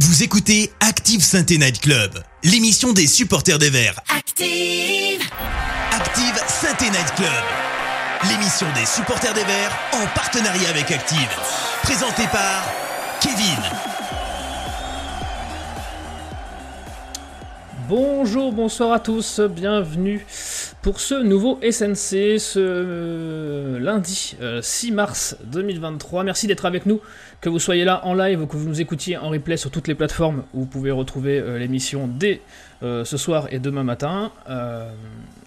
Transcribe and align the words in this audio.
Vous 0.00 0.24
écoutez 0.24 0.72
Active 0.80 1.22
Sainte 1.22 1.50
Night 1.50 1.80
Club, 1.80 2.20
l'émission 2.42 2.92
des 2.92 3.06
supporters 3.06 3.60
des 3.60 3.70
Verts. 3.70 4.00
Active 4.08 5.22
Active 5.92 6.42
Sainte 6.48 6.80
Night 6.80 7.14
Club, 7.14 7.28
l'émission 8.28 8.66
des 8.74 8.86
supporters 8.86 9.34
des 9.34 9.44
Verts 9.44 9.78
en 9.92 10.06
partenariat 10.08 10.68
avec 10.70 10.90
Active. 10.90 11.28
Présentée 11.84 12.26
par 12.32 12.64
Kevin. 13.20 13.93
Bonjour, 17.96 18.52
bonsoir 18.52 18.90
à 18.90 18.98
tous, 18.98 19.38
bienvenue 19.38 20.26
pour 20.82 20.98
ce 20.98 21.14
nouveau 21.14 21.60
SNC 21.62 22.40
ce 22.40 22.58
euh, 22.58 23.78
lundi 23.78 24.34
euh, 24.42 24.60
6 24.60 24.90
mars 24.90 25.36
2023. 25.44 26.24
Merci 26.24 26.48
d'être 26.48 26.66
avec 26.66 26.86
nous, 26.86 27.00
que 27.40 27.48
vous 27.48 27.60
soyez 27.60 27.84
là 27.84 28.04
en 28.04 28.14
live 28.14 28.42
ou 28.42 28.46
que 28.48 28.56
vous 28.56 28.68
nous 28.68 28.80
écoutiez 28.80 29.16
en 29.16 29.28
replay 29.28 29.56
sur 29.56 29.70
toutes 29.70 29.86
les 29.86 29.94
plateformes 29.94 30.42
où 30.54 30.62
vous 30.62 30.66
pouvez 30.66 30.90
retrouver 30.90 31.38
euh, 31.38 31.56
l'émission 31.56 32.08
dès 32.08 32.40
euh, 32.82 33.04
ce 33.04 33.16
soir 33.16 33.46
et 33.52 33.60
demain 33.60 33.84
matin. 33.84 34.32
Euh, 34.50 34.90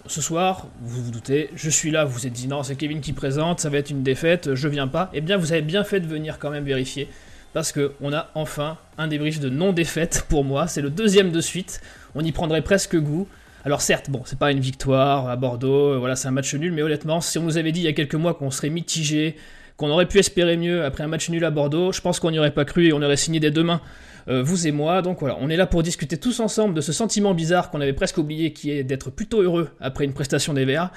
ce 0.06 0.22
soir, 0.22 0.68
vous 0.80 1.04
vous 1.04 1.10
doutez, 1.10 1.50
je 1.54 1.68
suis 1.68 1.90
là, 1.90 2.06
vous 2.06 2.14
vous 2.14 2.26
êtes 2.26 2.32
dit 2.32 2.48
non, 2.48 2.62
c'est 2.62 2.76
Kevin 2.76 3.02
qui 3.02 3.12
présente, 3.12 3.60
ça 3.60 3.68
va 3.68 3.76
être 3.76 3.90
une 3.90 4.02
défaite, 4.02 4.54
je 4.54 4.68
viens 4.68 4.88
pas. 4.88 5.10
Eh 5.12 5.20
bien, 5.20 5.36
vous 5.36 5.52
avez 5.52 5.60
bien 5.60 5.84
fait 5.84 6.00
de 6.00 6.06
venir 6.06 6.38
quand 6.38 6.48
même 6.48 6.64
vérifier 6.64 7.10
parce 7.52 7.72
que 7.72 7.92
on 8.00 8.14
a 8.14 8.30
enfin 8.34 8.78
un 8.96 9.06
débrief 9.06 9.38
de 9.38 9.50
non-défaite 9.50 10.24
pour 10.30 10.44
moi. 10.44 10.66
C'est 10.66 10.80
le 10.80 10.88
deuxième 10.88 11.30
de 11.30 11.42
suite. 11.42 11.82
On 12.14 12.24
y 12.24 12.32
prendrait 12.32 12.62
presque 12.62 12.96
goût. 12.96 13.28
Alors 13.64 13.80
certes, 13.80 14.08
bon, 14.08 14.22
c'est 14.24 14.38
pas 14.38 14.52
une 14.52 14.60
victoire 14.60 15.28
à 15.28 15.36
Bordeaux, 15.36 15.94
euh, 15.94 15.98
voilà, 15.98 16.16
c'est 16.16 16.28
un 16.28 16.32
match 16.32 16.54
nul, 16.54 16.72
mais 16.72 16.82
honnêtement, 16.82 17.20
si 17.20 17.38
on 17.38 17.42
nous 17.42 17.58
avait 17.58 17.72
dit 17.72 17.80
il 17.80 17.84
y 17.84 17.88
a 17.88 17.92
quelques 17.92 18.14
mois 18.14 18.34
qu'on 18.34 18.50
serait 18.50 18.70
mitigé, 18.70 19.36
qu'on 19.76 19.90
aurait 19.90 20.06
pu 20.06 20.18
espérer 20.18 20.56
mieux 20.56 20.84
après 20.84 21.04
un 21.04 21.08
match 21.08 21.28
nul 21.28 21.44
à 21.44 21.50
Bordeaux, 21.50 21.92
je 21.92 22.00
pense 22.00 22.20
qu'on 22.20 22.30
n'y 22.30 22.38
aurait 22.38 22.54
pas 22.54 22.64
cru 22.64 22.86
et 22.86 22.92
on 22.92 23.02
aurait 23.02 23.16
signé 23.16 23.40
dès 23.40 23.50
demain, 23.50 23.80
euh, 24.28 24.42
vous 24.42 24.66
et 24.66 24.72
moi. 24.72 25.02
Donc 25.02 25.20
voilà, 25.20 25.36
on 25.40 25.50
est 25.50 25.56
là 25.56 25.66
pour 25.66 25.82
discuter 25.82 26.18
tous 26.18 26.40
ensemble 26.40 26.74
de 26.74 26.80
ce 26.80 26.92
sentiment 26.92 27.34
bizarre 27.34 27.70
qu'on 27.70 27.80
avait 27.80 27.92
presque 27.92 28.18
oublié, 28.18 28.52
qui 28.52 28.70
est 28.70 28.84
d'être 28.84 29.10
plutôt 29.10 29.42
heureux 29.42 29.70
après 29.80 30.04
une 30.04 30.14
prestation 30.14 30.54
des 30.54 30.64
Verts. 30.64 30.90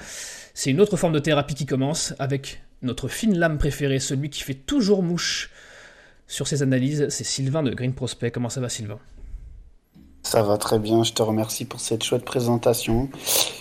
C'est 0.54 0.70
une 0.70 0.80
autre 0.80 0.96
forme 0.96 1.12
de 1.12 1.18
thérapie 1.18 1.54
qui 1.54 1.66
commence 1.66 2.14
avec 2.18 2.62
notre 2.82 3.08
fine 3.08 3.36
lame 3.38 3.58
préférée, 3.58 3.98
celui 3.98 4.30
qui 4.30 4.42
fait 4.42 4.54
toujours 4.54 5.02
mouche 5.02 5.50
sur 6.26 6.46
ses 6.46 6.62
analyses, 6.62 7.08
c'est 7.10 7.24
Sylvain 7.24 7.62
de 7.62 7.70
Green 7.74 7.92
Prospect. 7.92 8.30
Comment 8.30 8.48
ça 8.48 8.60
va 8.60 8.68
Sylvain? 8.68 8.98
Ça 10.22 10.42
va 10.42 10.56
très 10.56 10.78
bien, 10.78 11.02
je 11.02 11.12
te 11.12 11.22
remercie 11.22 11.64
pour 11.64 11.80
cette 11.80 12.04
chouette 12.04 12.24
présentation. 12.24 13.08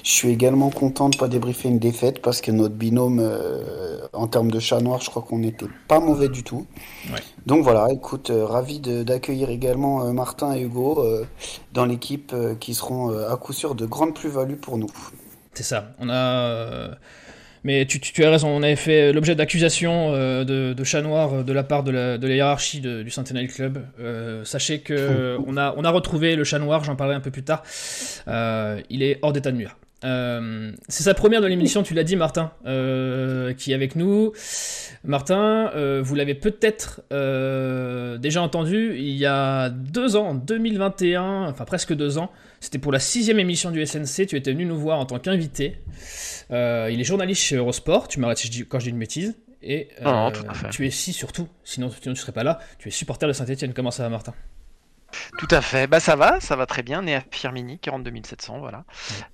Je 0.04 0.10
suis 0.12 0.30
également 0.30 0.70
content 0.70 1.10
de 1.10 1.16
ne 1.16 1.20
pas 1.20 1.28
débriefer 1.28 1.70
une 1.70 1.80
défaite 1.80 2.22
parce 2.22 2.40
que 2.40 2.52
notre 2.52 2.76
binôme, 2.76 3.20
euh, 3.20 4.00
en 4.14 4.28
termes 4.28 4.52
de 4.52 4.60
chat 4.60 4.80
noir, 4.80 5.02
je 5.02 5.10
crois 5.10 5.24
qu'on 5.24 5.40
n'était 5.40 5.66
pas 5.88 6.00
mauvais 6.00 6.30
du 6.30 6.44
tout. 6.44 6.68
Ouais. 7.12 7.20
Donc 7.48 7.64
voilà, 7.64 7.88
écoute, 7.92 8.30
euh, 8.30 8.46
ravi 8.46 8.80
d'accueillir 8.80 9.50
également 9.50 10.06
euh, 10.06 10.12
Martin 10.12 10.54
et 10.54 10.62
Hugo 10.62 11.04
dans 11.74 11.86
l'équipe 11.86 12.34
qui 12.60 12.76
seront 12.76 13.10
à 13.10 13.36
coup 13.38 13.54
sûr 13.54 13.74
de 13.74 13.86
grandes 13.86 14.14
plus-values 14.14 14.58
pour 14.58 14.78
nous. 14.78 14.92
C'est 15.54 15.64
ça. 15.64 15.94
On 16.00 16.10
a. 16.10 16.92
Mais 17.64 17.86
tu, 17.86 18.00
tu- 18.00 18.12
tu 18.12 18.24
as 18.24 18.30
raison, 18.32 18.48
on 18.50 18.64
avait 18.64 18.76
fait 18.76 19.14
l'objet 19.14 19.36
d'accusations 19.36 20.14
euh, 20.14 20.44
de, 20.44 20.74
de 20.74 20.84
chat 20.84 21.02
noir 21.02 21.34
euh, 21.34 21.44
de 21.44 21.54
la 21.54 21.64
part 21.64 21.84
de 21.84 21.92
la, 21.92 22.18
de 22.18 22.28
la 22.28 22.34
hiérarchie 22.36 22.82
de- 22.82 23.04
du 23.04 23.12
Centennial 23.12 23.48
Club. 23.48 23.86
Euh, 24.00 24.44
sachez 24.46 24.80
que 24.80 25.38
on 25.46 25.58
a, 25.58 25.74
on 25.78 25.84
a 25.84 25.90
retrouvé 25.92 26.36
le 26.36 26.44
chat 26.44 26.58
noir, 26.60 26.84
j'en 26.84 26.96
parlerai 26.96 27.18
un 27.18 27.22
peu 27.22 27.30
plus 27.32 27.44
tard. 27.44 27.62
Euh, 28.28 28.82
il 28.90 29.04
est 29.04 29.20
hors 29.22 29.32
d'état 29.34 29.52
de 29.52 29.58
nuire. 29.58 29.78
Euh, 30.04 30.72
c'est 30.88 31.04
sa 31.04 31.14
première 31.14 31.42
de 31.42 31.48
l'émission, 31.48 31.84
tu 31.84 31.94
l'as 31.94 32.04
dit, 32.04 32.16
Martin, 32.16 32.52
euh, 32.66 33.54
qui 33.54 33.72
est 33.72 33.76
avec 33.76 33.96
nous. 33.96 34.32
Martin, 35.04 35.72
euh, 35.76 36.02
vous 36.04 36.16
l'avez 36.16 36.36
peut-être 36.36 37.02
déjà 38.20 38.42
entendu 38.42 38.96
il 38.98 39.16
y 39.16 39.26
a 39.26 39.70
deux 39.70 40.16
ans, 40.16 40.30
en 40.30 40.36
2021, 40.36 41.48
enfin 41.50 41.66
presque 41.66 41.94
deux 41.94 42.18
ans. 42.18 42.32
C'était 42.60 42.80
pour 42.80 42.92
la 42.92 43.00
sixième 43.00 43.40
émission 43.40 43.72
du 43.72 43.86
SNC. 43.86 44.28
Tu 44.28 44.36
étais 44.36 44.52
venu 44.52 44.66
nous 44.66 44.78
voir 44.78 45.00
en 45.00 45.06
tant 45.06 45.20
qu'invité. 45.20 45.78
Il 46.50 46.56
est 47.00 47.04
journaliste 47.04 47.42
chez 47.42 47.56
Eurosport. 47.56 48.08
Tu 48.08 48.20
m'arrêtes 48.20 48.44
quand 48.70 48.80
je 48.80 48.86
dis 48.86 48.90
une 48.90 49.00
bêtise. 49.00 49.36
Et 49.64 49.90
euh, 50.02 50.06
Non, 50.06 50.32
non, 50.32 50.70
tu 50.72 50.86
es 50.86 50.90
si 50.90 51.14
surtout, 51.14 51.48
sinon, 51.64 51.92
sinon 52.02 52.16
tu 52.16 52.22
serais 52.22 52.32
pas 52.32 52.44
là. 52.44 52.60
Tu 52.80 52.88
es 52.88 52.92
supporter 52.92 53.28
de 53.28 53.34
Saint-Etienne. 53.34 53.74
Comment 53.74 53.92
ça 53.92 54.04
va, 54.04 54.10
Martin? 54.10 54.34
Tout 55.38 55.48
à 55.52 55.62
fait. 55.62 55.88
Bah 55.88 56.00
ça 56.00 56.16
va, 56.16 56.40
ça 56.40 56.56
va 56.56 56.66
très 56.66 56.84
bien. 56.84 57.02
Né 57.02 57.16
à 57.16 57.22
Firmini, 57.32 57.80
42 57.80 58.12
700, 58.26 58.60
voilà. 58.60 58.86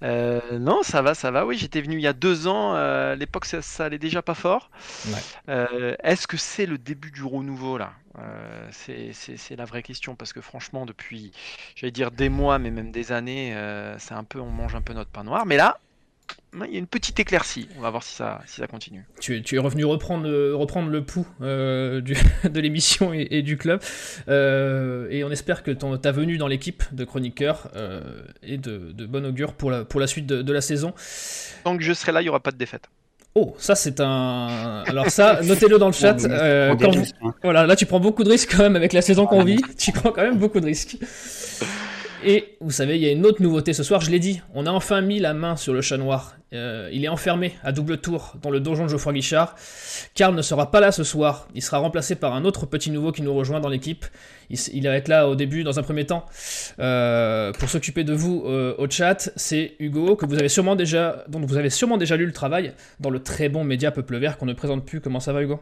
Euh, 0.03 0.59
non, 0.59 0.83
ça 0.83 1.01
va, 1.01 1.13
ça 1.15 1.31
va. 1.31 1.45
Oui, 1.45 1.57
j'étais 1.57 1.81
venu 1.81 1.95
il 1.95 2.01
y 2.01 2.07
a 2.07 2.13
deux 2.13 2.47
ans. 2.47 2.75
euh, 2.75 3.13
à 3.13 3.15
l'époque, 3.15 3.45
ça, 3.45 3.61
ça 3.61 3.85
allait 3.85 3.99
déjà 3.99 4.21
pas 4.21 4.35
fort. 4.35 4.69
Ouais. 5.05 5.25
Euh, 5.49 5.95
Est-ce 6.03 6.27
que 6.27 6.37
c'est 6.37 6.65
le 6.65 6.77
début 6.77 7.11
du 7.11 7.23
renouveau 7.23 7.77
là? 7.77 7.93
Euh, 8.19 8.67
C'est 8.71 9.55
la 9.55 9.65
vraie 9.65 9.83
question 9.83 10.15
parce 10.15 10.33
que 10.33 10.41
franchement, 10.41 10.85
depuis, 10.85 11.31
j'allais 11.75 11.91
dire 11.91 12.11
des 12.11 12.29
mois, 12.29 12.59
mais 12.59 12.71
même 12.71 12.91
des 12.91 13.11
années, 13.11 13.53
c'est 13.99 14.13
un 14.13 14.23
peu, 14.23 14.39
on 14.39 14.49
mange 14.51 14.75
un 14.75 14.81
peu 14.81 14.93
notre 14.93 15.11
pain 15.11 15.23
noir. 15.23 15.45
Mais 15.45 15.57
là, 15.57 15.79
il 16.65 16.73
y 16.73 16.75
a 16.75 16.79
une 16.79 16.87
petite 16.87 17.19
éclaircie. 17.19 17.67
On 17.77 17.81
va 17.81 17.89
voir 17.91 18.01
si 18.03 18.15
ça, 18.15 18.41
si 18.47 18.61
ça 18.61 18.67
continue. 18.67 19.05
tu 19.19 19.37
es, 19.37 19.41
tu 19.41 19.55
es 19.55 19.59
revenu 19.59 19.85
reprendre, 19.85 20.23
le- 20.27 20.55
reprendre 20.55 20.89
le 20.89 21.03
pouls 21.03 21.27
euh, 21.41 22.01
du- 22.01 22.15
de 22.49 22.59
l'émission 22.59 23.13
et, 23.13 23.27
et 23.31 23.41
du 23.43 23.57
club. 23.57 23.79
Euh, 24.27 25.07
et 25.11 25.23
on 25.23 25.29
espère 25.31 25.61
que 25.63 25.71
ton, 25.71 25.95
ta 25.97 26.11
venue 26.11 26.37
dans 26.37 26.47
l'équipe 26.47 26.83
de 26.93 27.03
chroniqueurs 27.05 27.69
euh, 27.75 28.01
est 28.43 28.57
de, 28.57 28.91
de 28.93 29.05
bon 29.05 29.25
augure 29.25 29.53
pour 29.53 29.69
la, 29.71 29.85
pour 29.85 29.99
la 29.99 30.07
suite 30.07 30.25
de, 30.25 30.41
de 30.41 30.53
la 30.53 30.61
saison. 30.61 30.93
Tant 31.63 31.77
que 31.77 31.83
je 31.83 31.93
serai 31.93 32.11
là, 32.11 32.21
il 32.21 32.25
y 32.25 32.29
aura 32.29 32.39
pas 32.39 32.51
de 32.51 32.57
défaite. 32.57 32.89
Oh, 33.35 33.55
ça 33.59 33.75
c'est 33.75 33.99
un. 33.99 34.83
Alors 34.87 35.11
ça, 35.11 35.41
notez-le 35.43 35.77
dans 35.77 35.87
le 35.87 35.93
chat. 35.93 36.17
Euh, 36.25 36.75
quand 36.75 36.85
vous- 36.87 36.91
dérisque, 36.93 37.15
hein. 37.21 37.35
Voilà, 37.43 37.67
là 37.67 37.75
tu 37.75 37.85
prends 37.85 37.99
beaucoup 37.99 38.23
de 38.23 38.29
risques 38.31 38.55
quand 38.55 38.63
même 38.63 38.75
avec 38.75 38.93
la 38.93 39.01
saison 39.03 39.27
qu'on 39.27 39.43
vit. 39.43 39.61
Tu 39.77 39.91
prends 39.91 40.11
quand 40.11 40.23
même 40.23 40.37
beaucoup 40.39 40.59
de 40.59 40.65
risques. 40.65 40.97
Et 42.23 42.57
vous 42.61 42.71
savez, 42.71 42.95
il 42.95 43.03
y 43.03 43.07
a 43.07 43.11
une 43.11 43.25
autre 43.25 43.41
nouveauté 43.41 43.73
ce 43.73 43.83
soir, 43.83 44.01
je 44.01 44.09
l'ai 44.09 44.19
dit, 44.19 44.41
on 44.55 44.65
a 44.65 44.71
enfin 44.71 45.01
mis 45.01 45.19
la 45.19 45.33
main 45.33 45.55
sur 45.55 45.73
le 45.73 45.81
chat 45.81 45.97
noir. 45.97 46.35
Euh, 46.53 46.89
il 46.91 47.03
est 47.03 47.09
enfermé 47.09 47.55
à 47.63 47.71
double 47.71 47.97
tour 47.97 48.35
dans 48.41 48.49
le 48.49 48.59
donjon 48.59 48.85
de 48.85 48.89
Geoffroy 48.89 49.13
Guichard. 49.13 49.55
Karl 50.15 50.33
ne 50.33 50.41
sera 50.41 50.71
pas 50.71 50.79
là 50.79 50.91
ce 50.91 51.03
soir, 51.03 51.47
il 51.53 51.61
sera 51.61 51.77
remplacé 51.77 52.15
par 52.15 52.33
un 52.33 52.45
autre 52.45 52.65
petit 52.65 52.89
nouveau 52.89 53.11
qui 53.11 53.21
nous 53.21 53.33
rejoint 53.33 53.59
dans 53.59 53.69
l'équipe. 53.69 54.05
Il, 54.49 54.83
va 54.83 54.95
être 54.95 55.09
là 55.09 55.27
au 55.27 55.35
début, 55.35 55.63
dans 55.63 55.77
un 55.77 55.83
premier 55.83 56.05
temps, 56.05 56.25
euh, 56.79 57.51
pour 57.51 57.69
s'occuper 57.69 58.03
de 58.03 58.13
vous 58.13 58.45
euh, 58.47 58.73
au 58.77 58.89
chat. 58.89 59.29
C'est 59.35 59.75
Hugo, 59.79 60.15
que 60.15 60.25
vous 60.25 60.35
avez 60.35 60.49
sûrement 60.49 60.75
déjà, 60.75 61.25
dont 61.27 61.41
vous 61.41 61.57
avez 61.57 61.69
sûrement 61.69 61.97
déjà 61.97 62.15
lu 62.15 62.25
le 62.25 62.33
travail 62.33 62.73
dans 62.99 63.09
le 63.09 63.21
très 63.21 63.49
bon 63.49 63.63
média 63.63 63.91
Peuple 63.91 64.17
Vert 64.17 64.37
qu'on 64.37 64.45
ne 64.45 64.53
présente 64.53 64.85
plus. 64.85 65.01
Comment 65.01 65.19
ça 65.19 65.33
va 65.33 65.43
Hugo? 65.43 65.59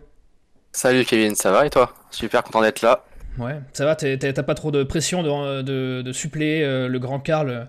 Salut 0.71 1.03
Kevin, 1.03 1.35
ça 1.35 1.51
va 1.51 1.65
et 1.65 1.69
toi? 1.69 1.93
Super 2.11 2.43
content 2.43 2.61
d'être 2.61 2.81
là. 2.81 3.03
Ouais, 3.37 3.59
ça 3.73 3.85
va, 3.85 3.95
t'as 3.95 4.43
pas 4.43 4.55
trop 4.55 4.71
de 4.71 4.83
pression 4.83 5.21
de, 5.23 5.61
de, 5.61 6.01
de 6.01 6.11
suppléer 6.13 6.63
euh, 6.63 6.87
le 6.87 6.99
grand 6.99 7.19
Karl? 7.19 7.67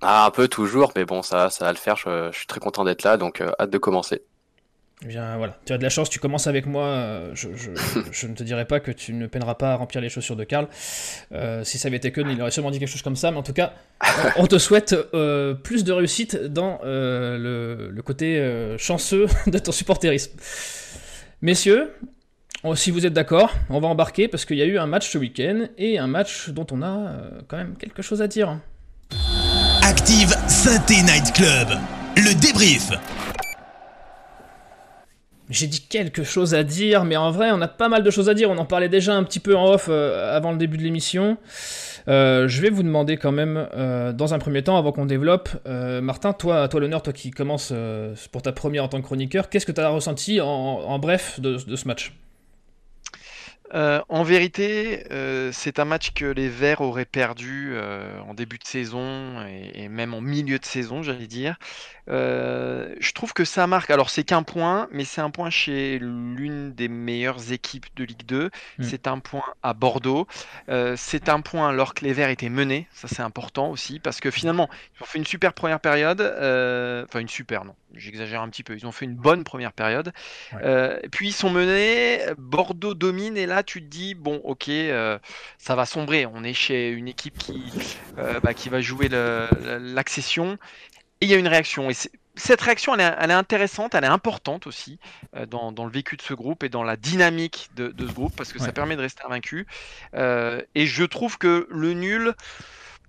Ah, 0.00 0.26
un 0.26 0.30
peu 0.30 0.48
toujours, 0.48 0.92
mais 0.96 1.04
bon, 1.04 1.22
ça, 1.22 1.50
ça 1.50 1.64
va 1.64 1.72
le 1.72 1.78
faire. 1.78 1.96
Je, 1.96 2.30
je 2.32 2.38
suis 2.38 2.46
très 2.46 2.60
content 2.60 2.84
d'être 2.84 3.02
là, 3.04 3.16
donc 3.16 3.40
euh, 3.40 3.50
hâte 3.58 3.70
de 3.70 3.78
commencer. 3.78 4.22
Eh 5.04 5.06
bien 5.06 5.36
voilà, 5.36 5.56
tu 5.64 5.72
as 5.72 5.78
de 5.78 5.82
la 5.84 5.90
chance, 5.90 6.10
tu 6.10 6.18
commences 6.18 6.48
avec 6.48 6.66
moi. 6.66 6.86
euh, 6.86 7.30
Je, 7.34 7.48
je, 7.54 7.70
je 8.12 8.26
ne 8.26 8.34
te 8.34 8.42
dirai 8.42 8.64
pas 8.64 8.80
que 8.80 8.90
tu 8.90 9.12
ne 9.12 9.26
peineras 9.28 9.54
pas 9.54 9.72
à 9.72 9.76
remplir 9.76 10.00
les 10.00 10.08
chaussures 10.08 10.34
de 10.34 10.42
Karl. 10.44 10.66
Euh, 11.32 11.62
si 11.62 11.78
ça 11.78 11.86
avait 11.88 11.98
été 11.98 12.10
que 12.10 12.20
il 12.20 12.40
aurait 12.42 12.50
sûrement 12.50 12.72
dit 12.72 12.80
quelque 12.80 12.88
chose 12.88 13.02
comme 13.02 13.14
ça, 13.16 13.30
mais 13.30 13.36
en 13.36 13.44
tout 13.44 13.52
cas, 13.52 13.74
on, 14.36 14.46
te 14.48 14.58
souhaite 14.58 14.96
euh, 15.14 15.54
plus 15.54 15.84
de 15.84 15.92
réussite 15.92 16.36
dans 16.36 16.80
euh, 16.84 17.38
le, 17.38 17.90
le 17.90 18.02
côté 18.02 18.74
chanceux 18.76 19.26
de 19.46 19.58
ton 19.60 19.70
supporterisme. 19.72 20.32
Messieurs, 21.42 21.92
si 22.74 22.90
vous 22.90 23.06
êtes 23.06 23.12
d'accord, 23.12 23.52
on 23.70 23.80
va 23.80 23.88
embarquer 23.88 24.28
parce 24.28 24.44
qu'il 24.44 24.56
y 24.56 24.62
a 24.62 24.66
eu 24.66 24.78
un 24.78 24.86
match 24.86 25.10
ce 25.10 25.18
week-end 25.18 25.66
et 25.78 25.98
un 25.98 26.06
match 26.06 26.50
dont 26.50 26.66
on 26.70 26.82
a 26.82 26.86
euh, 26.86 27.40
quand 27.46 27.56
même 27.56 27.76
quelque 27.76 28.02
chose 28.02 28.20
à 28.22 28.28
dire. 28.28 28.58
Active 29.82 30.34
Synthé 30.48 31.02
Night 31.02 31.32
Club, 31.32 31.68
le 32.16 32.38
débrief. 32.40 32.90
J'ai 35.50 35.66
dit 35.66 35.80
quelque 35.80 36.24
chose 36.24 36.54
à 36.54 36.62
dire, 36.62 37.04
mais 37.04 37.16
en 37.16 37.30
vrai, 37.30 37.50
on 37.52 37.60
a 37.62 37.68
pas 37.68 37.88
mal 37.88 38.02
de 38.02 38.10
choses 38.10 38.28
à 38.28 38.34
dire. 38.34 38.50
On 38.50 38.58
en 38.58 38.66
parlait 38.66 38.90
déjà 38.90 39.14
un 39.14 39.24
petit 39.24 39.40
peu 39.40 39.56
en 39.56 39.72
off 39.72 39.86
euh, 39.88 40.36
avant 40.36 40.52
le 40.52 40.58
début 40.58 40.76
de 40.76 40.82
l'émission. 40.82 41.38
Euh, 42.06 42.48
je 42.48 42.60
vais 42.60 42.68
vous 42.68 42.82
demander 42.82 43.16
quand 43.16 43.32
même, 43.32 43.66
euh, 43.74 44.12
dans 44.12 44.34
un 44.34 44.38
premier 44.38 44.62
temps, 44.62 44.76
avant 44.76 44.92
qu'on 44.92 45.06
développe, 45.06 45.48
Martin, 46.02 46.34
toi, 46.34 46.68
toi 46.68 46.80
l'honneur, 46.80 47.02
toi 47.02 47.12
qui 47.12 47.30
commences 47.30 47.72
pour 48.30 48.42
ta 48.42 48.52
première 48.52 48.84
en 48.84 48.88
tant 48.88 48.98
que 49.00 49.06
chroniqueur, 49.06 49.48
qu'est-ce 49.48 49.64
que 49.64 49.72
tu 49.72 49.80
as 49.80 49.88
ressenti 49.88 50.40
en, 50.40 50.46
en 50.46 50.98
bref 50.98 51.40
de, 51.40 51.56
de 51.56 51.76
ce 51.76 51.88
match? 51.88 52.12
Euh, 53.74 54.00
en 54.08 54.22
vérité, 54.22 55.04
euh, 55.10 55.50
c'est 55.52 55.78
un 55.78 55.84
match 55.84 56.12
que 56.12 56.24
les 56.24 56.48
Verts 56.48 56.80
auraient 56.80 57.04
perdu 57.04 57.70
euh, 57.72 58.18
en 58.20 58.34
début 58.34 58.58
de 58.58 58.64
saison 58.64 59.44
et, 59.46 59.84
et 59.84 59.88
même 59.88 60.14
en 60.14 60.20
milieu 60.20 60.58
de 60.58 60.64
saison, 60.64 61.02
j'allais 61.02 61.26
dire. 61.26 61.56
Je 62.10 63.12
trouve 63.12 63.34
que 63.34 63.44
ça 63.44 63.66
marque. 63.66 63.90
Alors, 63.90 64.08
c'est 64.08 64.24
qu'un 64.24 64.42
point, 64.42 64.88
mais 64.90 65.04
c'est 65.04 65.20
un 65.20 65.30
point 65.30 65.50
chez 65.50 65.98
l'une 65.98 66.72
des 66.72 66.88
meilleures 66.88 67.52
équipes 67.52 67.86
de 67.96 68.04
Ligue 68.04 68.24
2. 68.24 68.46
Mm. 68.78 68.82
C'est 68.82 69.06
un 69.06 69.18
point 69.18 69.44
à 69.62 69.74
Bordeaux. 69.74 70.26
C'est 70.96 71.28
un 71.28 71.40
point 71.42 71.68
alors 71.68 71.92
que 71.92 72.04
les 72.04 72.14
Verts 72.14 72.30
étaient 72.30 72.48
menés. 72.48 72.86
Ça, 72.92 73.08
c'est 73.08 73.20
important 73.20 73.70
aussi 73.70 73.98
parce 73.98 74.20
que 74.20 74.30
finalement, 74.30 74.70
ils 74.96 75.02
ont 75.02 75.06
fait 75.06 75.18
une 75.18 75.26
super 75.26 75.52
première 75.52 75.80
période. 75.80 76.22
Enfin, 76.22 77.20
une 77.20 77.28
super, 77.28 77.66
non. 77.66 77.74
J'exagère 77.94 78.42
un 78.42 78.48
petit 78.48 78.62
peu. 78.62 78.74
Ils 78.74 78.86
ont 78.86 78.92
fait 78.92 79.04
une 79.04 79.16
bonne 79.16 79.44
première 79.44 79.72
période. 79.72 80.12
Ouais. 80.54 81.02
Puis 81.10 81.28
ils 81.28 81.32
sont 81.32 81.50
menés. 81.50 82.20
Bordeaux 82.38 82.94
domine 82.94 83.36
et 83.36 83.44
là, 83.44 83.57
là, 83.58 83.62
tu 83.64 83.80
te 83.82 83.86
dis, 83.86 84.14
bon, 84.14 84.40
ok, 84.44 84.68
euh, 84.68 85.18
ça 85.58 85.74
va 85.74 85.84
sombrer. 85.84 86.26
On 86.26 86.44
est 86.44 86.54
chez 86.54 86.90
une 86.90 87.08
équipe 87.08 87.36
qui, 87.38 87.60
euh, 88.18 88.40
bah, 88.40 88.54
qui 88.54 88.68
va 88.68 88.80
jouer 88.80 89.08
l'accession. 89.10 90.58
Et 91.20 91.26
il 91.26 91.28
y 91.28 91.34
a 91.34 91.38
une 91.38 91.48
réaction. 91.48 91.90
Et 91.90 91.94
cette 92.36 92.60
réaction, 92.60 92.94
elle 92.94 93.30
est, 93.30 93.34
intéressante, 93.34 93.96
elle 93.96 94.04
est 94.04 94.08
importante 94.08 94.68
aussi 94.68 95.00
dans, 95.48 95.72
le 95.72 95.90
vécu 95.90 96.16
de 96.16 96.22
ce 96.22 96.34
groupe 96.34 96.62
et 96.62 96.68
dans 96.68 96.84
la 96.84 96.96
dynamique 96.96 97.70
de, 97.74 97.92
ce 97.98 98.12
groupe, 98.12 98.36
parce 98.36 98.52
que 98.52 98.60
ça 98.60 98.72
permet 98.72 98.94
de 98.94 99.00
rester 99.00 99.24
invaincu. 99.24 99.66
et 100.14 100.86
je 100.86 101.04
trouve 101.04 101.36
que 101.38 101.66
le 101.70 101.94
nul, 101.94 102.34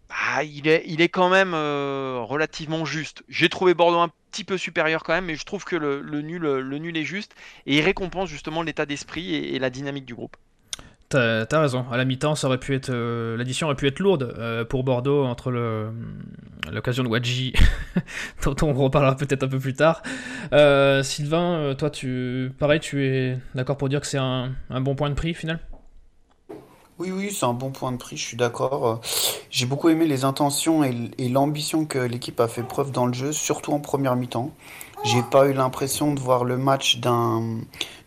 bah, 0.10 0.44
il, 0.44 0.68
est, 0.68 0.84
il 0.88 1.02
est 1.02 1.10
quand 1.10 1.30
même 1.30 1.54
relativement 1.54 2.86
juste. 2.86 3.24
J'ai 3.30 3.50
trouvé 3.50 3.74
Bordeaux 3.74 4.00
un 4.00 4.10
petit 4.32 4.44
peu 4.44 4.58
supérieur 4.58 5.04
quand 5.04 5.14
même, 5.14 5.26
mais 5.26 5.36
je 5.36 5.46
trouve 5.46 5.64
que 5.64 5.76
le, 5.76 6.22
nul, 6.22 6.98
est 6.98 7.04
juste 7.04 7.34
et 7.66 7.78
il 7.78 7.82
récompense 7.82 8.30
justement 8.30 8.62
l'état 8.62 8.86
d'esprit 8.86 9.36
et, 9.36 9.60
la 9.60 9.70
dynamique 9.70 10.06
du 10.06 10.16
groupe. 10.16 10.36
T'as 11.10 11.46
as 11.52 11.60
raison. 11.60 11.86
À 11.92 11.98
la 11.98 12.06
mi-temps, 12.06 12.36
être 12.74 12.92
l'addition 13.36 13.68
aurait 13.68 13.76
pu 13.76 13.88
être 13.88 14.00
lourde 14.00 14.66
pour 14.70 14.84
Bordeaux 14.84 15.26
entre 15.26 15.52
l'occasion 16.72 17.04
de 17.04 17.10
Wadji, 17.10 17.54
dont 18.44 18.56
on 18.62 18.74
reparlera 18.74 19.16
peut-être 19.16 19.44
un 19.44 19.48
peu 19.48 19.60
plus 19.60 19.74
tard. 19.74 20.04
Sylvain, 21.04 21.74
toi, 21.76 21.90
tu 21.90 22.52
pareil, 22.60 22.80
tu 22.80 23.06
es 23.06 23.40
d'accord 23.56 23.78
pour 23.78 23.90
dire 23.90 24.02
que 24.02 24.08
c'est 24.08 24.20
un 24.20 24.52
bon 24.70 24.96
point 24.96 25.10
de 25.10 25.16
prix 25.16 25.34
final? 25.34 25.60
Oui, 27.00 27.12
oui, 27.12 27.32
c'est 27.32 27.46
un 27.46 27.54
bon 27.54 27.72
point 27.72 27.92
de 27.94 27.98
prix, 27.98 28.18
je 28.18 28.26
suis 28.26 28.38
d'accord. 28.38 29.00
J'ai 29.50 29.66
beaucoup 29.66 29.90
aimé 29.90 30.06
les 30.06 30.26
intentions 30.26 30.84
et 30.84 31.30
l'ambition 31.30 31.86
que 31.86 31.98
l'équipe 32.00 32.40
a 32.40 32.48
fait 32.48 32.64
preuve 32.64 32.92
dans 32.92 33.06
le 33.06 33.14
jeu, 33.14 33.32
surtout 33.32 33.72
en 33.72 33.80
première 33.80 34.16
mi-temps. 34.16 34.52
J'ai 35.06 35.24
pas 35.24 35.48
eu 35.48 35.54
l'impression 35.54 36.14
de 36.14 36.20
voir 36.20 36.44
le 36.44 36.58
match 36.58 36.98
d'un, 37.00 37.60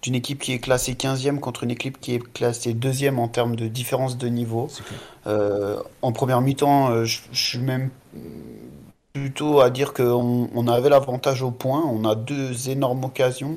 d'une 0.03 0.15
équipe 0.15 0.41
qui 0.41 0.53
est 0.53 0.59
classée 0.59 0.93
15e 0.93 1.39
contre 1.39 1.65
une 1.65 1.71
équipe 1.71 2.00
qui 2.00 2.15
est 2.15 2.33
classée 2.33 2.75
deuxième 2.75 3.19
en 3.19 3.29
termes 3.29 3.56
de 3.56 3.67
différence 3.67 4.19
de 4.19 4.29
niveau. 4.29 4.69
Euh, 5.27 5.81
en 6.03 6.12
première 6.12 6.43
mi-temps, 6.43 6.91
euh, 6.91 7.05
je, 7.05 7.21
suis 7.33 7.59
même 7.59 7.89
plutôt 9.15 9.61
à 9.61 9.71
dire 9.71 9.94
qu'on 9.94 10.50
on 10.55 10.69
avait 10.69 10.91
l'avantage 10.91 11.43
au 11.43 11.50
point. 11.50 11.83
On 11.87 12.05
a 12.05 12.15
deux 12.15 12.69
énormes 12.69 13.05
occasions 13.05 13.56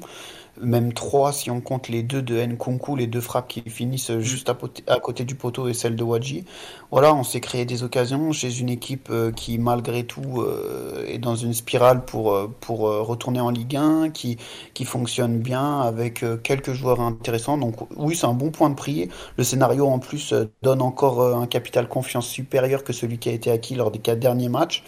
même 0.62 0.94
trois 0.94 1.34
si 1.34 1.52
on 1.52 1.62
compte 1.62 1.90
les 1.90 2.04
deux 2.04 2.22
de 2.22 2.42
Nkunku, 2.42 2.96
les 2.96 3.08
deux 3.08 3.22
frappes 3.22 3.48
qui 3.48 3.62
finissent 3.62 4.10
mm. 4.10 4.20
juste 4.20 4.50
à, 4.50 5.00
côté 5.00 5.26
du 5.26 5.36
poteau 5.36 5.68
et 5.68 5.74
celle 5.74 5.96
de 5.96 6.04
Wadji. 6.04 6.46
Voilà, 6.92 7.14
on 7.14 7.24
s'est 7.24 7.42
créé 7.42 7.66
des 7.66 7.84
occasions 7.84 8.32
chez 8.32 8.60
une 8.60 8.70
équipe 8.70 9.10
euh, 9.12 9.32
qui 9.32 9.58
malgré 9.58 10.06
tout 10.06 10.42
euh, 10.42 11.06
est 11.08 11.18
dans 11.18 11.36
une 11.36 11.54
spirale 11.54 12.06
pour, 12.06 12.34
euh, 12.34 12.52
pour 12.62 12.80
retourner 12.80 13.40
en 13.40 13.50
Ligue 13.50 13.76
1, 13.76 14.10
qui, 14.10 14.38
qui 14.74 14.86
fonctionne 14.86 15.40
bien 15.40 15.82
avec 15.82 16.24
quelques 16.44 16.74
joueurs 16.74 17.02
intéressants. 17.02 17.58
Donc 17.58 17.76
oui, 17.96 18.16
c'est 18.16 18.28
un 18.28 18.34
bon 18.34 18.52
point 18.52 18.70
de 18.70 18.76
prix. 18.76 19.10
Le 19.38 19.44
scénario 19.44 19.88
en 19.88 20.00
plus 20.00 20.34
donne 20.62 20.82
encore 20.82 21.22
un 21.22 21.48
capital 21.48 21.88
confiance 21.88 22.28
supérieur 22.28 22.84
que 22.84 22.94
celui 22.94 23.18
qui 23.18 23.30
a 23.30 23.34
été 23.34 23.52
acquis 23.52 23.76
lors 23.76 23.92
des 23.92 24.00
quatre 24.00 24.20
derniers 24.20 24.50
matchs 24.50 24.84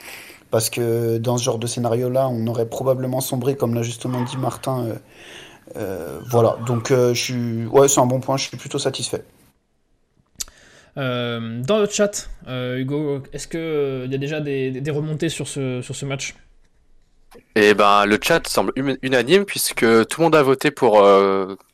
parce 0.51 0.69
que 0.69 1.17
dans 1.17 1.37
ce 1.37 1.43
genre 1.43 1.59
de 1.59 1.67
scénario-là, 1.67 2.29
on 2.29 2.47
aurait 2.47 2.69
probablement 2.69 3.21
sombré, 3.21 3.55
comme 3.55 3.73
l'a 3.73 3.83
justement 3.83 4.21
dit 4.21 4.37
Martin, 4.37 4.85
euh, 4.85 4.95
voilà, 5.75 6.57
donc 6.65 6.91
euh, 6.91 7.13
je 7.13 7.21
suis, 7.21 7.65
ouais, 7.65 7.87
c'est 7.87 7.99
un 7.99 8.05
bon 8.05 8.19
point, 8.19 8.37
je 8.37 8.47
suis 8.47 8.57
plutôt 8.57 8.79
satisfait. 8.79 9.23
Euh, 10.97 11.61
dans 11.61 11.79
le 11.79 11.87
chat, 11.87 12.29
Hugo, 12.47 13.21
est-ce 13.33 13.47
qu'il 13.47 14.11
y 14.11 14.15
a 14.15 14.17
déjà 14.17 14.39
des, 14.39 14.81
remontées 14.89 15.29
sur 15.29 15.47
ce, 15.47 15.81
sur 15.81 15.95
ce 15.95 16.05
match? 16.05 16.35
Eh 17.55 17.73
ben, 17.73 18.05
le 18.05 18.17
chat 18.21 18.47
semble 18.47 18.71
unanime 19.03 19.45
puisque 19.45 19.85
tout 20.07 20.21
le 20.21 20.23
monde 20.23 20.35
a 20.35 20.41
voté 20.41 20.71
pour, 20.71 21.05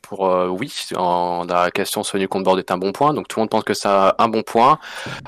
pour 0.02 0.20
oui 0.50 0.70
en, 0.94 1.46
dans 1.46 1.54
la 1.54 1.70
question 1.70 2.02
Sony 2.02 2.26
contre 2.26 2.44
Bordeaux 2.44 2.58
est 2.58 2.70
un 2.70 2.76
bon 2.76 2.92
point. 2.92 3.14
Donc 3.14 3.28
tout 3.28 3.38
le 3.38 3.42
monde 3.42 3.50
pense 3.50 3.64
que 3.64 3.72
c'est 3.72 3.88
un 3.88 4.28
bon 4.28 4.42
point. 4.42 4.78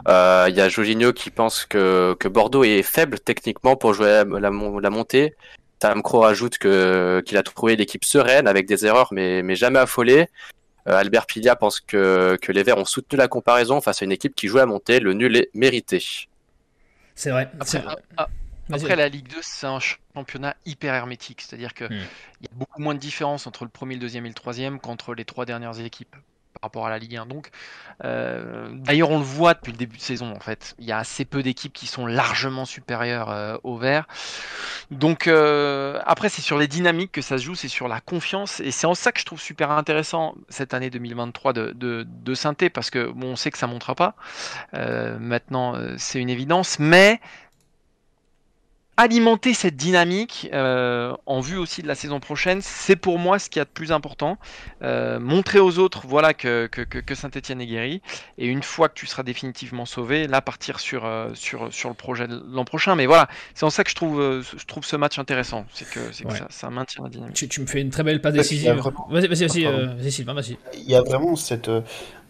Il 0.07 0.55
y 0.55 0.61
a 0.61 0.69
Jorginho 0.69 1.13
qui 1.15 1.31
pense 1.31 1.65
que, 1.65 2.15
que 2.19 2.29
Bordeaux 2.29 2.65
est 2.65 2.83
faible 2.83 3.19
techniquement 3.19 3.77
pour 3.77 3.95
jouer 3.95 4.25
la, 4.29 4.51
la 4.51 4.91
montée 4.91 5.35
Tam 5.79 6.03
Crow 6.03 6.21
rajoute 6.21 6.59
que 6.59 7.23
qu'il 7.27 7.37
a 7.37 7.43
trouvé 7.43 7.77
l'équipe 7.77 8.05
sereine 8.05 8.49
avec 8.49 8.67
des 8.67 8.87
erreurs 8.87 9.09
mais, 9.13 9.43
mais 9.43 9.57
jamais 9.57 9.79
affolée. 9.79 10.29
Euh, 10.89 10.97
Albert 10.97 11.27
Pilia 11.27 11.57
pense 11.57 11.81
que, 11.81 12.39
que 12.41 12.53
les 12.53 12.63
Verts 12.63 12.79
ont 12.79 12.85
soutenu 12.85 13.19
la 13.19 13.29
comparaison 13.29 13.81
face 13.81 14.03
à 14.03 14.05
une 14.05 14.13
équipe 14.13 14.35
qui 14.35 14.47
jouait 14.47 14.61
à 14.61 14.67
monter. 14.67 15.01
Le 15.01 15.15
nul 15.15 15.37
est 15.37 15.51
mérité. 15.53 16.03
C'est 17.15 17.31
vrai. 17.31 17.51
Après, 17.59 17.83
ah, 18.17 18.29
ah, 18.71 18.97
la 18.97 19.09
Ligue 19.09 19.29
2, 19.29 19.37
c'est 19.43 19.67
un 19.67 19.81
championnat 19.81 20.55
hyper 20.65 20.95
hermétique. 20.95 21.41
C'est-à-dire 21.41 21.75
qu'il 21.75 21.89
hmm. 21.89 22.07
y 22.43 22.47
a 22.47 22.51
beaucoup 22.53 22.81
moins 22.81 22.95
de 22.95 23.01
différence 23.01 23.47
entre 23.49 23.65
le 23.65 23.71
premier, 23.71 23.95
le 23.95 24.01
deuxième 24.01 24.27
et 24.27 24.29
le 24.29 24.35
troisième 24.35 24.79
qu'entre 24.79 25.15
les 25.15 25.25
trois 25.25 25.45
dernières 25.45 25.81
équipes 25.81 26.15
par 26.61 26.69
rapport 26.69 26.87
à 26.87 26.91
la 26.91 26.99
Ligue 26.99 27.17
1. 27.17 27.27
Donc, 27.27 27.51
euh, 28.05 28.69
d'ailleurs, 28.73 29.11
on 29.11 29.19
le 29.19 29.25
voit 29.25 29.55
depuis 29.55 29.73
le 29.73 29.79
début 29.79 29.97
de 29.97 30.03
saison. 30.03 30.33
En 30.35 30.41
fait, 30.41 30.75
il 30.79 30.87
y 30.87 30.93
a 30.93 30.99
assez 30.99 31.25
peu 31.25 31.43
d'équipes 31.43 31.73
qui 31.73 31.87
sont 31.87 32.07
largement 32.07 32.65
supérieures 32.65 33.31
euh, 33.31 33.57
au 33.63 33.77
vert. 33.77 34.07
Donc, 34.91 35.27
euh, 35.27 36.01
après, 36.07 36.29
c'est 36.29 36.43
sur 36.43 36.59
les 36.59 36.69
dynamiques 36.69 37.13
que 37.13 37.23
ça 37.23 37.39
se 37.39 37.45
joue, 37.45 37.55
c'est 37.55 37.69
sur 37.69 37.89
la 37.89 38.01
confiance, 38.01 38.61
et 38.61 38.71
c'est 38.71 38.87
en 38.87 38.95
ça 38.95 39.13
que 39.13 39.21
je 39.21 39.25
trouve 39.25 39.41
super 39.41 39.71
intéressant 39.71 40.35
cette 40.49 40.75
année 40.75 40.91
2023 40.91 41.53
de, 41.53 41.73
de, 41.73 42.07
de 42.07 42.35
synthé, 42.35 42.71
parce 42.71 42.91
que 42.91 43.11
bon, 43.11 43.33
on 43.33 43.37
sait 43.37 43.51
que 43.51 43.59
ça 43.59 43.67
montera 43.67 43.95
pas. 43.95 44.15
maintenant, 44.73 45.75
c'est 45.99 46.21
une 46.21 46.31
évidence, 46.31 46.79
mais 46.79 47.21
alimenter 48.97 49.53
cette 49.53 49.77
dynamique 49.77 50.49
euh, 50.53 51.15
en 51.27 51.41
vue 51.41 51.59
aussi 51.59 51.83
de 51.83 51.87
la 51.87 51.95
saison 51.95 52.19
prochaine, 52.21 52.61
c'est 52.63 52.97
pour 52.97 53.19
moi 53.19 53.39
ce 53.39 53.51
qui 53.51 53.59
y 53.59 53.63
a 53.63 53.65
de 53.65 53.71
plus 53.71 53.93
important. 53.93 54.39
Euh, 54.83 55.21
montrer 55.21 55.59
aux 55.59 55.79
autres 55.79 56.07
voilà 56.07 56.33
que, 56.35 56.67
que, 56.67 56.83
que 56.83 57.15
Saint-Etienne 57.15 57.61
est 57.61 57.67
guéri. 57.67 58.03
Et 58.39 58.47
une 58.47 58.63
fois 58.63 58.89
que 58.89 58.95
tu 58.95 59.07
seras 59.07 59.23
définitivement 59.23 59.85
sauvé, 59.85 60.27
là 60.27 60.41
partir 60.41 60.81
sur, 60.81 61.05
euh, 61.05 61.31
sur, 61.35 61.73
sur 61.73 61.89
le 61.91 61.95
projet 61.95 62.27
de 62.27 62.43
l'an 62.51 62.65
prochain. 62.65 62.95
Mais 62.95 63.07
voilà, 63.07 63.29
c'est 63.55 63.65
en 63.65 63.71
ça 63.71 63.85
que 63.85 63.91
je 63.91 63.97
trouve, 63.97 64.43
je 64.43 64.65
trouve 64.65 64.85
ce 64.85 64.97
match 64.97 65.19
intéressant. 65.19 65.67
C'est 65.73 65.89
que, 65.89 66.13
ça, 66.13 66.47
ça, 66.49 66.71
maintient 66.71 67.05
la 67.05 67.11
dynamique. 67.11 67.37
Tu, 67.37 67.49
tu, 67.49 67.61
me 67.61 67.67
fais 67.67 67.81
une 67.81 67.91
très 67.91 68.03
belle 68.03 68.21
passe 68.21 68.35
décisive. 68.35 68.81
Vas-y, 69.11 69.27
vas-y, 69.29 69.65
vas-y, 69.65 70.13
Sylvain, 70.13 70.35
vas-y. 70.35 70.57
Il 70.75 70.91
y 70.91 70.95
a 70.95 71.03
vraiment 71.03 71.37
cette 71.37 71.71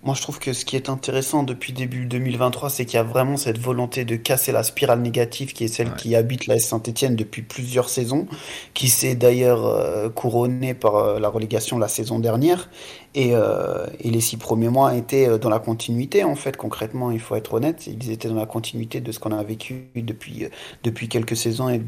moi, 0.07 0.15
je 0.15 0.23
trouve 0.23 0.39
que 0.39 0.53
ce 0.53 0.65
qui 0.65 0.77
est 0.77 0.89
intéressant 0.89 1.43
depuis 1.43 1.73
début 1.73 2.07
2023, 2.07 2.71
c'est 2.71 2.85
qu'il 2.85 2.95
y 2.95 3.01
a 3.01 3.03
vraiment 3.03 3.37
cette 3.37 3.59
volonté 3.59 4.05
de 4.05 4.15
casser 4.15 4.53
la 4.53 4.63
spirale 4.63 5.01
négative 5.01 5.53
qui 5.53 5.65
est 5.65 5.69
celle 5.69 5.97
qui 5.97 6.15
habite 6.15 6.47
la 6.47 6.61
Saint-Etienne 6.61 7.17
depuis 7.17 7.43
plusieurs 7.43 7.89
saisons, 7.89 8.29
qui 8.73 8.87
s'est 8.87 9.17
d'ailleurs 9.17 9.67
euh, 9.67 10.09
couronnée 10.09 10.75
par 10.75 10.95
euh, 10.95 11.19
la 11.19 11.29
relégation 11.29 11.77
la 11.77 11.89
saison 11.89 12.21
dernière. 12.21 12.71
Et, 13.17 13.31
euh, 13.35 13.89
et, 13.99 14.13
les 14.13 14.21
six 14.21 14.37
premiers 14.37 14.69
mois 14.69 14.95
étaient 14.95 15.41
dans 15.41 15.51
la 15.51 15.59
continuité, 15.59 16.23
en 16.23 16.37
fait, 16.37 16.57
concrètement, 16.57 17.11
il 17.11 17.19
faut 17.19 17.35
être 17.35 17.55
honnête. 17.55 17.89
Ils 17.89 18.13
étaient 18.13 18.29
dans 18.29 18.37
la 18.37 18.47
continuité 18.47 19.01
de 19.01 19.11
ce 19.11 19.19
qu'on 19.19 19.33
a 19.33 19.43
vécu 19.43 19.89
depuis, 19.97 20.47
depuis 20.85 21.09
quelques 21.09 21.37
saisons 21.37 21.69
et 21.69 21.83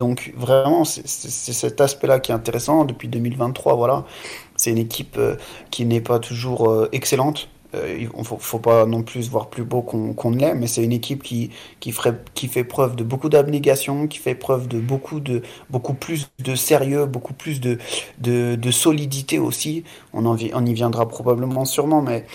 donc 0.00 0.32
vraiment, 0.34 0.84
c'est 0.84 1.06
cet 1.06 1.80
aspect-là 1.80 2.20
qui 2.20 2.32
est 2.32 2.34
intéressant. 2.34 2.86
Depuis 2.86 3.06
2023, 3.06 3.76
voilà, 3.76 4.06
c'est 4.56 4.70
une 4.70 4.78
équipe 4.78 5.20
qui 5.70 5.84
n'est 5.84 6.00
pas 6.00 6.18
toujours 6.18 6.88
excellente, 6.92 7.50
il 7.74 8.08
ne 8.16 8.24
faut, 8.24 8.58
pas 8.58 8.86
non 8.86 9.02
plus 9.02 9.28
voir 9.28 9.48
plus 9.48 9.64
beau 9.64 9.82
qu'on 9.82 10.30
ne 10.30 10.38
l'est, 10.38 10.54
mais 10.54 10.66
c'est 10.66 10.82
une 10.82 10.92
équipe 10.92 11.22
qui, 11.22 11.50
qui, 11.78 11.92
ferait, 11.92 12.16
qui 12.34 12.48
fait 12.48 12.64
preuve 12.64 12.96
de 12.96 13.04
beaucoup 13.04 13.28
d'abnégation, 13.28 14.08
qui 14.08 14.18
fait 14.18 14.34
preuve 14.34 14.68
de 14.68 14.80
beaucoup, 14.80 15.20
de 15.20 15.42
beaucoup 15.70 15.94
plus 15.94 16.28
de 16.40 16.54
sérieux, 16.54 17.06
beaucoup 17.06 17.34
plus 17.34 17.60
de, 17.60 17.78
de, 18.18 18.70
solidité 18.70 19.38
aussi. 19.38 19.84
On, 20.12 20.26
en, 20.26 20.36
on 20.54 20.66
y 20.66 20.74
viendra 20.74 21.08
probablement 21.08 21.64
sûrement, 21.64 22.02
mais 22.02 22.26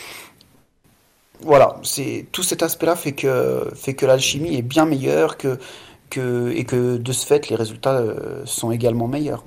voilà, 1.42 1.82
tout 2.32 2.44
cet 2.44 2.64
aspect-là 2.64 2.96
fait 2.96 3.12
que, 3.12 3.70
fait 3.76 3.94
que 3.94 4.06
l'alchimie 4.06 4.56
est 4.56 4.62
bien 4.62 4.86
meilleure 4.86 5.38
que, 5.38 5.60
que, 6.10 6.52
et 6.56 6.64
que 6.64 6.98
de 6.98 7.12
ce 7.12 7.26
fait, 7.26 7.50
les 7.50 7.56
résultats 7.56 7.98
euh, 7.98 8.46
sont 8.46 8.72
également 8.72 9.08
meilleurs. 9.08 9.44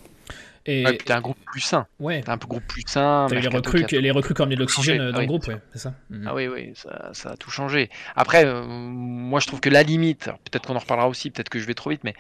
Et 0.67 0.99
t'as 1.05 1.17
un 1.17 1.21
groupe 1.21 1.39
plus 1.47 1.61
sain. 1.61 1.87
Ouais. 1.99 2.23
T'as 2.25 2.35
un 2.35 2.37
groupe 2.37 2.67
plus 2.67 2.85
sain. 2.87 3.27
T'as 3.29 3.39
les 3.39 3.49
recrues, 3.49 3.85
les 3.91 4.11
recrues 4.11 4.35
comme 4.35 4.51
de 4.51 4.57
l'oxygène 4.57 5.11
dans 5.11 5.21
le 5.21 5.27
groupe, 5.27 5.47
ouais, 5.47 5.59
c'est 5.73 5.79
ça. 5.79 5.95
Mhm. 6.11 6.27
Ah 6.27 6.35
oui, 6.35 6.49
oui, 6.49 6.73
ça, 6.75 7.11
ça, 7.13 7.31
a 7.31 7.37
tout 7.37 7.51
changé. 7.51 7.91
Après, 8.17 8.45
euh, 8.45 8.65
moi 8.67 9.41
je 9.41 9.47
trouve 9.47 9.61
que 9.61 9.71
la 9.71 9.83
limite, 9.83 10.27
peut-être 10.45 10.67
qu'on 10.67 10.77
en 10.77 10.81
reparlera 10.81 11.09
aussi, 11.09 11.31
peut-être 11.31 11.49
que 11.49 11.59
je 11.59 11.67
vais 11.67 11.75
trop 11.75 11.91
vite, 11.91 12.05
mais 12.05 12.15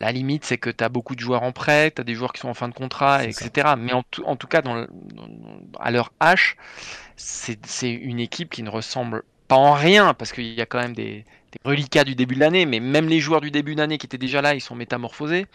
la 0.00 0.12
limite, 0.12 0.44
c'est 0.44 0.58
que 0.58 0.70
tu 0.70 0.82
as 0.82 0.88
beaucoup 0.88 1.14
de 1.14 1.20
joueurs 1.20 1.42
en 1.42 1.52
prêt, 1.52 1.92
tu 1.92 2.00
as 2.00 2.04
des 2.04 2.14
joueurs 2.14 2.32
qui 2.32 2.40
sont 2.40 2.48
en 2.48 2.54
fin 2.54 2.68
de 2.68 2.74
contrat, 2.74 3.24
etc. 3.24 3.74
Mais 3.78 3.92
en, 3.92 4.02
en, 4.24 4.36
tout 4.36 4.46
cas, 4.46 4.60
dans, 4.60 4.86
à 5.78 5.90
leur 5.90 6.12
H, 6.20 6.56
c'est 7.16 7.90
une 7.90 8.18
équipe 8.18 8.50
qui 8.50 8.62
ne 8.62 8.70
ressemble 8.70 9.22
pas 9.46 9.56
en 9.56 9.72
rien, 9.72 10.14
parce 10.14 10.32
qu'il 10.32 10.52
y 10.52 10.60
a 10.60 10.66
quand 10.66 10.80
même 10.80 10.94
des, 10.94 11.24
des 11.52 11.60
reliquats 11.64 12.04
du 12.04 12.14
début 12.14 12.34
de 12.34 12.40
l'année, 12.40 12.66
mais 12.66 12.80
même 12.80 13.08
les 13.08 13.20
joueurs 13.20 13.40
du 13.40 13.50
début 13.50 13.74
d'année 13.74 13.98
qui 13.98 14.06
étaient 14.06 14.18
déjà 14.18 14.42
là, 14.42 14.54
ils 14.54 14.60
sont 14.60 14.74
métamorphosés. 14.74 15.46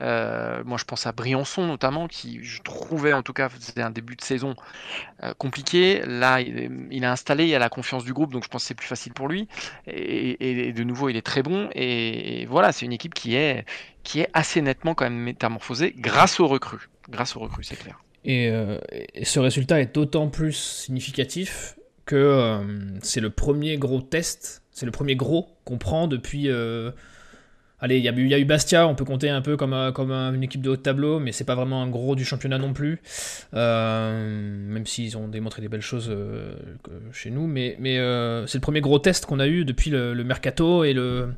Euh, 0.00 0.62
moi, 0.64 0.78
je 0.78 0.84
pense 0.84 1.06
à 1.06 1.12
Briançon 1.12 1.66
notamment, 1.66 2.08
qui 2.08 2.42
je 2.42 2.62
trouvais 2.62 3.12
en 3.12 3.22
tout 3.22 3.32
cas 3.32 3.48
c'était 3.58 3.82
un 3.82 3.90
début 3.90 4.16
de 4.16 4.22
saison 4.22 4.54
euh, 5.22 5.34
compliqué. 5.34 6.02
Là, 6.06 6.40
il, 6.40 7.04
a 7.04 7.12
installé, 7.12 7.46
il 7.46 7.54
a 7.54 7.58
la 7.58 7.68
confiance 7.68 8.04
du 8.04 8.12
groupe, 8.12 8.32
donc 8.32 8.44
je 8.44 8.48
pense 8.48 8.62
que 8.62 8.68
c'est 8.68 8.74
plus 8.74 8.86
facile 8.86 9.12
pour 9.12 9.28
lui. 9.28 9.48
Et, 9.86 10.72
de 10.72 10.84
nouveau, 10.84 11.08
il 11.08 11.16
est 11.16 11.26
très 11.26 11.42
bon. 11.42 11.68
Et, 11.74 12.46
voilà, 12.46 12.72
c'est 12.72 12.86
une 12.86 12.92
équipe 12.92 13.14
qui 13.14 13.34
est 13.34 13.64
qui 14.02 14.20
est 14.20 14.28
assez 14.32 14.62
nettement 14.62 14.94
quand 14.94 15.04
même 15.04 15.18
métamorphosée 15.18 15.94
grâce 15.96 16.40
aux 16.40 16.46
recrues. 16.46 16.88
Grâce 17.10 17.36
aux 17.36 17.40
recrues, 17.40 17.64
c'est 17.64 17.76
clair. 17.76 18.02
Et, 18.24 18.50
ce 19.22 19.40
résultat 19.40 19.80
est 19.80 19.94
d'autant 19.94 20.28
plus 20.28 20.52
significatif 20.52 21.76
que 22.06 22.60
c'est 23.02 23.20
le 23.20 23.30
premier 23.30 23.76
gros 23.76 24.00
test, 24.00 24.62
c'est 24.70 24.86
le 24.86 24.92
premier 24.92 25.16
gros 25.16 25.48
qu'on 25.64 25.78
prend 25.78 26.06
depuis 26.06 26.48
Allez, 27.82 27.98
il 27.98 28.04
y, 28.04 28.34
a 28.34 28.38
eu 28.38 28.44
Bastia, 28.44 28.86
on 28.86 28.94
peut 28.94 29.06
compter 29.06 29.30
un 29.30 29.40
peu 29.40 29.56
comme, 29.56 29.72
euh, 29.72 29.90
comme 29.90 30.12
une 30.12 30.42
équipe 30.42 30.60
de 30.60 30.68
haut 30.68 30.76
de 30.76 30.82
tableau, 30.82 31.18
mais 31.18 31.32
c'est 31.32 31.44
pas 31.44 31.54
vraiment 31.54 31.82
un 31.82 31.88
gros 31.88 32.14
du 32.14 32.26
championnat 32.26 32.58
non 32.58 32.74
plus. 32.74 33.00
Euh, 33.54 34.68
même 34.68 34.84
s'ils 34.84 35.16
ont 35.16 35.28
démontré 35.28 35.62
des 35.62 35.68
belles 35.68 35.80
choses 35.80 36.08
euh, 36.10 36.54
chez 37.12 37.30
nous. 37.30 37.46
Mais, 37.46 37.76
mais 37.78 37.96
c'est 38.46 38.58
le 38.58 38.62
premier 38.62 38.82
gros 38.82 38.98
test 38.98 39.24
qu'on 39.24 39.40
a 39.40 39.46
eu 39.46 39.64
depuis 39.64 39.90
le, 39.90 40.14
mercato 40.24 40.84
et, 40.84 40.92
le, 40.92 41.32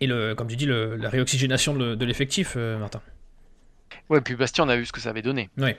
et 0.00 0.06
le, 0.06 0.34
comme 0.34 0.46
tu 0.46 0.56
dis, 0.56 0.66
la 0.66 1.08
réoxygénation 1.08 1.74
de, 1.74 2.04
l'effectif, 2.04 2.56
Martin. 2.56 3.00
Ouais, 4.08 4.20
puis 4.20 4.36
Bastia, 4.36 4.64
on 4.64 4.68
a 4.68 4.76
vu 4.76 4.86
ce 4.86 4.92
que 4.92 5.00
ça 5.00 5.10
avait 5.10 5.22
donné. 5.22 5.50
Ouais 5.58 5.76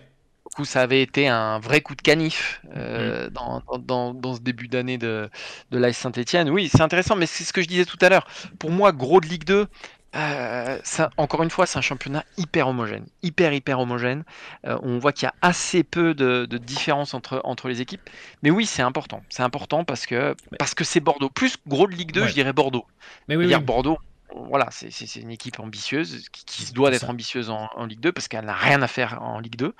coup, 0.55 0.65
ça 0.65 0.81
avait 0.81 1.01
été 1.01 1.27
un 1.27 1.59
vrai 1.59 1.81
coup 1.81 1.95
de 1.95 2.01
canif 2.01 2.61
euh, 2.75 3.29
mm. 3.29 3.85
dans, 3.85 4.35
ce 4.35 4.41
début 4.41 4.67
d'année 4.67 4.97
de, 4.97 5.29
de 5.71 5.77
l'AS 5.77 5.93
Saint-Etienne. 5.97 6.49
Oui, 6.49 6.69
c'est 6.69 6.81
intéressant, 6.81 7.15
mais 7.15 7.25
c'est 7.25 7.43
ce 7.43 7.53
que 7.53 7.61
je 7.61 7.67
disais 7.67 7.85
tout 7.85 7.97
à 8.01 8.09
l'heure. 8.09 8.27
Pour 8.59 8.71
moi, 8.71 8.91
gros 8.91 9.21
de 9.21 9.27
Ligue 9.27 9.45
2, 9.45 9.67
euh, 10.13 10.77
ça, 10.83 11.09
encore 11.15 11.41
une 11.43 11.49
fois, 11.49 11.65
c'est 11.65 11.77
un 11.77 11.81
championnat 11.81 12.25
hyper 12.37 12.67
homogène, 12.67 13.05
hyper 13.23 13.53
hyper 13.53 13.79
homogène. 13.79 14.23
Euh, 14.65 14.77
on 14.83 14.99
voit 14.99 15.13
qu'il 15.13 15.25
y 15.25 15.29
a 15.29 15.33
assez 15.41 15.83
peu 15.83 16.13
de, 16.13 16.45
de 16.45 16.57
différence 16.57 17.13
entre, 17.13 17.39
entre 17.45 17.69
les 17.69 17.79
équipes. 17.79 18.09
Mais 18.43 18.51
oui, 18.51 18.65
c'est 18.65 18.81
important. 18.81 19.23
C'est 19.29 19.43
important 19.43 19.85
parce 19.85 20.05
que 20.05 20.35
parce 20.59 20.73
que 20.73 20.83
c'est 20.83 20.99
Bordeaux. 20.99 21.29
Plus 21.29 21.57
gros 21.65 21.87
de 21.87 21.93
Ligue 21.93 22.11
2, 22.11 22.27
je 22.27 22.33
dirais 22.33 22.53
Bordeaux. 22.53 22.85
Mais 23.29 23.37
oui, 23.37 23.45
oui. 23.45 23.55
Bordeaux, 23.61 23.99
voilà, 24.35 24.69
c'est 24.71 25.15
une 25.15 25.31
équipe 25.31 25.59
ambitieuse 25.59 26.29
qui, 26.31 26.63
se 26.63 26.73
doit 26.73 26.91
d'être 26.91 27.09
ambitieuse 27.09 27.49
en, 27.49 27.85
Ligue 27.85 27.99
2 27.99 28.11
parce 28.11 28.27
qu'elle 28.27 28.45
n'a 28.45 28.53
rien 28.53 28.81
à 28.81 28.87
faire 28.87 29.21
en 29.21 29.39
Ligue 29.39 29.55
2, 29.55 29.73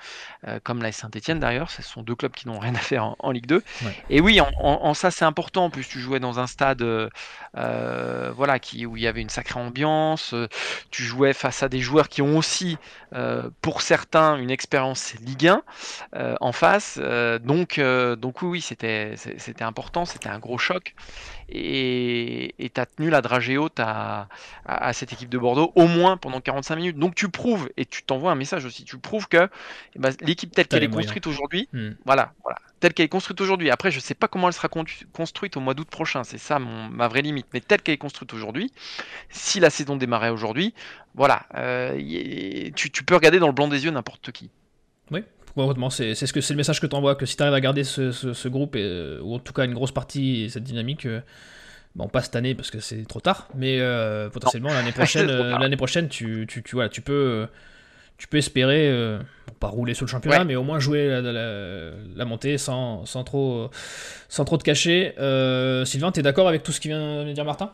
euh, 0.46 0.60
comme 0.62 0.82
la 0.82 0.92
Saint-Etienne 0.92 1.38
d'ailleurs. 1.38 1.70
Ce 1.70 1.82
sont 1.82 2.02
deux 2.02 2.14
clubs 2.14 2.32
qui 2.32 2.48
n'ont 2.48 2.58
rien 2.58 2.74
à 2.74 2.78
faire 2.78 3.14
en, 3.18 3.30
Ligue 3.30 3.46
2. 3.46 3.62
Et 4.10 4.20
oui, 4.20 4.40
en, 4.40 4.94
ça 4.94 5.10
c'est 5.10 5.24
important. 5.24 5.66
En 5.66 5.70
plus, 5.70 5.88
tu 5.88 6.00
jouais 6.00 6.20
dans 6.20 6.38
un 6.38 6.46
stade 6.46 6.82
euh, 6.82 7.08
euh, 7.56 8.32
voilà, 8.34 8.58
qui, 8.58 8.86
où 8.86 8.96
il 8.96 9.02
y 9.02 9.06
avait 9.06 9.22
une 9.22 9.30
sacrée 9.30 9.60
ambiance. 9.60 10.34
tu 10.90 11.02
jouais 11.02 11.32
face 11.32 11.62
à 11.62 11.68
des 11.68 11.80
joueurs 11.80 12.08
qui 12.08 12.22
ont 12.22 12.36
aussi, 12.36 12.76
pour 13.62 13.82
certains, 13.82 14.36
une 14.36 14.50
expérience 14.50 15.14
Ligue 15.20 15.48
1 16.12 16.36
en 16.40 16.52
face. 16.52 16.98
donc, 17.42 17.80
donc 17.80 18.42
oui, 18.42 18.48
oui 18.48 18.60
c'était 18.60 19.16
important, 19.62 20.04
c'était 20.04 20.28
un 20.28 20.38
gros 20.38 20.58
choc 20.58 20.94
et 21.54 22.70
tu 22.74 22.80
as 22.80 22.86
tenu 22.86 23.10
la 23.10 23.20
dragée 23.20 23.58
haute 23.58 23.78
à, 23.78 24.28
à, 24.64 24.92
cette 24.92 25.12
équipe 25.12 25.28
de 25.28 25.38
Bordeaux 25.38 25.72
au 25.74 25.86
moins 25.86 26.16
pendant 26.16 26.40
45 26.40 26.76
minutes. 26.76 26.98
Donc 26.98 27.14
tu 27.14 27.28
prouves, 27.28 27.68
et 27.76 27.84
tu 27.84 28.02
t'envoies 28.02 28.32
un 28.32 28.34
message 28.34 28.64
aussi, 28.64 28.84
tu 28.84 28.98
prouves 28.98 29.28
que 29.28 29.48
eh 29.94 29.98
ben, 29.98 30.12
l'équipe 30.20 30.52
telle 30.52 30.66
qu'elle 30.66 30.82
est 30.82 30.88
construite 30.88 31.26
aujourd'hui, 31.26 31.68
hmm. 31.72 31.90
voilà, 32.04 32.32
voilà, 32.42 32.58
telle 32.80 32.94
qu'elle 32.94 33.06
est 33.06 33.10
construite 33.10 33.40
aujourd'hui. 33.40 33.70
Après, 33.70 33.90
je 33.90 34.00
sais 34.00 34.14
pas 34.14 34.28
comment 34.28 34.48
elle 34.48 34.54
sera 34.54 34.68
construite 34.68 35.56
au 35.56 35.60
mois 35.60 35.74
d'août 35.74 35.88
prochain, 35.88 36.24
c'est 36.24 36.38
ça 36.38 36.58
ma 36.58 37.08
vraie 37.08 37.22
limite, 37.22 37.46
mais 37.52 37.60
telle 37.60 37.82
qu'elle 37.82 37.94
est 37.94 37.98
construite 37.98 38.32
aujourd'hui, 38.32 38.72
si 39.28 39.60
la 39.60 39.70
saison 39.70 39.96
démarrait 39.96 40.30
aujourd'hui, 40.30 40.74
voilà, 41.14 41.46
euh, 41.56 42.70
tu, 42.74 42.90
tu 42.90 43.04
peux 43.04 43.14
regarder 43.14 43.38
dans 43.38 43.48
le 43.48 43.52
blanc 43.52 43.68
des 43.68 43.84
yeux 43.84 43.90
n'importe 43.90 44.32
qui. 44.32 44.50
Oui, 45.10 45.22
c'est 45.90 46.14
ce 46.14 46.32
que 46.32 46.40
c'est 46.40 46.54
le 46.54 46.58
message 46.58 46.80
que 46.80 46.86
tu 46.86 46.96
envoies, 46.96 47.14
que 47.14 47.26
si 47.26 47.36
tu 47.36 47.42
arrives 47.42 47.54
à 47.54 47.60
garder 47.60 47.84
ce, 47.84 48.48
groupe, 48.48 48.76
et, 48.76 48.82
euh, 48.82 49.20
ou 49.22 49.34
en 49.34 49.38
tout 49.38 49.52
cas 49.52 49.64
une 49.64 49.74
grosse 49.74 49.92
partie, 49.92 50.48
cette 50.50 50.64
dynamique, 50.64 51.06
euh, 51.06 51.20
bon, 51.94 52.08
pas 52.08 52.22
cette 52.22 52.36
année 52.36 52.54
parce 52.54 52.70
que 52.70 52.80
c'est 52.80 53.04
trop 53.06 53.20
tard, 53.20 53.48
mais 53.54 53.78
euh, 53.80 54.30
potentiellement 54.30 54.70
l'année 54.70 54.92
prochaine, 54.92 55.26
l'année 55.26 55.76
prochaine, 55.76 56.08
tu, 56.08 56.46
tu, 56.48 56.62
tu, 56.62 56.76
tu 56.90 57.00
peux, 57.02 57.46
tu 58.18 58.28
peux 58.28 58.38
espérer, 58.38 59.18
pas 59.60 59.68
rouler 59.68 59.94
sur 59.94 60.06
le 60.06 60.10
championnat, 60.10 60.44
mais 60.44 60.56
au 60.56 60.64
moins 60.64 60.78
jouer 60.78 61.20
la, 61.20 62.24
montée 62.24 62.56
sans, 62.58 63.04
sans, 63.04 63.24
trop, 63.24 63.70
sans 64.28 64.44
trop 64.44 64.56
te 64.56 64.64
cacher. 64.64 65.12
Sylvain, 65.84 66.12
tu 66.12 66.20
es 66.20 66.22
d'accord 66.22 66.48
avec 66.48 66.62
tout 66.62 66.72
ce 66.72 66.80
qui 66.80 66.88
vient 66.88 67.24
de 67.24 67.32
dire 67.32 67.44
Martin? 67.44 67.72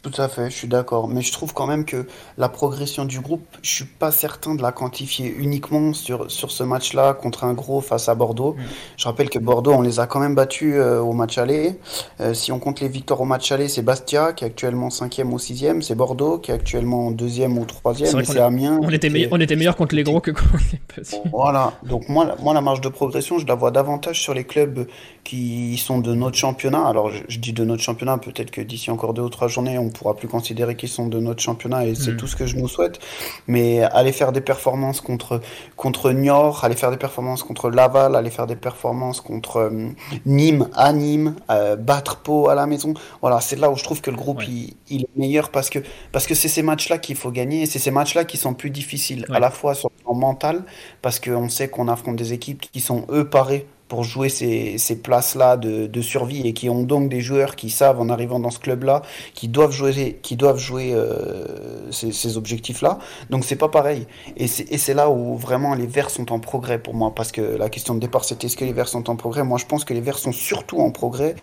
Tout 0.00 0.12
à 0.22 0.28
fait, 0.28 0.48
je 0.48 0.54
suis 0.54 0.68
d'accord. 0.68 1.08
Mais 1.08 1.22
je 1.22 1.32
trouve 1.32 1.52
quand 1.52 1.66
même 1.66 1.84
que 1.84 2.06
la 2.36 2.48
progression 2.48 3.04
du 3.04 3.18
groupe, 3.18 3.44
je 3.62 3.70
suis 3.70 3.84
pas 3.84 4.12
certain 4.12 4.54
de 4.54 4.62
la 4.62 4.70
quantifier 4.70 5.34
uniquement 5.36 5.92
sur, 5.92 6.30
sur 6.30 6.52
ce 6.52 6.62
match-là 6.62 7.14
contre 7.14 7.42
un 7.42 7.52
gros 7.52 7.80
face 7.80 8.08
à 8.08 8.14
Bordeaux. 8.14 8.52
Mm. 8.52 8.62
Je 8.96 9.04
rappelle 9.06 9.28
que 9.28 9.40
Bordeaux, 9.40 9.72
on 9.72 9.82
les 9.82 9.98
a 9.98 10.06
quand 10.06 10.20
même 10.20 10.36
battus 10.36 10.74
euh, 10.76 11.00
au 11.00 11.12
match 11.14 11.36
aller. 11.38 11.80
Euh, 12.20 12.32
si 12.32 12.52
on 12.52 12.60
compte 12.60 12.80
les 12.80 12.88
victoires 12.88 13.20
au 13.20 13.24
match 13.24 13.50
aller, 13.50 13.66
c'est 13.66 13.82
Bastia 13.82 14.32
qui 14.32 14.44
est 14.44 14.46
actuellement 14.46 14.90
cinquième 14.90 15.32
ou 15.32 15.38
sixième. 15.40 15.82
C'est 15.82 15.96
Bordeaux 15.96 16.38
qui 16.38 16.52
est 16.52 16.54
actuellement 16.54 17.10
deuxième 17.10 17.58
ou 17.58 17.64
troisième. 17.64 18.24
C'est 18.24 18.38
Amiens. 18.38 18.78
On 18.82 18.90
était, 18.90 19.10
meilleur, 19.10 19.30
on 19.32 19.40
était 19.40 19.56
meilleur 19.56 19.74
contre 19.74 19.96
les 19.96 20.04
gros 20.04 20.20
que 20.20 20.30
contre 20.30 20.62
les 20.72 20.78
petits. 20.78 21.16
Voilà. 21.32 21.72
Donc 21.82 22.08
moi, 22.08 22.36
moi, 22.40 22.54
la 22.54 22.60
marge 22.60 22.80
de 22.80 22.88
progression, 22.88 23.40
je 23.40 23.46
la 23.46 23.56
vois 23.56 23.72
davantage 23.72 24.22
sur 24.22 24.32
les 24.32 24.44
clubs 24.44 24.86
qui 25.24 25.76
sont 25.76 25.98
de 25.98 26.14
notre 26.14 26.36
championnat. 26.36 26.86
Alors 26.86 27.10
je, 27.10 27.38
dis 27.38 27.52
de 27.52 27.64
notre 27.64 27.82
championnat, 27.82 28.16
peut-être 28.18 28.50
que 28.52 28.60
d'ici 28.60 28.90
encore 28.90 29.12
deux 29.12 29.22
ou 29.22 29.28
trois 29.28 29.48
journées, 29.48 29.78
on 29.78 29.87
pourra 29.90 30.14
plus 30.14 30.28
considérer 30.28 30.76
qu'ils 30.76 30.88
sont 30.88 31.06
de 31.06 31.18
notre 31.18 31.42
championnat 31.42 31.86
et 31.86 31.94
c'est 31.94 32.12
mm. 32.12 32.16
tout 32.16 32.26
ce 32.26 32.36
que 32.36 32.46
je 32.46 32.56
nous 32.56 32.68
souhaite. 32.68 32.98
Mais 33.46 33.82
aller 33.82 34.12
faire 34.12 34.32
des 34.32 34.40
performances 34.40 35.00
contre 35.00 35.40
contre 35.76 36.12
Niort, 36.12 36.64
aller 36.64 36.74
faire 36.74 36.90
des 36.90 36.96
performances 36.96 37.42
contre 37.42 37.70
Laval, 37.70 38.16
aller 38.16 38.30
faire 38.30 38.46
des 38.46 38.56
performances 38.56 39.20
contre 39.20 39.56
euh, 39.58 39.88
Nîmes 40.26 40.68
à 40.74 40.92
Nîmes, 40.92 41.34
euh, 41.50 41.76
battre 41.76 42.16
Pau 42.16 42.48
à 42.48 42.54
la 42.54 42.66
maison. 42.66 42.94
Voilà, 43.20 43.40
c'est 43.40 43.56
là 43.56 43.70
où 43.70 43.76
je 43.76 43.84
trouve 43.84 44.00
que 44.00 44.10
le 44.10 44.16
groupe 44.16 44.42
il, 44.46 45.02
est 45.02 45.16
meilleur 45.16 45.50
parce 45.50 45.70
que 45.70 45.78
parce 46.12 46.26
que 46.26 46.34
c'est 46.34 46.48
ces 46.48 46.62
matchs-là 46.62 46.98
qu'il 46.98 47.16
faut 47.16 47.30
gagner 47.30 47.62
et 47.62 47.66
c'est 47.66 47.78
ces 47.78 47.90
matchs-là 47.90 48.24
qui 48.24 48.36
sont 48.36 48.54
plus 48.54 48.70
difficiles 48.70 49.26
à 49.30 49.40
la 49.40 49.50
fois 49.50 49.74
sur 49.74 49.90
le 49.96 50.02
plan 50.02 50.14
mental 50.14 50.64
parce 51.02 51.20
qu'on 51.20 51.48
sait 51.48 51.68
qu'on 51.68 51.88
affronte 51.88 52.16
des 52.16 52.32
équipes 52.32 52.60
qui 52.60 52.80
sont 52.80 53.06
eux 53.10 53.28
parés 53.28 53.66
pour 53.88 54.04
jouer 54.04 54.28
ces, 54.28 54.78
ces 54.78 54.96
places-là 54.96 55.56
de, 55.56 56.00
survie 56.00 56.46
et 56.46 56.52
qui 56.52 56.68
ont 56.68 56.82
donc 56.82 57.08
des 57.08 57.20
joueurs 57.20 57.56
qui 57.56 57.70
savent 57.70 58.00
en 58.00 58.08
arrivant 58.08 58.38
dans 58.38 58.50
ce 58.50 58.60
club-là, 58.60 59.02
qui 59.34 59.48
doivent 59.48 59.72
jouer, 59.72 60.18
qui 60.22 60.36
doivent 60.36 60.58
jouer 60.58 60.92
euh, 60.94 61.90
ces, 61.90 62.36
objectifs-là. 62.36 62.98
Donc 63.30 63.44
c'est 63.44 63.56
pas 63.56 63.68
pareil. 63.68 64.06
Et 64.36 64.46
c'est 64.46 64.94
là 64.94 65.10
où 65.10 65.36
vraiment 65.36 65.74
les 65.74 65.86
Verts 65.86 66.10
sont 66.10 66.30
en 66.32 66.38
progrès 66.38 66.78
pour 66.78 66.94
moi, 66.94 67.14
parce 67.14 67.32
que 67.32 67.40
la 67.40 67.68
question 67.68 67.94
de 67.94 68.00
départ 68.00 68.24
c'était 68.24 68.46
est-ce 68.46 68.56
que 68.56 68.64
les 68.64 68.72
Verts 68.72 68.88
sont 68.88 69.10
en 69.10 69.16
progrès? 69.16 69.42
Moi 69.42 69.58
je 69.58 69.66
pense 69.66 69.84
que 69.84 69.94
les 69.94 70.00
Verts 70.00 70.18
sont 70.18 70.32
surtout 70.32 70.78
en 70.78 70.90
progrès 70.90 71.34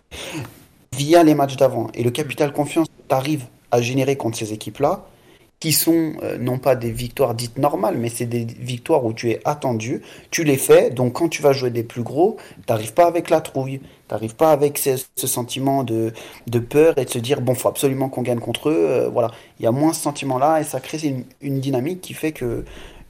via 0.95 1.23
les 1.23 1.35
matchs 1.35 1.57
d'avant. 1.57 1.87
Et 1.93 2.03
le 2.03 2.11
capital 2.11 2.53
confiance 2.53 2.87
t'arrive 3.07 3.45
à 3.71 3.81
générer 3.81 4.15
contre 4.15 4.37
ces 4.37 4.53
équipes-là, 4.53 5.05
qui 5.65 5.71
sont 5.71 6.13
euh, 6.21 6.37
non 6.37 6.59
pas 6.59 6.75
des 6.75 6.91
victoires 6.91 7.33
dites 7.33 7.57
normales, 7.57 7.97
mais 7.97 8.09
c'est 8.09 8.27
des 8.27 8.45
victoires 8.45 9.03
où 9.03 9.13
tu 9.13 9.31
es 9.31 9.39
attendu, 9.45 10.03
tu 10.29 10.43
les 10.43 10.57
fais, 10.57 10.91
donc 10.91 11.13
quand 11.13 11.27
tu 11.27 11.41
vas 11.41 11.53
jouer 11.53 11.71
des 11.71 11.81
plus 11.81 12.03
gros, 12.03 12.37
t'arrives 12.67 12.93
pas 12.93 13.07
avec 13.07 13.31
la 13.31 13.41
trouille, 13.41 13.81
t'arrives 14.07 14.35
pas 14.35 14.51
avec 14.51 14.77
ce, 14.77 14.95
sentiment 15.15 15.83
de, 15.83 16.13
peur 16.69 16.99
et 16.99 17.05
de 17.05 17.09
se 17.09 17.17
dire 17.17 17.41
bon 17.41 17.55
faut 17.55 17.67
absolument 17.67 18.09
qu'on 18.09 18.21
gagne 18.21 18.37
contre 18.37 18.69
eux, 18.69 18.77
euh, 18.77 19.09
voilà, 19.09 19.31
il 19.59 19.63
y 19.63 19.67
a 19.67 19.71
moins 19.71 19.93
ce 19.93 20.01
sentiment-là 20.01 20.61
et 20.61 20.63
ça 20.63 20.79
crée 20.79 20.99
une, 20.99 21.23
une 21.41 21.59
dynamique 21.59 21.99
qui 21.99 22.13
fait 22.13 22.31
que 22.31 22.63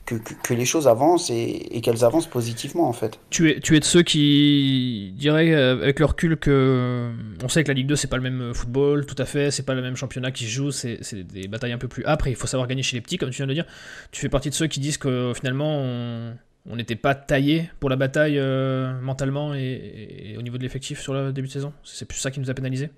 que, 0.05 0.53
les 0.53 0.65
choses 0.65 0.87
avancent 0.87 1.29
et, 1.29 1.81
qu'elles 1.81 2.03
avancent 2.03 2.27
positivement 2.27 2.87
en 2.87 2.93
fait. 2.93 3.19
Tu 3.29 3.51
es, 3.51 3.59
tu 3.59 3.75
es 3.75 3.79
de 3.79 3.85
ceux 3.85 4.03
qui 4.03 5.13
diraient 5.17 5.53
euh, 5.53 5.81
avec 5.81 5.99
le 5.99 6.05
recul 6.05 6.37
que 6.37 7.11
on 7.43 7.49
sait 7.49 7.63
que 7.63 7.69
la 7.69 7.73
Ligue 7.73 7.87
2 7.87 7.95
c'est 7.95 8.07
pas 8.07 8.17
le 8.17 8.23
même 8.23 8.53
football, 8.53 9.05
tout 9.05 9.15
à 9.17 9.25
fait, 9.25 9.51
c'est 9.51 9.63
pas 9.63 9.73
le 9.73 9.81
même 9.81 9.95
championnat 9.95 10.31
qui 10.31 10.45
se 10.45 10.49
joue, 10.49 10.71
c'est 10.71 10.99
des 11.13 11.47
batailles 11.47 11.73
un 11.73 11.77
peu 11.77 11.87
plus 11.87 12.05
âpres 12.05 12.27
et 12.27 12.31
il 12.31 12.35
faut 12.35 12.47
savoir 12.47 12.67
gagner 12.67 12.83
chez 12.83 12.95
les 12.95 13.01
petits 13.01 13.17
comme 13.17 13.29
tu 13.29 13.37
viens 13.37 13.47
de 13.47 13.53
dire. 13.53 13.65
Tu 14.11 14.21
fais 14.21 14.29
partie 14.29 14.49
de 14.49 14.55
ceux 14.55 14.67
qui 14.67 14.79
disent 14.79 14.97
que 14.97 15.33
finalement 15.35 16.35
on 16.67 16.75
n'était 16.75 16.95
pas 16.95 17.13
taillé 17.15 17.69
pour 17.79 17.89
la 17.89 17.95
bataille 17.95 18.39
euh, 18.39 18.99
mentalement 19.01 19.53
et, 19.53 20.35
au 20.37 20.41
niveau 20.41 20.57
de 20.57 20.63
l'effectif 20.63 20.99
sur 20.99 21.13
le 21.13 21.31
début 21.31 21.47
de 21.47 21.53
saison. 21.53 21.73
C'est 21.83 22.05
plus 22.05 22.17
ça 22.17 22.31
qui 22.31 22.39
nous 22.39 22.49
a 22.49 22.53
pénalisé. 22.53 22.89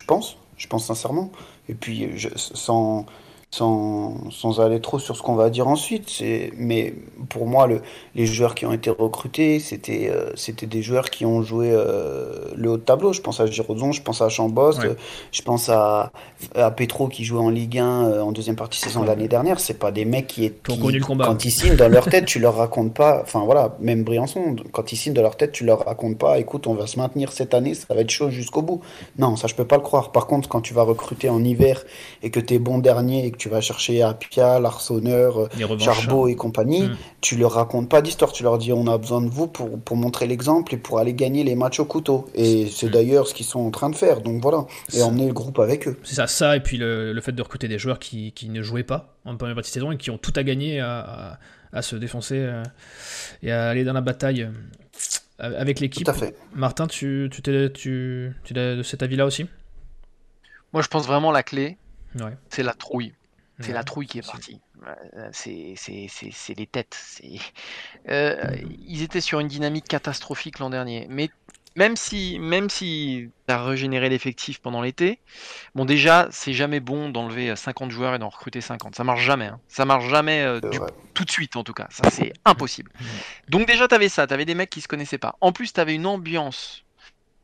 Je 0.00 0.06
pense, 0.06 0.36
je 0.56 0.68
pense 0.68 0.86
sincèrement. 0.86 1.32
Et 1.68 1.74
puis 1.74 2.16
je, 2.16 2.28
sans 2.36 3.06
sans, 3.54 4.30
sans, 4.30 4.60
aller 4.60 4.80
trop 4.80 4.98
sur 4.98 5.16
ce 5.16 5.22
qu'on 5.22 5.36
va 5.36 5.48
dire 5.48 5.68
ensuite. 5.68 6.22
Mais 6.56 6.92
pour 7.28 7.46
moi, 7.46 7.66
le, 7.66 7.82
les 8.14 8.26
joueurs 8.26 8.54
qui 8.54 8.66
ont 8.66 8.72
été 8.72 8.90
recrutés, 8.90 9.60
c'était 9.60 10.10
euh, 10.10 10.30
c'était 10.34 10.66
des 10.66 10.82
joueurs 10.82 11.08
qui 11.10 11.24
ont 11.24 11.42
joué 11.42 11.70
euh, 11.70 12.48
le 12.56 12.70
haut 12.70 12.76
de 12.76 12.82
tableau. 12.82 13.12
Je 13.12 13.20
pense 13.20 13.38
à 13.40 13.46
Girodon, 13.46 13.92
je 13.92 14.02
pense 14.02 14.20
à 14.22 14.28
Chambos, 14.28 14.80
je 15.30 15.42
pense 15.42 15.68
à, 15.68 16.10
à 16.56 16.70
Petro 16.72 17.06
qui 17.08 17.24
jouait 17.24 17.40
en 17.40 17.50
Ligue 17.50 17.78
1 17.78 17.84
euh, 17.84 18.20
en 18.22 18.32
deuxième 18.32 18.56
partie 18.56 18.80
de 18.80 18.84
saison 18.86 19.04
l'année 19.04 19.28
dernière. 19.28 19.60
C'est 19.60 19.78
pas 19.78 19.92
des 19.92 20.04
mecs 20.04 20.26
qui, 20.26 20.46
est, 20.46 20.54
quand 20.66 21.44
ils 21.44 21.50
signent 21.52 21.76
dans 21.76 21.88
leur 21.88 22.06
tête, 22.06 22.24
tu 22.24 22.40
leur 22.40 22.56
racontes 22.56 22.92
pas. 22.92 23.20
Enfin 23.22 23.44
voilà, 23.44 23.76
même 23.78 24.02
Briançon, 24.02 24.56
quand 24.72 24.90
ils 24.92 24.96
signent 24.96 25.14
dans 25.14 25.22
leur 25.22 25.36
tête, 25.36 25.52
tu 25.52 25.64
leur 25.64 25.84
racontes 25.84 26.18
pas. 26.18 26.38
Écoute, 26.38 26.66
on 26.66 26.74
va 26.74 26.88
se 26.88 26.98
maintenir 26.98 27.30
cette 27.30 27.54
année, 27.54 27.74
ça 27.74 27.94
va 27.94 28.00
être 28.00 28.10
chaud 28.10 28.30
jusqu'au 28.30 28.62
bout. 28.62 28.80
Non, 29.18 29.36
ça 29.36 29.46
je 29.46 29.54
peux 29.54 29.66
pas 29.66 29.76
le 29.76 29.82
croire. 29.82 30.10
Par 30.10 30.26
contre, 30.26 30.48
quand 30.48 30.60
tu 30.60 30.74
vas 30.74 30.82
recruter 30.82 31.28
en 31.28 31.44
hiver 31.44 31.84
et 32.22 32.30
que 32.30 32.40
tu 32.40 32.54
es 32.54 32.58
bon 32.58 32.78
dernier 32.78 33.26
et 33.26 33.30
que 33.30 33.36
tu 33.36 33.43
vas 33.48 33.60
chercher 33.60 34.02
Apia, 34.02 34.58
l'Arseneur, 34.60 35.38
euh, 35.40 35.78
Charbot 35.78 36.28
et 36.28 36.36
compagnie, 36.36 36.82
mm. 36.82 36.96
tu 37.20 37.36
leur 37.36 37.52
racontes 37.52 37.88
pas 37.88 38.02
d'histoire, 38.02 38.32
tu 38.32 38.42
leur 38.42 38.58
dis 38.58 38.72
on 38.72 38.86
a 38.86 38.98
besoin 38.98 39.20
de 39.20 39.28
vous 39.28 39.46
pour, 39.46 39.78
pour 39.80 39.96
montrer 39.96 40.26
l'exemple 40.26 40.74
et 40.74 40.76
pour 40.76 40.98
aller 40.98 41.14
gagner 41.14 41.44
les 41.44 41.54
matchs 41.54 41.80
au 41.80 41.84
couteau. 41.84 42.26
Et 42.34 42.66
c'est 42.68 42.86
mm. 42.86 42.90
d'ailleurs 42.90 43.28
ce 43.28 43.34
qu'ils 43.34 43.46
sont 43.46 43.60
en 43.60 43.70
train 43.70 43.90
de 43.90 43.96
faire, 43.96 44.20
donc 44.20 44.42
voilà, 44.42 44.66
et 44.92 45.02
emmener 45.02 45.26
le 45.26 45.32
groupe 45.32 45.58
avec 45.58 45.88
eux. 45.88 45.98
C'est 46.02 46.16
ça, 46.16 46.26
ça, 46.26 46.56
et 46.56 46.60
puis 46.60 46.76
le, 46.76 47.12
le, 47.12 47.20
fait 47.20 47.32
de 47.32 47.42
recruter 47.42 47.68
des 47.68 47.78
joueurs 47.78 47.98
qui, 47.98 48.32
qui 48.32 48.48
ne 48.48 48.62
jouaient 48.62 48.82
pas 48.82 49.16
en 49.24 49.36
première 49.36 49.54
partie 49.54 49.70
de 49.70 49.74
saison 49.74 49.92
et 49.92 49.96
qui 49.96 50.10
ont 50.10 50.18
tout 50.18 50.32
à 50.36 50.42
gagner 50.42 50.80
à, 50.80 51.38
à 51.72 51.82
se 51.82 51.96
défoncer 51.96 52.48
et 53.42 53.50
à 53.50 53.68
aller 53.68 53.84
dans 53.84 53.92
la 53.92 54.00
bataille 54.00 54.48
avec 55.38 55.80
l'équipe. 55.80 56.04
Tout 56.04 56.10
à 56.10 56.14
fait. 56.14 56.36
Martin, 56.54 56.86
tu, 56.86 57.28
tu, 57.32 57.42
tu, 57.42 58.32
tu 58.44 58.58
es 58.58 58.76
de 58.76 58.82
cet 58.82 59.02
avis-là 59.02 59.26
aussi? 59.26 59.46
Moi, 60.72 60.82
je 60.82 60.88
pense 60.88 61.06
vraiment 61.06 61.30
la 61.30 61.42
clé, 61.42 61.76
ouais. 62.16 62.36
c'est 62.50 62.62
la 62.62 62.72
trouille. 62.72 63.12
C'est 63.60 63.72
la 63.72 63.84
trouille 63.84 64.06
qui 64.06 64.18
est 64.18 64.26
partie. 64.26 64.60
C'est 65.32 66.54
les 66.56 66.66
têtes. 66.66 67.20
Euh, 68.08 68.56
ils 68.86 69.02
étaient 69.02 69.20
sur 69.20 69.40
une 69.40 69.48
dynamique 69.48 69.86
catastrophique 69.86 70.58
l'an 70.58 70.70
dernier. 70.70 71.06
Mais 71.08 71.30
même 71.76 71.96
si, 71.96 72.38
même 72.38 72.70
si 72.70 73.30
tu 73.48 73.54
as 73.54 73.62
régénéré 73.62 74.08
l'effectif 74.08 74.60
pendant 74.60 74.80
l'été, 74.80 75.18
bon 75.74 75.84
déjà, 75.84 76.28
c'est 76.30 76.52
jamais 76.52 76.80
bon 76.80 77.08
d'enlever 77.08 77.54
50 77.54 77.90
joueurs 77.90 78.14
et 78.14 78.18
d'en 78.18 78.28
recruter 78.28 78.60
50. 78.60 78.94
Ça 78.94 79.04
marche 79.04 79.22
jamais. 79.22 79.46
Hein. 79.46 79.60
Ça 79.68 79.84
marche 79.84 80.08
jamais 80.08 80.42
euh, 80.42 80.60
tout 81.14 81.24
de 81.24 81.30
suite 81.30 81.56
en 81.56 81.64
tout 81.64 81.74
cas. 81.74 81.86
Ça 81.90 82.10
c'est 82.10 82.32
impossible. 82.44 82.92
Donc 83.48 83.66
déjà, 83.66 83.88
tu 83.88 83.94
avais 83.94 84.08
ça. 84.08 84.26
Tu 84.26 84.34
avais 84.34 84.44
des 84.44 84.54
mecs 84.54 84.70
qui 84.70 84.80
se 84.80 84.88
connaissaient 84.88 85.18
pas. 85.18 85.36
En 85.40 85.52
plus, 85.52 85.72
tu 85.72 85.80
avais 85.80 85.94
une 85.94 86.06
ambiance 86.06 86.83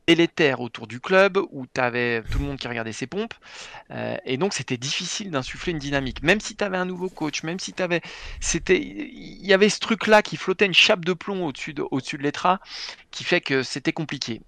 délétère 0.07 0.61
autour 0.61 0.87
du 0.87 0.99
club 0.99 1.37
où 1.51 1.65
tu 1.67 1.79
avais 1.81 2.23
tout 2.23 2.39
le 2.39 2.45
monde 2.45 2.57
qui 2.57 2.67
regardait 2.67 2.93
ses 2.93 3.07
pompes. 3.07 3.33
Euh, 3.91 4.17
et 4.25 4.37
donc 4.37 4.53
c'était 4.53 4.77
difficile 4.77 5.31
d'insuffler 5.31 5.71
une 5.71 5.79
dynamique. 5.79 6.23
Même 6.23 6.39
si 6.39 6.55
tu 6.55 6.63
avais 6.63 6.77
un 6.77 6.85
nouveau 6.85 7.09
coach 7.09 7.43
même 7.43 7.59
si 7.59 7.73
tu 7.73 7.83
avais 7.83 8.01
c'était 8.39 8.79
il 8.81 9.45
y 9.45 9.53
avait 9.53 9.69
ce 9.69 9.79
truc 9.79 10.07
là 10.07 10.21
qui 10.21 10.37
flottait 10.37 10.65
une 10.65 10.73
chape 10.73 11.05
de 11.05 11.13
plomb 11.13 11.45
au-dessus 11.45 11.73
de, 11.73 11.83
au-dessus 11.91 12.17
de 12.17 12.23
l'étra 12.23 12.59
qui 13.11 13.23
fait 13.23 13.41
que 13.41 13.63
c'était 13.63 13.93
compliqué 13.93 14.41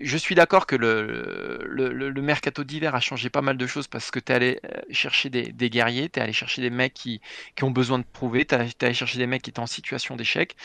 je 0.00 0.16
suis 0.16 0.34
d'accord 0.34 0.66
que 0.66 0.76
le, 0.76 1.60
le, 1.66 1.92
le, 2.10 2.22
mercato 2.22 2.64
d'hiver 2.64 2.94
a 2.94 3.00
changé 3.00 3.30
pas 3.30 3.42
mal 3.42 3.56
de 3.56 3.66
choses 3.66 3.86
parce 3.86 4.10
que 4.10 4.18
tu 4.18 4.32
es 4.32 4.34
allé 4.34 4.60
euh, 4.64 4.80
chercher 4.90 5.30
des, 5.30 5.52
des 5.52 5.70
guerriers, 5.70 6.08
tu 6.08 6.18
es 6.18 6.22
allé 6.22 6.32
chercher 6.32 6.62
des 6.62 6.70
mecs 6.70 6.94
qui, 6.94 7.20
qui 7.54 7.64
ont 7.64 7.70
besoin 7.70 7.98
de 7.98 8.04
prouver, 8.04 8.44
tu 8.44 8.54
es, 8.54 8.84
allé 8.84 8.94
chercher 8.94 9.18
des 9.18 9.26
mecs 9.26 9.42
qui 9.42 9.50
étaient 9.50 9.60
en 9.60 9.66
situation 9.66 10.16
d'échec. 10.16 10.56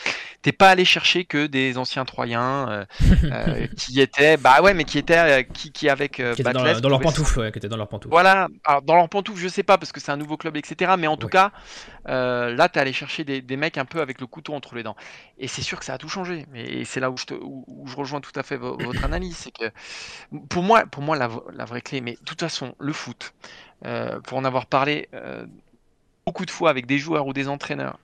T'es 0.42 0.52
pas 0.52 0.70
allé 0.70 0.84
chercher 0.84 1.24
que 1.24 1.46
des 1.46 1.78
anciens 1.78 2.04
Troyens 2.04 2.68
euh, 2.68 2.84
euh, 3.24 3.66
qui 3.76 4.00
étaient, 4.00 4.36
bah 4.36 4.62
ouais, 4.62 4.74
mais 4.74 4.84
qui 4.84 4.98
étaient, 4.98 5.46
qui, 5.52 5.70
qui 5.70 5.88
avec 5.88 6.12
qui 6.12 6.22
étaient 6.22 6.42
dans, 6.42 6.80
dans 6.80 6.88
leurs 6.88 7.00
pantoufles, 7.00 7.40
ouais, 7.40 7.52
qui 7.52 7.58
étaient 7.58 7.68
dans 7.68 7.76
leurs 7.76 7.88
pantoufles. 7.88 8.12
Voilà, 8.12 8.48
alors 8.64 8.82
dans 8.82 8.96
leurs 8.96 9.08
pantoufles, 9.08 9.40
je 9.40 9.48
sais 9.48 9.62
pas 9.62 9.78
parce 9.78 9.92
que 9.92 10.00
c'est 10.00 10.12
un 10.12 10.16
nouveau 10.16 10.36
club, 10.36 10.56
etc. 10.56 10.92
Mais 10.98 11.06
en 11.06 11.16
tout 11.16 11.28
cas, 11.28 11.52
là, 12.06 12.68
tu 12.68 12.78
es 12.78 12.82
allé 12.82 12.92
chercher 12.92 13.24
des, 13.24 13.42
des, 13.42 13.56
mecs 13.56 13.78
un 13.78 13.84
peu 13.84 14.00
avec 14.00 14.20
le 14.20 14.26
couteau 14.26 14.54
entre 14.54 14.74
les 14.74 14.82
dents. 14.82 14.96
Et 15.38 15.46
c'est 15.46 15.62
sûr 15.62 15.78
que 15.78 15.84
ça 15.84 15.94
a 15.94 15.98
tout 15.98 16.08
changé. 16.08 16.46
Et 16.54 16.84
c'est 16.84 17.00
là 17.00 17.10
où 17.10 17.16
je, 17.16 17.26
te, 17.26 17.34
où, 17.34 17.64
où 17.66 17.86
je 17.86 17.96
rejoins 17.96 18.20
tout 18.20 18.32
à 18.34 18.42
fait 18.42 18.56
votre 18.56 18.99
analyse 19.04 19.36
c'est 19.36 19.50
que 19.50 19.70
pour 20.48 20.62
moi, 20.62 20.86
pour 20.86 21.02
moi 21.02 21.16
la, 21.16 21.64
vraie 21.64 21.80
clé, 21.80 22.00
mais 22.00 22.12
de 22.12 22.24
toute 22.24 22.40
façon, 22.40 22.74
le 22.78 22.92
foot, 22.92 23.32
euh, 23.84 24.20
pour 24.20 24.38
en 24.38 24.44
avoir 24.44 24.66
parlé 24.66 25.08
euh, 25.14 25.46
beaucoup 26.26 26.44
de 26.44 26.50
fois 26.50 26.70
avec 26.70 26.86
des 26.86 26.98
joueurs 26.98 27.26
ou 27.26 27.32
des 27.32 27.48
entraîneurs, 27.48 27.98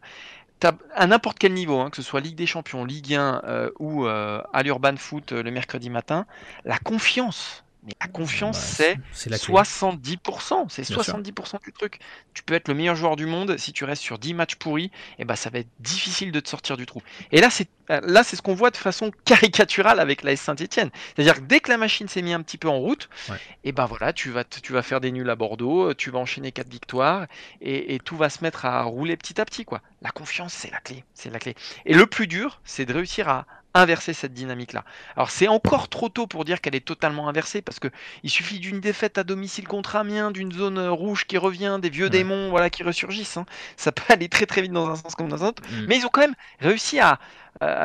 à 0.95 1.07
n'importe 1.07 1.39
quel 1.39 1.53
niveau, 1.53 1.81
hein, 1.81 1.91
que 1.91 1.97
ce 1.97 2.03
soit 2.03 2.21
Ligue 2.21 2.35
des 2.35 2.47
Champions, 2.47 2.85
Ligue 2.85 3.15
1 3.15 3.43
euh, 3.45 3.71
ou 3.79 4.07
à 4.07 4.63
l'Urban 4.63 4.97
Foot 4.97 5.33
le 5.33 5.51
mercredi 5.51 5.91
matin, 5.91 6.27
la 6.65 6.79
confiance 6.79 7.63
mais 7.87 7.93
la 8.01 8.09
confiance, 8.09 8.59
c'est 8.59 8.99
70%. 9.15 10.67
C'est 10.69 10.83
70% 10.83 11.63
du 11.63 11.73
truc. 11.73 12.01
Tu 12.35 12.43
peux 12.43 12.55
être 12.55 12.67
le 12.67 12.75
meilleur 12.75 12.97
joueur 12.97 13.15
du 13.15 13.27
monde. 13.27 13.57
Si 13.59 13.73
tu 13.73 13.85
restes 13.85 14.03
sur 14.03 14.19
10 14.19 14.35
matchs 14.35 14.57
pourris, 14.57 14.87
et 14.87 14.91
eh 15.21 15.25
ben, 15.25 15.37
ça 15.37 15.51
va 15.51 15.61
être 15.61 15.69
difficile 15.79 16.33
de 16.33 16.41
te 16.41 16.49
sortir 16.49 16.77
du 16.77 16.85
trou. 16.85 17.01
Et 17.31 17.41
là, 17.41 17.49
c'est 17.49 17.69
là, 17.89 18.25
c'est 18.25 18.35
ce 18.35 18.43
qu'on 18.43 18.55
voit 18.55 18.71
de 18.71 18.77
façon 18.77 19.13
caricaturale 19.25 20.01
avec 20.01 20.25
la 20.25 20.33
S 20.33 20.41
Saint-Etienne. 20.41 20.91
C'est-à-dire 21.15 21.37
que 21.37 21.47
dès 21.47 21.61
que 21.61 21.71
la 21.71 21.79
machine 21.79 22.09
s'est 22.09 22.23
mise 22.23 22.35
un 22.35 22.43
petit 22.43 22.59
peu 22.59 22.69
en 22.69 22.79
route, 22.79 23.09
et 23.31 23.35
eh 23.65 23.73
ben 23.73 23.87
voilà, 23.87 24.13
tu 24.13 24.31
vas, 24.31 24.43
tu 24.43 24.73
vas 24.73 24.83
faire 24.83 25.01
des 25.01 25.13
nuls 25.13 25.31
à 25.31 25.37
Bordeaux, 25.37 25.95
tu 25.95 26.11
vas 26.11 26.19
enchaîner 26.19 26.51
4 26.51 26.69
victoires, 26.69 27.27
et, 27.61 27.95
et, 27.95 28.01
tout 28.01 28.17
va 28.17 28.29
se 28.31 28.43
mettre 28.43 28.65
à 28.65 28.83
rouler 28.83 29.17
petit 29.17 29.41
à 29.41 29.45
petit. 29.45 29.65
quoi. 29.65 29.81
La 30.03 30.11
confiance, 30.11 30.53
c'est 30.53 30.71
la 30.71 30.81
clé. 30.81 31.05
C'est 31.15 31.31
la 31.31 31.39
clé. 31.39 31.55
Et 31.85 31.95
le 31.95 32.07
plus 32.07 32.27
dur, 32.27 32.61
c'est 32.65 32.85
de 32.85 32.93
réussir 32.93 33.29
à, 33.29 33.47
inverser 33.81 34.13
cette 34.13 34.33
dynamique-là. 34.33 34.85
Alors 35.17 35.31
c'est 35.31 35.49
encore 35.49 35.89
trop 35.89 36.09
tôt 36.09 36.27
pour 36.27 36.45
dire 36.45 36.61
qu'elle 36.61 36.75
est 36.75 36.85
totalement 36.85 37.29
inversée 37.29 37.63
parce 37.63 37.79
que 37.79 37.89
il 38.23 38.31
suffit 38.31 38.59
d'une 38.59 38.81
défaite 38.81 39.19
à 39.19 39.25
domicile 39.25 39.67
contre 39.67 39.97
Amiens, 39.97 40.31
d'une 40.31 40.53
zone 40.53 40.79
euh, 40.79 40.91
rouge 40.91 41.27
qui 41.27 41.39
revient, 41.39 41.79
des 41.81 41.91
vieux 41.91 42.11
démons 42.11 42.51
voilà 42.51 42.71
qui 42.71 42.83
ressurgissent. 42.83 43.37
Hein. 43.37 43.47
Ça 43.77 43.93
peut 43.93 44.05
aller 44.13 44.29
très 44.29 44.47
très 44.47 44.63
vite 44.63 44.73
dans 44.73 44.89
un 44.89 44.97
sens 44.97 45.15
comme 45.15 45.29
dans 45.29 45.45
un 45.45 45.49
autre, 45.49 45.63
mm. 45.63 45.87
mais 45.89 45.97
ils 45.99 46.07
ont 46.07 46.11
quand 46.11 46.23
même 46.23 46.35
réussi 46.61 47.01
à, 47.01 47.19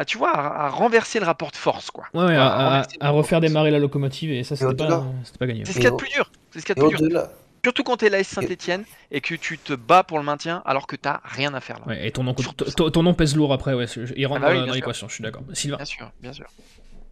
tu 0.05 0.17
vois, 0.17 0.35
à, 0.35 0.69
renverser 0.69 1.19
le 1.19 1.25
rapport 1.25 1.51
de 1.51 1.55
force 1.55 1.91
quoi. 1.91 2.05
Ouais, 2.13 2.35
à, 2.35 2.83
refaire 3.09 3.39
démarrer 3.39 3.71
la 3.71 3.79
locomotive 3.79 4.31
et 4.31 4.43
ça 4.43 4.55
c'était 4.55 4.75
pas, 4.75 5.05
pas, 5.39 5.47
gagné. 5.47 5.65
C'est 5.65 5.73
ce 5.73 5.77
qu'il 5.77 5.85
y 5.85 5.87
a 5.87 5.91
de 5.91 5.95
plus 5.95 6.09
dur. 6.09 6.31
C'est 6.51 6.59
ce 6.59 6.65
qu'il 6.65 6.77
y 6.77 6.79
a 6.79 6.83
de 6.83 6.95
plus 6.95 7.07
dur. 7.07 7.27
Surtout 7.63 7.83
quand 7.83 7.97
tu 7.97 8.05
es 8.05 8.09
l'AS 8.09 8.27
Saint-Etienne 8.27 8.83
et 9.11 9.21
que 9.21 9.35
tu 9.35 9.57
te 9.57 9.73
bats 9.73 10.03
pour 10.03 10.17
le 10.17 10.23
maintien 10.23 10.61
alors 10.65 10.87
que 10.87 10.95
tu 10.95 11.09
rien 11.23 11.53
à 11.53 11.61
faire 11.61 11.79
là. 11.79 11.87
Ouais, 11.87 12.07
et 12.07 12.11
ton 12.11 12.23
nom, 12.23 12.33
ton 12.33 13.03
nom, 13.03 13.13
pèse 13.13 13.35
lourd 13.35 13.53
après, 13.53 13.73
ouais, 13.73 13.85
il 14.15 14.25
rentre 14.25 14.41
ah 14.43 14.53
bah 14.53 14.65
dans, 14.65 14.73
l'équation, 14.73 15.07
je 15.07 15.15
suis 15.15 15.23
d'accord. 15.23 15.43
Sylvain 15.53 15.77
Bien 15.77 15.85
sûr, 15.85 16.11
bien 16.21 16.33
sûr. 16.33 16.45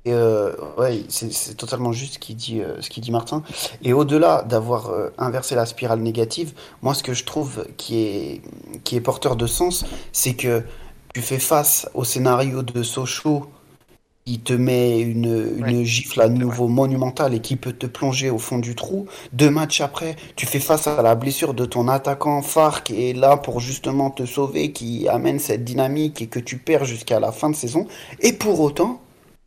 Et 0.05 0.13
euh, 0.13 0.53
ouais, 0.77 1.03
c'est 1.09 1.55
totalement 1.55 1.91
juste 1.91 2.13
ce 2.13 2.19
qu'il 2.19 2.35
dit, 2.37 2.61
euh, 2.61 2.81
ce 2.81 2.99
dit 2.99 3.11
Martin. 3.11 3.43
Et 3.83 3.91
au-delà 3.91 4.43
d'avoir 4.43 4.89
euh, 4.89 5.09
inversé 5.17 5.55
la 5.55 5.65
spirale 5.65 5.99
négative, 5.99 6.53
moi 6.81 6.93
ce 6.93 7.03
que 7.03 7.13
je 7.13 7.25
trouve 7.25 7.65
qui 7.75 7.97
est, 7.97 8.41
qui 8.85 8.95
est 8.95 9.01
porteur 9.01 9.35
de 9.35 9.45
sens, 9.45 9.85
c'est 10.13 10.35
que 10.35 10.63
tu 11.13 11.21
fais 11.21 11.39
face 11.39 11.89
au 11.93 12.05
scénario 12.05 12.63
de 12.63 12.81
Sochaux 12.81 13.51
il 14.29 14.41
te 14.41 14.53
met 14.53 14.99
une, 14.99 15.57
une 15.65 15.83
gifle 15.83 16.21
à 16.21 16.29
nouveau 16.29 16.67
monumentale 16.67 17.33
et 17.33 17.39
qui 17.39 17.55
peut 17.55 17.73
te 17.73 17.87
plonger 17.87 18.29
au 18.29 18.37
fond 18.37 18.59
du 18.59 18.75
trou. 18.75 19.07
Deux 19.33 19.49
matchs 19.49 19.81
après, 19.81 20.15
tu 20.35 20.45
fais 20.45 20.59
face 20.59 20.85
à 20.85 21.01
la 21.01 21.15
blessure 21.15 21.55
de 21.55 21.65
ton 21.65 21.87
attaquant 21.87 22.43
phare 22.43 22.83
qui 22.83 23.09
est 23.09 23.13
là 23.13 23.37
pour 23.37 23.59
justement 23.59 24.11
te 24.11 24.25
sauver, 24.25 24.71
qui 24.71 25.07
amène 25.07 25.39
cette 25.39 25.63
dynamique 25.63 26.21
et 26.21 26.27
que 26.27 26.39
tu 26.39 26.57
perds 26.57 26.85
jusqu'à 26.85 27.19
la 27.19 27.31
fin 27.31 27.49
de 27.49 27.55
saison. 27.55 27.87
Et 28.19 28.33
pour 28.33 28.59
autant, 28.59 29.01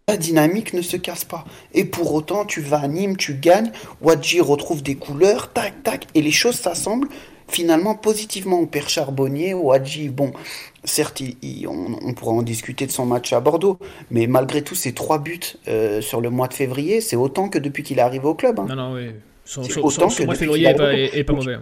la 0.09 0.17
dynamique 0.17 0.75
ne 0.75 0.83
se 0.83 0.97
casse 0.97 1.25
pas. 1.25 1.45
Et 1.75 1.85
pour 1.85 2.13
autant, 2.13 2.45
tu 2.45 2.61
vas 2.61 2.81
à 2.81 2.89
Nîmes, 2.89 3.17
tu 3.17 3.35
gagnes, 3.35 3.71
Wadji 4.01 4.41
retrouve 4.41 4.83
des 4.83 4.97
couleurs, 4.97 5.53
tac, 5.53 5.85
tac, 5.85 6.09
et 6.15 6.23
les 6.23 6.33
choses 6.33 6.57
s'assemblent 6.57 7.09
finalement 7.49 7.95
positivement 7.95 8.61
au 8.61 8.67
père 8.67 8.89
Charbonnier, 8.89 9.55
au 9.55 9.73
Hadji. 9.73 10.09
Bon, 10.09 10.33
certes, 10.85 11.23
on, 11.67 12.15
pourra 12.15 12.33
en 12.33 12.43
discuter 12.43 12.87
de 12.87 12.93
son 12.93 13.07
match 13.07 13.33
à 13.33 13.41
Bordeaux, 13.41 13.79
mais 14.11 14.27
malgré 14.27 14.63
tout, 14.63 14.75
ces 14.75 14.93
trois 14.93 15.19
buts 15.19 15.41
euh, 15.69 16.01
sur 16.01 16.21
le 16.21 16.31
mois 16.31 16.49
de 16.49 16.55
février, 16.55 17.01
c'est 17.01 17.17
autant 17.17 17.49
que 17.49 17.59
depuis 17.59 17.83
qu'il 17.83 18.01
arrive 18.01 18.25
au 18.25 18.35
club. 18.35 18.61
Hein. 18.61 18.67
Non, 18.69 18.77
non, 18.77 18.95
oui. 18.95 19.11
Son, 19.45 19.63
autant 19.83 20.09
que 20.09 20.23
mois 20.23 20.35
de 20.35 20.39
février 20.39 20.67
est 20.69 21.25
pas, 21.25 21.33
mauvais. 21.33 21.57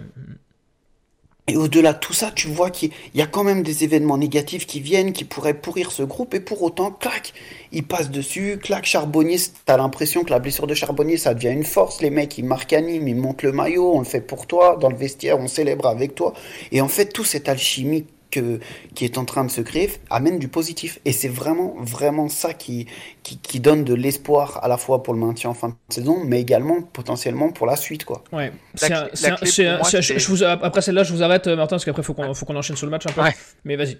Et 1.51 1.57
au-delà 1.57 1.91
de 1.91 1.99
tout 1.99 2.13
ça, 2.13 2.31
tu 2.33 2.47
vois 2.47 2.69
qu'il 2.69 2.91
y 3.13 3.21
a 3.21 3.27
quand 3.27 3.43
même 3.43 3.61
des 3.61 3.83
événements 3.83 4.17
négatifs 4.17 4.65
qui 4.65 4.79
viennent, 4.79 5.11
qui 5.11 5.25
pourraient 5.25 5.53
pourrir 5.53 5.91
ce 5.91 6.01
groupe, 6.01 6.33
et 6.33 6.39
pour 6.39 6.61
autant, 6.61 6.91
clac, 6.91 7.33
il 7.73 7.83
passe 7.83 8.09
dessus, 8.09 8.57
clac, 8.57 8.85
Charbonnier, 8.85 9.35
t'as 9.65 9.75
l'impression 9.75 10.23
que 10.23 10.29
la 10.29 10.39
blessure 10.39 10.65
de 10.65 10.73
Charbonnier, 10.73 11.17
ça 11.17 11.33
devient 11.33 11.49
une 11.49 11.65
force, 11.65 12.01
les 12.01 12.09
mecs, 12.09 12.37
ils 12.37 12.45
marquent 12.45 12.71
à 12.71 12.79
Nîmes, 12.79 13.05
ils 13.05 13.17
montent 13.17 13.43
le 13.43 13.51
maillot, 13.51 13.91
on 13.93 13.99
le 13.99 14.05
fait 14.05 14.21
pour 14.21 14.47
toi, 14.47 14.77
dans 14.79 14.87
le 14.87 14.95
vestiaire, 14.95 15.39
on 15.41 15.49
célèbre 15.49 15.87
avec 15.87 16.15
toi, 16.15 16.31
et 16.71 16.79
en 16.79 16.87
fait, 16.87 17.07
tout 17.07 17.25
cette 17.25 17.49
alchimie 17.49 18.05
qui 18.31 19.05
est 19.05 19.17
en 19.17 19.25
train 19.25 19.43
de 19.43 19.51
se 19.51 19.61
créer 19.61 19.91
amène 20.09 20.39
du 20.39 20.47
positif. 20.47 20.99
Et 21.05 21.11
c'est 21.11 21.27
vraiment, 21.27 21.75
vraiment 21.79 22.29
ça 22.29 22.53
qui, 22.53 22.87
qui, 23.23 23.59
donne 23.59 23.83
de 23.83 23.93
l'espoir 23.93 24.63
à 24.63 24.67
la 24.67 24.77
fois 24.77 25.03
pour 25.03 25.13
le 25.13 25.19
maintien 25.19 25.49
en 25.49 25.53
fin 25.53 25.69
de 25.69 25.75
saison, 25.89 26.23
mais 26.23 26.41
également 26.41 26.81
potentiellement 26.81 27.51
pour 27.51 27.67
la 27.67 27.75
suite. 27.75 28.05
Quoi. 28.05 28.23
Ouais. 28.31 28.51
après 28.81 30.81
celle-là, 30.81 31.03
je 31.03 31.13
vous 31.13 31.23
arrête, 31.23 31.47
Martin, 31.47 31.75
parce 31.75 31.85
qu'après, 31.85 32.01
il 32.01 32.05
faut 32.05 32.13
qu'on 32.13 32.33
faut 32.33 32.45
qu'on 32.45 32.55
enchaîne 32.55 32.77
sur 32.77 32.87
le 32.87 32.91
match 32.91 33.05
un 33.07 33.11
peu. 33.11 33.21
Mais 33.63 33.75
vas-y. 33.75 33.97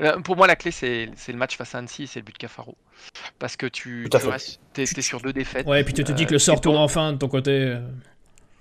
Euh, 0.00 0.20
pour 0.20 0.36
moi, 0.36 0.46
la 0.46 0.54
clé, 0.54 0.70
c'est 0.70 1.08
le 1.28 1.36
match 1.36 1.56
face 1.56 1.74
à 1.74 1.78
Annecy, 1.78 2.06
c'est 2.06 2.20
le 2.20 2.24
but 2.24 2.34
de 2.34 2.38
Cafaro. 2.38 2.76
Parce 3.38 3.56
que 3.56 3.66
tu, 3.66 4.08
tu 4.10 4.26
restes, 4.28 4.60
es, 4.76 5.02
sur 5.02 5.20
deux 5.20 5.32
défaites. 5.32 5.66
Ouais, 5.66 5.80
et 5.80 5.84
puis 5.84 5.94
tu 5.94 6.04
te 6.04 6.12
dis 6.12 6.26
que 6.26 6.32
le 6.32 6.38
sort 6.38 6.60
tourne 6.60 6.76
enfin 6.76 7.12
de 7.12 7.18
ton 7.18 7.28
côté. 7.28 7.76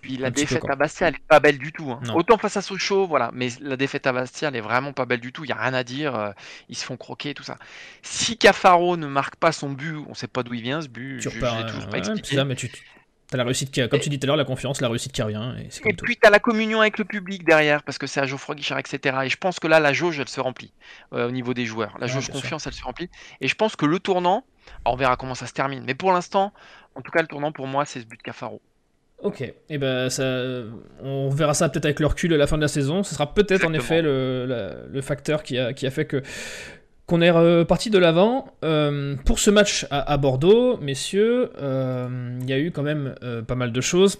Puis 0.07 0.15
la 0.15 0.31
défaite 0.31 0.63
à 0.69 0.75
Bastia, 0.77 1.09
elle 1.09 1.15
est 1.15 1.27
pas 1.27 1.41
belle 1.41 1.57
du 1.57 1.73
tout. 1.73 1.91
Hein. 1.91 1.99
Autant 2.15 2.37
face 2.37 2.55
à 2.55 2.61
Sochaux, 2.61 3.07
voilà, 3.07 3.29
mais 3.33 3.49
la 3.59 3.75
défaite 3.75 4.07
à 4.07 4.13
Bastia, 4.13 4.47
elle 4.47 4.55
est 4.55 4.61
vraiment 4.61 4.93
pas 4.93 5.05
belle 5.05 5.19
du 5.19 5.33
tout. 5.33 5.43
Il 5.43 5.49
y 5.49 5.51
a 5.51 5.57
rien 5.57 5.73
à 5.73 5.83
dire. 5.83 6.15
Euh, 6.15 6.31
ils 6.69 6.77
se 6.77 6.85
font 6.85 6.95
croquer, 6.95 7.33
tout 7.33 7.43
ça. 7.43 7.57
Si 8.03 8.37
Cafaro 8.37 8.95
ne 8.95 9.07
marque 9.07 9.35
pas 9.35 9.51
son 9.51 9.69
but, 9.69 9.97
on 10.07 10.13
sait 10.13 10.27
pas 10.27 10.43
d'où 10.43 10.53
il 10.53 10.61
vient 10.61 10.81
ce 10.81 10.87
but. 10.87 11.19
Tu 11.19 11.27
repars, 11.27 11.65
toujours 11.65 11.89
pas 11.89 11.97
expliqué. 11.97 12.41
mais 12.45 12.55
tu 12.55 12.71
T'as 13.29 13.35
la 13.35 13.43
réussite 13.43 13.71
qui, 13.71 13.85
comme 13.89 13.99
tu 13.99 14.07
dis 14.07 14.19
tout 14.19 14.25
à 14.25 14.27
l'heure, 14.27 14.37
la 14.37 14.45
confiance, 14.45 14.79
la 14.79 14.87
réussite 14.87 15.11
qui 15.11 15.21
revient. 15.21 15.53
Et, 15.59 15.89
et 15.89 15.93
puis 15.93 16.15
t'as 16.15 16.29
la 16.29 16.39
communion 16.39 16.79
avec 16.79 16.97
le 16.97 17.03
public 17.03 17.43
derrière, 17.43 17.83
parce 17.83 17.97
que 17.97 18.07
c'est 18.07 18.21
à 18.21 18.25
Geoffroy 18.25 18.55
Guichard, 18.55 18.79
etc. 18.79 19.17
Et 19.25 19.29
je 19.29 19.35
pense 19.35 19.59
que 19.59 19.67
là, 19.67 19.81
la 19.81 19.91
jauge, 19.91 20.17
elle 20.17 20.29
se 20.29 20.39
remplit 20.39 20.71
euh, 21.11 21.27
au 21.27 21.31
niveau 21.31 21.53
des 21.53 21.65
joueurs. 21.65 21.97
La 21.99 22.07
jauge 22.07 22.29
confiance, 22.29 22.65
elle 22.67 22.73
se 22.73 22.83
remplit. 22.83 23.09
Et 23.41 23.49
je 23.49 23.55
pense 23.55 23.75
que 23.75 23.85
le 23.85 23.99
tournant, 23.99 24.45
on 24.85 24.95
verra 24.95 25.17
comment 25.17 25.35
ça 25.35 25.45
se 25.45 25.51
termine. 25.51 25.83
Mais 25.85 25.93
pour 25.93 26.13
l'instant, 26.13 26.53
en 26.95 27.01
tout 27.01 27.11
cas, 27.11 27.21
le 27.21 27.27
tournant 27.27 27.51
pour 27.51 27.67
moi, 27.67 27.83
c'est 27.83 27.99
ce 27.99 28.05
but 28.05 28.17
de 28.17 28.23
Cafaro. 28.23 28.61
Ok, 29.23 29.41
et 29.41 29.55
eh 29.69 29.77
ben 29.79 30.11
ça, 30.11 30.43
on 31.01 31.29
verra 31.29 31.55
ça 31.55 31.69
peut-être 31.69 31.85
avec 31.85 31.99
le 31.99 32.05
recul 32.05 32.31
à 32.33 32.37
la 32.37 32.45
fin 32.45 32.55
de 32.55 32.61
la 32.61 32.67
saison. 32.67 33.01
Ce 33.01 33.15
sera 33.15 33.33
peut-être 33.33 33.65
en 33.65 33.73
effet 33.73 34.03
le, 34.03 34.45
le, 34.91 35.01
facteur 35.01 35.41
qui 35.41 35.57
a, 35.57 35.73
qui 35.73 35.87
a 35.87 35.91
fait 35.91 36.05
que 36.05 36.21
qu'on 37.07 37.21
est 37.21 37.31
reparti 37.31 37.89
de 37.89 37.97
l'avant. 37.97 38.53
Euh, 38.63 39.15
pour 39.25 39.39
ce 39.39 39.49
match 39.49 39.87
à, 39.89 40.17
Bordeaux, 40.17 40.77
messieurs, 40.77 41.51
euh, 41.57 42.37
il 42.41 42.49
y 42.49 42.53
a 42.53 42.59
eu 42.59 42.71
quand 42.71 42.83
même 42.83 43.15
euh, 43.23 43.41
pas 43.41 43.55
mal 43.55 43.71
de 43.71 43.81
choses. 43.81 44.19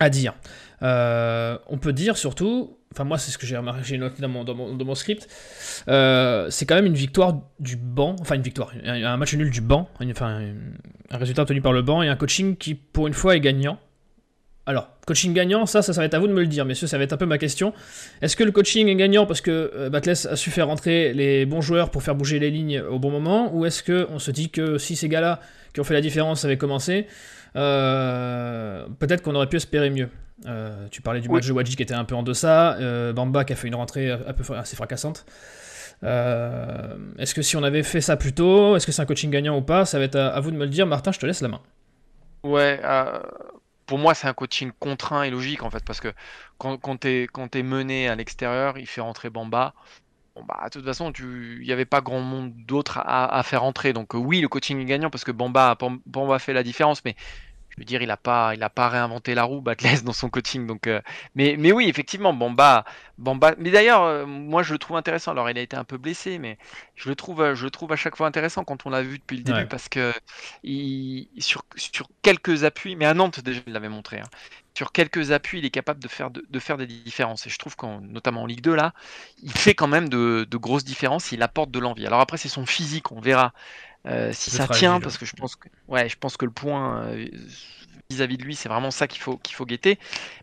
à 0.00 0.10
dire. 0.10 0.34
on 0.80 1.78
peut 1.80 1.92
dire 1.92 2.16
surtout, 2.16 2.76
enfin 2.92 3.04
moi 3.04 3.18
c'est 3.18 3.30
ce 3.30 3.38
que 3.38 3.46
j'ai 3.46 3.56
remarqué, 3.56 3.82
j'ai 3.84 3.98
noté 3.98 4.20
dans 4.20 4.28
mon, 4.28 4.42
dans 4.42 4.84
mon, 4.84 4.94
script, 4.96 5.28
c'est 5.86 6.66
quand 6.66 6.74
même 6.74 6.86
une 6.86 6.94
victoire 6.94 7.40
du 7.60 7.76
banc, 7.76 8.16
enfin 8.20 8.34
une 8.34 8.42
victoire, 8.42 8.72
un, 8.84 9.16
match 9.16 9.34
nul 9.34 9.50
du 9.50 9.60
banc, 9.60 9.88
enfin 10.10 10.40
un 11.10 11.18
résultat 11.18 11.42
obtenu 11.42 11.60
par 11.60 11.72
le 11.72 11.82
banc 11.82 12.02
et 12.02 12.08
un 12.08 12.16
coaching 12.16 12.56
qui 12.56 12.74
pour 12.74 13.06
une 13.06 13.14
fois 13.14 13.36
est 13.36 13.40
gagnant. 13.40 13.78
Alors, 14.64 14.88
coaching 15.06 15.34
gagnant, 15.34 15.66
ça, 15.66 15.82
ça, 15.82 15.92
va 15.92 16.04
être 16.04 16.14
à 16.14 16.20
vous 16.20 16.28
de 16.28 16.32
me 16.32 16.40
le 16.40 16.46
dire, 16.46 16.64
messieurs, 16.64 16.86
ça 16.86 16.96
va 16.96 17.02
être 17.02 17.12
un 17.12 17.16
peu 17.16 17.26
ma 17.26 17.38
question. 17.38 17.72
Est-ce 18.20 18.36
que 18.36 18.44
le 18.44 18.52
coaching 18.52 18.86
est 18.86 18.94
gagnant 18.94 19.26
parce 19.26 19.40
que 19.40 19.72
euh, 19.74 19.90
Batless 19.90 20.26
a 20.26 20.36
su 20.36 20.50
faire 20.50 20.68
rentrer 20.68 21.12
les 21.14 21.46
bons 21.46 21.60
joueurs 21.60 21.90
pour 21.90 22.04
faire 22.04 22.14
bouger 22.14 22.38
les 22.38 22.50
lignes 22.50 22.80
au 22.80 23.00
bon 23.00 23.10
moment 23.10 23.52
Ou 23.54 23.66
est-ce 23.66 23.82
qu'on 23.82 24.20
se 24.20 24.30
dit 24.30 24.50
que 24.50 24.78
si 24.78 24.94
ces 24.94 25.08
gars-là 25.08 25.40
qui 25.74 25.80
ont 25.80 25.84
fait 25.84 25.94
la 25.94 26.00
différence 26.00 26.44
avaient 26.44 26.58
commencé, 26.58 27.08
euh, 27.56 28.86
peut-être 29.00 29.22
qu'on 29.22 29.34
aurait 29.34 29.48
pu 29.48 29.56
espérer 29.56 29.90
mieux? 29.90 30.08
Euh, 30.46 30.86
Tu 30.92 31.02
parlais 31.02 31.20
du 31.20 31.28
match 31.28 31.46
de 31.46 31.52
Wadji 31.52 31.74
qui 31.74 31.82
était 31.82 31.94
un 31.94 32.04
peu 32.04 32.14
en 32.14 32.22
deçà, 32.22 32.78
Bamba 33.12 33.44
qui 33.44 33.54
a 33.54 33.56
fait 33.56 33.66
une 33.66 33.74
rentrée 33.74 34.12
un 34.12 34.32
peu 34.32 34.44
assez 34.54 34.76
fracassante. 34.76 35.24
est-ce 36.04 37.34
que 37.34 37.42
si 37.42 37.56
on 37.56 37.64
avait 37.64 37.82
fait 37.82 38.00
ça 38.00 38.16
plus 38.16 38.32
tôt, 38.32 38.76
est-ce 38.76 38.86
que 38.86 38.92
c'est 38.92 39.02
un 39.02 39.06
coaching 39.06 39.30
gagnant 39.30 39.58
ou 39.58 39.62
pas? 39.62 39.86
Ça 39.86 39.98
va 39.98 40.04
être 40.04 40.16
à, 40.16 40.38
vous 40.38 40.52
de 40.52 40.56
me 40.56 40.64
le 40.64 40.70
dire. 40.70 40.86
Martin, 40.86 41.10
je 41.10 41.18
te 41.18 41.26
laisse 41.26 41.40
la 41.40 41.48
main. 41.48 41.60
Ouais, 42.44 42.80
pour 43.92 43.98
moi, 43.98 44.14
c'est 44.14 44.26
un 44.26 44.32
coaching 44.32 44.72
contraint 44.78 45.22
et 45.24 45.28
logique 45.28 45.62
en 45.62 45.68
fait, 45.68 45.84
parce 45.84 46.00
que 46.00 46.14
quand, 46.56 46.78
quand 46.78 46.96
tu 46.96 47.28
es, 47.52 47.62
mené 47.62 48.08
à 48.08 48.14
l'extérieur, 48.16 48.78
il 48.78 48.86
fait 48.86 49.02
rentrer 49.02 49.28
Bamba. 49.28 49.74
Bon, 50.34 50.44
bah, 50.44 50.60
de 50.64 50.70
toute 50.70 50.86
façon, 50.86 51.12
il 51.18 51.60
n'y 51.60 51.72
avait 51.72 51.84
pas 51.84 52.00
grand 52.00 52.20
monde 52.20 52.54
d'autre 52.56 53.02
à, 53.04 53.42
faire 53.42 53.60
rentrer. 53.60 53.92
Donc, 53.92 54.14
oui, 54.14 54.40
le 54.40 54.48
coaching 54.48 54.80
est 54.80 54.86
gagnant 54.86 55.10
parce 55.10 55.24
que 55.24 55.30
Bamba, 55.30 55.76
Bamba 56.06 56.38
fait 56.38 56.54
la 56.54 56.62
différence, 56.62 57.04
mais 57.04 57.16
je 57.76 57.80
veux 57.80 57.84
dire, 57.84 58.02
il 58.02 58.08
n'a 58.08 58.16
pas, 58.16 58.54
il 58.54 58.62
a 58.62 58.68
pas 58.68 58.88
réinventé 58.88 59.34
la 59.34 59.44
roue, 59.44 59.60
Batless, 59.60 60.04
dans 60.04 60.12
son 60.12 60.28
coaching. 60.28 60.66
Donc, 60.66 60.86
euh, 60.86 61.00
mais, 61.34 61.56
mais 61.58 61.72
oui, 61.72 61.88
effectivement, 61.88 62.34
Bamba, 62.34 62.84
Bamba. 63.18 63.54
Mais 63.58 63.70
d'ailleurs, 63.70 64.02
euh, 64.02 64.26
moi, 64.26 64.62
je 64.62 64.72
le 64.72 64.78
trouve 64.78 64.96
intéressant. 64.96 65.30
Alors, 65.32 65.48
il 65.48 65.56
a 65.56 65.62
été 65.62 65.76
un 65.76 65.84
peu 65.84 65.96
blessé, 65.96 66.38
mais 66.38 66.58
je 66.96 67.08
le 67.08 67.16
trouve, 67.16 67.40
euh, 67.40 67.54
je 67.54 67.64
le 67.64 67.70
trouve 67.70 67.92
à 67.92 67.96
chaque 67.96 68.16
fois 68.16 68.26
intéressant 68.26 68.64
quand 68.64 68.84
on 68.84 68.90
l'a 68.90 69.02
vu 69.02 69.18
depuis 69.18 69.38
le 69.38 69.42
début, 69.42 69.66
parce 69.66 69.88
que 69.88 70.12
il, 70.62 71.28
sur, 71.38 71.62
sur 71.76 72.08
quelques 72.22 72.64
appuis, 72.64 72.96
mais 72.96 73.06
à 73.06 73.14
Nantes 73.14 73.40
déjà, 73.40 73.60
il 73.66 73.72
l'avait 73.72 73.88
montré. 73.88 74.18
Hein, 74.20 74.28
sur 74.74 74.92
quelques 74.92 75.32
appuis, 75.32 75.58
il 75.58 75.64
est 75.64 75.70
capable 75.70 76.02
de 76.02 76.08
faire, 76.08 76.30
de, 76.30 76.58
faire 76.58 76.78
des 76.78 76.86
différences. 76.86 77.46
Et 77.46 77.50
je 77.50 77.58
trouve 77.58 77.76
qu'en, 77.76 78.00
notamment 78.00 78.42
en 78.42 78.46
Ligue 78.46 78.62
2, 78.62 78.74
là, 78.74 78.94
il 79.42 79.52
fait 79.52 79.74
quand 79.74 79.88
même 79.88 80.08
de, 80.08 80.46
de 80.50 80.56
grosses 80.56 80.84
différences. 80.84 81.32
Il 81.32 81.42
apporte 81.42 81.70
de 81.70 81.78
l'envie. 81.78 82.06
Alors 82.06 82.20
après, 82.20 82.38
c'est 82.38 82.48
son 82.48 82.64
physique, 82.64 83.12
on 83.12 83.20
verra. 83.20 83.52
Euh, 84.06 84.32
si 84.32 84.50
ça 84.50 84.66
tient, 84.66 85.00
parce 85.00 85.18
que 85.18 85.26
je 85.26 85.34
pense 85.34 85.56
que, 85.56 85.68
ouais, 85.88 86.08
je 86.08 86.16
pense 86.16 86.36
que 86.36 86.44
le 86.44 86.50
point 86.50 87.02
euh, 87.02 87.28
vis-à-vis 88.10 88.36
de 88.36 88.42
lui, 88.44 88.56
c'est 88.56 88.68
vraiment 88.68 88.90
ça 88.90 89.06
qu'il 89.06 89.20
faut, 89.20 89.36
qu'il 89.36 89.54
faut 89.54 89.66
guetter. 89.66 89.98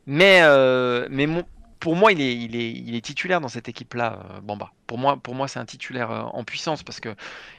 Mais, 0.06 0.42
euh, 0.44 1.08
mais 1.10 1.26
mon, 1.26 1.44
pour 1.80 1.96
moi, 1.96 2.12
il 2.12 2.20
est, 2.20 2.36
il 2.36 2.56
est, 2.56 2.72
il 2.72 2.96
est 2.96 3.02
titulaire 3.02 3.40
dans 3.40 3.48
cette 3.48 3.70
équipe-là, 3.70 4.20
euh, 4.32 4.42
Bamba. 4.42 4.72
Pour 4.86 4.98
moi, 4.98 5.18
pour 5.18 5.36
moi 5.36 5.48
c'est 5.48 5.60
un 5.60 5.66
titulaire 5.66 6.12
euh, 6.12 6.22
en 6.22 6.44
puissance 6.44 6.82
parce 6.82 7.00
que 7.00 7.10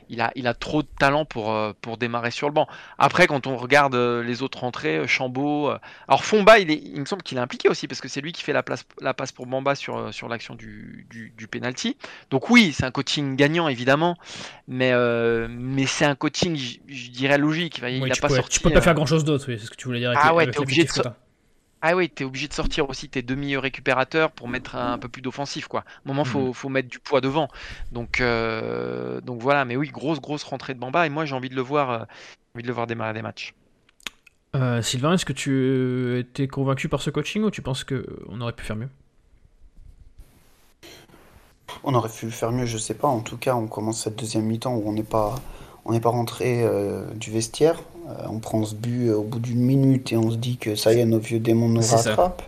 il 0.09 0.21
a, 0.21 0.33
il 0.35 0.49
a 0.49 0.55
trop 0.55 0.83
de 0.83 0.89
talent 0.99 1.25
pour, 1.25 1.53
euh, 1.53 1.73
pour 1.81 1.97
démarrer 1.97 2.33
sur 2.33 2.49
le 2.49 2.53
banc. 2.53 2.67
Après, 2.99 3.29
quand 3.29 3.47
on 3.47 3.57
regarde 3.57 3.95
les 3.95 4.43
autres 4.43 4.65
entrées, 4.65 5.07
Chambaud. 5.07 5.73
alors, 6.09 6.25
Fomba, 6.25 6.59
il, 6.59 6.71
est, 6.71 6.83
il 6.85 7.01
me 7.01 7.05
semble 7.05 7.23
qu'il 7.23 7.39
est 7.39 7.41
impliqué 7.41 7.69
aussi 7.69 7.87
parce 7.87 8.01
que 8.01 8.09
c'est 8.09 8.21
lui 8.21 8.33
qui 8.33 8.43
fait 8.43 8.53
la, 8.53 8.65
place, 8.65 8.85
la 9.01 9.15
passe 9.15 9.31
pour 9.31 9.47
Bamba 9.47 9.77
sur, 9.77 10.13
sur 10.13 10.29
l'action 10.29 10.57
du, 10.57 11.07
du, 11.09 11.47
penalty. 11.47 11.97
Donc, 12.31 12.51
oui, 12.51 12.73
c'est 12.77 12.85
un 12.85 12.91
coaching 12.91 13.37
gagnant, 13.37 13.69
évidemment. 13.69 14.17
Mais, 14.67 14.93
mais 15.49 15.87
c'est 15.87 16.05
un 16.05 16.17
coaching, 16.17 16.57
je 16.89 17.11
dirais, 17.11 17.39
logique. 17.39 17.79
Il, 17.79 18.03
a 18.03 18.17
pas 18.17 18.29
sorti, 18.29 18.59
tu 18.59 18.61
peux 18.61 18.71
pas 18.71 18.81
faire 18.81 18.95
grand-chose 18.95 19.25
d'autre, 19.25 19.45
oui, 19.47 19.59
c'est 19.61 19.67
ce 19.67 19.71
que 19.71 19.77
tu 19.77 19.87
voulais 19.87 20.01
dire. 20.01 20.11
Avec 20.11 20.23
ah 20.25 20.35
ouais, 20.35 20.51
t'es 20.51 20.59
obligé 20.59 20.83
de. 20.83 20.91
Ah 21.83 21.97
oui, 21.97 22.11
t'es 22.11 22.25
obligé 22.25 22.47
de 22.47 22.53
sortir 22.53 22.91
aussi 22.91 23.09
tes 23.09 23.23
demi-récupérateurs 23.23 24.33
pour 24.33 24.49
mettre 24.49 24.77
un, 24.77 24.99
peu 24.99 25.09
plus 25.09 25.23
d'offensif, 25.23 25.67
quoi. 25.67 25.81
À 25.81 25.85
un 25.85 26.09
moment, 26.09 26.25
faut, 26.25 26.49
mhm. 26.49 26.55
faut 26.55 26.69
mettre 26.69 26.89
du 26.89 26.99
poids 26.99 27.23
devant. 27.23 27.49
Donc, 27.91 28.21
euh, 28.21 29.21
donc 29.23 29.41
voilà, 29.41 29.65
mais 29.65 29.77
oui, 29.77 29.89
grosse, 29.89 30.21
grosse 30.21 30.45
rentrée 30.45 30.75
de 30.75 30.79
Bamba. 30.79 31.07
Et 31.07 31.11
moi, 31.11 31.25
j'ai 31.25 31.35
envie 31.35 31.49
de 31.49 31.55
le 31.55 31.63
voir, 31.63 31.91
euh, 31.91 32.05
envie 32.55 32.63
de 32.63 32.69
le 32.69 32.75
voir 32.75 32.87
démarrer 32.87 33.15
des 33.15 33.23
matchs. 33.23 33.55
Euh, 34.57 34.83
Sylvain, 34.83 35.15
est-ce 35.15 35.25
que 35.25 35.33
tu 35.33 36.19
étais 36.19 36.49
convaincu 36.49 36.89
par 36.89 37.01
ce 37.01 37.09
coaching 37.09 37.45
ou 37.45 37.51
tu 37.51 37.63
penses 37.63 37.85
qu'on 37.85 38.41
aurait 38.41 38.53
pu 38.53 38.65
faire 38.65 38.77
mieux? 38.77 38.89
On 41.85 41.95
aurait 41.95 42.11
pu 42.11 42.31
faire 42.31 42.53
mieux, 42.53 42.67
je 42.67 42.77
sais 42.77 42.95
pas. 42.95 43.09
En 43.09 43.21
tout 43.21 43.39
cas, 43.39 43.55
on 43.55 43.69
commence 43.69 44.03
cette 44.03 44.17
deuxième 44.17 44.45
mi-temps 44.45 44.75
où 44.75 44.83
on 44.87 44.93
n'est 44.93 45.03
pas, 45.03 45.37
on 45.91 45.93
n'est 45.93 46.01
pas 46.01 46.11
rentré 46.11 46.65
du 47.17 47.33
vestiaire. 47.33 47.83
Euh, 48.11 48.27
on 48.29 48.39
prend 48.39 48.65
ce 48.65 48.75
but 48.75 49.09
euh, 49.09 49.17
au 49.17 49.23
bout 49.23 49.39
d'une 49.39 49.61
minute 49.61 50.13
et 50.13 50.17
on 50.17 50.31
se 50.31 50.37
dit 50.37 50.57
que 50.57 50.75
ça 50.75 50.93
y 50.93 51.01
est, 51.01 51.05
nos 51.05 51.19
vieux 51.19 51.39
démons 51.39 51.69
nous 51.69 51.83
rattrapent. 51.83 52.43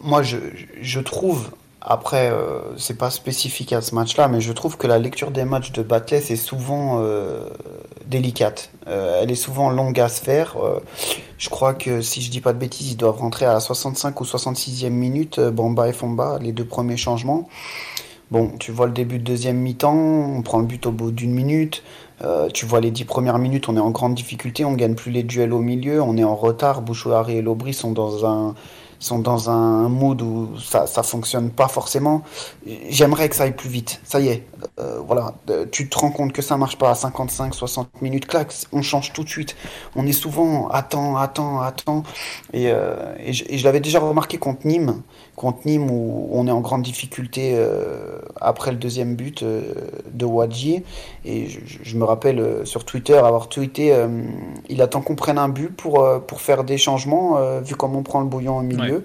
moi, 0.00 0.22
je, 0.22 1.00
trouve, 1.00 1.50
après, 1.80 2.30
euh, 2.30 2.76
c'est 2.76 2.98
pas 2.98 3.10
spécifique 3.10 3.72
à 3.72 3.80
ce 3.80 3.94
match-là, 3.94 4.28
mais 4.28 4.40
je 4.40 4.52
trouve 4.52 4.76
que 4.76 4.86
la 4.86 4.98
lecture 4.98 5.30
des 5.30 5.44
matchs 5.44 5.72
de 5.72 5.82
Batless 5.82 6.30
est 6.30 6.36
souvent 6.36 7.02
délicate. 8.06 8.70
elle 8.86 9.30
est 9.30 9.36
souvent 9.36 9.70
longue 9.70 9.98
à 10.00 10.08
se 10.08 10.20
faire. 10.20 10.56
je 11.38 11.48
crois 11.48 11.72
que, 11.74 12.02
si 12.02 12.20
je 12.20 12.30
dis 12.30 12.40
pas 12.40 12.52
de 12.52 12.58
bêtises, 12.58 12.92
ils 12.92 12.96
doivent 12.96 13.18
rentrer 13.18 13.46
à 13.46 13.54
la 13.54 13.60
65 13.60 14.20
ou 14.20 14.24
66e 14.24 14.90
minute, 14.90 15.40
Bamba 15.40 15.88
et 15.88 15.92
Fomba, 15.92 16.38
les 16.40 16.52
deux 16.52 16.66
premiers 16.66 16.98
changements. 16.98 17.48
Bon, 18.34 18.50
tu 18.58 18.72
vois 18.72 18.86
le 18.86 18.92
début 18.92 19.20
de 19.20 19.22
deuxième 19.22 19.58
mi-temps, 19.58 19.94
on 19.94 20.42
prend 20.42 20.58
le 20.58 20.66
but 20.66 20.86
au 20.86 20.90
bout 20.90 21.12
d'une 21.12 21.30
minute. 21.30 21.84
Euh, 22.22 22.48
tu 22.52 22.66
vois 22.66 22.80
les 22.80 22.90
dix 22.90 23.04
premières 23.04 23.38
minutes, 23.38 23.68
on 23.68 23.76
est 23.76 23.80
en 23.80 23.92
grande 23.92 24.16
difficulté, 24.16 24.64
on 24.64 24.72
gagne 24.72 24.96
plus 24.96 25.12
les 25.12 25.22
duels 25.22 25.52
au 25.52 25.60
milieu, 25.60 26.02
on 26.02 26.16
est 26.16 26.24
en 26.24 26.34
retard. 26.34 26.82
Bouchouari 26.82 27.36
et 27.36 27.42
Lobry 27.42 27.72
sont 27.72 27.92
dans 27.92 28.26
un 28.26 28.56
sont 28.98 29.18
dans 29.20 29.50
un 29.50 29.88
mood 29.88 30.20
où 30.22 30.48
ça 30.58 30.88
ça 30.88 31.04
fonctionne 31.04 31.50
pas 31.50 31.68
forcément. 31.68 32.24
J'aimerais 32.88 33.28
que 33.28 33.36
ça 33.36 33.44
aille 33.44 33.54
plus 33.54 33.68
vite. 33.68 34.00
Ça 34.02 34.18
y 34.18 34.26
est, 34.26 34.44
euh, 34.80 34.98
voilà. 35.06 35.34
Euh, 35.50 35.66
tu 35.70 35.88
te 35.88 35.96
rends 35.96 36.10
compte 36.10 36.32
que 36.32 36.42
ça 36.42 36.56
marche 36.56 36.76
pas 36.76 36.90
à 36.90 36.96
55, 36.96 37.54
60 37.54 38.02
minutes, 38.02 38.26
clac, 38.26 38.52
on 38.72 38.82
change 38.82 39.12
tout 39.12 39.22
de 39.22 39.28
suite. 39.28 39.54
On 39.94 40.08
est 40.08 40.12
souvent 40.12 40.66
attends, 40.70 41.16
attends, 41.16 41.60
attends. 41.60 42.02
Et, 42.52 42.64
et 42.64 43.32
je 43.32 43.64
l'avais 43.64 43.80
déjà 43.80 44.00
remarqué 44.00 44.38
contre 44.38 44.66
Nîmes 44.66 45.02
contre 45.36 45.66
Nîmes 45.66 45.90
où 45.90 46.28
on 46.32 46.46
est 46.46 46.50
en 46.50 46.60
grande 46.60 46.82
difficulté 46.82 47.52
euh, 47.54 48.18
après 48.40 48.70
le 48.70 48.76
deuxième 48.76 49.16
but 49.16 49.42
euh, 49.42 49.62
de 50.12 50.24
Wadji. 50.24 50.82
Et 51.24 51.48
je, 51.48 51.96
me 51.96 52.04
rappelle 52.04 52.38
euh, 52.38 52.64
sur 52.64 52.84
Twitter 52.84 53.14
avoir 53.14 53.48
tweeté 53.48 53.94
il 54.68 54.82
attend 54.82 55.00
qu'on 55.00 55.14
prenne 55.14 55.38
un 55.38 55.48
but 55.48 55.74
pour, 55.74 56.06
pour 56.26 56.40
faire 56.40 56.64
des 56.64 56.78
changements, 56.78 57.38
vu 57.60 57.74
comme 57.74 57.96
on 57.96 58.02
prend 58.02 58.20
le 58.20 58.26
bouillon 58.26 58.58
au 58.58 58.62
milieu. 58.62 59.04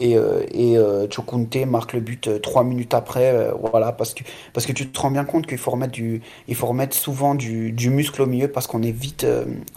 Et, 0.00 0.12
et 0.12 0.76
Chokunte 1.10 1.56
marque 1.66 1.92
le 1.92 2.00
but 2.00 2.40
trois 2.42 2.64
minutes 2.64 2.94
après. 2.94 3.50
voilà, 3.72 3.92
parce 3.92 4.14
que, 4.14 4.22
parce 4.52 4.66
que 4.66 4.72
tu 4.72 4.88
te 4.88 5.00
rends 5.00 5.10
bien 5.10 5.24
compte 5.24 5.46
qu'il 5.46 5.58
faut 5.58 5.70
remettre, 5.70 5.92
du, 5.92 6.22
il 6.46 6.54
faut 6.54 6.66
remettre 6.66 6.96
souvent 6.96 7.34
du, 7.34 7.72
du 7.72 7.90
muscle 7.90 8.22
au 8.22 8.26
milieu 8.26 8.48
parce 8.48 8.66
qu'on 8.66 8.82
est, 8.82 8.92
vite, 8.92 9.26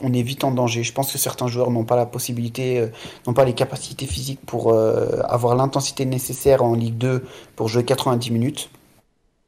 on 0.01 0.13
est 0.13 0.21
vite 0.21 0.43
en 0.43 0.51
danger. 0.51 0.83
Je 0.83 0.93
pense 0.93 1.11
que 1.11 1.17
certains 1.17 1.47
joueurs 1.47 1.71
n'ont 1.71 1.85
pas 1.85 1.95
la 1.95 2.05
possibilité, 2.05 2.87
n'ont 3.27 3.33
pas 3.33 3.45
les 3.45 3.53
capacités 3.53 4.05
physiques 4.05 4.41
pour 4.45 4.73
avoir 4.73 5.55
l'intensité 5.55 5.90
nécessaire 5.99 6.63
en 6.63 6.73
Ligue 6.73 6.97
2 6.97 7.23
pour 7.55 7.67
jouer 7.67 7.83
90 7.83 8.31
minutes. 8.31 8.69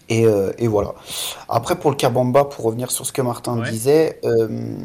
Et, 0.09 0.25
euh, 0.25 0.51
et, 0.57 0.67
voilà. 0.67 0.93
Après, 1.47 1.77
pour 1.77 1.89
le 1.89 1.95
Kabamba, 1.95 2.45
pour 2.45 2.65
revenir 2.65 2.91
sur 2.91 3.05
ce 3.05 3.13
que 3.13 3.21
Martin 3.21 3.61
disait, 3.61 4.19
euh, 4.25 4.75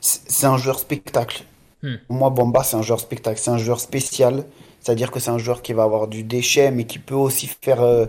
c'est 0.00 0.46
un 0.46 0.56
joueur 0.56 0.78
spectacle. 0.78 1.44
Hmm. 1.82 1.96
Moi, 2.08 2.30
Bamba, 2.30 2.62
c'est 2.62 2.76
un 2.76 2.82
joueur 2.82 3.00
spectacle. 3.00 3.40
C'est 3.42 3.50
un 3.50 3.58
joueur 3.58 3.80
spécial. 3.80 4.44
C'est-à-dire 4.80 5.10
que 5.10 5.18
c'est 5.18 5.30
un 5.30 5.38
joueur 5.38 5.60
qui 5.60 5.72
va 5.72 5.82
avoir 5.82 6.06
du 6.06 6.22
déchet, 6.22 6.70
mais 6.70 6.84
qui 6.84 7.00
peut 7.00 7.14
aussi 7.14 7.50
faire, 7.60 7.82
euh, 7.82 8.06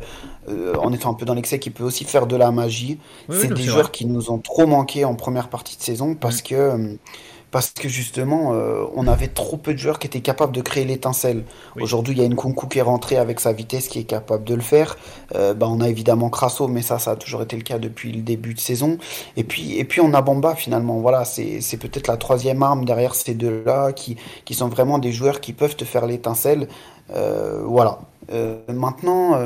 en 0.78 0.94
étant 0.94 1.12
un 1.12 1.14
peu 1.16 1.26
dans 1.26 1.34
l'excès, 1.34 1.58
qui 1.60 1.72
peut 1.72 1.84
aussi 1.84 2.06
faire 2.06 2.28
de 2.28 2.36
la 2.36 2.52
magie. 2.52 3.00
c'est 3.30 3.52
des 3.52 3.64
joueurs 3.64 3.92
qui 3.92 4.06
nous 4.06 4.30
ont 4.32 4.38
trop 4.38 4.68
manqué 4.68 5.04
en 5.04 5.16
première 5.16 5.50
partie 5.50 5.78
de 5.78 5.82
saison 5.82 6.14
parce 6.16 6.42
hmm. 6.42 6.44
que 6.44 6.98
parce 7.52 7.72
que 7.72 7.90
justement, 7.90 8.54
euh, 8.54 8.86
on 8.96 9.08
avait 9.08 9.28
trop 9.28 9.58
peu 9.58 9.74
de 9.74 9.80
joueurs 9.80 10.00
qui 10.00 10.08
étaient 10.08 10.22
capables 10.22 10.54
de 10.54 10.62
créer 10.62 10.86
l'étincelle. 10.86 11.44
Aujourd'hui, 11.80 12.14
il 12.14 12.20
y 12.20 12.22
a 12.22 12.26
une 12.26 12.36
Kunku 12.36 12.68
qui 12.68 12.80
est 12.80 12.84
rentrée 12.84 13.18
avec 13.18 13.40
sa 13.40 13.54
vitesse 13.54 13.88
qui 13.88 14.00
est 14.00 14.04
capable 14.04 14.44
de 14.44 14.54
le 14.54 14.62
faire. 14.62 14.98
Euh, 15.36 15.54
bah, 15.54 15.68
on 15.70 15.82
a 15.82 15.90
évidemment 15.90 16.30
Crasso, 16.30 16.68
mais 16.68 16.82
ça, 16.82 17.00
ça 17.00 17.12
a 17.12 17.16
toujours 17.16 17.42
été 17.42 17.56
le 17.56 17.64
cas 17.64 17.80
depuis 17.80 18.12
le 18.12 18.22
début 18.22 18.54
de 18.54 18.60
saison. 18.60 18.98
Et 19.36 19.44
puis, 19.44 19.78
et 19.78 19.84
puis 19.84 20.02
on 20.02 20.14
a 20.14 20.22
Bamba 20.22 20.56
finalement. 20.56 21.00
Voilà, 21.00 21.26
c'est 21.26 21.78
peut-être 21.78 22.08
la 22.08 22.18
troisième 22.18 22.62
arme 22.62 22.86
derrière 22.86 23.16
ces 23.16 23.34
deux-là 23.34 23.94
qui, 23.94 24.18
qui 24.46 24.54
sont 24.54 24.68
vraiment 24.68 25.00
des 25.00 25.12
joueurs 25.12 25.42
qui 25.42 25.54
peuvent 25.54 25.76
te 25.76 25.86
faire 25.86 26.06
l'étincelle. 26.06 26.68
Euh, 27.16 27.64
voilà. 27.66 28.00
maintenant 28.68 29.40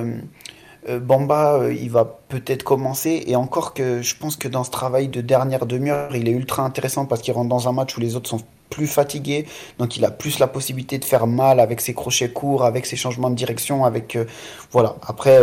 Bamba, 0.88 1.60
euh, 1.60 1.74
il 1.74 1.90
va 1.90 2.06
peut-être 2.28 2.64
commencer. 2.64 3.24
Et 3.28 3.36
encore 3.36 3.74
que 3.74 4.02
je 4.02 4.16
pense 4.16 4.36
que 4.36 4.48
dans 4.48 4.64
ce 4.64 4.72
travail 4.72 5.08
de 5.08 5.22
dernière 5.22 5.66
demi-heure, 5.66 6.16
il 6.16 6.28
est 6.28 6.32
ultra 6.32 6.64
intéressant 6.64 7.06
parce 7.06 7.22
qu'il 7.22 7.34
rentre 7.34 7.50
dans 7.50 7.68
un 7.68 7.72
match 7.72 7.98
où 7.98 8.02
les 8.02 8.16
autres 8.16 8.30
sont 8.30 8.42
plus 8.70 8.88
fatigués. 8.88 9.46
Donc 9.78 9.98
il 9.98 10.06
a 10.06 10.12
plus 10.12 10.40
la 10.40 10.48
possibilité 10.48 10.98
de 10.98 11.06
faire 11.06 11.28
mal 11.28 11.60
avec 11.60 11.80
ses 11.80 11.94
crochets 11.94 12.32
courts, 12.32 12.66
avec 12.66 12.86
ses 12.86 12.96
changements 12.96 13.30
de 13.30 13.36
direction. 13.36 13.86
avec 13.86 14.16
euh, 14.16 14.26
Voilà. 14.72 14.96
Après, 15.06 15.40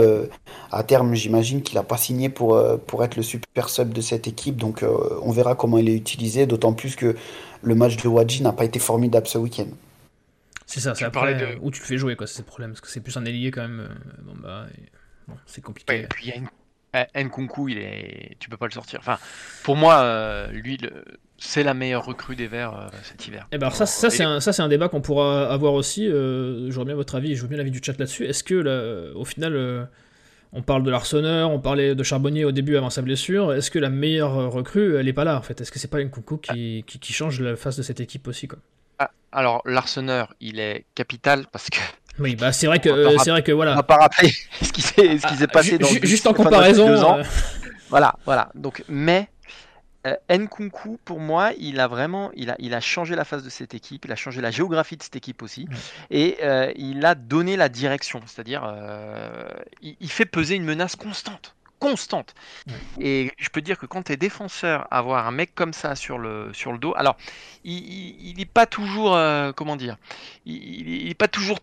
à 0.72 0.82
terme, 0.82 1.14
j'imagine 1.14 1.62
qu'il 1.62 1.76
n'a 1.76 1.84
pas 1.84 1.96
signé 1.96 2.28
pour, 2.28 2.60
pour 2.86 3.04
être 3.04 3.16
le 3.16 3.22
super 3.22 3.68
sub 3.68 3.92
de 3.92 4.00
cette 4.00 4.26
équipe. 4.26 4.56
Donc 4.56 4.84
on 5.22 5.30
verra 5.30 5.54
comment 5.54 5.78
il 5.78 5.88
est 5.88 5.96
utilisé. 5.96 6.46
D'autant 6.46 6.72
plus 6.72 6.96
que 6.96 7.14
le 7.62 7.74
match 7.74 7.96
de 7.96 8.08
Wadji 8.08 8.42
n'a 8.42 8.52
pas 8.52 8.64
été 8.64 8.78
formidable 8.78 9.26
ce 9.28 9.38
week-end. 9.38 9.68
C'est 10.66 10.80
ça, 10.80 10.94
c'est 10.94 11.04
après 11.04 11.34
de... 11.34 11.58
où 11.62 11.70
tu 11.72 11.80
le 11.80 11.86
fais 11.86 11.98
jouer, 11.98 12.14
quoi, 12.14 12.28
c'est 12.28 12.42
le 12.42 12.46
problème, 12.46 12.70
parce 12.70 12.80
que 12.80 12.88
c'est 12.88 13.00
plus 13.00 13.16
un 13.16 13.24
ailier 13.24 13.50
quand 13.50 13.62
même. 13.62 13.88
Bamba 14.22 14.66
c'est 15.46 15.62
compliqué. 15.62 16.00
et 16.00 16.06
puis 16.06 16.26
il 16.26 16.28
y 16.30 16.32
a 16.32 16.36
une... 16.36 16.48
Eh, 16.92 17.24
Nkunku, 17.24 17.68
il 17.68 17.78
est... 17.78 18.36
tu 18.40 18.48
peux 18.50 18.56
pas 18.56 18.66
le 18.66 18.72
sortir. 18.72 18.98
Enfin, 18.98 19.18
pour 19.62 19.76
moi, 19.76 20.00
euh, 20.00 20.50
lui, 20.50 20.76
c'est 21.40 21.62
la 21.62 21.74
meilleure 21.74 22.04
recrue 22.04 22.36
des 22.36 22.46
Verts 22.46 22.74
euh, 22.74 22.88
cet 23.02 23.26
hiver. 23.26 23.48
Et 23.50 23.56
eh 23.56 23.58
ben 23.58 23.70
ça, 23.70 23.86
ça 23.86 24.10
c'est 24.10 24.22
un, 24.22 24.40
ça 24.40 24.52
c'est 24.52 24.62
un 24.62 24.68
débat 24.68 24.88
qu'on 24.88 25.00
pourra 25.00 25.50
avoir 25.50 25.72
aussi. 25.72 26.06
Euh, 26.06 26.70
J'aurais 26.70 26.84
bien 26.84 26.94
votre 26.94 27.14
avis, 27.14 27.34
je 27.34 27.42
veux 27.42 27.48
bien 27.48 27.56
l'avis 27.56 27.70
du 27.70 27.80
chat 27.82 27.98
là-dessus. 27.98 28.26
Est-ce 28.26 28.44
que 28.44 29.14
au 29.14 29.24
final, 29.24 29.56
euh, 29.56 29.84
on 30.52 30.62
parle 30.62 30.82
de 30.82 30.90
l'Arseneur, 30.90 31.50
on 31.50 31.58
parlait 31.58 31.94
de 31.94 32.02
Charbonnier 32.02 32.44
au 32.44 32.52
début 32.52 32.76
avant 32.76 32.90
sa 32.90 33.00
blessure. 33.02 33.54
Est-ce 33.54 33.70
que 33.70 33.78
la 33.78 33.88
meilleure 33.88 34.52
recrue, 34.52 34.96
elle 34.96 35.08
est 35.08 35.14
pas 35.14 35.24
là 35.24 35.38
en 35.38 35.42
fait? 35.42 35.60
Est-ce 35.60 35.72
que 35.72 35.78
c'est 35.78 35.88
pas 35.88 36.02
Nkunku 36.02 36.38
qui, 36.38 36.84
qui, 36.86 36.98
qui, 36.98 37.12
change 37.12 37.40
la 37.40 37.56
face 37.56 37.76
de 37.76 37.82
cette 37.82 38.00
équipe 38.00 38.28
aussi 38.28 38.46
quoi? 38.46 38.58
Ah, 38.98 39.10
Alors 39.32 39.62
l'Arseneur, 39.64 40.34
il 40.40 40.60
est 40.60 40.84
capital 40.94 41.46
parce 41.50 41.70
que 41.70 41.78
oui, 42.20 42.36
bah 42.36 42.52
c'est 42.52 42.66
vrai 42.66 42.78
que 42.78 43.16
c'est 43.18 43.30
vrai 43.30 43.42
que 43.42 43.52
voilà. 43.52 43.72
On 43.72 43.76
va 43.76 43.82
pas 43.82 43.96
rappeler 43.96 44.30
ce 44.62 44.72
qui 44.72 44.82
s'est 44.82 45.18
ce 45.18 45.26
qui 45.26 45.36
s'est 45.36 45.46
passé 45.46 45.78
dans 45.78 45.88
juste 46.02 46.26
en 46.26 46.34
comparaison. 46.34 46.88
Euh. 46.88 47.22
Voilà, 47.88 48.14
voilà. 48.24 48.50
Donc 48.54 48.84
mais 48.88 49.28
euh, 50.06 50.14
Nkunku, 50.30 51.00
pour 51.04 51.18
moi, 51.18 51.50
il 51.58 51.80
a 51.80 51.88
vraiment, 51.88 52.30
il 52.34 52.50
a, 52.50 52.54
il 52.60 52.72
a 52.72 52.80
changé 52.80 53.16
la 53.16 53.24
face 53.24 53.42
de 53.42 53.50
cette 53.50 53.74
équipe, 53.74 54.04
il 54.04 54.12
a 54.12 54.14
changé 54.14 54.40
la 54.40 54.52
géographie 54.52 54.96
de 54.96 55.02
cette 55.02 55.16
équipe 55.16 55.42
aussi, 55.42 55.66
et 56.08 56.36
euh, 56.40 56.72
il 56.76 57.04
a 57.04 57.16
donné 57.16 57.56
la 57.56 57.68
direction, 57.68 58.20
c'est-à-dire, 58.26 58.62
il, 59.82 60.10
fait 60.10 60.24
peser 60.24 60.54
une 60.54 60.62
menace 60.62 60.94
constante, 60.94 61.56
constante. 61.80 62.36
Et 63.00 63.32
je 63.38 63.48
peux 63.48 63.60
dire 63.60 63.76
que 63.76 63.86
quand 63.86 64.04
tu 64.04 64.12
es 64.12 64.16
défenseur, 64.16 64.86
avoir 64.92 65.26
un 65.26 65.32
mec 65.32 65.52
comme 65.56 65.72
ça 65.72 65.96
sur 65.96 66.16
le, 66.16 66.52
sur 66.52 66.70
le 66.70 66.78
dos, 66.78 66.94
alors, 66.94 67.16
il 67.64 68.34
n'est 68.38 68.44
pas 68.44 68.66
toujours, 68.66 69.18
comment 69.56 69.74
dire, 69.74 69.96
il 70.46 71.08
n'est 71.08 71.14
pas 71.14 71.26
toujours 71.26 71.58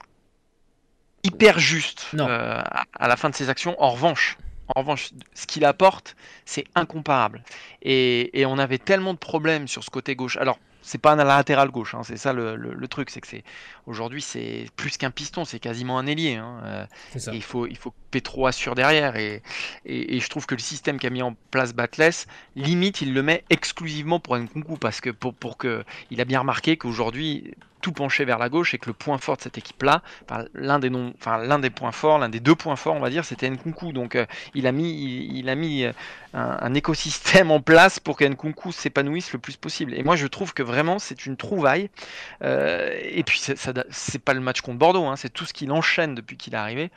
hyper 1.27 1.59
juste 1.59 2.07
euh, 2.15 2.61
à 2.99 3.07
la 3.07 3.15
fin 3.17 3.29
de 3.29 3.35
ses 3.35 3.49
actions. 3.49 3.75
En 3.81 3.91
revanche, 3.91 4.37
en 4.75 4.81
revanche, 4.81 5.11
ce 5.33 5.45
qu'il 5.45 5.65
apporte, 5.65 6.15
c'est 6.45 6.65
incomparable. 6.75 7.43
Et, 7.81 8.39
et, 8.39 8.45
on 8.45 8.57
avait 8.57 8.77
tellement 8.77 9.13
de 9.13 9.19
problèmes 9.19 9.67
sur 9.67 9.83
ce 9.83 9.89
côté 9.89 10.15
gauche. 10.15 10.37
Alors, 10.37 10.59
c'est 10.81 10.97
pas 10.97 11.11
un 11.11 11.23
latéral 11.23 11.69
gauche, 11.69 11.95
hein, 11.95 12.01
c'est 12.03 12.17
ça 12.17 12.31
le, 12.31 12.55
le, 12.55 12.87
truc, 12.87 13.09
c'est 13.09 13.19
que 13.19 13.27
c'est 13.27 13.43
aujourd'hui 13.87 14.21
c'est 14.21 14.67
plus 14.77 14.95
qu'un 14.95 15.11
piston, 15.11 15.43
c'est 15.43 15.59
quasiment 15.59 15.99
un 15.99 16.07
ailier. 16.07 16.35
Hein, 16.35 16.61
euh, 16.63 16.85
il 17.33 17.43
faut 17.43 17.67
il 17.67 17.77
faut 17.77 17.93
Petro 18.17 18.47
assure 18.47 18.73
derrière 18.73 19.15
et, 19.15 19.43
je 19.86 20.27
trouve 20.30 20.47
que 20.47 20.56
le 20.56 20.60
système 20.60 20.97
qu'a 20.97 21.12
mis 21.12 21.21
en 21.21 21.36
place 21.51 21.73
Batless, 21.73 22.25
limite 22.56 23.01
il 23.01 23.13
le 23.13 23.21
met 23.21 23.43
exclusivement 23.51 24.19
pour 24.19 24.34
un 24.34 24.39
Nkunku 24.39 24.77
parce 24.77 25.01
que 25.01 25.12
pour 25.12 25.36
pour 25.36 25.58
il 26.10 26.19
a 26.19 26.25
bien 26.25 26.39
remarqué 26.39 26.77
qu'aujourd'hui 26.77 27.53
tout 27.82 27.91
penché 27.91 28.25
vers 28.25 28.38
la 28.39 28.49
gauche 28.49 28.73
et 28.73 28.77
que 28.77 28.88
le 28.88 28.93
point 28.93 29.17
fort 29.17 29.38
de 29.38 29.41
cette 29.41 29.58
équipe-là, 29.58 30.01
l'un 30.53 30.80
des 30.80 30.89
non, 30.89 31.13
enfin 31.17 31.38
l'un 31.38 31.60
des 31.60 31.69
points 31.69 31.91
forts, 31.91 32.19
l'un 32.19 32.30
des 32.30 32.39
deux 32.39 32.56
points 32.56 32.75
forts, 32.75 32.95
on 32.95 32.99
va 32.99 33.10
dire, 33.10 33.23
c'était 33.23 33.49
Nkunku. 33.49 33.93
Donc 33.93 34.15
euh, 34.15 34.25
il 34.56 34.67
a 34.67 34.71
mis, 34.71 35.30
il, 35.32 35.49
a 35.49 35.56
mis 35.56 35.84
euh, 35.84 35.91
un, 36.34 36.73
écosystème 36.73 37.51
en 37.51 37.62
place 37.62 37.99
pour 37.99 38.17
que 38.17 38.25
Nkunku 38.25 38.71
s'épanouisse 38.71 39.32
le 39.34 39.39
plus 39.39 39.58
possible. 39.58 39.93
Et 39.93 40.03
moi, 40.03 40.15
je 40.15 40.27
trouve 40.27 40.53
que 40.53 40.63
vraiment 40.63 40.99
c'est 40.99 41.25
une 41.25 41.38
trouvaille. 41.38 41.89
Euh, 42.43 42.97
et 43.03 43.23
puis 43.23 43.39
c'est 43.39 44.19
pas 44.19 44.34
le 44.34 44.41
match 44.41 44.62
contre 44.62 44.80
Bordeaux, 44.80 45.06
hein, 45.06 45.15
c'est 45.15 45.32
tout 45.32 45.45
ce 45.45 45.53
qu'il 45.53 45.71
enchaîne 45.71 46.15
depuis 46.15 46.38
qu'il 46.38 46.53
est 46.53 46.58
arrivé. 46.58 46.91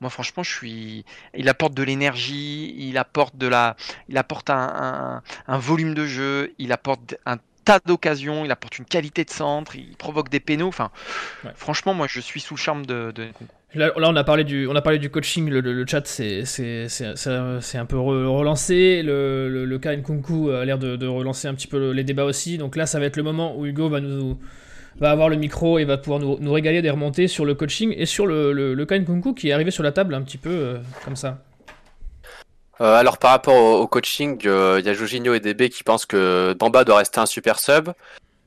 Moi, 0.00 0.10
franchement, 0.10 0.42
je 0.42 0.50
suis. 0.50 1.04
Il 1.34 1.48
apporte 1.48 1.74
de 1.74 1.82
l'énergie, 1.82 2.74
il 2.78 2.96
apporte 2.96 3.36
de 3.36 3.46
la, 3.46 3.76
il 4.08 4.16
apporte 4.16 4.48
un, 4.50 5.22
un, 5.46 5.58
volume 5.58 5.94
de 5.94 6.06
jeu, 6.06 6.52
il 6.58 6.72
apporte 6.72 7.16
un 7.26 7.36
tas 7.64 7.80
d'occasions, 7.84 8.44
il 8.44 8.50
apporte 8.50 8.78
une 8.78 8.86
qualité 8.86 9.24
de 9.24 9.30
centre, 9.30 9.76
il 9.76 9.96
provoque 9.96 10.30
des 10.30 10.40
pénaux. 10.40 10.68
Enfin, 10.68 10.90
franchement, 11.54 11.92
moi, 11.92 12.06
je 12.08 12.20
suis 12.20 12.40
sous 12.40 12.54
le 12.54 12.60
charme 12.60 12.86
de. 12.86 13.12
Là, 13.74 13.92
on 13.96 14.16
a 14.16 14.24
parlé 14.24 14.42
du, 14.42 14.66
on 14.66 14.74
a 14.74 14.82
parlé 14.82 14.98
du 14.98 15.10
coaching, 15.10 15.48
le, 15.48 15.86
chat 15.86 16.04
c'est 16.04 16.42
un 17.78 17.86
peu 17.86 17.98
relancé, 17.98 19.02
le, 19.04 19.64
le, 19.64 19.78
cas 19.78 19.94
Nkunku 19.94 20.50
a 20.50 20.64
l'air 20.64 20.78
de, 20.78 21.06
relancer 21.06 21.46
un 21.46 21.54
petit 21.54 21.68
peu 21.68 21.92
les 21.92 22.02
débats 22.02 22.24
aussi, 22.24 22.58
donc 22.58 22.74
là 22.74 22.86
ça 22.86 22.98
va 22.98 23.06
être 23.06 23.16
le 23.16 23.22
moment 23.22 23.56
où 23.56 23.66
Hugo 23.66 23.88
va 23.88 24.00
nous 24.00 24.40
va 25.00 25.10
avoir 25.10 25.28
le 25.28 25.36
micro 25.36 25.78
et 25.78 25.84
va 25.84 25.96
pouvoir 25.96 26.20
nous, 26.20 26.52
régaler 26.52 26.82
des 26.82 26.90
remontées 26.90 27.26
sur 27.26 27.44
le 27.44 27.54
coaching 27.54 27.94
et 27.96 28.06
sur 28.06 28.26
le, 28.26 28.52
le, 28.52 28.86
cas 28.86 28.98
Nkunku 28.98 29.34
qui 29.34 29.48
est 29.48 29.52
arrivé 29.52 29.70
sur 29.70 29.82
la 29.82 29.92
table 29.92 30.14
un 30.14 30.22
petit 30.22 30.38
peu 30.38 30.50
euh, 30.50 30.78
comme 31.04 31.16
ça. 31.16 31.38
Euh, 32.80 32.94
alors 32.94 33.18
par 33.18 33.32
rapport 33.32 33.80
au, 33.80 33.86
coaching, 33.86 34.40
euh, 34.46 34.78
il 34.80 34.86
y 34.86 34.88
a 34.88 34.94
Jorginho 34.94 35.34
et 35.34 35.40
DB 35.40 35.68
qui 35.68 35.84
pensent 35.84 36.06
que 36.06 36.54
Bamba 36.58 36.84
doit 36.84 36.96
rester 36.96 37.20
un 37.20 37.26
super 37.26 37.58
sub. 37.58 37.90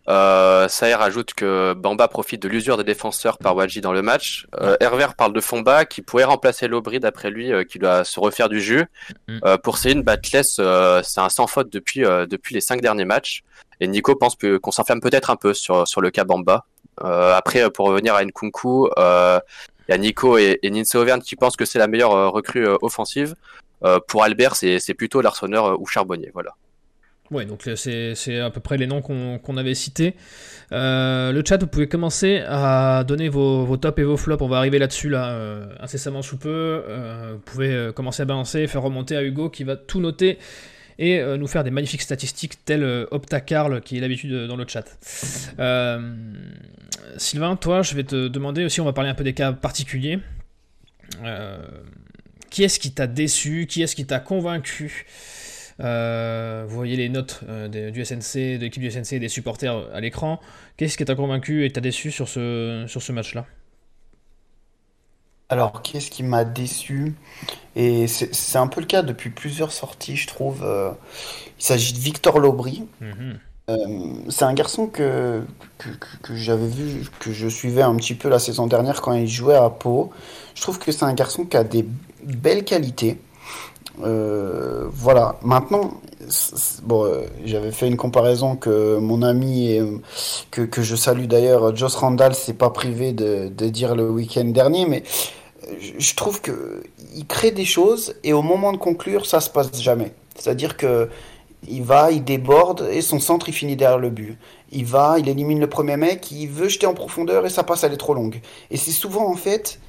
Euh, 0.10 0.68
Saer 0.68 1.02
ajoute 1.02 1.34
que 1.34 1.74
Bamba 1.74 2.10
profite 2.10 2.42
de 2.42 2.50
l'usure 2.50 2.76
des 2.78 2.84
défenseurs 2.84 3.38
par 3.38 3.56
Wadji 3.56 3.80
dans 3.80 3.94
le 3.94 4.02
match. 4.02 4.48
Euh, 4.60 4.76
Hervé 4.82 5.06
parle 5.18 5.34
de 5.34 5.40
Fomba 5.40 5.86
qui 5.86 6.02
pourrait 6.02 6.26
remplacer 6.26 6.68
Lobry 6.68 7.00
d'après 7.00 7.30
lui, 7.30 7.52
qui 7.68 7.80
doit 7.80 8.04
se 8.04 8.20
refaire 8.20 8.50
du 8.50 8.60
jus. 8.60 8.86
Mm. 9.28 9.40
pour 9.64 9.78
Céline, 9.78 10.02
Batless, 10.02 10.56
c'est 10.56 11.22
un 11.22 11.30
sans 11.30 11.48
faute 11.48 11.72
depuis, 11.72 12.02
depuis 12.02 12.56
les 12.56 12.62
cinq 12.62 12.82
derniers 12.82 13.06
matchs. 13.06 13.44
Et 13.80 13.88
Nico 13.88 14.16
pense 14.16 14.36
qu'on 14.36 14.72
s'enferme 14.72 15.02
peut-être 15.02 15.30
un 15.30 15.36
peu 15.36 15.54
sur, 15.54 15.88
sur 15.88 16.02
le 16.02 16.12
cas 16.12 16.24
Bamba. 16.24 16.66
après, 17.02 17.70
pour 17.70 17.88
revenir 17.88 18.16
à 18.16 18.24
Nkunku, 18.24 18.90
il 18.98 19.92
y 19.92 19.94
a 19.94 19.98
Nico 19.98 20.38
et, 20.38 20.60
et 20.64 20.70
Ninse 20.70 20.96
Auvergne 20.96 21.22
qui 21.22 21.36
pensent 21.36 21.58
que 21.58 21.66
c'est 21.66 21.80
la 21.80 21.88
meilleure 21.88 22.32
recrue 22.32 22.68
offensive. 22.82 23.36
Euh, 23.84 24.00
pour 24.08 24.24
Albert, 24.24 24.56
c'est 24.56 24.94
plutôt 24.94 25.22
Larsonneur 25.22 25.66
euh, 25.66 25.76
ou 25.78 25.86
Charbonnier. 25.86 26.32
Voilà. 26.34 26.52
Ouais, 27.32 27.46
donc 27.46 27.68
euh, 27.68 27.76
c'est 27.76 28.40
à 28.40 28.50
peu 28.52 28.60
près 28.60 28.78
les 28.78 28.86
noms 28.86 29.02
qu'on 29.02 29.58
avait 29.58 29.74
cités. 29.74 30.16
le 30.72 31.42
chat, 31.46 31.58
vous 31.58 31.68
pouvez 31.68 31.88
commencer 31.88 32.44
à 32.48 33.04
donner 33.04 33.30
vos, 33.30 33.66
vos 33.66 33.78
tops 33.78 34.00
et 34.00 34.04
vos 34.04 34.18
flops. 34.18 34.42
On 34.42 34.48
va 34.48 34.58
arriver 34.58 34.78
là-dessus 34.80 35.10
là, 35.10 35.66
incessamment 35.80 36.22
sous 36.22 36.38
peu. 36.38 36.84
vous 37.34 37.40
pouvez 37.40 37.92
commencer 37.96 38.22
à 38.22 38.26
balancer, 38.26 38.68
faire 38.68 38.84
remonter 38.84 39.16
à 39.16 39.24
Hugo 39.24 39.50
qui 39.50 39.64
va 39.64 39.76
tout 39.76 40.00
noter 40.00 40.38
et 41.00 41.22
nous 41.38 41.48
faire 41.48 41.64
des 41.64 41.72
magnifiques 41.72 42.02
statistiques 42.02 42.64
telles 42.66 43.08
Opta 43.12 43.42
Carl 43.42 43.82
qui 43.82 43.98
est 43.98 44.00
l'habitude 44.00 44.48
dans 44.48 44.56
le 44.56 44.66
chat. 44.68 44.86
Sylvain, 47.18 47.56
toi, 47.56 47.82
je 47.82 47.96
vais 47.96 48.04
te 48.04 48.28
demander 48.28 48.66
aussi, 48.66 48.82
on 48.82 48.86
va 48.86 48.94
parler 48.94 49.10
un 49.10 49.16
peu 49.16 49.24
des 49.24 49.34
cas 49.34 49.54
particuliers. 49.54 50.20
Qui 52.50 52.64
est-ce 52.64 52.80
qui 52.80 52.92
t'a 52.92 53.08
déçu? 53.08 53.66
Qui 53.68 53.82
est-ce 53.82 53.96
qui 53.96 54.06
t'a 54.06 54.20
convaincu? 54.20 55.08
Euh, 55.80 56.66
vous 56.68 56.76
voyez 56.76 56.96
les 56.96 57.10
notes 57.10 57.42
euh, 57.50 57.92
du 57.92 58.06
SNC, 58.06 58.58
de 58.58 58.62
l'équipe 58.62 58.82
du 58.82 58.92
SNC 58.92 59.14
et 59.14 59.20
des 59.20 59.30
supporters 59.30 59.76
à 59.94 60.00
l'écran. 60.00 60.40
Qu'est-ce 60.78 60.98
qui 60.98 61.06
t'a 61.06 61.16
convaincu 61.16 61.66
et 61.66 61.72
t'a 61.72 61.82
déçu 61.82 62.12
sur 62.12 62.28
ce, 62.28 62.86
sur 62.88 63.02
ce 63.02 63.12
match-là? 63.12 63.46
Alors, 65.54 65.84
qu'est-ce 65.84 66.10
qui 66.10 66.24
m'a 66.24 66.46
déçu? 66.46 67.14
Et 67.76 68.08
c'est 68.08 68.58
un 68.58 68.66
peu 68.66 68.82
le 68.82 68.88
cas 68.88 69.04
depuis 69.04 69.30
plusieurs 69.30 69.72
sorties, 69.72 70.16
je 70.16 70.26
trouve. 70.26 70.64
Euh, 70.64 70.90
il 71.60 71.64
s'agit 71.64 71.94
de 71.94 72.00
Victor 72.00 72.40
Lobry. 72.40 72.88
Mhm. 73.00 73.38
c'est 74.30 74.46
un 74.46 74.54
garçon 74.56 74.88
que, 74.88 75.44
que, 75.78 75.90
que 76.24 76.36
j'avais 76.36 76.66
vu, 76.66 77.06
que 77.20 77.32
je 77.32 77.48
suivais 77.48 77.84
un 77.84 77.96
petit 77.98 78.16
peu 78.16 78.30
la 78.30 78.40
saison 78.40 78.66
dernière 78.66 79.00
quand 79.04 79.14
il 79.14 79.28
jouait 79.28 79.54
à 79.54 79.70
Pau. 79.70 80.10
Je 80.56 80.62
trouve 80.64 80.80
que 80.80 80.92
c'est 80.92 81.06
un 81.06 81.14
garçon 81.14 81.46
qui 81.46 81.56
a 81.56 81.64
des 81.64 81.86
belle 82.24 82.64
qualité. 82.64 83.20
Euh, 84.04 84.88
voilà. 84.92 85.36
Maintenant, 85.44 86.02
bon, 86.82 87.06
euh, 87.06 87.28
j'avais 87.46 87.72
fait 87.72 87.88
une 87.88 87.98
comparaison 87.98 88.56
que 88.56 88.98
mon 88.98 89.22
ami 89.22 89.70
et 89.70 89.84
que, 90.50 90.62
que 90.64 90.82
je 90.82 90.96
salue 90.96 91.26
d'ailleurs, 91.26 91.76
Joss 91.76 91.94
Randall, 91.94 92.34
s'est 92.34 92.54
pas 92.54 92.72
privé 92.72 93.14
de, 93.14 93.50
de, 93.56 93.70
dire 93.70 93.94
le 93.96 94.10
week-end 94.10 94.46
dernier, 94.46 94.88
mais 94.88 95.04
je 95.98 96.16
trouve 96.16 96.42
que 96.42 96.84
il 97.16 97.26
crée 97.26 97.52
des 97.52 97.66
choses 97.66 98.16
et 98.24 98.34
au 98.34 98.42
moment 98.42 98.72
de 98.74 98.78
conclure, 98.78 99.26
ça 99.26 99.42
se 99.42 99.50
passe 99.50 99.82
jamais. 99.82 100.14
C'est-à-dire 100.36 100.78
que 100.78 101.10
il 101.68 101.84
va, 101.84 102.12
il 102.12 102.24
déborde 102.24 102.88
et 102.92 103.02
son 103.02 103.20
centre 103.20 103.48
il 103.50 103.54
finit 103.54 103.76
derrière 103.76 104.00
le 104.00 104.10
but. 104.10 104.38
Il 104.72 104.86
va, 104.86 105.18
il 105.20 105.30
élimine 105.30 105.60
le 105.60 105.70
premier 105.70 105.98
mec, 105.98 106.32
il 106.32 106.48
veut 106.48 106.68
jeter 106.68 106.88
en 106.88 106.94
profondeur 106.94 107.46
et 107.46 107.50
sa 107.50 107.64
passe 107.64 107.84
elle 107.84 107.94
est 107.94 107.98
trop 107.98 108.14
longue. 108.14 108.42
Et 108.72 108.78
c'est 108.78 108.92
souvent 108.92 109.28
en 109.30 109.36
fait 109.36 109.80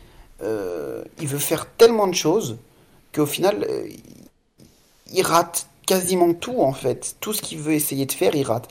euh, 0.43 1.03
il 1.21 1.27
veut 1.27 1.39
faire 1.39 1.67
tellement 1.67 2.07
de 2.07 2.15
choses 2.15 2.59
qu'au 3.15 3.27
final, 3.27 3.67
euh, 3.69 3.89
il 5.13 5.23
rate 5.23 5.69
quasiment 5.87 6.33
tout 6.35 6.61
en 6.61 6.73
fait. 6.73 7.17
Tout 7.21 7.33
ce 7.33 7.43
qu'il 7.43 7.59
veut 7.59 7.75
essayer 7.75 8.07
de 8.07 8.13
faire, 8.13 8.35
il 8.35 8.45
rate. 8.45 8.69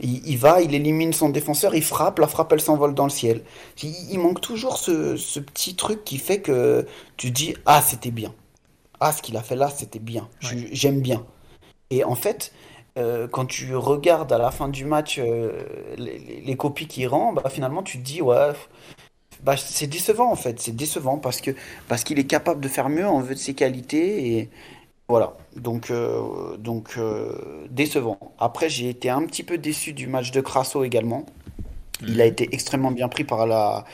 Il, 0.00 0.36
va, 0.38 0.60
il 0.60 0.74
élimine 0.74 1.12
son 1.12 1.28
défenseur, 1.28 1.74
il 1.74 1.84
frappe, 1.84 2.18
la 2.18 2.26
frappe 2.26 2.52
elle 2.52 2.60
s'envole 2.60 2.94
dans 2.94 3.04
le 3.04 3.10
ciel. 3.10 3.42
Il, 3.82 4.18
manque 4.18 4.40
toujours 4.40 4.78
ce, 4.78 5.38
petit 5.38 5.76
truc 5.76 6.04
qui 6.04 6.18
fait 6.18 6.40
que 6.40 6.86
tu 7.16 7.30
dis 7.30 7.54
ah 7.66 7.80
c'était 7.80 8.10
bien. 8.10 8.34
ah, 9.00 9.12
ce 9.12 9.22
qu'il 9.22 9.36
a 9.36 9.42
fait 9.42 9.56
là, 9.56 9.70
c'était 9.70 9.98
bien. 9.98 10.28
J'aime 10.40 11.00
bien. 11.00 11.24
Et 11.90 12.02
en 12.02 12.14
fait, 12.14 12.52
euh, 12.96 13.28
quand 13.28 13.46
tu 13.46 13.74
regardes 13.76 14.32
à 14.32 14.38
la 14.38 14.50
fin 14.50 14.68
du 14.68 14.84
match 14.84 15.18
euh, 15.18 15.64
les, 15.96 16.56
copies 16.56 16.86
qu'il 16.86 17.08
rend, 17.08 17.32
bah, 17.32 17.50
finalement, 17.50 17.82
tu 17.82 17.98
te 17.98 18.04
dis, 18.04 18.22
ouais, 18.22 18.52
bah, 19.42 19.56
c'est 19.56 19.86
décevant 19.86 20.30
en 20.30 20.36
fait. 20.36 20.60
C'est 20.60 20.74
décevant 20.74 21.18
parce 21.18 21.40
que 21.40 21.50
parce 21.88 22.04
qu'il 22.04 22.18
est 22.18 22.26
capable 22.26 22.60
de 22.60 22.68
faire 22.68 22.88
mieux 22.88 23.06
en 23.06 23.20
vue 23.20 23.34
de 23.34 23.40
ses 23.40 23.54
qualités. 23.54 24.38
Et 24.38 24.50
voilà. 25.08 25.36
Donc, 25.56 25.90
euh, 25.90 26.56
donc 26.56 26.98
décevant. 27.70 28.18
Après, 28.38 28.68
j'ai 28.68 28.88
été 28.88 29.10
un 29.10 29.22
petit 29.26 29.42
peu 29.42 29.58
déçu 29.58 29.92
du 29.92 30.06
match 30.06 30.30
de 30.30 30.40
Crasso 30.40 30.84
également. 30.84 31.26
Il 32.02 32.20
a 32.20 32.26
été 32.26 32.48
extrêmement 32.52 32.90
bien 32.90 33.08
pris 33.08 33.22
par 33.22 33.46
la, 33.46 33.84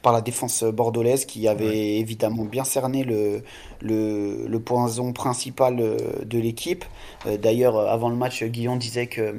par 0.00 0.12
la 0.12 0.20
défense 0.20 0.62
bordelaise 0.62 1.24
qui 1.24 1.48
avait 1.48 1.96
évidemment 1.98 2.44
bien 2.44 2.62
cerné 2.62 3.02
le, 3.02 3.42
le, 3.80 4.46
le 4.46 4.60
poison 4.60 5.12
principal 5.12 5.80
euh, 5.80 5.96
de 6.24 6.38
l'équipe. 6.38 6.84
Euh, 7.26 7.36
d'ailleurs, 7.36 7.76
avant 7.76 8.10
le 8.10 8.16
match, 8.16 8.44
Guillaume 8.44 8.78
disait 8.78 9.08
que, 9.08 9.34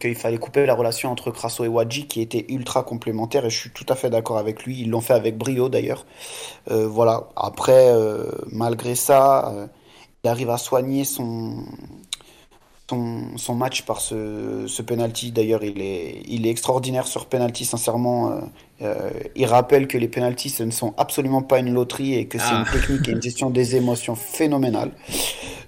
qu'il 0.00 0.14
fallait 0.14 0.38
couper 0.38 0.64
la 0.64 0.74
relation 0.74 1.10
entre 1.12 1.30
Crasso 1.30 1.62
et 1.62 1.68
Wadji 1.68 2.06
qui 2.06 2.22
était 2.22 2.46
ultra 2.48 2.82
complémentaire 2.82 3.44
et 3.44 3.50
je 3.50 3.58
suis 3.58 3.70
tout 3.70 3.86
à 3.90 3.96
fait 3.96 4.08
d'accord 4.08 4.38
avec 4.38 4.64
lui. 4.64 4.80
Ils 4.80 4.90
l'ont 4.90 5.02
fait 5.02 5.14
avec 5.14 5.36
brio 5.36 5.68
d'ailleurs. 5.68 6.06
Euh, 6.70 6.88
voilà. 6.88 7.28
Après, 7.36 7.92
malgré 8.50 8.94
ça, 8.94 9.68
il 10.28 10.30
arrive 10.30 10.50
à 10.50 10.58
soigner 10.58 11.04
son, 11.04 11.64
son, 12.86 13.54
match 13.54 13.82
par 13.82 14.02
ce, 14.02 14.66
ce 14.66 14.82
penalty. 14.82 15.32
D'ailleurs, 15.32 15.64
il 15.64 15.80
est, 15.80 16.22
il 16.28 16.46
est 16.46 16.50
extraordinaire 16.50 17.06
sur 17.06 17.24
penalty, 17.26 17.64
sincèrement. 17.64 18.30
Euh, 18.30 18.40
euh, 18.82 19.10
il 19.36 19.46
rappelle 19.46 19.88
que 19.88 19.96
les 19.96 20.08
penalties, 20.08 20.50
ce 20.50 20.64
ne 20.64 20.70
sont 20.70 20.92
absolument 20.98 21.40
pas 21.40 21.60
une 21.60 21.72
loterie 21.72 22.14
et 22.14 22.26
que 22.26 22.38
c'est 22.38 22.50
une 22.50 22.66
ah. 22.68 22.70
technique 22.70 23.08
et 23.08 23.12
une 23.12 23.22
gestion 23.22 23.48
des 23.48 23.74
émotions 23.74 24.14
phénoménale. 24.14 24.92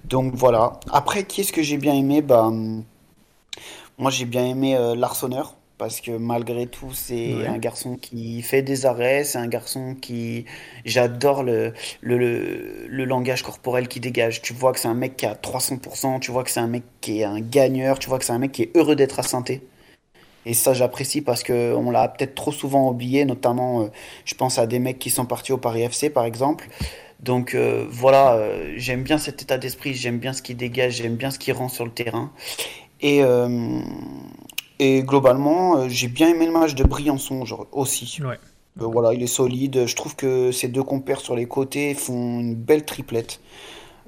Donc 0.03 0.35
voilà. 0.35 0.79
Après, 0.91 1.23
qui 1.23 1.41
est-ce 1.41 1.51
que 1.51 1.63
j'ai 1.63 1.77
bien 1.77 1.95
aimé? 1.95 2.21
Bah, 2.21 2.51
Moi, 3.97 4.11
j'ai 4.11 4.25
bien 4.25 4.45
aimé 4.45 4.75
euh, 4.75 4.93
Larsonneur 4.95 5.55
parce 5.81 5.99
que 5.99 6.11
malgré 6.11 6.67
tout, 6.67 6.93
c'est 6.93 7.47
un 7.47 7.57
garçon 7.57 7.95
qui 7.95 8.43
fait 8.43 8.61
des 8.61 8.85
arrêts, 8.85 9.23
c'est 9.23 9.39
un 9.39 9.47
garçon 9.47 9.95
qui... 9.99 10.45
J'adore 10.85 11.41
le, 11.41 11.73
le, 12.01 12.85
le, 12.87 13.05
langage 13.05 13.41
corporel 13.41 13.87
qui 13.87 13.99
dégage. 13.99 14.43
Tu 14.43 14.53
vois 14.53 14.73
que 14.73 14.79
c'est 14.79 14.89
un 14.89 14.93
mec 14.93 15.17
qui 15.17 15.25
a 15.25 15.33
300%, 15.33 16.19
tu 16.19 16.29
vois 16.29 16.43
que 16.43 16.51
c'est 16.51 16.59
un 16.59 16.67
mec 16.67 16.83
qui 17.01 17.21
est 17.21 17.23
un 17.23 17.39
gagneur, 17.39 17.97
tu 17.97 18.09
vois 18.09 18.19
que 18.19 18.25
c'est 18.25 18.31
un 18.31 18.37
mec 18.37 18.51
qui 18.51 18.61
est 18.61 18.77
heureux 18.77 18.95
d'être 18.95 19.19
à 19.19 19.23
Sainté. 19.23 19.63
Et 20.45 20.53
ça, 20.53 20.75
j'apprécie 20.75 21.21
parce 21.21 21.43
qu'on 21.43 21.89
l'a 21.89 22.07
peut-être 22.09 22.35
trop 22.35 22.51
souvent 22.51 22.87
oublié, 22.87 23.25
notamment, 23.25 23.81
euh, 23.81 23.87
je 24.25 24.35
pense 24.35 24.59
à 24.59 24.67
des 24.67 24.77
mecs 24.77 24.99
qui 24.99 25.09
sont 25.09 25.25
partis 25.25 25.51
au 25.51 25.57
Paris 25.57 25.81
FC, 25.81 26.11
par 26.11 26.25
exemple. 26.25 26.67
Donc 27.21 27.55
euh, 27.55 27.87
voilà, 27.89 28.35
euh, 28.35 28.75
j'aime 28.77 29.01
bien 29.01 29.17
cet 29.17 29.41
état 29.41 29.57
d'esprit, 29.57 29.95
j'aime 29.95 30.19
bien 30.19 30.33
ce 30.33 30.43
qu'il 30.43 30.57
dégage, 30.57 30.97
j'aime 30.97 31.15
bien 31.15 31.31
ce 31.31 31.39
qu'il 31.39 31.55
rend 31.55 31.69
sur 31.69 31.85
le 31.85 31.91
terrain. 31.91 32.31
Et, 33.01 33.23
et 34.83 35.03
globalement, 35.03 35.77
euh, 35.77 35.89
j'ai 35.89 36.07
bien 36.07 36.27
aimé 36.27 36.47
le 36.47 36.51
match 36.51 36.73
de 36.73 36.83
Briançon 36.83 37.43
aussi. 37.71 38.17
Euh, 38.19 38.33
voilà, 38.77 39.13
il 39.13 39.21
est 39.21 39.27
solide. 39.27 39.85
Je 39.85 39.95
trouve 39.95 40.15
que 40.15 40.51
ces 40.51 40.69
deux 40.69 40.81
compères 40.81 41.19
sur 41.19 41.35
les 41.35 41.45
côtés 41.45 41.93
font 41.93 42.39
une 42.39 42.55
belle 42.55 42.83
triplette. 42.83 43.41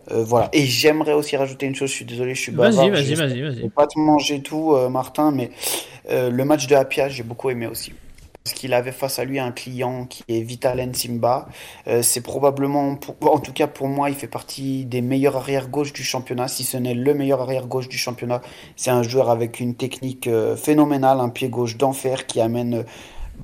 Euh, 0.10 0.24
voilà. 0.24 0.50
Et 0.52 0.66
j'aimerais 0.66 1.14
aussi 1.14 1.38
rajouter 1.38 1.68
une 1.68 1.76
chose. 1.76 1.92
Je 1.92 1.96
suis 1.96 2.06
désolé, 2.06 2.34
je 2.34 2.42
suis 2.42 2.52
bavard. 2.52 2.90
Vas-y, 2.90 3.14
vas-y, 3.14 3.14
vas-y. 3.14 3.56
Je 3.56 3.62
vais 3.62 3.70
pas 3.70 3.86
te 3.86 4.00
manger 4.00 4.42
tout, 4.42 4.76
Martin, 4.90 5.32
mais 5.32 5.52
le 6.10 6.44
match 6.44 6.66
de 6.66 6.74
Apia, 6.74 7.08
j'ai 7.08 7.24
beaucoup 7.24 7.52
aimé 7.52 7.68
aussi 7.68 7.94
parce 8.44 8.54
qu'il 8.56 8.74
avait 8.74 8.92
face 8.92 9.20
à 9.20 9.26
lui 9.26 9.40
un 9.40 9.52
client 9.52 10.06
qui 10.06 10.24
est 10.28 10.42
Vitalen 10.42 10.94
Simba. 10.94 11.48
Euh, 11.88 12.02
c'est 12.02 12.22
probablement, 12.22 12.98
en 13.22 13.40
tout 13.40 13.54
cas 13.54 13.68
pour 13.68 13.88
moi, 13.88 14.10
il 14.10 14.16
fait 14.16 14.28
partie 14.28 14.84
des 14.86 15.02
meilleurs 15.02 15.38
arrière-gauche 15.38 15.94
du 15.94 16.04
championnat, 16.04 16.50
si 16.50 16.64
ce 16.64 16.76
n'est 16.76 16.94
le 16.94 17.14
meilleur 17.14 17.42
arrière-gauche 17.42 17.88
du 17.88 17.98
championnat. 17.98 18.42
C'est 18.76 18.92
un 18.92 19.04
joueur 19.04 19.30
avec 19.30 19.62
une 19.62 19.76
technique 19.76 20.28
euh, 20.28 20.58
phénoménale, 20.58 21.22
un 21.22 21.30
pied 21.30 21.48
gauche 21.48 21.78
d'enfer 21.78 22.28
qui 22.28 22.42
amène 22.42 22.84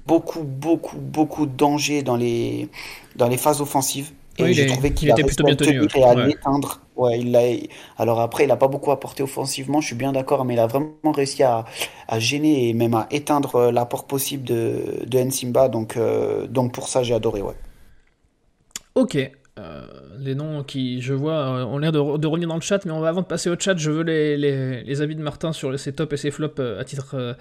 beaucoup, 0.06 0.44
beaucoup, 0.44 0.98
beaucoup 0.98 1.46
de 1.46 1.56
danger 1.56 2.04
dans 2.04 2.18
les, 2.18 2.68
dans 3.16 3.28
les 3.30 3.38
phases 3.38 3.62
offensives. 3.62 4.12
Et 4.38 4.54
j'ai 4.54 4.66
trouvé 4.68 4.94
qu'il 4.94 5.10
était 5.10 5.24
plutôt 5.24 5.44
bien 5.44 5.56
tenu. 5.56 5.88
Et 5.96 6.04
à 6.04 6.16
l'éteindre. 6.16 6.82
Ouais, 7.00 7.18
il 7.18 7.34
a... 7.34 7.42
Alors 7.98 8.20
après, 8.20 8.44
il 8.44 8.48
n'a 8.48 8.58
pas 8.58 8.68
beaucoup 8.68 8.92
apporté 8.92 9.24
offensivement, 9.24 9.80
je 9.80 9.88
suis 9.88 9.96
bien 9.96 10.12
d'accord, 10.12 10.44
mais 10.44 10.56
il 10.56 10.60
a 10.60 10.68
vraiment 10.68 11.14
réussi 11.14 11.44
à, 11.44 11.64
à, 12.10 12.20
gêner 12.20 12.68
et 12.68 12.74
même 12.74 12.94
à 12.94 13.08
éteindre 13.10 13.56
euh, 13.56 13.72
l'apport 13.72 14.06
possible 14.06 14.44
de, 14.44 15.06
de 15.08 15.20
Nsimba. 15.20 15.70
Donc, 15.70 15.96
euh, 15.96 16.46
donc 16.48 16.74
pour 16.74 16.90
ça, 16.90 17.02
j'ai 17.02 17.14
adoré. 17.14 17.42
Ouais. 17.42 17.56
Ok. 18.96 19.18
Euh, 19.58 19.88
les 20.18 20.36
noms 20.36 20.64
qui, 20.64 21.02
je 21.02 21.14
vois, 21.14 21.66
ont 21.66 21.78
l'air 21.78 21.94
de, 21.94 22.18
de, 22.18 22.28
revenir 22.28 22.50
dans 22.50 22.56
le 22.56 22.62
chat, 22.62 22.86
mais 22.86 22.92
on 22.92 23.00
va, 23.00 23.08
avant 23.10 23.22
de 23.22 23.28
passer 23.28 23.50
au 23.50 23.58
chat, 23.58 23.78
je 23.78 23.92
veux 23.92 24.04
les, 24.04 24.36
les, 24.36 24.84
les 24.84 25.02
avis 25.02 25.16
de 25.16 25.22
Martin 25.22 25.54
sur 25.54 25.80
ses 25.80 25.94
tops 25.94 26.14
et 26.14 26.18
ses 26.18 26.32
flops 26.32 26.60
à 26.60 26.84
titre 26.84 27.38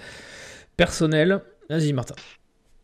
personnel. 0.77 1.42
Vas-y, 1.68 1.92
Martin. 1.92 2.14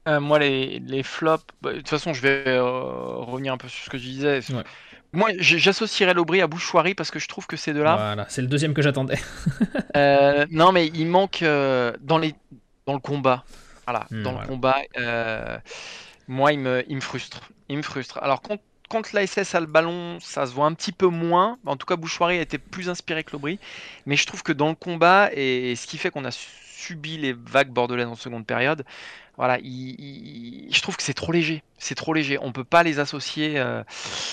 Euh, 0.07 0.21
moi, 0.21 0.39
les, 0.39 0.81
les 0.81 1.03
flops, 1.03 1.45
bah, 1.63 1.73
de 1.73 1.79
toute 1.79 1.89
façon, 1.89 2.13
je 2.13 2.21
vais 2.21 2.45
euh, 2.47 2.63
revenir 2.63 3.55
un 3.55 3.57
peu 3.57 3.69
sur 3.69 3.85
ce 3.85 3.91
que 3.91 3.97
je 3.97 4.05
disais. 4.05 4.41
Moi, 5.15 5.31
j'associerais 5.39 6.13
l'Aubry 6.15 6.41
à 6.41 6.47
Bouchoirie 6.47 6.95
parce 6.95 7.11
que 7.11 7.19
je 7.19 7.29
trouve 7.29 7.47
que 7.47 7.57
ces 7.57 7.73
deux-là. 7.73 7.97
Voilà, 7.97 8.27
c'est 8.29 8.43
le 8.43 8.49
deuxième 8.49 8.75
que 8.75 8.83
j'attendais. 8.83 9.19
euh, 9.97 10.45
non, 10.51 10.73
mais 10.73 10.89
il 10.89 11.07
manque 11.07 11.43
euh, 11.43 11.93
dans, 12.01 12.19
les, 12.19 12.35
dans 12.87 12.95
le 12.95 12.99
combat. 12.99 13.45
Voilà, 13.87 14.07
hmm, 14.11 14.23
dans 14.23 14.41
le 14.41 14.47
combat, 14.47 14.77
moi, 16.27 16.53
il 16.53 16.59
me, 16.59 16.85
il 16.89 16.97
me 16.97 17.01
frustre. 17.01 17.51
Il 17.69 17.77
me 17.77 17.83
frustre. 17.83 18.19
Alors, 18.23 18.43
quand, 18.43 18.59
quand 18.89 19.13
l'ASS 19.13 19.55
a 19.55 19.61
le 19.61 19.67
ballon, 19.67 20.19
ça 20.21 20.47
se 20.47 20.53
voit 20.53 20.67
un 20.67 20.73
petit 20.73 20.93
peu 20.93 21.07
moins. 21.07 21.59
En 21.67 21.77
tout 21.77 21.87
cas, 21.87 21.97
Bouchoirie 21.97 22.39
a 22.39 22.43
été 22.43 22.59
plus 22.59 22.89
inspiré 22.89 23.25
que 23.25 23.33
l'Aubry. 23.33 23.59
Mais 24.07 24.17
je 24.17 24.27
trouve 24.27 24.43
que 24.43 24.53
dans 24.53 24.69
le 24.69 24.75
combat, 24.75 25.31
et 25.33 25.77
ce 25.77 25.87
qui 25.87 25.99
fait 25.99 26.11
qu'on 26.11 26.25
a 26.25 26.31
subi 26.31 27.19
les 27.19 27.33
vagues 27.33 27.71
bordelaises 27.71 28.09
en 28.09 28.17
seconde 28.17 28.47
période, 28.47 28.85
voilà, 29.37 29.59
je 29.59 30.81
trouve 30.81 30.97
que 30.97 31.03
c'est 31.03 31.15
trop 31.15 31.33
léger. 31.33 31.63
C'est 31.79 31.95
trop 31.95 32.15
léger. 32.15 32.39
On 32.41 32.53
peut 32.53 32.65
pas 32.65 32.83
les 32.83 32.99
associer. 32.99 33.59
Euh, 33.59 33.83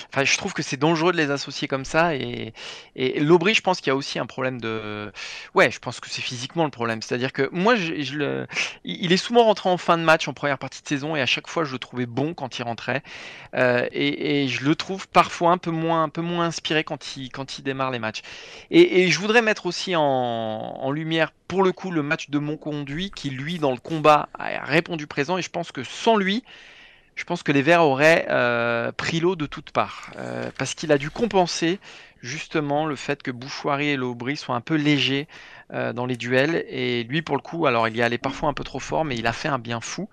enfin, 0.10 0.24
je 0.24 0.38
trouve 0.38 0.54
que 0.54 0.62
c'est 0.62 0.78
dangereux 0.78 1.12
de 1.12 1.18
les 1.18 1.32
associer 1.32 1.68
comme 1.68 1.86
ça. 1.86 2.16
Et, 2.16 2.54
et 2.96 3.20
je 3.20 3.62
pense 3.62 3.80
qu'il 3.80 3.88
y 3.88 3.92
a 3.92 3.96
aussi 3.96 4.20
un 4.20 4.26
problème 4.26 4.62
de. 4.62 5.12
Ouais, 5.54 5.72
je 5.72 5.80
pense 5.80 6.00
que 6.00 6.10
c'est 6.10 6.22
physiquement 6.22 6.64
le 6.64 6.70
problème. 6.70 7.02
C'est-à-dire 7.02 7.34
que 7.34 7.50
moi, 7.52 7.76
je, 7.76 8.16
le... 8.16 8.48
il 8.84 9.12
est 9.12 9.18
souvent 9.18 9.44
rentré 9.44 9.70
en 9.70 9.78
fin 9.78 9.98
de 9.98 10.04
match, 10.04 10.28
en 10.28 10.34
première 10.34 10.60
partie 10.60 10.82
de 10.82 10.88
saison, 10.88 11.16
et 11.16 11.22
à 11.22 11.26
chaque 11.26 11.48
fois, 11.48 11.64
je 11.64 11.74
le 11.74 11.80
trouvais 11.80 12.06
bon 12.06 12.34
quand 12.34 12.60
il 12.60 12.64
rentrait. 12.64 13.04
Euh, 13.56 13.88
et, 13.92 14.48
je 14.48 14.64
le 14.64 14.76
trouve 14.76 15.08
parfois 15.08 15.52
un 15.52 15.58
peu 15.58 15.72
moins, 15.72 16.04
un 16.04 16.10
peu 16.10 16.22
moins 16.22 16.46
inspiré 16.46 16.84
quand 16.84 17.18
il, 17.18 17.30
démarre 17.64 17.92
les 17.92 18.00
matchs. 18.00 18.22
Et, 18.70 19.10
je 19.10 19.20
voudrais 19.20 19.42
mettre 19.42 19.66
aussi 19.66 19.96
en, 19.96 20.04
en 20.04 20.92
lumière, 20.92 21.34
pour 21.48 21.64
le 21.64 21.72
coup, 21.72 21.92
le 21.92 22.04
match 22.04 22.30
de 22.30 22.40
Monconduit, 22.40 23.12
qui 23.12 23.30
lui, 23.30 23.60
dans 23.60 23.72
le 23.72 23.78
combat, 23.78 24.30
a 24.38 24.64
répondu 24.64 25.02
du 25.02 25.08
présent 25.08 25.38
et 25.38 25.42
je 25.42 25.50
pense 25.50 25.72
que 25.72 25.84
sans 25.84 26.16
lui, 26.16 26.44
je 27.16 27.24
pense 27.24 27.44
que 27.44 27.52
les 27.52 27.62
Verts 27.62 27.84
auraient 27.84 28.26
euh, 28.30 28.92
pris 28.92 29.20
l'eau 29.20 29.36
de 29.36 29.46
toutes 29.46 29.72
parts. 29.72 30.12
Euh, 30.18 30.50
parce 30.58 30.74
qu'il 30.74 30.92
a 30.92 30.98
dû 30.98 31.10
compenser 31.10 31.80
justement 32.22 32.86
le 32.86 32.96
fait 32.96 33.24
que 33.24 33.32
Bouchoirie 33.32 33.90
et 33.90 33.96
Lobry 33.98 34.38
soient 34.38 34.56
un 34.56 34.62
peu 34.62 34.76
légers 34.76 35.28
euh, 35.74 35.94
dans 35.94 36.06
les 36.06 36.18
duels. 36.18 36.66
Et 36.70 37.04
lui 37.04 37.22
pour 37.22 37.36
le 37.36 37.42
coup 37.42 37.66
alors 37.66 37.88
il 37.88 37.96
y 37.96 38.02
allait 38.02 38.18
parfois 38.18 38.50
un 38.50 38.54
peu 38.54 38.64
trop 38.64 38.80
fort 38.80 39.06
mais 39.06 39.16
il 39.16 39.28
a 39.28 39.34
fait 39.34 39.48
un 39.48 39.60
bien 39.60 39.82
fou. 39.82 40.10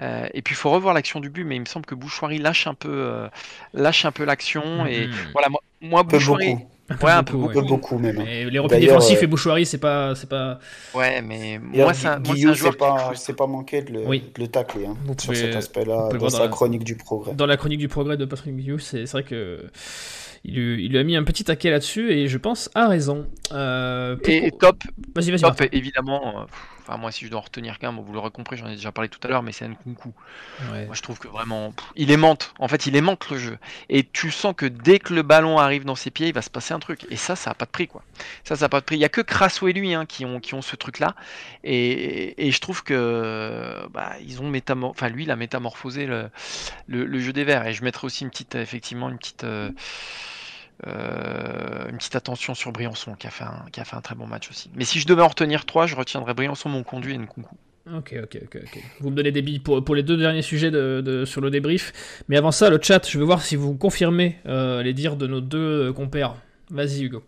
Et 0.00 0.42
puis 0.42 0.54
il 0.54 0.56
faut 0.56 0.70
revoir 0.70 0.92
l'action 0.92 1.20
du 1.20 1.30
but 1.30 1.44
mais 1.44 1.54
il 1.54 1.60
me 1.60 1.66
semble 1.66 1.86
que 1.86 1.94
Bouchoirie 1.94 2.38
lâche 2.38 2.66
un 2.66 2.74
peu 2.74 3.28
lâche 3.72 4.04
un 4.04 4.12
peu 4.12 4.24
l'action. 4.24 4.86
Et 4.86 5.06
mm-hmm. 5.06 5.32
voilà 5.32 5.48
moi, 5.48 5.60
moi 5.80 6.02
Bouchoirie 6.02 6.58
ouais, 6.90 7.10
un 7.10 7.22
peu 7.22 7.36
beaucoup. 7.36 7.98
même. 7.98 8.16
Mais 8.18 8.48
les 8.48 8.58
replis 8.58 8.80
défensifs 8.80 9.22
et 9.22 9.26
Bouchoirie, 9.26 9.66
c'est 9.66 9.78
pas, 9.78 10.14
c'est 10.14 10.28
pas. 10.28 10.58
Ouais, 10.94 11.22
mais 11.22 11.58
moi, 11.58 11.94
c'est 11.94 12.08
un, 12.08 12.22
joueur. 12.24 13.14
C'est 13.14 13.36
pas, 13.36 13.46
manqué 13.46 13.82
de 13.82 13.92
le, 13.92 14.04
de 14.04 14.22
le 14.38 14.48
tacler 14.48 14.86
hein, 14.86 14.96
sur 15.18 15.34
cet 15.34 15.56
aspect-là, 15.56 16.08
dans, 16.18 16.30
sa 16.30 16.48
chronique 16.48 16.84
du 16.84 16.96
progrès. 16.96 17.34
Dans 17.34 17.46
la 17.46 17.56
chronique 17.56 17.80
du 17.80 17.88
progrès 17.88 18.16
de 18.16 18.24
Patrick 18.24 18.56
Guillou, 18.56 18.78
c'est 18.78 19.04
vrai 19.04 19.22
que. 19.22 19.64
Il 20.46 20.56
lui, 20.56 20.84
il 20.84 20.90
lui, 20.90 20.98
a 20.98 21.04
mis 21.04 21.16
un 21.16 21.24
petit 21.24 21.42
taquet 21.42 21.70
là-dessus 21.70 22.12
et 22.12 22.28
je 22.28 22.36
pense 22.36 22.68
à 22.74 22.86
raison. 22.86 23.26
Euh, 23.52 24.14
et, 24.24 24.50
top, 24.50 24.76
vas-y, 25.14 25.30
vas-y. 25.30 25.40
Top, 25.40 25.62
évidemment. 25.72 26.42
Euh, 26.42 26.44
Enfin, 26.86 26.98
moi, 26.98 27.10
si 27.10 27.24
je 27.24 27.30
dois 27.30 27.40
en 27.40 27.42
retenir 27.42 27.78
qu'un, 27.78 27.92
vous 27.92 28.12
l'aurez 28.12 28.30
compris, 28.30 28.58
j'en 28.58 28.68
ai 28.68 28.76
déjà 28.76 28.92
parlé 28.92 29.08
tout 29.08 29.18
à 29.22 29.28
l'heure, 29.28 29.42
mais 29.42 29.52
c'est 29.52 29.66
Nkunku. 29.66 30.12
Ouais. 30.70 30.84
Moi, 30.84 30.94
je 30.94 31.00
trouve 31.00 31.18
que 31.18 31.28
vraiment, 31.28 31.72
il 31.96 32.10
aimante. 32.10 32.52
En 32.58 32.68
fait, 32.68 32.84
il 32.84 32.94
aimante 32.94 33.30
le 33.30 33.38
jeu. 33.38 33.58
Et 33.88 34.04
tu 34.04 34.30
sens 34.30 34.54
que 34.54 34.66
dès 34.66 34.98
que 34.98 35.14
le 35.14 35.22
ballon 35.22 35.58
arrive 35.58 35.86
dans 35.86 35.94
ses 35.94 36.10
pieds, 36.10 36.28
il 36.28 36.34
va 36.34 36.42
se 36.42 36.50
passer 36.50 36.74
un 36.74 36.78
truc. 36.78 37.06
Et 37.08 37.16
ça, 37.16 37.36
ça 37.36 37.50
n'a 37.50 37.54
pas 37.54 37.64
de 37.64 37.70
prix, 37.70 37.88
quoi. 37.88 38.02
Ça, 38.44 38.56
ça 38.56 38.66
n'a 38.66 38.68
pas 38.68 38.80
de 38.80 38.84
prix. 38.84 38.96
Il 38.96 38.98
n'y 38.98 39.06
a 39.06 39.08
que 39.08 39.22
Crasso 39.22 39.66
et 39.66 39.72
lui 39.72 39.94
hein, 39.94 40.04
qui, 40.04 40.26
ont, 40.26 40.40
qui 40.40 40.52
ont 40.52 40.60
ce 40.60 40.76
truc-là. 40.76 41.14
Et, 41.62 42.46
et, 42.46 42.50
je 42.50 42.60
trouve 42.60 42.84
que, 42.84 43.86
bah, 43.90 44.12
ils 44.20 44.42
ont 44.42 44.50
métamor... 44.50 44.90
enfin, 44.90 45.08
lui, 45.08 45.22
il 45.22 45.30
a 45.30 45.36
métamorphosé 45.36 46.04
le, 46.06 46.30
le, 46.86 47.18
jeu 47.18 47.32
des 47.32 47.44
verts. 47.44 47.66
Et 47.66 47.72
je 47.72 47.82
mettrai 47.82 48.06
aussi 48.06 48.24
une 48.24 48.30
petite, 48.30 48.56
effectivement, 48.56 49.08
une 49.08 49.18
petite. 49.18 49.44
Euh, 49.44 49.70
euh, 50.86 51.88
une 51.88 51.96
petite 51.98 52.16
attention 52.16 52.54
sur 52.54 52.72
Briançon 52.72 53.14
qui 53.14 53.26
a, 53.26 53.30
fait 53.30 53.44
un, 53.44 53.64
qui 53.72 53.80
a 53.80 53.84
fait 53.84 53.96
un 53.96 54.00
très 54.00 54.14
bon 54.14 54.26
match 54.26 54.50
aussi. 54.50 54.70
Mais 54.74 54.84
si 54.84 55.00
je 55.00 55.06
devais 55.06 55.22
en 55.22 55.28
retenir 55.28 55.64
trois, 55.64 55.86
je 55.86 55.96
retiendrais 55.96 56.34
Briançon, 56.34 56.68
mon 56.68 56.82
conduit 56.82 57.14
et 57.14 57.18
Nkunku. 57.18 57.54
Ok, 57.94 58.14
ok, 58.22 58.38
ok, 58.44 58.58
ok. 58.64 58.82
Vous 59.00 59.10
me 59.10 59.14
donnez 59.14 59.30
des 59.30 59.42
billes 59.42 59.58
pour, 59.58 59.84
pour 59.84 59.94
les 59.94 60.02
deux 60.02 60.16
derniers 60.16 60.42
sujets 60.42 60.70
de, 60.70 61.02
de- 61.04 61.24
sur 61.26 61.40
le 61.42 61.50
débrief. 61.50 61.92
Mais 62.28 62.36
avant 62.38 62.50
ça, 62.50 62.70
le 62.70 62.78
chat, 62.80 63.06
je 63.08 63.18
veux 63.18 63.24
voir 63.24 63.42
si 63.42 63.56
vous 63.56 63.74
confirmez 63.74 64.38
euh, 64.46 64.82
les 64.82 64.94
dires 64.94 65.16
de 65.16 65.26
nos 65.26 65.42
deux 65.42 65.88
euh, 65.88 65.92
compères. 65.92 66.34
Vas-y, 66.70 67.02
Hugo. 67.02 67.22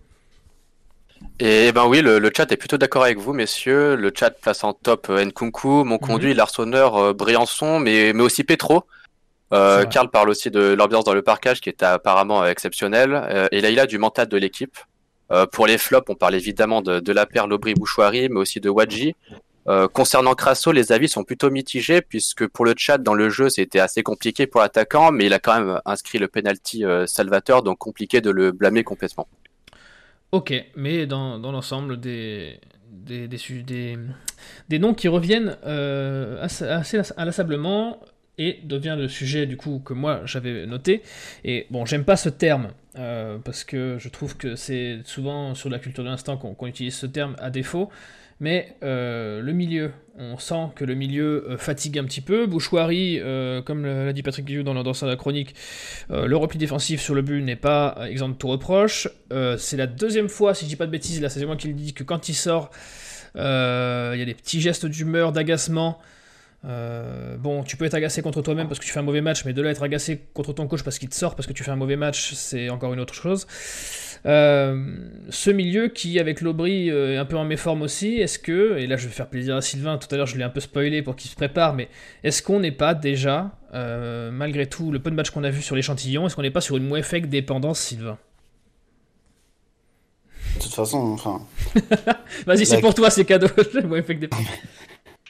Et 1.40 1.72
ben 1.72 1.86
oui, 1.86 2.00
le, 2.00 2.18
le 2.18 2.30
chat 2.34 2.50
est 2.52 2.56
plutôt 2.56 2.78
d'accord 2.78 3.04
avec 3.04 3.18
vous, 3.18 3.34
messieurs. 3.34 3.96
Le 3.96 4.10
chat 4.14 4.30
place 4.30 4.64
en 4.64 4.72
top 4.72 5.08
euh, 5.10 5.24
Nkunku, 5.24 5.84
mon 5.84 5.98
conduit, 5.98 6.32
Larsonneur, 6.32 6.96
euh, 6.96 7.12
Briançon, 7.12 7.78
mais, 7.78 8.12
mais 8.14 8.22
aussi 8.22 8.42
Petro. 8.42 8.84
Euh. 9.52 9.84
Karl 9.84 10.10
parle 10.10 10.28
aussi 10.28 10.50
de 10.50 10.74
l'ambiance 10.74 11.04
dans 11.04 11.14
le 11.14 11.22
parcage 11.22 11.60
qui 11.60 11.68
est 11.68 11.82
apparemment 11.82 12.44
exceptionnelle. 12.44 13.12
Euh, 13.14 13.48
et 13.52 13.60
Laïla 13.60 13.86
du 13.86 13.98
mental 13.98 14.28
de 14.28 14.36
l'équipe. 14.36 14.76
Euh, 15.32 15.46
pour 15.46 15.66
les 15.66 15.78
flops, 15.78 16.08
on 16.08 16.14
parle 16.14 16.34
évidemment 16.34 16.82
de, 16.82 17.00
de 17.00 17.12
la 17.12 17.26
paire 17.26 17.46
Lobry-Bouchouari, 17.46 18.28
mais 18.28 18.40
aussi 18.40 18.60
de 18.60 18.68
Wadji. 18.68 19.14
Euh, 19.68 19.88
concernant 19.88 20.34
Crasso, 20.34 20.70
les 20.70 20.92
avis 20.92 21.08
sont 21.08 21.24
plutôt 21.24 21.50
mitigés 21.50 22.00
puisque 22.00 22.46
pour 22.46 22.64
le 22.64 22.74
chat 22.76 22.98
dans 22.98 23.14
le 23.14 23.28
jeu 23.28 23.48
c'était 23.48 23.80
assez 23.80 24.04
compliqué 24.04 24.46
pour 24.46 24.60
l'attaquant, 24.60 25.10
mais 25.10 25.26
il 25.26 25.32
a 25.32 25.40
quand 25.40 25.58
même 25.58 25.80
inscrit 25.84 26.18
le 26.18 26.28
penalty 26.28 26.84
euh, 26.84 27.04
salvateur, 27.06 27.64
donc 27.64 27.78
compliqué 27.78 28.20
de 28.20 28.30
le 28.30 28.52
blâmer 28.52 28.84
complètement. 28.84 29.26
Ok, 30.30 30.54
mais 30.76 31.06
dans, 31.06 31.40
dans 31.40 31.50
l'ensemble, 31.50 31.98
des, 31.98 32.60
des, 32.92 33.26
des, 33.26 33.38
su- 33.38 33.64
des, 33.64 33.98
des 34.68 34.78
noms 34.78 34.94
qui 34.94 35.08
reviennent 35.08 35.56
euh, 35.66 36.40
assez, 36.44 36.64
assez 36.64 37.00
inlassablement 37.16 38.00
et 38.38 38.58
devient 38.64 38.96
le 38.98 39.08
sujet 39.08 39.46
du 39.46 39.56
coup 39.56 39.80
que 39.84 39.94
moi 39.94 40.20
j'avais 40.24 40.66
noté. 40.66 41.02
Et 41.44 41.66
bon, 41.70 41.86
j'aime 41.86 42.04
pas 42.04 42.16
ce 42.16 42.28
terme 42.28 42.68
euh, 42.98 43.38
parce 43.44 43.64
que 43.64 43.96
je 43.98 44.08
trouve 44.08 44.36
que 44.36 44.56
c'est 44.56 44.98
souvent 45.04 45.54
sur 45.54 45.70
la 45.70 45.78
culture 45.78 46.04
de 46.04 46.08
l'instant 46.08 46.36
qu'on 46.36 46.66
utilise 46.66 46.94
ce 46.94 47.06
terme 47.06 47.36
à 47.38 47.50
défaut. 47.50 47.88
Mais 48.38 48.76
euh, 48.82 49.40
le 49.40 49.52
milieu, 49.54 49.92
on 50.18 50.36
sent 50.36 50.68
que 50.74 50.84
le 50.84 50.94
milieu 50.94 51.46
euh, 51.48 51.56
fatigue 51.56 51.98
un 51.98 52.04
petit 52.04 52.20
peu. 52.20 52.46
Bouchoirie, 52.46 53.18
comme 53.64 53.86
l'a 53.86 54.12
dit 54.12 54.22
Patrick 54.22 54.44
Guillou 54.44 54.62
dans, 54.62 54.74
la- 54.74 54.82
dans 54.82 54.92
sa 54.92 55.16
chronique, 55.16 55.54
le 56.10 56.36
repli 56.36 56.58
défensif 56.58 57.00
sur 57.00 57.14
le 57.14 57.22
but 57.22 57.40
n'est 57.42 57.56
pas 57.56 57.96
exempt 58.06 58.28
de 58.28 58.34
tout 58.34 58.48
reproche. 58.48 59.08
C'est 59.56 59.78
la 59.78 59.86
deuxième 59.86 60.28
fois, 60.28 60.52
si 60.52 60.66
je 60.66 60.68
dis 60.68 60.76
pas 60.76 60.84
de 60.84 60.90
bêtises, 60.90 61.22
là 61.22 61.30
c'est 61.30 61.44
moi 61.46 61.56
qui 61.56 61.68
le 61.68 61.74
dis, 61.74 61.94
que 61.94 62.04
quand 62.04 62.28
il 62.28 62.34
sort, 62.34 62.70
il 63.34 63.40
y 63.40 64.22
a 64.22 64.24
des 64.26 64.34
petits 64.34 64.60
gestes 64.60 64.84
d'humeur, 64.84 65.32
d'agacement. 65.32 65.98
Euh, 66.66 67.36
bon, 67.36 67.62
tu 67.62 67.76
peux 67.76 67.84
être 67.84 67.94
agacé 67.94 68.22
contre 68.22 68.42
toi-même 68.42 68.66
parce 68.66 68.80
que 68.80 68.84
tu 68.84 68.90
fais 68.90 68.98
un 68.98 69.02
mauvais 69.04 69.20
match, 69.20 69.44
mais 69.44 69.52
de 69.52 69.62
là 69.62 69.70
être 69.70 69.82
agacé 69.84 70.20
contre 70.34 70.52
ton 70.52 70.66
coach 70.66 70.82
parce 70.82 70.98
qu'il 70.98 71.08
te 71.08 71.14
sort 71.14 71.36
parce 71.36 71.46
que 71.46 71.52
tu 71.52 71.62
fais 71.62 71.70
un 71.70 71.76
mauvais 71.76 71.94
match, 71.96 72.32
c'est 72.34 72.70
encore 72.70 72.92
une 72.92 72.98
autre 72.98 73.14
chose. 73.14 73.46
Euh, 74.26 74.96
ce 75.30 75.50
milieu 75.50 75.86
qui, 75.86 76.18
avec 76.18 76.40
l'Aubry, 76.40 76.90
euh, 76.90 77.14
est 77.14 77.16
un 77.18 77.24
peu 77.24 77.36
en 77.36 77.44
méforme 77.44 77.82
aussi, 77.82 78.16
est-ce 78.16 78.40
que, 78.40 78.78
et 78.78 78.88
là 78.88 78.96
je 78.96 79.06
vais 79.06 79.12
faire 79.12 79.28
plaisir 79.28 79.54
à 79.54 79.62
Sylvain, 79.62 79.96
tout 79.98 80.12
à 80.12 80.16
l'heure 80.16 80.26
je 80.26 80.36
l'ai 80.36 80.42
un 80.42 80.48
peu 80.48 80.58
spoilé 80.58 81.02
pour 81.02 81.14
qu'il 81.14 81.30
se 81.30 81.36
prépare, 81.36 81.74
mais 81.74 81.88
est-ce 82.24 82.42
qu'on 82.42 82.58
n'est 82.58 82.72
pas 82.72 82.94
déjà, 82.94 83.56
euh, 83.74 84.32
malgré 84.32 84.66
tout, 84.66 84.90
le 84.90 84.98
peu 84.98 85.10
de 85.10 85.14
matchs 85.14 85.30
qu'on 85.30 85.44
a 85.44 85.50
vu 85.50 85.62
sur 85.62 85.76
l'échantillon, 85.76 86.26
est-ce 86.26 86.34
qu'on 86.34 86.42
n'est 86.42 86.50
pas 86.50 86.60
sur 86.60 86.76
une 86.76 86.88
Mouefek 86.88 87.28
dépendance, 87.28 87.78
Sylvain? 87.78 88.18
De 90.56 90.62
toute 90.62 90.74
façon, 90.74 90.98
enfin. 91.12 91.42
Vas-y, 92.46 92.64
c'est 92.66 92.76
La- 92.76 92.80
pour 92.80 92.94
toi, 92.94 93.10
c'est 93.10 93.24
cadeau. 93.26 93.46
Mouefek 93.84 94.18
dépendance. 94.18 94.46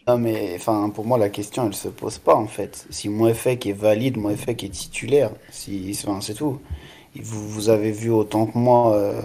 Non, 0.09 0.18
mais 0.18 0.52
enfin, 0.54 0.88
pour 0.90 1.04
moi, 1.04 1.18
la 1.18 1.28
question, 1.30 1.66
elle 1.66 1.74
se 1.74 1.88
pose 1.88 2.18
pas, 2.18 2.36
en 2.36 2.46
fait. 2.46 2.86
Si 2.90 3.09
Moefek 3.09 3.66
est 3.66 3.72
valide, 3.72 4.16
Moefek 4.16 4.62
est 4.62 4.68
titulaire. 4.68 5.32
Si, 5.50 5.94
c'est 5.94 6.34
tout. 6.34 6.61
Vous, 7.16 7.48
vous 7.48 7.68
avez 7.70 7.90
vu 7.90 8.11
autant 8.11 8.46
que 8.46 8.57
moi, 8.57 8.94
euh, 8.94 9.20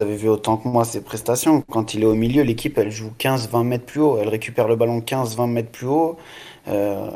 avez 0.00 0.16
vu 0.16 0.28
autant 0.28 0.56
que 0.56 0.68
moi 0.68 0.84
ses 0.84 1.02
prestations. 1.02 1.62
Quand 1.70 1.94
il 1.94 2.02
est 2.02 2.06
au 2.06 2.14
milieu, 2.14 2.42
l'équipe, 2.42 2.78
elle 2.78 2.90
joue 2.90 3.12
15-20 3.18 3.64
mètres 3.64 3.84
plus 3.84 4.00
haut. 4.00 4.18
Elle 4.18 4.28
récupère 4.28 4.68
le 4.68 4.76
ballon 4.76 5.00
15-20 5.00 5.46
mètres 5.48 5.70
plus 5.70 5.86
haut. 5.88 6.16
Euh, 6.68 7.10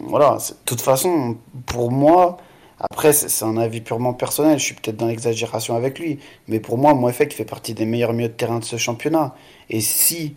voilà. 0.00 0.38
De 0.38 0.54
toute 0.66 0.80
façon, 0.82 1.36
pour 1.66 1.90
moi, 1.90 2.38
après, 2.78 3.12
c'est 3.12 3.28
c'est 3.28 3.44
un 3.44 3.56
avis 3.56 3.80
purement 3.80 4.14
personnel. 4.14 4.58
Je 4.58 4.64
suis 4.64 4.74
peut-être 4.74 4.96
dans 4.96 5.06
l'exagération 5.06 5.76
avec 5.76 5.98
lui. 5.98 6.18
Mais 6.48 6.60
pour 6.60 6.78
moi, 6.78 6.94
Moefek 6.94 7.32
fait 7.34 7.44
partie 7.44 7.74
des 7.74 7.86
meilleurs 7.86 8.12
milieux 8.12 8.28
de 8.28 8.34
terrain 8.34 8.58
de 8.58 8.64
ce 8.64 8.76
championnat. 8.76 9.34
Et 9.70 9.80
si 9.80 10.36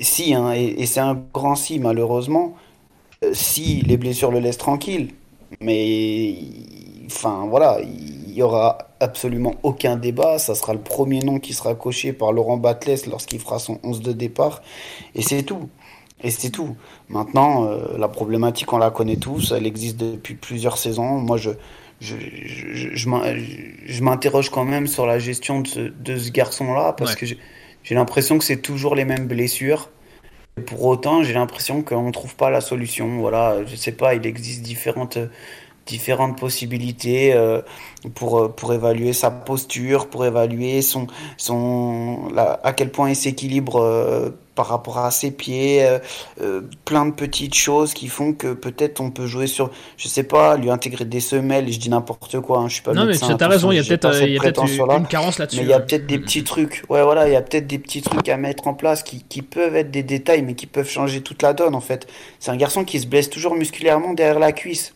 si, 0.00 0.34
hein, 0.34 0.52
et, 0.54 0.64
et 0.82 0.86
c'est 0.86 1.00
un 1.00 1.14
grand 1.32 1.54
si, 1.56 1.78
malheureusement, 1.78 2.54
euh, 3.24 3.30
si 3.34 3.82
les 3.82 3.96
blessures 3.96 4.30
le 4.30 4.40
laissent 4.40 4.58
tranquille. 4.58 5.10
Mais, 5.60 5.86
il- 6.30 7.06
enfin, 7.06 7.46
voilà, 7.48 7.78
il 7.82 8.32
y 8.32 8.42
aura 8.42 8.78
absolument 9.00 9.54
aucun 9.62 9.96
débat. 9.96 10.38
Ça 10.38 10.54
sera 10.54 10.72
le 10.74 10.80
premier 10.80 11.20
nom 11.20 11.38
qui 11.38 11.52
sera 11.52 11.74
coché 11.74 12.12
par 12.12 12.32
Laurent 12.32 12.56
Batles 12.56 13.08
lorsqu'il 13.08 13.38
fera 13.40 13.58
son 13.58 13.78
11 13.84 14.00
de 14.00 14.12
départ. 14.12 14.62
Et 15.14 15.22
c'est 15.22 15.42
tout. 15.44 15.68
Et 16.22 16.30
c'est 16.30 16.50
tout. 16.50 16.74
Maintenant, 17.08 17.66
euh, 17.66 17.98
la 17.98 18.08
problématique, 18.08 18.72
on 18.72 18.78
la 18.78 18.90
connaît 18.90 19.16
tous. 19.16 19.52
Elle 19.56 19.66
existe 19.66 19.98
depuis 19.98 20.34
plusieurs 20.34 20.78
saisons. 20.78 21.18
Moi, 21.20 21.36
je, 21.36 21.50
je, 22.00 22.16
je, 22.16 22.88
je 22.94 23.08
m'in- 23.08 23.36
je 23.86 24.02
m'interroge 24.02 24.48
quand 24.50 24.64
même 24.64 24.86
sur 24.86 25.06
la 25.06 25.18
gestion 25.18 25.60
de 25.60 25.68
ce, 25.68 25.80
de 25.80 26.16
ce 26.16 26.30
garçon-là 26.30 26.94
parce 26.94 27.14
Ouais. 27.14 27.20
que 27.28 27.34
j'ai 27.84 27.94
l'impression 27.94 28.38
que 28.38 28.44
c'est 28.44 28.62
toujours 28.62 28.94
les 28.94 29.04
mêmes 29.04 29.28
blessures. 29.28 29.90
Pour 30.66 30.84
autant, 30.84 31.22
j'ai 31.22 31.34
l'impression 31.34 31.82
qu'on 31.82 32.06
ne 32.06 32.12
trouve 32.12 32.34
pas 32.34 32.50
la 32.50 32.60
solution. 32.60 33.18
Voilà, 33.18 33.64
je 33.66 33.76
sais 33.76 33.92
pas, 33.92 34.14
il 34.14 34.26
existe 34.26 34.62
différentes, 34.62 35.18
différentes 35.84 36.38
possibilités 36.38 37.34
euh, 37.34 37.60
pour, 38.14 38.38
euh, 38.38 38.48
pour 38.48 38.72
évaluer 38.72 39.12
sa 39.12 39.30
posture, 39.30 40.08
pour 40.08 40.24
évaluer 40.24 40.80
son, 40.80 41.06
son, 41.36 42.32
à 42.36 42.72
quel 42.72 42.90
point 42.90 43.10
il 43.10 43.16
s'équilibre 43.16 43.82
euh, 43.82 44.30
par 44.54 44.66
rapport 44.66 44.98
à 44.98 45.10
ses 45.10 45.30
pieds. 45.30 45.84
euh, 45.84 45.98
euh, 46.40 46.62
plein 46.84 47.06
de 47.06 47.12
petites 47.12 47.54
choses 47.54 47.94
qui 47.94 48.08
font 48.08 48.32
que 48.32 48.52
peut-être 48.52 49.00
on 49.00 49.10
peut 49.10 49.26
jouer 49.26 49.46
sur, 49.46 49.70
je 49.96 50.08
sais 50.08 50.22
pas, 50.22 50.56
lui 50.56 50.70
intégrer 50.70 51.04
des 51.04 51.20
semelles. 51.20 51.70
Je 51.72 51.78
dis 51.78 51.90
n'importe 51.90 52.40
quoi, 52.40 52.58
hein, 52.58 52.68
je 52.68 52.74
suis 52.74 52.82
pas 52.82 52.92
Non, 52.92 53.04
mais 53.04 53.16
tu 53.16 53.24
as 53.24 53.48
raison, 53.48 53.72
il 53.72 53.76
y 53.76 53.78
a 53.78 53.84
peut-être 53.84 54.06
euh, 54.06 54.96
une 54.98 55.06
carence 55.06 55.38
là-dessus. 55.38 55.58
Mais 55.58 55.64
il 55.64 55.70
y 55.70 55.72
a 55.72 55.80
peut-être 55.80 56.06
des 56.06 56.18
petits 56.18 56.44
trucs. 56.44 56.84
Ouais, 56.88 57.02
voilà, 57.02 57.28
il 57.28 57.32
y 57.32 57.36
a 57.36 57.42
peut-être 57.42 57.66
des 57.66 57.78
petits 57.78 58.02
trucs 58.02 58.28
à 58.28 58.36
mettre 58.36 58.66
en 58.66 58.74
place 58.74 59.02
qui, 59.02 59.22
qui 59.22 59.42
peuvent 59.42 59.76
être 59.76 59.90
des 59.90 60.02
détails, 60.02 60.42
mais 60.42 60.54
qui 60.54 60.66
peuvent 60.66 60.88
changer 60.88 61.20
toute 61.20 61.42
la 61.42 61.52
donne, 61.52 61.74
en 61.74 61.80
fait. 61.80 62.06
C'est 62.38 62.50
un 62.50 62.56
garçon 62.56 62.84
qui 62.84 63.00
se 63.00 63.06
blesse 63.06 63.30
toujours 63.30 63.54
musculairement 63.54 64.12
derrière 64.14 64.38
la 64.38 64.52
cuisse. 64.52 64.94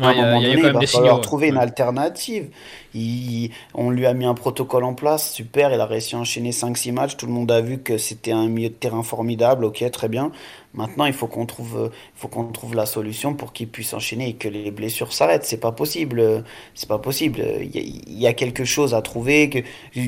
À 0.00 0.08
un 0.08 0.14
moment 0.14 0.42
donné, 0.42 0.62
il 0.64 0.72
va 0.72 0.82
falloir 0.82 1.20
trouver 1.20 1.46
une 1.48 1.56
alternative. 1.58 2.50
Il- 2.92 3.50
on 3.74 3.90
lui 3.90 4.04
a 4.06 4.14
mis 4.14 4.24
un 4.24 4.34
protocole 4.34 4.82
en 4.84 4.94
place, 4.94 5.32
super, 5.32 5.72
il 5.72 5.80
a 5.80 5.86
réussi 5.86 6.16
à 6.16 6.18
enchaîner 6.18 6.50
5-6 6.50 6.90
matchs, 6.90 7.16
tout 7.16 7.26
le 7.26 7.32
monde 7.32 7.52
a 7.52 7.60
vu 7.60 7.78
que 7.78 7.98
c'était 7.98 8.32
un 8.32 8.48
milieu 8.48 8.68
de 8.70 8.74
terrain 8.74 9.04
formidable, 9.04 9.64
ok, 9.64 9.88
très 9.92 10.08
bien. 10.08 10.32
Maintenant, 10.74 11.04
il 11.04 11.12
faut 11.12 11.28
qu'on 11.28 11.46
trouve, 11.46 11.90
faut 12.16 12.26
qu'on 12.28 12.44
trouve 12.46 12.74
la 12.74 12.86
solution 12.86 13.34
pour 13.34 13.52
qu'il 13.52 13.68
puisse 13.68 13.92
enchaîner 13.94 14.30
et 14.30 14.34
que 14.34 14.48
les 14.48 14.70
blessures 14.72 15.12
s'arrêtent. 15.12 15.44
C'est 15.44 15.58
pas 15.60 15.72
possible, 15.72 16.42
c'est 16.74 16.88
pas 16.88 16.98
possible. 16.98 17.40
Il 17.60 17.74
y, 17.76 17.78
a, 17.78 17.82
il 17.82 18.18
y 18.18 18.26
a 18.26 18.32
quelque 18.32 18.64
chose 18.64 18.94
à 18.94 19.02
trouver, 19.02 19.50
que 19.50 19.58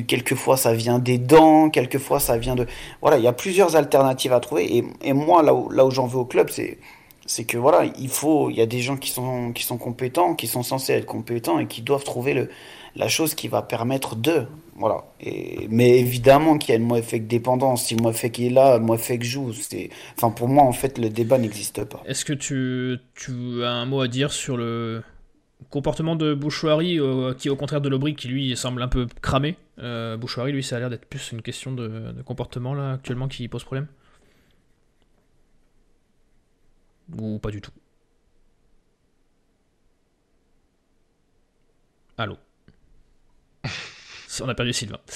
quelquefois 0.07 0.57
ça 0.57 0.73
vient 0.73 0.99
des 0.99 1.17
dents, 1.19 1.69
quelquefois 1.69 2.19
ça 2.19 2.37
vient 2.37 2.55
de... 2.55 2.65
Voilà, 3.01 3.17
il 3.17 3.23
y 3.23 3.27
a 3.27 3.33
plusieurs 3.33 3.75
alternatives 3.75 4.33
à 4.33 4.39
trouver. 4.39 4.77
Et, 4.77 4.83
et 5.03 5.13
moi, 5.13 5.43
là 5.43 5.53
où, 5.53 5.69
là 5.69 5.85
où 5.85 5.91
j'en 5.91 6.07
veux 6.07 6.19
au 6.19 6.25
club, 6.25 6.49
c'est 6.49 6.77
c'est 7.25 7.45
que 7.45 7.57
voilà, 7.57 7.85
il 7.99 8.09
faut, 8.09 8.49
il 8.49 8.55
y 8.55 8.61
a 8.61 8.65
des 8.65 8.81
gens 8.81 8.97
qui 8.97 9.09
sont, 9.09 9.51
qui 9.51 9.63
sont 9.63 9.77
compétents, 9.77 10.35
qui 10.35 10.47
sont 10.47 10.63
censés 10.63 10.93
être 10.93 11.05
compétents 11.05 11.59
et 11.59 11.67
qui 11.67 11.81
doivent 11.81 12.03
trouver 12.03 12.33
le, 12.33 12.49
la 12.95 13.07
chose 13.07 13.33
qui 13.33 13.47
va 13.47 13.61
permettre 13.61 14.15
de, 14.15 14.45
voilà. 14.75 15.05
Et, 15.19 15.67
mais 15.69 15.99
évidemment 15.99 16.57
qu'il 16.57 16.69
y 16.69 16.73
a 16.73 16.75
une 16.75 16.85
Moefek 16.85 17.27
dépendance. 17.27 17.85
Si 17.85 17.95
Moefek 17.95 18.39
est 18.39 18.49
là, 18.49 18.77
Moefek 18.79 19.23
joue. 19.23 19.53
C'est, 19.53 19.89
enfin 20.17 20.29
pour 20.29 20.47
moi 20.47 20.63
en 20.63 20.71
fait 20.71 20.97
le 20.97 21.09
débat 21.09 21.37
n'existe 21.37 21.83
pas. 21.85 22.03
Est-ce 22.05 22.25
que 22.25 22.33
tu, 22.33 22.97
tu 23.15 23.63
as 23.63 23.71
un 23.71 23.85
mot 23.85 24.01
à 24.01 24.07
dire 24.07 24.31
sur 24.31 24.57
le 24.57 25.01
comportement 25.69 26.15
de 26.15 26.33
Bouchouari, 26.33 26.99
euh, 26.99 27.33
qui 27.33 27.49
au 27.49 27.55
contraire 27.55 27.81
de 27.81 27.89
Lobry, 27.89 28.15
qui 28.15 28.27
lui 28.27 28.55
semble 28.55 28.81
un 28.81 28.87
peu 28.87 29.07
cramé? 29.21 29.55
Euh, 29.79 30.15
Bouchouari, 30.15 30.51
lui, 30.51 30.63
ça 30.63 30.75
a 30.75 30.79
l'air 30.79 30.89
d'être 30.89 31.05
plus 31.05 31.31
une 31.31 31.41
question 31.41 31.71
de, 31.71 31.87
de 32.11 32.21
comportement 32.21 32.73
là 32.73 32.93
actuellement 32.93 33.27
qui 33.27 33.47
pose 33.47 33.63
problème 33.63 33.87
Ou 37.13 37.39
pas 37.39 37.51
du 37.51 37.61
tout. 37.61 37.71
Allô 42.17 42.37
On 44.43 44.49
a 44.49 44.55
perdu 44.55 44.73
Sylvain. 44.73 44.97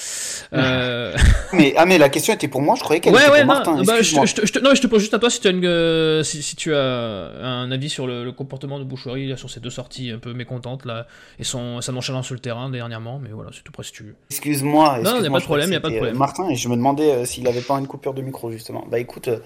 Euh... 0.52 1.16
Mais 1.54 1.76
ah 1.78 1.86
mais 1.86 2.00
la 2.00 2.10
question 2.10 2.34
était 2.34 2.48
pour 2.48 2.62
moi. 2.62 2.74
Je 2.76 2.82
croyais 2.82 3.02
qu'elle 3.02 3.14
Ouais, 3.14 3.22
était 3.22 3.32
ouais, 3.32 3.46
pour 3.46 3.48
non, 3.54 3.54
Martin. 3.54 3.84
bah, 3.84 4.02
je, 4.02 4.16
non, 4.16 4.26
je 4.74 4.82
te 4.82 4.88
pose 4.88 5.00
juste 5.02 5.14
à 5.14 5.20
toi 5.20 5.30
si 5.30 5.40
tu 5.40 5.48
as, 5.48 5.52
une, 5.52 5.64
euh, 5.64 6.24
si, 6.24 6.42
si 6.42 6.56
tu 6.56 6.74
as 6.74 6.80
un 6.80 7.70
avis 7.72 7.90
sur 7.90 8.08
le, 8.08 8.24
le 8.24 8.32
comportement 8.32 8.80
de 8.80 8.84
Boucherie 8.84 9.38
sur 9.38 9.50
ces 9.50 9.60
deux 9.60 9.70
sorties 9.70 10.10
un 10.10 10.18
peu 10.18 10.34
mécontantes 10.34 10.86
là, 10.86 11.06
et 11.38 11.44
son, 11.44 11.82
sa 11.82 11.92
nonchalance 11.92 12.26
sur 12.26 12.34
le 12.34 12.40
terrain 12.40 12.70
dernièrement, 12.70 13.20
mais 13.22 13.30
voilà, 13.30 13.52
c'est 13.54 13.64
tout 13.64 13.72
près 13.72 13.84
si 13.84 13.92
tu 13.92 14.16
Excuse-moi. 14.32 14.88
Non, 14.90 14.94
y 14.94 14.98
a 14.98 15.10
excuse-moi, 15.12 15.30
pas 15.32 15.40
de 15.40 15.46
problème, 15.46 15.72
y 15.72 15.76
a 15.76 15.80
pas 15.80 15.90
de 15.90 15.94
euh, 15.94 15.98
problème. 15.98 16.18
Martin, 16.18 16.50
et 16.50 16.56
je 16.56 16.68
me 16.68 16.76
demandais 16.76 17.12
euh, 17.12 17.26
s'il 17.26 17.48
avait 17.48 17.62
pas 17.62 17.78
une 17.78 17.88
coupure 17.88 18.14
de 18.14 18.22
micro 18.22 18.52
justement. 18.52 18.86
Bah 18.90 18.98
écoute, 19.00 19.28
euh, 19.28 19.40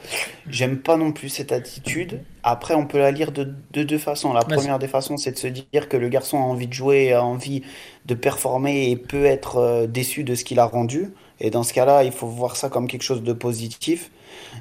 j'aime 0.48 0.78
pas 0.78 0.96
non 0.96 1.12
plus 1.12 1.30
cette 1.30 1.52
attitude. 1.52 2.22
Après, 2.44 2.76
on 2.76 2.86
peut 2.86 2.98
la 2.98 3.12
lire 3.12 3.32
de, 3.32 3.54
de 3.72 3.84
deux 3.84 3.98
façons. 3.98 4.34
La 4.34 4.42
première 4.44 4.78
des 4.80 4.88
façons, 4.90 5.16
c'est 5.18 5.32
de 5.32 5.38
se 5.38 5.48
dire 5.48 5.88
que 5.88 5.96
le 5.98 6.10
garçon 6.10 6.38
a 6.38 6.42
envie 6.42 6.68
de 6.68 6.74
jouer, 6.74 7.14
a 7.14 7.24
envie 7.24 7.64
de 8.06 8.16
performer 8.16 8.90
et 8.90 8.96
peut 8.96 9.26
être 9.26 9.58
euh, 9.58 9.88
déçu 9.88 10.24
de 10.24 10.36
ce 10.36 10.44
qu'il 10.44 10.60
a 10.60 10.66
rendu. 10.66 11.14
Et 11.40 11.50
dans 11.50 11.64
ce 11.64 11.74
cas-là, 11.74 12.04
il 12.04 12.12
faut 12.12 12.28
voir 12.28 12.56
ça 12.56 12.70
comme 12.70 12.88
quelque 12.88 13.04
chose 13.04 13.24
de 13.24 13.34
positif, 13.34 14.12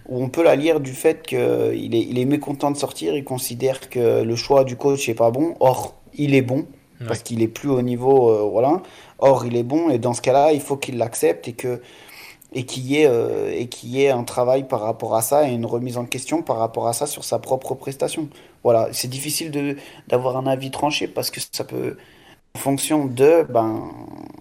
où 0.09 0.23
on 0.23 0.29
peut 0.29 0.43
la 0.43 0.57
lire 0.57 0.81
du 0.81 0.93
fait 0.93 1.27
qu'il 1.27 1.39
est, 1.95 2.07
il 2.09 2.19
est 2.19 2.25
mécontent 2.25 2.71
de 2.71 2.77
sortir, 2.77 3.15
il 3.17 3.25
considère 3.25 3.89
que 3.89 4.23
le 4.23 4.37
choix 4.37 4.65
du 4.65 4.77
coach 4.77 5.09
n'est 5.09 5.15
pas 5.15 5.31
bon. 5.31 5.55
Or, 5.61 5.95
il 6.15 6.35
est 6.35 6.43
bon, 6.43 6.67
parce 7.07 7.23
qu'il 7.23 7.43
est 7.43 7.49
plus 7.49 7.71
au 7.71 7.83
niveau, 7.83 8.31
euh, 8.31 8.49
voilà. 8.51 8.83
Or, 9.19 9.47
il 9.47 9.57
est 9.57 9.63
bon, 9.63 9.91
et 9.91 9.99
dans 9.99 10.15
ce 10.15 10.23
cas-là, 10.23 10.53
il 10.53 10.61
faut 10.61 10.77
qu'il 10.77 10.99
l'accepte 10.99 11.49
et 11.49 11.53
que 11.53 11.81
et 12.55 12.65
qu'il 12.65 12.87
y 12.87 12.99
ait 12.99 13.07
euh, 13.07 13.51
et 13.51 13.69
y 13.85 14.03
ait 14.03 14.11
un 14.11 14.25
travail 14.25 14.65
par 14.69 14.81
rapport 14.81 15.15
à 15.15 15.23
ça 15.23 15.49
et 15.49 15.53
une 15.53 15.65
remise 15.65 15.97
en 15.97 16.05
question 16.05 16.43
par 16.43 16.59
rapport 16.59 16.87
à 16.87 16.93
ça 16.93 17.07
sur 17.07 17.25
sa 17.25 17.39
propre 17.39 17.75
prestation. 17.75 18.29
Voilà, 18.63 18.89
c'est 18.93 19.09
difficile 19.09 19.77
d'avoir 20.09 20.37
un 20.37 20.47
avis 20.47 20.71
tranché 20.71 21.09
parce 21.09 21.31
que 21.31 21.41
ça 21.51 21.65
peut 21.65 21.97
en 22.55 22.59
fonction 22.59 23.07
de 23.07 23.45
ben 23.49 23.91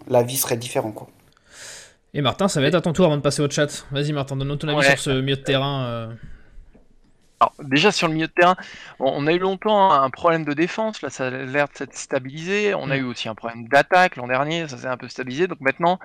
la 0.08 0.24
vie 0.24 0.38
serait 0.38 0.58
différente 0.58 0.96
quoi. 0.96 1.08
Et 2.14 2.22
Martin, 2.22 2.50
ça 2.50 2.60
va 2.60 2.68
être 2.68 2.76
à 2.76 2.82
ton 2.82 2.92
tour 2.92 3.06
avant 3.06 3.16
de 3.16 3.22
passer 3.22 3.42
au 3.42 3.50
chat. 3.50 3.86
Vas-y 3.92 4.12
Martin, 4.12 4.36
donne-nous 4.36 4.58
ton 4.58 4.68
avis 4.68 4.86
sur 4.86 5.00
ce 5.00 5.22
milieu 5.22 5.38
de 5.38 5.42
terrain. 5.42 5.86
Euh. 5.86 6.08
Alors, 7.40 7.54
déjà 7.64 7.92
sur 7.92 8.08
le 8.08 8.14
milieu 8.14 8.28
de 8.28 8.34
terrain, 8.34 8.56
on 9.00 9.26
a 9.26 9.34
eu 9.34 9.40
longtemps 9.40 9.92
un 9.92 10.10
problème 10.12 10.46
de 10.46 10.54
défense, 10.54 11.02
là 11.02 11.10
ça 11.10 11.28
a 11.28 11.30
l'air 11.32 11.68
de 11.70 11.76
s'être 11.76 11.96
stabilisé. 11.96 12.76
On 12.76 12.92
a 12.92 12.98
mm. 12.98 13.00
eu 13.00 13.04
aussi 13.06 13.30
un 13.30 13.34
problème 13.34 13.68
d'attaque 13.68 14.18
l'an 14.18 14.28
dernier, 14.28 14.68
ça 14.68 14.78
s'est 14.78 14.88
un 14.88 14.98
peu 14.98 15.08
stabilisé. 15.08 15.48
Donc 15.48 15.62
maintenant, 15.62 16.00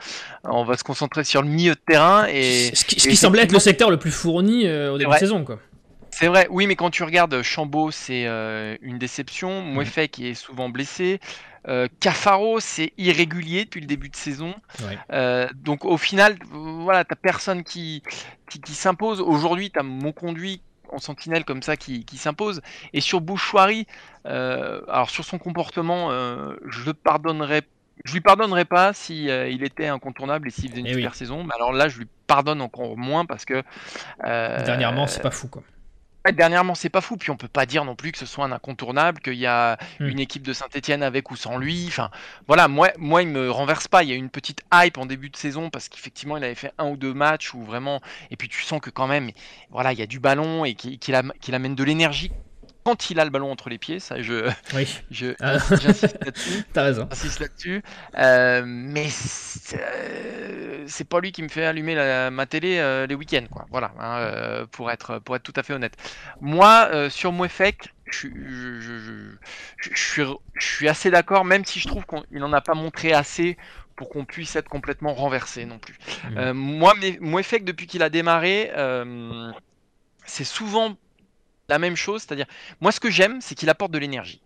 on 0.45 0.65
va 0.65 0.77
se 0.77 0.85
concentrer 0.85 1.25
sur 1.25 1.43
le 1.43 1.49
milieu 1.49 1.75
de 1.75 1.81
terrain. 1.81 2.27
Et, 2.31 2.75
ce 2.75 2.85
qui, 2.85 3.17
semblait 3.17 3.43
être 3.43 3.53
le 3.53 3.59
secteur 3.59 3.91
le 3.91 3.99
plus 3.99 4.13
fourni 4.13 4.67
euh, 4.67 4.93
au 4.93 4.99
début 4.99 5.11
de 5.11 5.17
saison. 5.17 5.45
quoi. 5.45 5.59
C'est 6.11 6.29
vrai, 6.29 6.47
oui, 6.49 6.67
mais 6.67 6.77
quand 6.77 6.89
tu 6.89 7.03
regardes 7.03 7.43
Chambaud, 7.43 7.91
c'est 7.91 8.27
euh, 8.27 8.77
une 8.81 8.99
déception. 8.99 9.61
Mm. 9.61 9.75
Moueffet 9.75 10.09
qui 10.09 10.29
est 10.29 10.35
souvent 10.35 10.71
blessé. 10.71 11.21
Euh, 11.69 11.89
Cafaro, 12.01 12.61
c'est 12.61 12.93
irrégulier 12.99 13.64
depuis 13.64 13.81
le 13.81 13.87
début 13.87 14.09
de 14.09 14.17
saison. 14.17 14.55
donc 15.55 15.85
au 15.85 15.97
final, 15.97 16.37
voilà, 16.51 17.05
t'as 17.05 17.17
personne 17.17 17.64
qui, 17.64 18.03
qui, 18.49 18.75
s'impose. 18.75 19.21
Aujourd'hui, 19.21 19.71
tu 19.71 19.79
as 19.79 19.83
mon 19.83 20.12
conduit 20.12 20.61
en 20.93 20.99
sentinelle 20.99 21.45
comme 21.45 21.62
ça 21.62 21.77
qui, 21.77 22.05
s'impose. 22.17 22.62
Et 22.93 23.01
sur 23.01 23.21
Bouchoirie, 23.21 23.87
euh, 24.27 24.81
alors 24.89 25.11
sur 25.11 25.25
son 25.25 25.39
comportement, 25.39 26.11
euh, 26.11 26.55
je 26.69 26.91
pardonnerais 26.91 27.62
je 28.05 28.12
lui 28.12 28.21
pardonnerais 28.21 28.67
pas 28.67 28.93
si 28.93 29.31
euh, 29.31 29.49
il 29.49 29.64
était 29.64 29.87
incontournable 29.87 30.49
et 30.49 30.51
s'il 30.51 30.69
faisait 30.69 30.81
une 30.81 30.87
eh 30.87 30.93
super 30.93 31.14
saison. 31.14 31.45
Mais 31.45 31.55
alors 31.55 31.73
là, 31.73 31.89
je 31.89 31.99
lui 31.99 32.07
pardonne 32.27 32.61
encore 32.61 32.97
moins 32.97 33.25
parce 33.25 33.47
que 33.47 33.62
dernièrement, 34.23 35.07
c'est 35.07 35.23
pas 35.23 35.31
fou 35.31 35.49
quoi 35.49 35.62
dernièrement, 36.33 36.74
c'est 36.74 36.89
pas 36.89 37.01
fou. 37.01 37.16
Puis 37.16 37.31
on 37.31 37.37
peut 37.37 37.49
pas 37.49 37.66
dire 37.66 37.85
non 37.85 37.95
plus 37.95 38.12
que 38.12 38.18
ce 38.18 38.27
soit 38.27 38.45
un 38.45 38.53
incontournable, 38.53 39.20
qu'il 39.20 39.35
y 39.35 39.47
a 39.47 39.79
hmm. 40.01 40.07
une 40.07 40.20
équipe 40.20 40.43
de 40.43 40.53
Saint-Etienne 40.53 41.03
avec 41.03 41.31
ou 41.31 41.37
sans 41.37 41.59
lui. 41.59 41.87
Enfin, 41.89 42.11
voilà, 42.47 42.68
moi, 42.68 42.91
moi, 42.99 43.22
il 43.22 43.29
me 43.29 43.51
renverse 43.51 43.89
pas. 43.89 44.03
Il 44.03 44.09
y 44.11 44.12
a 44.12 44.16
une 44.16 44.31
petite 44.31 44.62
hype 44.72 44.99
en 44.99 45.07
début 45.07 45.31
de 45.31 45.37
saison 45.37 45.70
parce 45.70 45.89
qu'effectivement, 45.89 46.37
il 46.37 46.45
avait 46.45 46.55
fait 46.55 46.72
un 46.79 46.89
ou 46.89 46.97
deux 46.97 47.14
matchs 47.14 47.55
où 47.55 47.62
vraiment. 47.62 48.01
Et 48.31 48.37
puis 48.37 48.49
tu 48.49 48.62
sens 48.62 48.81
que 48.81 48.91
quand 48.91 49.07
même, 49.07 49.31
voilà, 49.70 49.93
il 49.93 49.99
y 49.99 50.03
a 50.03 50.07
du 50.07 50.20
ballon 50.20 50.64
et 50.64 50.74
qu'il 50.74 51.14
amène 51.14 51.74
de 51.74 51.85
l'énergie 51.85 52.31
quand 52.87 53.11
il 53.11 53.18
a 53.18 53.24
le 53.24 53.30
ballon 53.30 53.51
entre 53.51 53.68
les 53.68 53.78
pieds, 53.78 53.99
ça 53.99 54.22
je, 54.22 54.49
oui. 54.72 55.01
je 55.11 55.34
ah. 55.41 55.59
j'insiste 55.59 56.24
là-dessus. 56.24 56.64
T'as 56.72 56.84
raison. 56.84 57.09
J'insiste 57.11 57.41
là-dessus. 57.41 57.82
Euh, 58.16 58.62
mais 58.64 59.09
euh, 59.74 60.84
c'est 60.87 61.09
pas 61.09 61.18
lui 61.18 61.32
qui 61.32 61.43
me 61.43 61.49
fait 61.49 61.66
allumer 61.66 61.97
la, 61.97 62.30
ma 62.30 62.47
télé 62.47 62.78
euh, 62.78 63.09
les 63.09 63.16
week-ends, 63.16 63.47
quoi. 63.51 63.66
Voilà, 63.72 63.91
hein, 63.99 64.66
pour 64.70 64.93
être 64.93 65.18
pour 65.18 65.34
être 65.34 65.43
tout 65.43 65.53
à 65.57 65.64
fait 65.64 65.72
honnête. 65.72 65.97
Moi, 66.41 67.11
sur 67.11 67.32
Mouefek, 67.32 67.93
je, 68.09 68.28
je, 68.28 68.80
je, 68.80 69.91
je, 69.93 69.99
suis 69.99 70.22
je 70.55 70.64
suis 70.64 70.89
assez 70.89 71.11
d'accord, 71.11 71.45
même 71.45 71.64
si 71.64 71.80
je 71.80 71.89
trouve 71.89 72.05
qu'il 72.07 72.39
n'en 72.39 72.53
a 72.53 72.61
pas 72.61 72.74
montré 72.74 73.12
assez 73.12 73.57
pour 73.97 74.11
qu'on 74.11 74.24
puisse 74.24 74.55
être 74.55 74.68
complètement 74.68 75.12
renversé 75.12 75.64
non 75.64 75.80
plus. 75.80 75.99
Mmh. 76.30 76.53
moi, 76.53 76.95
Mouefek, 77.18 77.64
depuis 77.64 77.89
qu'il 77.89 78.05
a 78.05 78.11
démarré, 78.11 78.70
c'est 80.24 80.45
souvent 80.45 80.97
la 81.69 81.79
même 81.79 81.97
chose, 81.97 82.23
c'est-à-dire, 82.23 82.47
moi 82.81 82.93
ce 82.93 83.01
que 83.01 83.11
j'aime, 83.11 83.41
c'est 83.41 83.55
qu'il 83.55 83.71
apporte 83.71 83.93
de 83.93 83.99
l'énergie. 83.99 84.41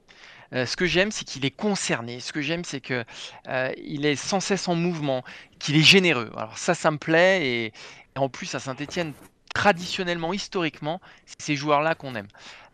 Euh, 0.52 0.66
ce 0.66 0.76
que 0.76 0.86
j'aime, 0.86 1.12
c'est 1.12 1.24
qu'il 1.24 1.44
est 1.44 1.50
concerné. 1.50 2.20
Ce 2.20 2.32
que 2.32 2.40
j'aime, 2.40 2.64
c'est 2.64 2.80
que 2.80 3.04
euh, 3.48 3.72
est 3.76 4.16
sans 4.16 4.40
cesse 4.40 4.66
en 4.68 4.74
mouvement, 4.74 5.22
qu'il 5.58 5.76
est 5.76 5.82
généreux. 5.82 6.30
Alors 6.36 6.58
ça, 6.58 6.74
ça 6.74 6.90
me 6.90 6.98
plaît. 6.98 7.46
Et, 7.46 7.72
en 8.16 8.28
plus, 8.28 8.54
à 8.54 8.58
Saint-Etienne, 8.58 9.12
traditionnellement, 9.54 10.32
historiquement, 10.32 11.00
c'est 11.26 11.40
ces 11.40 11.56
joueurs-là 11.56 11.94
qu'on 11.94 12.14
aime. 12.16 12.26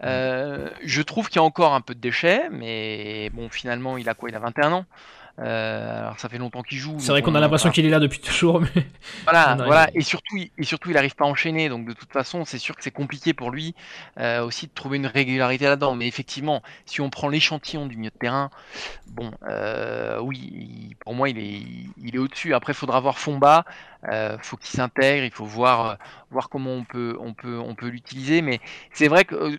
Euh, 0.02 0.70
je 0.82 1.02
trouve 1.02 1.28
qu'il 1.28 1.36
y 1.36 1.38
a 1.38 1.42
encore 1.42 1.74
un 1.74 1.82
peu 1.82 1.94
de 1.94 2.00
déchets, 2.00 2.48
mais 2.50 3.30
bon, 3.34 3.50
finalement, 3.50 3.98
il 3.98 4.08
a 4.08 4.14
quoi? 4.14 4.30
Il 4.30 4.34
a 4.34 4.38
21 4.38 4.72
ans. 4.72 4.86
Euh, 5.38 5.98
alors 6.00 6.18
ça 6.18 6.30
fait 6.30 6.38
longtemps 6.38 6.62
qu'il 6.62 6.78
joue. 6.78 6.96
C'est 6.98 7.10
vrai 7.12 7.20
qu'on 7.20 7.34
a 7.34 7.40
l'impression 7.40 7.70
qu'il 7.70 7.84
est 7.84 7.90
là 7.90 8.00
depuis 8.00 8.20
toujours, 8.20 8.60
mais 8.60 8.86
voilà, 9.24 9.54
voilà. 9.66 9.90
Et 9.94 10.00
surtout, 10.00 10.36
et 10.36 10.64
surtout, 10.64 10.90
il 10.90 10.94
n'arrive 10.94 11.14
pas 11.14 11.24
à 11.24 11.28
enchaîner. 11.28 11.68
Donc 11.68 11.86
de 11.86 11.92
toute 11.92 12.10
façon, 12.10 12.44
c'est 12.44 12.58
sûr 12.58 12.74
que 12.74 12.82
c'est 12.82 12.90
compliqué 12.90 13.34
pour 13.34 13.50
lui 13.50 13.74
euh, 14.18 14.42
aussi 14.44 14.66
de 14.66 14.72
trouver 14.72 14.96
une 14.96 15.06
régularité 15.06 15.66
là-dedans. 15.66 15.94
Mais 15.94 16.06
effectivement, 16.06 16.62
si 16.86 17.02
on 17.02 17.10
prend 17.10 17.28
l'échantillon 17.28 17.86
du 17.86 17.96
milieu 17.96 18.10
de 18.10 18.18
terrain, 18.18 18.50
bon, 19.08 19.30
euh, 19.48 20.18
oui, 20.20 20.96
pour 21.00 21.14
moi, 21.14 21.28
il 21.28 21.38
est, 21.38 21.62
il 22.02 22.14
est 22.14 22.18
au-dessus. 22.18 22.54
Après, 22.54 22.72
il 22.72 22.76
faudra 22.76 23.00
voir 23.00 23.18
Fomba. 23.18 23.64
Euh, 24.08 24.38
faut 24.40 24.56
qu'il 24.56 24.74
s'intègre. 24.74 25.24
Il 25.24 25.32
faut 25.32 25.44
voir, 25.44 25.98
voir 26.30 26.48
comment 26.48 26.72
on 26.72 26.84
peut, 26.84 27.16
on 27.20 27.34
peut, 27.34 27.58
on 27.58 27.74
peut 27.74 27.88
l'utiliser. 27.88 28.40
Mais 28.40 28.60
c'est 28.92 29.08
vrai 29.08 29.24
que 29.26 29.58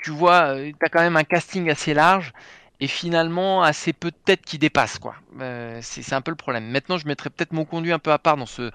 tu 0.00 0.10
vois, 0.10 0.54
tu 0.56 0.74
as 0.80 0.88
quand 0.88 1.00
même 1.00 1.16
un 1.16 1.24
casting 1.24 1.68
assez 1.68 1.92
large 1.92 2.32
et 2.80 2.86
finalement 2.86 3.62
assez 3.62 3.92
peu 3.92 4.10
de 4.10 4.16
têtes 4.24 4.44
qui 4.44 4.58
dépassent 4.58 4.98
quoi. 4.98 5.16
Euh, 5.40 5.80
c'est 5.82 6.12
un 6.12 6.20
peu 6.20 6.30
le 6.30 6.36
problème. 6.36 6.68
Maintenant, 6.68 6.96
je 6.96 7.06
mettrais 7.06 7.30
peut-être 7.30 7.52
mon 7.52 7.64
conduit 7.64 7.92
un 7.92 7.98
peu 7.98 8.12
à 8.12 8.18
part 8.18 8.36
dans 8.36 8.46
ce 8.46 8.70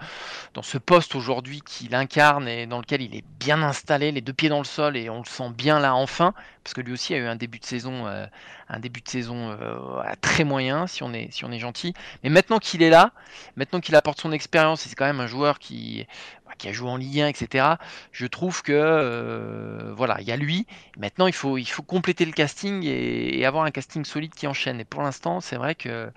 dans 0.54 0.62
ce 0.62 0.78
poste 0.78 1.16
aujourd'hui 1.16 1.62
qu'il 1.62 1.96
incarne 1.96 2.48
et 2.48 2.66
dans 2.66 2.80
lequel 2.80 3.02
il 3.02 3.16
est 3.16 3.24
bien 3.40 3.62
installé, 3.64 4.12
les 4.12 4.22
deux 4.22 4.34
pieds 4.34 4.50
dans 4.50 4.60
le 4.60 4.66
sol 4.66 4.98
et 4.98 5.10
on 5.10 5.20
le 5.20 5.26
sent 5.26 5.50
bien 5.56 5.80
là 5.80 5.96
enfin 5.96 6.34
parce 6.64 6.74
que 6.74 6.82
lui 6.82 6.94
aussi 6.94 7.14
a 7.14 7.18
eu 7.18 7.26
un 7.26 7.36
début 7.36 7.60
de 7.60 7.66
saison 7.66 8.08
euh, 8.08 8.26
un 8.70 8.80
début 8.80 9.02
de 9.02 9.10
saison 9.10 9.52
euh, 9.52 10.04
très 10.22 10.44
moyen 10.44 10.88
si 10.88 11.04
on 11.04 11.14
est 11.14 11.60
gentil. 11.60 11.94
Mais 12.24 12.30
maintenant 12.30 12.60
qu'il 12.60 12.82
est 12.82 12.90
là, 12.90 13.12
maintenant 13.56 13.80
qu'il 13.80 13.96
apporte 13.96 14.20
son 14.22 14.32
expérience, 14.32 14.86
et 14.86 14.90
c'est 14.90 14.96
quand 14.96 15.06
même 15.06 15.20
un 15.20 15.28
joueur 15.28 15.60
qui 15.60 16.08
bah, 16.46 16.54
a 16.64 16.72
joué 16.72 16.90
en 16.90 16.98
Ligue 16.98 17.22
1, 17.22 17.28
etc. 17.28 17.66
Je 18.12 18.26
trouve 18.26 18.62
que 18.64 18.72
euh, 18.74 19.94
voilà, 19.96 20.18
il 20.22 20.28
y 20.28 20.32
a 20.32 20.38
lui. 20.38 20.66
Maintenant, 20.98 21.28
il 21.28 21.34
faut 21.34 21.84
compléter 21.86 22.26
le 22.26 22.32
casting 22.32 22.84
et 22.84 23.46
avoir 23.46 23.66
un 23.66 23.72
casting 23.72 24.06
solide 24.06 24.34
qui 24.34 24.48
enchaîne. 24.48 24.80
Et 24.80 24.86
pour 24.86 25.02
l'instant, 25.02 25.42
c'est 25.42 25.58
vrai 25.58 25.76
que 25.76 26.12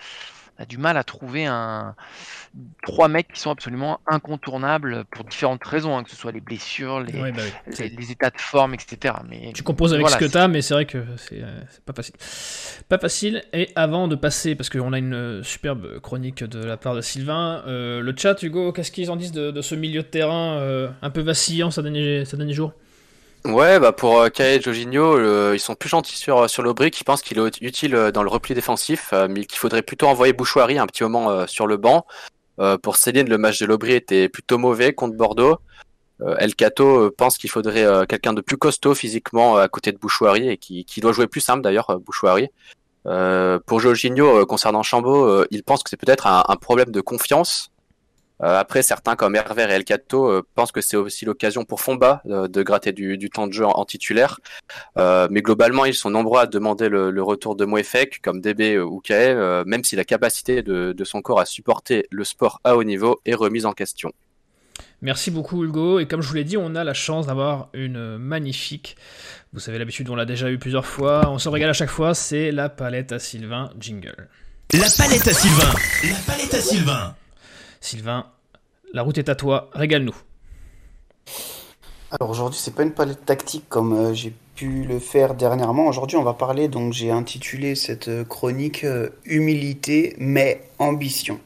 a 0.58 0.64
du 0.64 0.78
mal 0.78 0.96
à 0.96 1.04
trouver 1.04 1.46
un 1.46 1.94
trois 2.82 3.08
mecs 3.08 3.32
qui 3.32 3.40
sont 3.40 3.50
absolument 3.50 4.00
incontournables 4.06 5.04
pour 5.10 5.24
différentes 5.24 5.64
raisons, 5.64 5.96
hein, 5.96 6.04
que 6.04 6.10
ce 6.10 6.16
soit 6.16 6.32
les 6.32 6.40
blessures, 6.40 7.00
les, 7.00 7.12
bah 7.12 7.42
les, 7.78 8.10
états 8.10 8.30
de 8.30 8.40
forme, 8.40 8.74
etc. 8.74 9.14
Mais 9.28 9.52
tu 9.54 9.62
composes 9.62 9.92
avec 9.92 10.08
ce 10.08 10.16
que 10.16 10.24
tu 10.24 10.38
as, 10.38 10.48
mais 10.48 10.62
c'est 10.62 10.74
vrai 10.74 10.86
que 10.86 10.98
euh, 10.98 11.16
c'est 11.68 11.84
pas 11.84 11.92
facile. 11.92 12.14
Pas 12.88 12.98
facile. 12.98 13.42
Et 13.52 13.70
avant 13.76 14.08
de 14.08 14.16
passer, 14.16 14.54
parce 14.54 14.70
qu'on 14.70 14.92
a 14.92 14.98
une 14.98 15.42
superbe 15.42 16.00
chronique 16.00 16.44
de 16.44 16.64
la 16.64 16.76
part 16.76 16.94
de 16.94 17.00
Sylvain, 17.00 17.62
euh, 17.66 18.00
le 18.00 18.14
chat, 18.16 18.42
Hugo, 18.42 18.72
qu'est-ce 18.72 18.92
qu'ils 18.92 19.10
en 19.10 19.16
disent 19.16 19.32
de, 19.32 19.60
ce 19.60 19.74
milieu 19.74 20.02
de 20.02 20.06
terrain 20.06 20.58
euh, 20.58 20.88
un 21.02 21.10
peu 21.10 21.20
vacillant 21.20 21.70
ces 21.70 21.82
derniers, 21.82 22.24
ces 22.24 22.36
derniers 22.36 22.54
jours? 22.54 22.72
Ouais, 23.46 23.78
bah 23.78 23.92
pour 23.92 24.20
euh, 24.20 24.28
Kae 24.28 24.56
et 24.56 24.60
Jorginho, 24.60 25.52
ils 25.54 25.60
sont 25.60 25.76
plus 25.76 25.88
gentils 25.88 26.16
sur, 26.16 26.50
sur 26.50 26.62
l'Aubry, 26.64 26.90
qui 26.90 27.04
pensent 27.04 27.22
qu'il 27.22 27.38
est 27.38 27.60
utile 27.60 27.94
euh, 27.94 28.10
dans 28.10 28.24
le 28.24 28.28
repli 28.28 28.54
défensif, 28.54 29.10
euh, 29.12 29.28
mais 29.30 29.44
qu'il 29.44 29.58
faudrait 29.58 29.82
plutôt 29.82 30.08
envoyer 30.08 30.32
Bouchoirie 30.32 30.78
un 30.78 30.86
petit 30.86 31.04
moment 31.04 31.46
sur 31.46 31.66
le 31.66 31.76
banc. 31.76 32.06
pour 32.82 32.96
Céline, 32.96 33.28
le 33.28 33.38
match 33.38 33.60
de 33.60 33.66
l'Aubry 33.66 33.92
était 33.92 34.28
plutôt 34.28 34.58
mauvais 34.58 34.92
contre 34.92 35.16
Bordeaux. 35.16 35.58
El 36.38 36.54
Cato 36.54 37.10
pense 37.10 37.36
qu'il 37.36 37.50
faudrait 37.50 38.06
quelqu'un 38.08 38.32
de 38.32 38.40
plus 38.40 38.56
costaud 38.56 38.94
physiquement 38.94 39.58
à 39.58 39.68
côté 39.68 39.92
de 39.92 39.98
Bouchoirie 39.98 40.48
et 40.48 40.56
qui, 40.56 41.00
doit 41.00 41.12
jouer 41.12 41.26
plus 41.26 41.42
simple 41.42 41.62
d'ailleurs, 41.62 42.00
Bouchoirie. 42.00 42.48
pour 43.04 43.80
Jorginho, 43.80 44.46
concernant 44.46 44.82
Chambaud, 44.82 45.44
il 45.50 45.62
pense 45.62 45.82
que 45.82 45.90
c'est 45.90 46.00
peut-être 46.00 46.26
un, 46.26 46.56
problème 46.56 46.90
de 46.90 47.00
confiance 47.00 47.70
euh, 47.70 47.75
après, 48.40 48.82
certains 48.82 49.16
comme 49.16 49.34
Hervé 49.34 49.62
et 49.62 49.72
El 49.72 49.84
Cato 49.84 50.30
euh, 50.30 50.42
pensent 50.54 50.72
que 50.72 50.80
c'est 50.80 50.96
aussi 50.96 51.24
l'occasion 51.24 51.64
pour 51.64 51.80
Fomba 51.80 52.22
euh, 52.26 52.48
de 52.48 52.62
gratter 52.62 52.92
du, 52.92 53.16
du, 53.16 53.30
temps 53.30 53.46
de 53.46 53.52
jeu 53.52 53.64
en, 53.64 53.84
titulaire. 53.84 54.40
mais 54.96 55.42
globalement, 55.42 55.84
ils 55.84 55.94
sont 55.94 56.10
nombreux 56.10 56.40
à 56.40 56.46
demander 56.46 56.88
le, 56.88 57.10
le 57.10 57.22
retour 57.22 57.56
de 57.56 57.64
Moefek, 57.64 58.20
comme 58.22 58.40
DB 58.40 58.78
ou 58.78 59.00
Kae, 59.00 59.64
même 59.64 59.84
si 59.84 59.96
la 59.96 60.04
capacité 60.04 60.62
de, 60.62 60.92
de, 60.92 61.04
son 61.04 61.22
corps 61.22 61.40
à 61.40 61.46
supporter 61.46 62.06
le 62.10 62.24
sport 62.24 62.60
à 62.64 62.76
haut 62.76 62.84
niveau 62.84 63.20
est 63.24 63.34
remise 63.34 63.64
en 63.64 63.72
question. 63.72 64.12
Merci 65.02 65.30
beaucoup 65.30 65.64
Hugo, 65.64 66.00
et 66.00 66.06
comme 66.06 66.22
je 66.22 66.28
vous 66.28 66.34
l'ai 66.34 66.44
dit, 66.44 66.56
on 66.56 66.74
a 66.74 66.82
la 66.82 66.94
chance 66.94 67.26
d'avoir 67.26 67.68
une 67.74 68.18
magnifique, 68.18 68.96
vous 69.52 69.60
savez 69.60 69.78
l'habitude, 69.78 70.08
on 70.08 70.16
l'a 70.16 70.24
déjà 70.24 70.50
eu 70.50 70.58
plusieurs 70.58 70.86
fois, 70.86 71.30
on 71.30 71.38
se 71.38 71.48
régale 71.48 71.70
à 71.70 71.74
chaque 71.74 71.90
fois, 71.90 72.14
c'est 72.14 72.50
la 72.50 72.68
palette 72.68 73.12
à 73.12 73.18
Sylvain 73.18 73.70
Jingle. 73.78 74.28
La 74.72 74.88
palette 74.96 75.28
à 75.28 75.32
Sylvain 75.32 75.74
La 76.02 76.18
palette 76.26 76.54
à 76.54 76.60
Sylvain 76.60 77.14
Sylvain, 77.86 78.26
la 78.92 79.02
route 79.02 79.16
est 79.16 79.28
à 79.28 79.36
toi, 79.36 79.70
régale-nous. 79.72 80.16
Alors 82.10 82.30
aujourd'hui, 82.30 82.58
c'est 82.60 82.74
pas 82.74 82.82
une 82.82 82.90
palette 82.90 83.24
tactique 83.24 83.68
comme 83.68 83.92
euh, 83.92 84.12
j'ai 84.12 84.34
pu 84.56 84.82
le 84.82 84.98
faire 84.98 85.36
dernièrement. 85.36 85.86
Aujourd'hui, 85.86 86.16
on 86.16 86.24
va 86.24 86.32
parler, 86.32 86.66
donc 86.66 86.92
j'ai 86.92 87.12
intitulé 87.12 87.76
cette 87.76 88.08
euh, 88.08 88.24
chronique 88.24 88.82
euh, 88.82 89.10
Humilité 89.24 90.16
mais 90.18 90.62
ambition. 90.80 91.38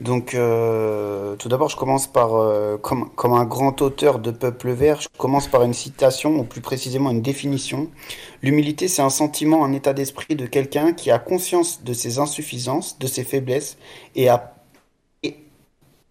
Donc, 0.00 0.30
tout 0.30 1.48
d'abord, 1.48 1.68
je 1.68 1.76
commence 1.76 2.08
par, 2.08 2.30
comme, 2.80 3.10
comme 3.10 3.34
un 3.34 3.44
grand 3.44 3.80
auteur 3.82 4.18
de 4.18 4.32
Peuple 4.32 4.72
Vert, 4.72 5.00
je 5.00 5.06
commence 5.16 5.46
par 5.46 5.62
une 5.62 5.74
citation, 5.74 6.40
ou 6.40 6.42
plus 6.42 6.60
précisément 6.60 7.12
une 7.12 7.22
définition. 7.22 7.88
L'humilité, 8.42 8.88
c'est 8.88 9.02
un 9.02 9.10
sentiment, 9.10 9.64
un 9.64 9.72
état 9.72 9.92
d'esprit 9.92 10.34
de 10.34 10.46
quelqu'un 10.46 10.92
qui 10.92 11.12
a 11.12 11.20
conscience 11.20 11.84
de 11.84 11.92
ses 11.92 12.18
insuffisances, 12.18 12.98
de 12.98 13.06
ses 13.06 13.22
faiblesses, 13.22 13.78
et, 14.16 14.28
a, 14.28 14.51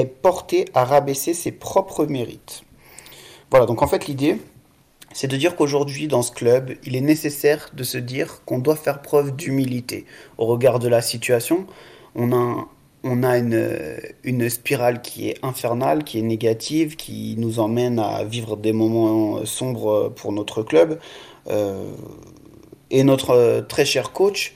porté 0.06 0.66
à 0.74 0.86
rabaisser 0.86 1.34
ses 1.34 1.52
propres 1.52 2.06
mérites. 2.06 2.64
Voilà, 3.50 3.66
donc 3.66 3.82
en 3.82 3.88
fait, 3.88 4.08
l'idée, 4.08 4.38
c'est 5.14 5.28
de 5.28 5.38
dire 5.38 5.56
qu'aujourd'hui, 5.56 6.08
dans 6.08 6.22
ce 6.22 6.32
club, 6.32 6.74
il 6.86 6.96
est 6.96 7.02
nécessaire 7.02 7.70
de 7.74 7.84
se 7.84 7.98
dire 7.98 8.44
qu'on 8.46 8.60
doit 8.60 8.76
faire 8.76 9.02
preuve 9.02 9.36
d'humilité. 9.36 10.06
Au 10.38 10.46
regard 10.46 10.80
de 10.80 10.88
la 10.88 11.02
situation, 11.02 11.68
on 12.16 12.32
a 12.32 12.68
a 13.04 13.38
une, 13.38 14.00
une, 14.24 14.50
spirale 14.50 15.02
qui 15.02 15.30
est 15.30 15.44
infernale, 15.44 16.04
qui 16.04 16.20
est 16.20 16.24
négative, 16.24 16.96
qui 16.96 17.36
nous 17.38 17.60
emmène 17.60 17.98
à 17.98 18.24
vivre 18.24 18.58
des 18.58 18.74
moments 18.74 19.44
sombres 19.44 20.14
pour 20.16 20.32
notre 20.32 20.62
club. 20.62 21.00
Euh, 21.48 21.92
et 22.92 23.04
notre 23.04 23.66
très 23.68 23.86
cher 23.86 24.12
coach 24.12 24.54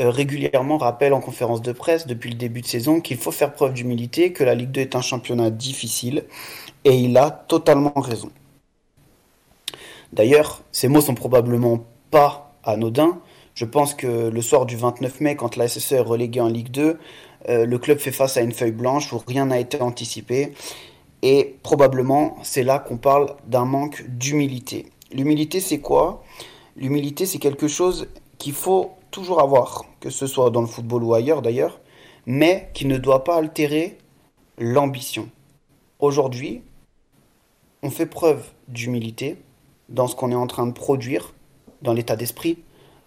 euh, 0.00 0.10
régulièrement 0.10 0.78
rappelle 0.78 1.12
en 1.12 1.20
conférence 1.20 1.62
de 1.62 1.72
presse 1.72 2.06
depuis 2.06 2.30
le 2.30 2.36
début 2.36 2.60
de 2.60 2.66
saison 2.66 3.00
qu'il 3.00 3.16
faut 3.16 3.30
faire 3.30 3.52
preuve 3.52 3.72
d'humilité, 3.74 4.32
que 4.32 4.44
la 4.44 4.54
Ligue 4.54 4.70
2 4.70 4.80
est 4.80 4.96
un 4.96 5.00
championnat 5.00 5.50
difficile, 5.50 6.24
et 6.84 6.94
il 6.96 7.16
a 7.16 7.30
totalement 7.30 7.92
raison. 7.96 8.30
D'ailleurs, 10.12 10.62
ces 10.72 10.88
mots 10.88 11.00
sont 11.00 11.14
probablement 11.14 11.84
pas 12.10 12.54
anodins. 12.64 13.18
Je 13.54 13.64
pense 13.64 13.94
que 13.94 14.28
le 14.28 14.42
soir 14.42 14.66
du 14.66 14.76
29 14.76 15.20
mai, 15.20 15.36
quand 15.36 15.56
la 15.56 15.68
SSE 15.68 15.92
est 15.92 16.00
reléguée 16.00 16.40
en 16.40 16.48
Ligue 16.48 16.70
2, 16.70 16.98
euh, 17.48 17.66
le 17.66 17.78
club 17.78 17.98
fait 17.98 18.12
face 18.12 18.36
à 18.36 18.42
une 18.42 18.52
feuille 18.52 18.72
blanche 18.72 19.12
où 19.12 19.22
rien 19.26 19.46
n'a 19.46 19.58
été 19.58 19.80
anticipé. 19.80 20.52
Et 21.22 21.56
probablement, 21.62 22.36
c'est 22.42 22.62
là 22.62 22.78
qu'on 22.78 22.98
parle 22.98 23.34
d'un 23.46 23.64
manque 23.64 24.04
d'humilité. 24.08 24.86
L'humilité, 25.12 25.60
c'est 25.60 25.80
quoi? 25.80 26.22
L'humilité, 26.76 27.24
c'est 27.24 27.38
quelque 27.38 27.68
chose 27.68 28.06
qu'il 28.36 28.52
faut 28.52 28.90
toujours 29.10 29.40
avoir, 29.40 29.86
que 30.00 30.10
ce 30.10 30.26
soit 30.26 30.50
dans 30.50 30.60
le 30.60 30.66
football 30.66 31.02
ou 31.04 31.14
ailleurs 31.14 31.40
d'ailleurs, 31.40 31.80
mais 32.26 32.70
qui 32.74 32.84
ne 32.84 32.98
doit 32.98 33.24
pas 33.24 33.36
altérer 33.36 33.96
l'ambition. 34.58 35.30
Aujourd'hui, 36.00 36.62
on 37.82 37.88
fait 37.88 38.04
preuve 38.04 38.44
d'humilité 38.68 39.38
dans 39.88 40.06
ce 40.06 40.14
qu'on 40.14 40.30
est 40.30 40.36
en 40.36 40.46
train 40.46 40.66
de 40.66 40.72
produire, 40.72 41.32
dans 41.80 41.94
l'état 41.94 42.16
d'esprit, 42.16 42.58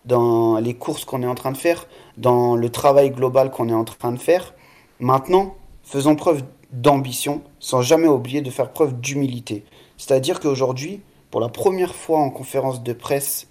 dans 0.06 0.58
les 0.58 0.74
courses 0.74 1.06
qu'on 1.06 1.22
est 1.22 1.28
en 1.28 1.36
train 1.36 1.52
de 1.52 1.58
faire, 1.58 1.88
dans 2.18 2.56
le 2.56 2.70
travail 2.72 3.12
global 3.12 3.52
qu'on 3.52 3.70
est 3.70 3.74
en 3.74 3.84
train 3.84 4.12
de 4.12 4.20
faire. 4.20 4.56
Maintenant, 5.00 5.56
faisons 5.84 6.16
preuve 6.16 6.44
d'ambition 6.72 7.44
sans 7.60 7.84
jamais 7.84 8.08
oublier 8.08 8.42
de 8.42 8.50
faire 8.50 8.72
preuve 8.72 9.00
d'humilité. 9.00 9.64
C'est-à-dire 9.98 10.40
qu'aujourd'hui, 10.40 11.02
pour 11.30 11.42
la 11.42 11.50
première 11.50 11.94
fois 11.94 12.20
en 12.20 12.32
conférence 12.32 12.82
de 12.82 12.94
presse 12.94 13.49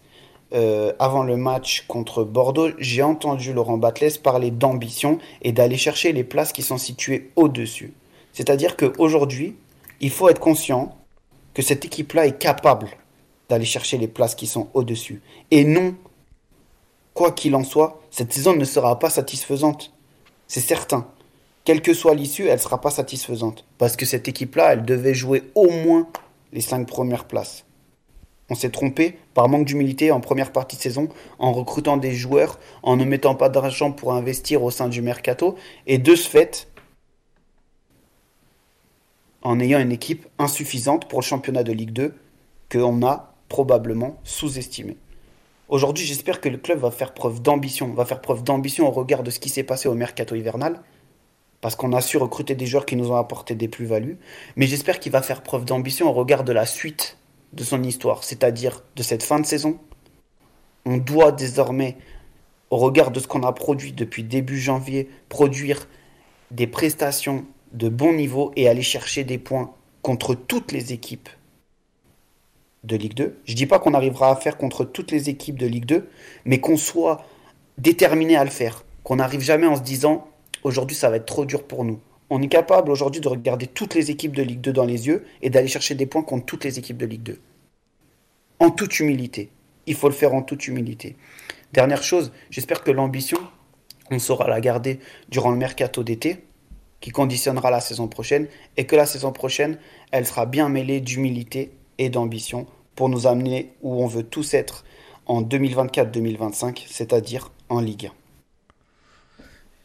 euh, 0.54 0.92
avant 0.98 1.24
le 1.24 1.36
match 1.36 1.84
contre 1.88 2.24
Bordeaux, 2.24 2.70
j'ai 2.78 3.02
entendu 3.02 3.52
Laurent 3.52 3.76
Batles 3.76 4.18
parler 4.22 4.50
d'ambition 4.50 5.18
et 5.42 5.52
d'aller 5.52 5.76
chercher 5.76 6.12
les 6.12 6.24
places 6.24 6.52
qui 6.52 6.62
sont 6.62 6.78
situées 6.78 7.30
au-dessus. 7.36 7.92
C'est-à-dire 8.32 8.76
qu'aujourd'hui, 8.76 9.56
il 10.00 10.10
faut 10.10 10.28
être 10.28 10.40
conscient 10.40 10.96
que 11.54 11.62
cette 11.62 11.84
équipe-là 11.84 12.26
est 12.26 12.38
capable 12.38 12.88
d'aller 13.48 13.64
chercher 13.64 13.98
les 13.98 14.08
places 14.08 14.34
qui 14.34 14.46
sont 14.46 14.68
au-dessus. 14.74 15.20
Et 15.50 15.64
non 15.64 15.94
Quoi 17.14 17.32
qu'il 17.32 17.54
en 17.54 17.64
soit, 17.64 18.00
cette 18.10 18.32
saison 18.32 18.54
ne 18.54 18.64
sera 18.64 18.98
pas 18.98 19.10
satisfaisante. 19.10 19.92
C'est 20.46 20.60
certain. 20.60 21.08
Quelle 21.64 21.82
que 21.82 21.92
soit 21.92 22.14
l'issue, 22.14 22.46
elle 22.46 22.54
ne 22.54 22.62
sera 22.62 22.80
pas 22.80 22.90
satisfaisante. 22.90 23.64
Parce 23.76 23.96
que 23.96 24.06
cette 24.06 24.28
équipe-là, 24.28 24.72
elle 24.72 24.84
devait 24.84 25.14
jouer 25.14 25.42
au 25.54 25.68
moins 25.68 26.06
les 26.52 26.60
cinq 26.60 26.86
premières 26.86 27.26
places. 27.26 27.64
On 28.50 28.54
s'est 28.54 28.70
trompé 28.70 29.18
par 29.34 29.48
manque 29.48 29.66
d'humilité 29.66 30.10
en 30.10 30.20
première 30.20 30.52
partie 30.52 30.76
de 30.76 30.82
saison, 30.82 31.08
en 31.38 31.52
recrutant 31.52 31.96
des 31.96 32.12
joueurs, 32.12 32.58
en 32.82 32.96
ne 32.96 33.04
mettant 33.04 33.34
pas 33.34 33.48
d'argent 33.48 33.92
pour 33.92 34.14
investir 34.14 34.62
au 34.62 34.70
sein 34.70 34.88
du 34.88 35.02
mercato, 35.02 35.56
et 35.86 35.98
de 35.98 36.14
ce 36.14 36.28
fait, 36.28 36.68
en 39.42 39.60
ayant 39.60 39.80
une 39.80 39.92
équipe 39.92 40.26
insuffisante 40.38 41.08
pour 41.08 41.20
le 41.20 41.24
championnat 41.24 41.62
de 41.62 41.72
Ligue 41.72 41.92
2, 41.92 42.14
qu'on 42.72 43.06
a 43.06 43.34
probablement 43.48 44.18
sous-estimé. 44.24 44.96
Aujourd'hui, 45.68 46.06
j'espère 46.06 46.40
que 46.40 46.48
le 46.48 46.56
club 46.56 46.78
va 46.78 46.90
faire 46.90 47.12
preuve 47.12 47.42
d'ambition, 47.42 47.92
va 47.92 48.06
faire 48.06 48.22
preuve 48.22 48.42
d'ambition 48.42 48.88
au 48.88 48.90
regard 48.90 49.22
de 49.22 49.30
ce 49.30 49.38
qui 49.38 49.50
s'est 49.50 49.62
passé 49.62 49.88
au 49.88 49.94
mercato 49.94 50.34
hivernal, 50.34 50.80
parce 51.60 51.76
qu'on 51.76 51.92
a 51.92 52.00
su 52.00 52.16
recruter 52.16 52.54
des 52.54 52.66
joueurs 52.66 52.86
qui 52.86 52.96
nous 52.96 53.10
ont 53.10 53.16
apporté 53.16 53.54
des 53.54 53.68
plus-values, 53.68 54.16
mais 54.56 54.66
j'espère 54.66 55.00
qu'il 55.00 55.12
va 55.12 55.20
faire 55.20 55.42
preuve 55.42 55.66
d'ambition 55.66 56.08
au 56.08 56.12
regard 56.12 56.44
de 56.44 56.52
la 56.52 56.64
suite 56.64 57.17
de 57.52 57.64
son 57.64 57.82
histoire, 57.82 58.24
c'est-à-dire 58.24 58.82
de 58.96 59.02
cette 59.02 59.22
fin 59.22 59.40
de 59.40 59.46
saison. 59.46 59.78
On 60.84 60.96
doit 60.96 61.32
désormais, 61.32 61.96
au 62.70 62.76
regard 62.76 63.10
de 63.10 63.20
ce 63.20 63.26
qu'on 63.26 63.42
a 63.42 63.52
produit 63.52 63.92
depuis 63.92 64.22
début 64.22 64.58
janvier, 64.58 65.08
produire 65.28 65.88
des 66.50 66.66
prestations 66.66 67.44
de 67.72 67.88
bon 67.88 68.12
niveau 68.12 68.52
et 68.56 68.68
aller 68.68 68.82
chercher 68.82 69.24
des 69.24 69.38
points 69.38 69.72
contre 70.02 70.34
toutes 70.34 70.72
les 70.72 70.92
équipes 70.92 71.28
de 72.84 72.96
Ligue 72.96 73.14
2. 73.14 73.38
Je 73.44 73.52
ne 73.52 73.56
dis 73.56 73.66
pas 73.66 73.78
qu'on 73.78 73.94
arrivera 73.94 74.30
à 74.30 74.36
faire 74.36 74.56
contre 74.56 74.84
toutes 74.84 75.10
les 75.10 75.28
équipes 75.28 75.58
de 75.58 75.66
Ligue 75.66 75.84
2, 75.86 76.08
mais 76.44 76.60
qu'on 76.60 76.76
soit 76.76 77.24
déterminé 77.76 78.36
à 78.36 78.44
le 78.44 78.50
faire. 78.50 78.84
Qu'on 79.02 79.16
n'arrive 79.16 79.40
jamais 79.40 79.66
en 79.66 79.76
se 79.76 79.82
disant 79.82 80.28
aujourd'hui 80.62 80.96
ça 80.96 81.10
va 81.10 81.16
être 81.16 81.26
trop 81.26 81.44
dur 81.44 81.64
pour 81.64 81.84
nous. 81.84 82.00
On 82.30 82.42
est 82.42 82.48
capable 82.48 82.90
aujourd'hui 82.90 83.20
de 83.20 83.28
regarder 83.28 83.66
toutes 83.66 83.94
les 83.94 84.10
équipes 84.10 84.36
de 84.36 84.42
Ligue 84.42 84.60
2 84.60 84.72
dans 84.72 84.84
les 84.84 85.06
yeux 85.06 85.24
et 85.40 85.48
d'aller 85.48 85.68
chercher 85.68 85.94
des 85.94 86.06
points 86.06 86.22
contre 86.22 86.44
toutes 86.44 86.64
les 86.64 86.78
équipes 86.78 86.98
de 86.98 87.06
Ligue 87.06 87.22
2. 87.22 87.40
En 88.60 88.70
toute 88.70 89.00
humilité. 89.00 89.50
Il 89.86 89.94
faut 89.94 90.08
le 90.08 90.14
faire 90.14 90.34
en 90.34 90.42
toute 90.42 90.66
humilité. 90.68 91.16
Dernière 91.72 92.02
chose, 92.02 92.32
j'espère 92.50 92.82
que 92.82 92.90
l'ambition, 92.90 93.38
on 94.10 94.18
saura 94.18 94.48
la 94.48 94.60
garder 94.60 95.00
durant 95.30 95.50
le 95.50 95.56
mercato 95.56 96.02
d'été, 96.02 96.44
qui 97.00 97.10
conditionnera 97.10 97.70
la 97.70 97.80
saison 97.80 98.08
prochaine, 98.08 98.48
et 98.76 98.84
que 98.84 98.96
la 98.96 99.06
saison 99.06 99.32
prochaine, 99.32 99.78
elle 100.10 100.26
sera 100.26 100.44
bien 100.44 100.68
mêlée 100.68 101.00
d'humilité 101.00 101.72
et 101.96 102.10
d'ambition 102.10 102.66
pour 102.94 103.08
nous 103.08 103.26
amener 103.26 103.72
où 103.82 104.02
on 104.02 104.06
veut 104.06 104.24
tous 104.24 104.52
être 104.52 104.84
en 105.24 105.42
2024-2025, 105.42 106.84
c'est-à-dire 106.88 107.52
en 107.68 107.80
Ligue 107.80 108.06
1. 108.06 108.27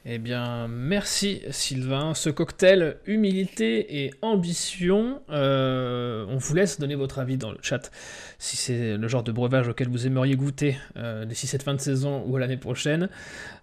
Eh 0.05 0.17
bien, 0.17 0.67
merci 0.67 1.41
Sylvain. 1.49 2.13
Ce 2.13 2.29
cocktail 2.29 2.97
humilité 3.05 4.03
et 4.03 4.13
ambition, 4.21 5.21
euh, 5.29 6.25
on 6.27 6.35
vous 6.35 6.53
laisse 6.53 6.77
donner 6.77 6.95
votre 6.95 7.19
avis 7.19 7.37
dans 7.37 7.51
le 7.51 7.57
chat 7.61 7.89
si 8.37 8.57
c'est 8.57 8.97
le 8.97 9.07
genre 9.07 9.23
de 9.23 9.31
breuvage 9.31 9.69
auquel 9.69 9.87
vous 9.87 10.05
aimeriez 10.05 10.35
goûter 10.35 10.77
euh, 10.97 11.23
d'ici 11.23 11.47
cette 11.47 11.63
fin 11.63 11.73
de 11.73 11.79
saison 11.79 12.25
ou 12.27 12.35
l'année 12.37 12.57
prochaine. 12.57 13.07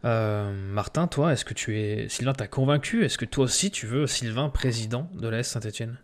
Euh, 0.07 0.51
Martin, 0.73 1.09
toi, 1.09 1.35
est-ce 1.35 1.45
que 1.45 1.53
tu 1.53 1.79
es. 1.79 2.09
Sylvain 2.09 2.33
t'a 2.33 2.47
convaincu? 2.47 3.05
Est-ce 3.05 3.19
que 3.19 3.27
toi 3.27 3.45
aussi 3.45 3.71
tu 3.71 3.87
veux 3.87 4.07
Sylvain 4.07 4.49
président 4.49 5.11
de 5.13 5.29
l'AS 5.29 5.47
Saint-Etienne 5.47 5.99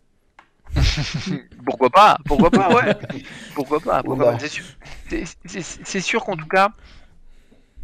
pourquoi 1.64 1.88
pas? 1.88 2.18
Pourquoi 2.26 2.50
pas? 2.50 2.74
Ouais. 2.74 2.94
Pourquoi 3.54 3.80
pas, 3.80 4.02
C'est 5.46 6.00
sûr, 6.00 6.24
qu'en 6.24 6.36
tout 6.36 6.48
cas, 6.48 6.72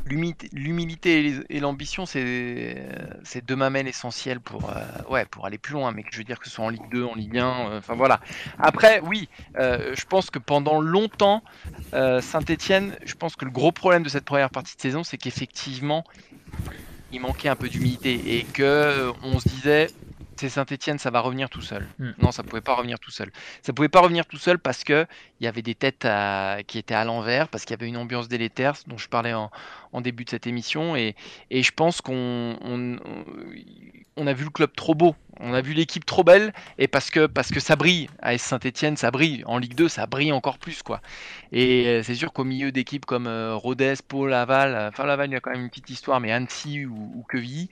l'humilité 0.07 1.45
et 1.49 1.61
l'ambition, 1.61 2.07
c'est 2.07 3.47
deux 3.47 3.57
mamelles 3.57 3.89
essentielles 3.89 4.41
pour, 4.41 4.71
euh, 4.71 4.85
ouais, 5.11 5.25
pour 5.27 5.47
aller 5.47 5.59
plus 5.59 5.75
loin. 5.75 5.93
Mais 5.93 6.05
je 6.11 6.19
veux 6.19 6.25
dire 6.25 6.39
que 6.39 6.47
ce 6.47 6.51
soit 6.51 6.65
en 6.65 6.69
Ligue 6.69 6.89
2, 6.91 7.05
en 7.05 7.15
Ligue 7.15 7.39
1, 7.39 7.45
euh, 7.45 7.79
enfin 7.79 7.95
voilà. 7.95 8.21
Après, 8.59 9.01
oui, 9.01 9.29
euh, 9.59 9.95
je 9.95 10.05
pense 10.05 10.31
que 10.31 10.39
pendant 10.39 10.81
longtemps, 10.81 11.43
Saint-Etienne, 11.93 12.97
je 13.05 13.15
pense 13.15 13.37
que 13.37 13.45
le 13.45 13.51
gros 13.51 13.73
problème 13.73 14.03
de 14.03 14.09
cette 14.09 14.25
première 14.25 14.51
partie 14.51 14.77
de 14.77 14.81
saison, 14.81 15.05
c'est 15.05 15.19
qu'effectivement, 15.19 16.05
il 17.13 17.21
manquait 17.21 17.49
un 17.49 17.57
peu 17.57 17.69
d'humilité 17.69 18.39
et 18.39 18.45
que 18.45 19.13
on 19.23 19.39
se 19.39 19.49
disait 19.49 19.89
c'est 20.43 20.49
Saint-Etienne, 20.49 20.99
ça 20.99 21.11
va 21.11 21.21
revenir 21.21 21.49
tout 21.49 21.61
seul. 21.61 21.87
Hmm. 22.01 22.11
Non, 22.21 22.33
ça 22.33 22.43
pouvait 22.43 22.61
pas 22.61 22.75
revenir 22.75 22.99
tout 22.99 23.13
seul. 23.13 23.31
Ça 23.63 23.73
pouvait 23.73 23.89
pas 23.89 24.01
revenir 24.01 24.27
tout 24.27 24.39
seul 24.39 24.59
parce 24.59 24.83
que 24.83 25.07
il 25.39 25.45
y 25.45 25.47
avait 25.47 25.63
des 25.63 25.77
têtes 25.77 26.07
qui 26.67 26.79
étaient 26.79 26.95
à 26.95 27.05
l'envers, 27.05 27.47
parce 27.47 27.65
qu'il 27.65 27.75
y 27.75 27.79
avait 27.79 27.87
une 27.87 27.97
ambiance 27.97 28.27
délétère 28.27 28.75
dont 28.89 28.99
je 28.99 29.09
parlais 29.09 29.35
en, 29.35 29.51
début 30.01 30.25
de 30.25 30.31
cette 30.31 30.49
émission, 30.49 30.97
et, 30.97 31.15
je 31.51 31.71
pense 31.71 32.01
qu'on 32.01 32.57
on, 34.17 34.27
a 34.27 34.33
vu 34.33 34.45
le 34.45 34.51
club 34.51 34.71
trop 34.75 34.97
beau, 34.97 35.15
on 35.39 35.55
a 35.55 35.61
vu 35.61 35.75
l'équipe 35.75 36.05
trop 36.05 36.25
belle, 36.25 36.53
et 36.79 36.89
parce 36.89 37.11
que 37.11 37.27
parce 37.27 37.51
que 37.51 37.61
ça 37.61 37.77
brille 37.77 38.09
à 38.21 38.37
Saint-Etienne, 38.37 38.97
ça 38.97 39.13
brille. 39.13 39.45
En 39.47 39.59
Ligue 39.59 39.75
2, 39.75 39.89
ça 39.89 40.07
brille 40.07 40.33
encore 40.33 40.59
plus, 40.59 40.83
quoi. 40.83 41.01
Et 41.53 41.87
euh, 41.87 42.03
c'est 42.03 42.17
sûr 42.17 42.33
qu'au 42.33 42.45
milieu 42.45 42.73
d'équipes 42.73 43.07
comme 43.07 43.29
euh, 43.29 43.55
Rodez, 43.55 43.95
Pau, 44.07 44.27
Laval, 44.27 44.89
enfin 44.89 45.07
Laval, 45.07 45.31
il 45.31 45.35
y 45.35 45.37
a 45.37 45.41
quand 45.41 45.53
même 45.53 45.63
une 45.63 45.71
petite 45.71 45.91
histoire, 45.91 46.19
mais 46.19 46.33
Annecy 46.33 46.85
ou, 46.85 47.13
ou 47.15 47.25
Quevilly 47.29 47.71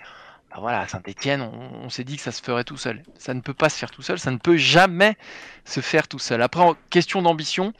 bah 0.51 0.57
voilà, 0.59 0.88
Saint-Etienne, 0.88 1.42
on, 1.42 1.88
s'est 1.90 2.03
dit 2.03 2.16
que 2.16 2.22
ça 2.22 2.32
se 2.32 2.42
ferait 2.42 2.64
tout 2.64 2.76
seul. 2.76 3.03
Ça 3.18 3.34
ne 3.34 3.40
peut 3.40 3.55
pas 3.55 3.68
se 3.68 3.78
faire 3.78 3.90
tout 3.90 4.03
seul, 4.03 4.18
ça 4.18 4.30
ne 4.32 4.38
peut 4.38 4.57
jamais 4.57 5.16
se 5.64 5.80
faire 5.80 6.09
tout 6.09 6.18
seul. 6.18 6.42
Après, 6.42 6.62
en 6.62 6.74
question 6.90 7.22
d'ambition, 7.22 7.72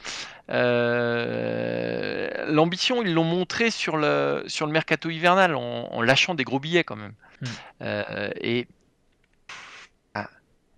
euh, 0.49 2.29
l'ambition, 2.47 3.01
ils 3.03 3.13
l'ont 3.13 3.25
montré 3.25 3.71
sur 3.71 3.97
le, 3.97 4.43
sur 4.47 4.67
le 4.67 4.71
mercato 4.71 5.09
hivernal, 5.09 5.55
en, 5.55 6.01
lâchant 6.01 6.33
des 6.33 6.45
gros 6.45 6.59
billets 6.59 6.85
quand 6.85 6.95
même. 6.95 7.13
Hmm. 7.41 7.45
Euh, 7.81 8.29
et 8.39 8.67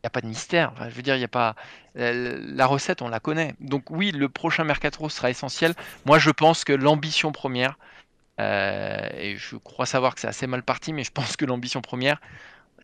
a 0.06 0.10
pas 0.10 0.22
de 0.22 0.28
mystère. 0.28 0.72
Enfin, 0.74 0.90
je 0.90 0.96
veux 0.96 1.02
dire, 1.02 1.16
il 1.16 1.22
y 1.22 1.26
a 1.26 1.30
pas 1.30 1.56
la 1.96 2.66
recette, 2.66 3.02
on 3.02 3.08
la 3.08 3.20
connaît. 3.20 3.56
Donc 3.60 3.90
oui, 3.90 4.12
le 4.12 4.30
prochain 4.30 4.64
mercato 4.64 5.08
sera 5.10 5.30
essentiel. 5.30 5.74
Moi, 6.06 6.20
je 6.20 6.32
pense 6.32 6.64
que 6.64 6.74
l'ambition 6.74 7.32
première, 7.32 7.78
et 8.40 9.36
je 9.38 9.56
crois 9.58 9.86
savoir 9.86 10.16
que 10.16 10.22
c'est 10.22 10.28
assez 10.28 10.48
mal 10.48 10.64
parti, 10.64 10.94
mais 10.94 11.04
je 11.04 11.12
pense 11.12 11.36
que 11.38 11.46
l'ambition 11.46 11.82
première, 11.82 12.20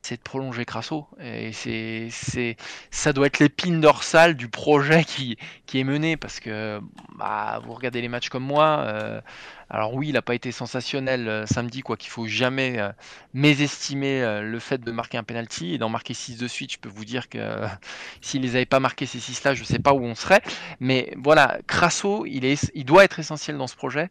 c'est 0.02 0.18
de 0.18 0.22
prolonger 0.22 0.66
Crasso. 0.66 1.08
Et 1.22 1.52
c'est, 1.54 2.08
c'est, 2.12 2.58
ça 2.92 3.14
doit 3.14 3.28
être 3.28 3.40
l'épine 3.40 3.82
dorsale 3.82 4.36
du 4.36 4.48
projet 4.48 5.04
qui, 5.04 5.38
qui 5.66 5.80
est 5.80 5.84
mené 5.84 6.18
parce 6.18 6.40
que 6.40 6.80
bah, 7.18 7.62
vous 7.66 7.74
regardez 7.74 8.02
les 8.02 8.08
matchs 8.08 8.30
comme 8.30 8.44
moi. 8.44 8.84
Euh, 8.88 9.22
alors 9.70 9.94
oui, 9.94 10.08
il 10.10 10.14
n'a 10.14 10.24
pas 10.24 10.34
été 10.34 10.52
sensationnel 10.52 11.28
euh, 11.28 11.46
samedi, 11.46 11.82
quoi 11.82 11.96
qu'il 11.96 12.10
faut 12.10 12.26
jamais 12.26 12.80
euh, 12.80 12.90
mésestimer 13.34 14.42
le 14.42 14.60
fait 14.60 14.80
de 14.80 14.92
marquer 14.92 15.20
un 15.20 15.24
penalty 15.24 15.76
et 15.76 15.78
d'en 15.78 15.90
marquer 15.90 16.16
6 16.16 16.38
de 16.38 16.48
suite. 16.48 16.74
Je 16.74 16.80
peux 16.80 16.90
vous 16.90 17.06
dire 17.06 17.30
que 17.30 17.40
s'il 18.22 18.42
les 18.42 18.66
pas 18.66 18.80
marqués 18.80 19.06
ces 19.06 19.20
6 19.20 19.44
là, 19.44 19.54
je 19.54 19.62
ne 19.62 19.66
sais 19.66 19.80
pas 19.80 19.94
où 19.94 20.04
on 20.04 20.16
serait. 20.16 20.42
Mais 20.80 21.14
voilà, 21.18 21.60
Crasso, 21.68 22.26
il, 22.26 22.46
est, 22.46 22.72
il 22.74 22.86
doit 22.86 23.04
être 23.04 23.20
essentiel 23.20 23.58
dans 23.58 23.68
ce 23.68 23.76
projet. 23.76 24.10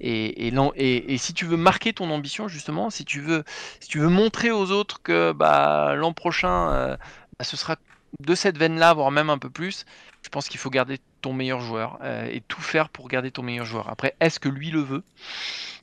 Et, 0.00 0.48
et, 0.48 1.12
et, 1.14 1.18
si 1.18 1.32
tu 1.34 1.44
veux 1.44 1.56
marquer 1.56 1.92
ton 1.92 2.10
ambition, 2.10 2.48
justement, 2.48 2.90
si 2.90 3.04
tu 3.04 3.20
veux, 3.20 3.44
si 3.80 3.88
tu 3.88 3.98
veux 3.98 4.08
montrer 4.08 4.50
aux 4.50 4.70
autres 4.70 5.02
que 5.02 5.27
bah, 5.34 5.94
l'an 5.96 6.12
prochain, 6.12 6.96
bah, 7.38 7.44
ce 7.44 7.56
sera 7.56 7.76
de 8.20 8.34
cette 8.34 8.58
veine-là, 8.58 8.94
voire 8.94 9.10
même 9.10 9.30
un 9.30 9.38
peu 9.38 9.50
plus, 9.50 9.84
je 10.22 10.28
pense 10.28 10.48
qu'il 10.48 10.58
faut 10.58 10.70
garder 10.70 10.98
ton 11.20 11.32
meilleur 11.32 11.60
joueur 11.60 11.98
euh, 12.02 12.28
et 12.30 12.42
tout 12.46 12.60
faire 12.60 12.88
pour 12.88 13.08
garder 13.08 13.30
ton 13.30 13.42
meilleur 13.42 13.64
joueur. 13.64 13.88
Après, 13.88 14.14
est-ce 14.20 14.40
que 14.40 14.48
lui 14.48 14.70
le 14.70 14.80
veut? 14.80 15.02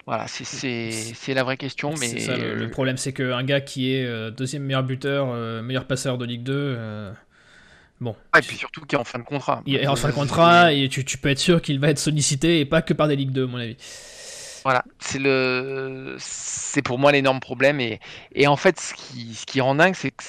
Voilà, 0.05 0.27
c'est 0.27 1.33
la 1.33 1.43
vraie 1.43 1.57
question. 1.57 1.93
Mais 1.99 2.13
le, 2.13 2.69
problème, 2.69 2.97
c'est 2.97 3.13
qu'un 3.13 3.43
gars 3.43 3.61
qui 3.61 3.93
est 3.93 4.05
euh, 4.05 4.29
deuxième 4.29 4.63
meilleur 4.63 4.83
buteur, 4.83 5.29
euh, 5.29 5.63
meilleur 5.63 5.85
passeur 5.85 6.19
de 6.19 6.25
Ligue 6.25 6.43
2, 6.43 7.11
bon. 8.01 8.15
Ah, 8.31 8.39
et 8.39 8.41
puis 8.43 8.55
surtout 8.55 8.81
qui 8.81 8.95
est 8.95 8.99
en 8.99 9.03
fin 9.03 9.17
de 9.17 9.23
contrat. 9.23 9.63
Il 9.65 9.75
est 9.75 9.87
en 9.87 9.95
fin 9.95 10.09
de 10.09 10.13
contrat 10.15 10.73
et 10.73 10.89
tu, 10.89 11.05
tu 11.05 11.17
peux 11.17 11.29
être 11.29 11.39
sûr 11.39 11.61
qu'il 11.61 11.79
va 11.79 11.89
être 11.89 11.99
sollicité 11.99 12.59
et 12.59 12.65
pas 12.65 12.83
que 12.83 12.93
par 12.93 13.07
des 13.07 13.15
Ligue 13.15 13.31
2, 13.31 13.45
à 13.45 13.47
mon 13.47 13.57
avis. 13.57 13.77
Voilà, 14.65 14.83
c'est 14.99 15.19
le, 15.19 16.15
c'est 16.19 16.81
pour 16.81 16.97
moi 16.97 17.11
l'énorme 17.11 17.39
problème 17.39 17.79
et, 17.79 17.99
et 18.33 18.47
en 18.47 18.57
fait 18.57 18.79
ce 18.79 18.95
qui, 18.95 19.35
ce 19.35 19.45
qui 19.45 19.61
rend 19.61 19.75
dingue, 19.75 19.93
c'est 19.95 20.09
que 20.11 20.23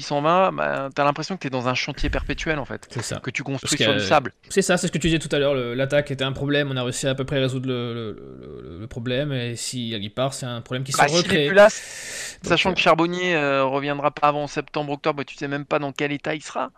s'en 0.00 0.20
va, 0.20 0.50
bah, 0.50 0.90
t'as 0.94 1.04
l'impression 1.04 1.36
que 1.36 1.42
t'es 1.42 1.50
dans 1.50 1.68
un 1.68 1.74
chantier 1.74 2.10
perpétuel 2.10 2.58
en 2.58 2.64
fait. 2.64 2.88
C'est 2.90 3.02
ça. 3.02 3.20
Que 3.20 3.30
tu 3.30 3.42
construis 3.42 3.78
sur 3.78 3.94
du 3.94 4.00
sable. 4.00 4.32
C'est 4.48 4.62
ça, 4.62 4.76
c'est 4.76 4.88
ce 4.88 4.92
que 4.92 4.98
tu 4.98 5.06
disais 5.06 5.18
tout 5.18 5.34
à 5.34 5.38
l'heure. 5.38 5.54
L'attaque 5.54 6.10
était 6.10 6.24
un 6.24 6.32
problème, 6.32 6.70
on 6.70 6.76
a 6.76 6.82
réussi 6.82 7.06
à 7.06 7.12
à 7.12 7.14
peu 7.14 7.24
près 7.24 7.38
résoudre 7.38 7.68
le, 7.68 8.78
le, 8.80 8.86
problème. 8.88 9.32
Et 9.32 9.54
si 9.56 9.90
il 9.90 10.10
part, 10.10 10.34
c'est 10.34 10.46
un 10.46 10.60
problème 10.60 10.82
qui 10.82 10.92
bah, 10.92 11.08
se 11.08 11.16
recrée. 11.16 11.50
Là, 11.50 11.68
sachant 12.42 12.74
que 12.74 12.80
Charbonnier 12.80 13.36
euh, 13.36 13.64
reviendra 13.64 14.10
pas 14.10 14.28
avant 14.28 14.46
septembre-octobre, 14.46 15.22
tu 15.24 15.36
sais 15.36 15.48
même 15.48 15.64
pas 15.64 15.78
dans 15.78 15.92
quel 15.92 16.12
état 16.12 16.34
il 16.34 16.42
sera. 16.42 16.72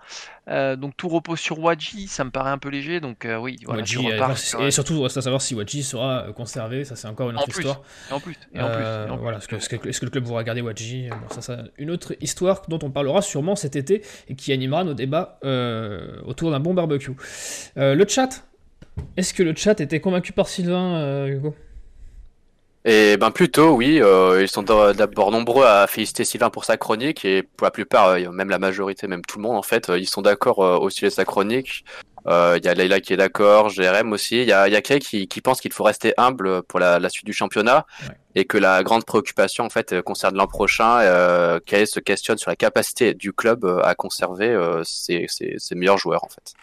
Euh, 0.48 0.76
donc 0.76 0.94
tout 0.96 1.08
repose 1.08 1.40
sur 1.40 1.58
Wadji, 1.58 2.06
ça 2.06 2.22
me 2.22 2.30
paraît 2.30 2.50
un 2.50 2.58
peu 2.58 2.68
léger. 2.68 3.00
Donc 3.00 3.24
euh, 3.24 3.38
oui, 3.38 3.56
voilà, 3.64 3.82
et 4.60 4.70
surtout, 4.70 5.02
reste 5.02 5.16
à 5.16 5.22
savoir 5.22 5.40
si 5.40 5.54
Wadji 5.54 5.82
sera 5.82 6.26
conservé. 6.36 6.84
Ça, 6.84 6.96
c'est 6.96 7.08
encore 7.08 7.30
une 7.30 7.36
autre 7.36 7.48
histoire. 7.48 7.80
en 8.10 8.20
plus, 8.20 8.36
et 8.52 8.60
en 8.60 8.68
plus, 8.68 9.16
voilà, 9.20 9.38
est-ce 9.38 9.48
que, 9.48 9.56
est 9.56 9.98
que, 9.98 10.04
le 10.04 10.10
club 10.10 10.24
voudra 10.24 10.44
garder 10.44 10.60
Wadji 10.60 11.08
bon, 11.08 11.40
ça, 11.40 11.58
une 11.78 11.90
autre 11.90 12.14
histoire 12.20 12.62
dont 12.76 12.86
on 12.86 12.90
parlera 12.90 13.22
sûrement 13.22 13.56
cet 13.56 13.76
été 13.76 14.02
et 14.28 14.34
qui 14.34 14.52
animera 14.52 14.84
nos 14.84 14.94
débats 14.94 15.38
autour 16.26 16.50
d'un 16.50 16.60
bon 16.60 16.74
barbecue. 16.74 17.12
le 17.76 18.04
chat, 18.08 18.44
est-ce 19.16 19.34
que 19.34 19.42
le 19.42 19.54
chat 19.54 19.80
était 19.80 20.00
convaincu 20.00 20.32
par 20.32 20.48
Sylvain, 20.48 21.26
Hugo? 21.26 21.54
Et 22.86 23.16
ben 23.16 23.30
plutôt 23.30 23.70
oui, 23.70 23.98
euh, 24.02 24.42
ils 24.42 24.48
sont 24.48 24.62
d'abord 24.62 25.30
nombreux 25.30 25.64
à 25.64 25.86
féliciter 25.86 26.24
Sylvain 26.24 26.50
pour 26.50 26.66
sa 26.66 26.76
chronique 26.76 27.24
et 27.24 27.42
pour 27.42 27.64
la 27.64 27.70
plupart, 27.70 28.08
euh, 28.08 28.30
même 28.30 28.50
la 28.50 28.58
majorité, 28.58 29.06
même 29.06 29.22
tout 29.22 29.38
le 29.38 29.44
monde 29.44 29.56
en 29.56 29.62
fait, 29.62 29.88
euh, 29.88 29.98
ils 29.98 30.06
sont 30.06 30.20
d'accord 30.20 30.58
au 30.58 30.90
sujet 30.90 31.06
de 31.06 31.12
sa 31.12 31.24
chronique. 31.24 31.84
Il 32.26 32.60
y 32.64 32.68
a 32.68 32.74
Leila 32.74 33.00
qui 33.00 33.12
est 33.12 33.16
d'accord, 33.16 33.68
Jérém 33.68 34.12
aussi. 34.12 34.42
Il 34.42 34.48
y 34.48 34.52
a, 34.52 34.68
y 34.68 34.76
a 34.76 34.80
Kay 34.80 34.98
qui, 34.98 35.28
qui 35.28 35.40
pense 35.40 35.60
qu'il 35.60 35.72
faut 35.72 35.84
rester 35.84 36.14
humble 36.16 36.62
pour 36.62 36.80
la, 36.80 36.98
la 36.98 37.08
suite 37.08 37.26
du 37.26 37.32
championnat 37.32 37.86
et 38.34 38.44
que 38.44 38.58
la 38.58 38.82
grande 38.82 39.04
préoccupation 39.04 39.64
en 39.64 39.70
fait 39.70 40.00
concerne 40.02 40.36
l'an 40.36 40.46
prochain. 40.46 41.00
Euh, 41.00 41.60
Kay 41.64 41.86
se 41.86 42.00
questionne 42.00 42.38
sur 42.38 42.50
la 42.50 42.56
capacité 42.56 43.14
du 43.14 43.32
club 43.32 43.64
à 43.82 43.94
conserver 43.94 44.56
ses, 44.84 45.26
ses, 45.28 45.54
ses 45.58 45.74
meilleurs 45.74 45.98
joueurs 45.98 46.24
en 46.24 46.28
fait. 46.28 46.54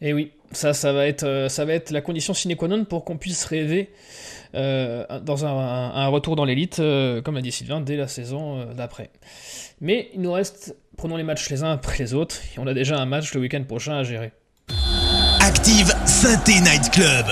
Et 0.00 0.12
oui, 0.12 0.32
ça, 0.52 0.74
ça 0.74 0.92
va 0.92 1.06
être, 1.06 1.46
ça 1.48 1.64
va 1.64 1.72
être 1.72 1.90
la 1.90 2.00
condition 2.00 2.34
sine 2.34 2.54
qua 2.54 2.68
non 2.68 2.84
pour 2.84 3.04
qu'on 3.04 3.16
puisse 3.16 3.44
rêver 3.44 3.90
euh, 4.54 5.04
dans 5.20 5.44
un, 5.44 6.06
retour 6.08 6.36
dans 6.36 6.44
l'élite, 6.44 6.78
euh, 6.78 7.20
comme 7.20 7.34
l'a 7.34 7.42
dit 7.42 7.52
Sylvain, 7.52 7.80
dès 7.80 7.96
la 7.96 8.08
saison 8.08 8.60
euh, 8.60 8.74
d'après. 8.74 9.10
Mais 9.80 10.10
il 10.14 10.20
nous 10.20 10.32
reste, 10.32 10.76
prenons 10.96 11.16
les 11.16 11.24
matchs 11.24 11.50
les 11.50 11.62
uns 11.62 11.72
après 11.72 11.98
les 11.98 12.14
autres, 12.14 12.40
et 12.54 12.58
on 12.58 12.66
a 12.66 12.74
déjà 12.74 12.98
un 12.98 13.06
match 13.06 13.34
le 13.34 13.40
week-end 13.40 13.62
prochain 13.64 13.98
à 13.98 14.02
gérer. 14.02 14.32
Active 15.46 15.92
Synthé 16.06 16.60
Night 16.60 16.90
Club. 16.90 17.26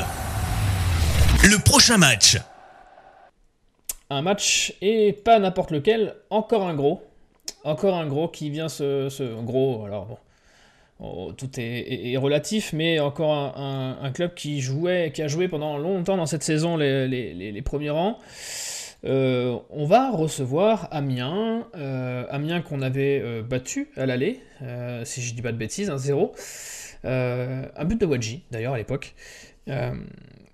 Le 1.42 1.60
prochain 1.64 1.98
match. 1.98 2.38
Un 4.08 4.22
match, 4.22 4.72
et 4.80 5.12
pas 5.12 5.40
n'importe 5.40 5.72
lequel, 5.72 6.14
encore 6.30 6.62
un 6.62 6.74
gros. 6.74 7.02
Encore 7.64 7.96
un 7.96 8.06
gros 8.06 8.28
qui 8.28 8.50
vient 8.50 8.68
se... 8.68 9.08
se 9.08 9.24
gros, 9.42 9.84
alors 9.84 10.06
bon, 10.06 10.18
Oh, 11.00 11.32
tout 11.36 11.50
est, 11.58 12.16
relatif, 12.16 12.72
mais 12.72 13.00
encore 13.00 13.32
un, 13.58 14.12
club 14.12 14.34
qui 14.34 14.60
a 14.60 15.26
joué 15.26 15.48
pendant 15.48 15.76
longtemps 15.76 16.16
dans 16.16 16.26
cette 16.26 16.44
saison 16.44 16.76
les, 16.76 17.62
premiers 17.64 17.90
rangs. 17.90 18.20
Euh, 19.04 19.58
on 19.70 19.86
va 19.86 20.12
recevoir 20.12 20.86
Amiens, 20.92 21.66
euh, 21.76 22.26
Amiens 22.30 22.62
qu'on 22.62 22.80
avait 22.80 23.20
euh, 23.20 23.42
battu 23.42 23.90
à 23.96 24.06
l'aller, 24.06 24.40
si 25.02 25.20
je 25.20 25.34
dis 25.34 25.42
pas 25.42 25.50
de 25.50 25.58
bêtises, 25.58 25.90
1-0. 25.90 26.30
Un 27.04 27.84
but 27.84 28.00
de 28.00 28.06
Wadji 28.06 28.42
d'ailleurs 28.50 28.74
à 28.74 28.78
l'époque. 28.78 29.14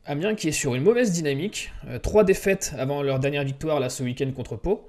Amiens 0.04 0.34
qui 0.34 0.48
est 0.48 0.52
sur 0.52 0.74
une 0.74 0.82
mauvaise 0.82 1.12
dynamique, 1.12 1.72
trois 2.02 2.24
défaites 2.24 2.74
avant 2.78 3.02
leur 3.02 3.18
dernière 3.18 3.44
victoire 3.44 3.80
là 3.80 3.88
ce 3.88 4.02
week-end 4.02 4.30
contre 4.34 4.56
Pau. 4.56 4.88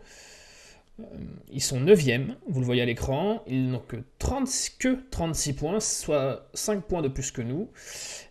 Euh, 1.14 1.18
ils 1.52 1.62
sont 1.62 1.82
9e, 1.82 2.36
vous 2.48 2.60
le 2.62 2.66
voyez 2.66 2.82
à 2.82 2.86
l'écran, 2.86 3.44
ils 3.46 3.70
n'ont 3.70 3.82
que, 3.86 3.98
30, 4.20 4.48
que 4.80 4.98
36 5.12 5.54
points, 5.54 5.80
soit 5.80 6.48
5 6.54 6.84
points 6.84 7.02
de 7.02 7.10
plus 7.10 7.32
que 7.32 7.42
nous. 7.42 7.70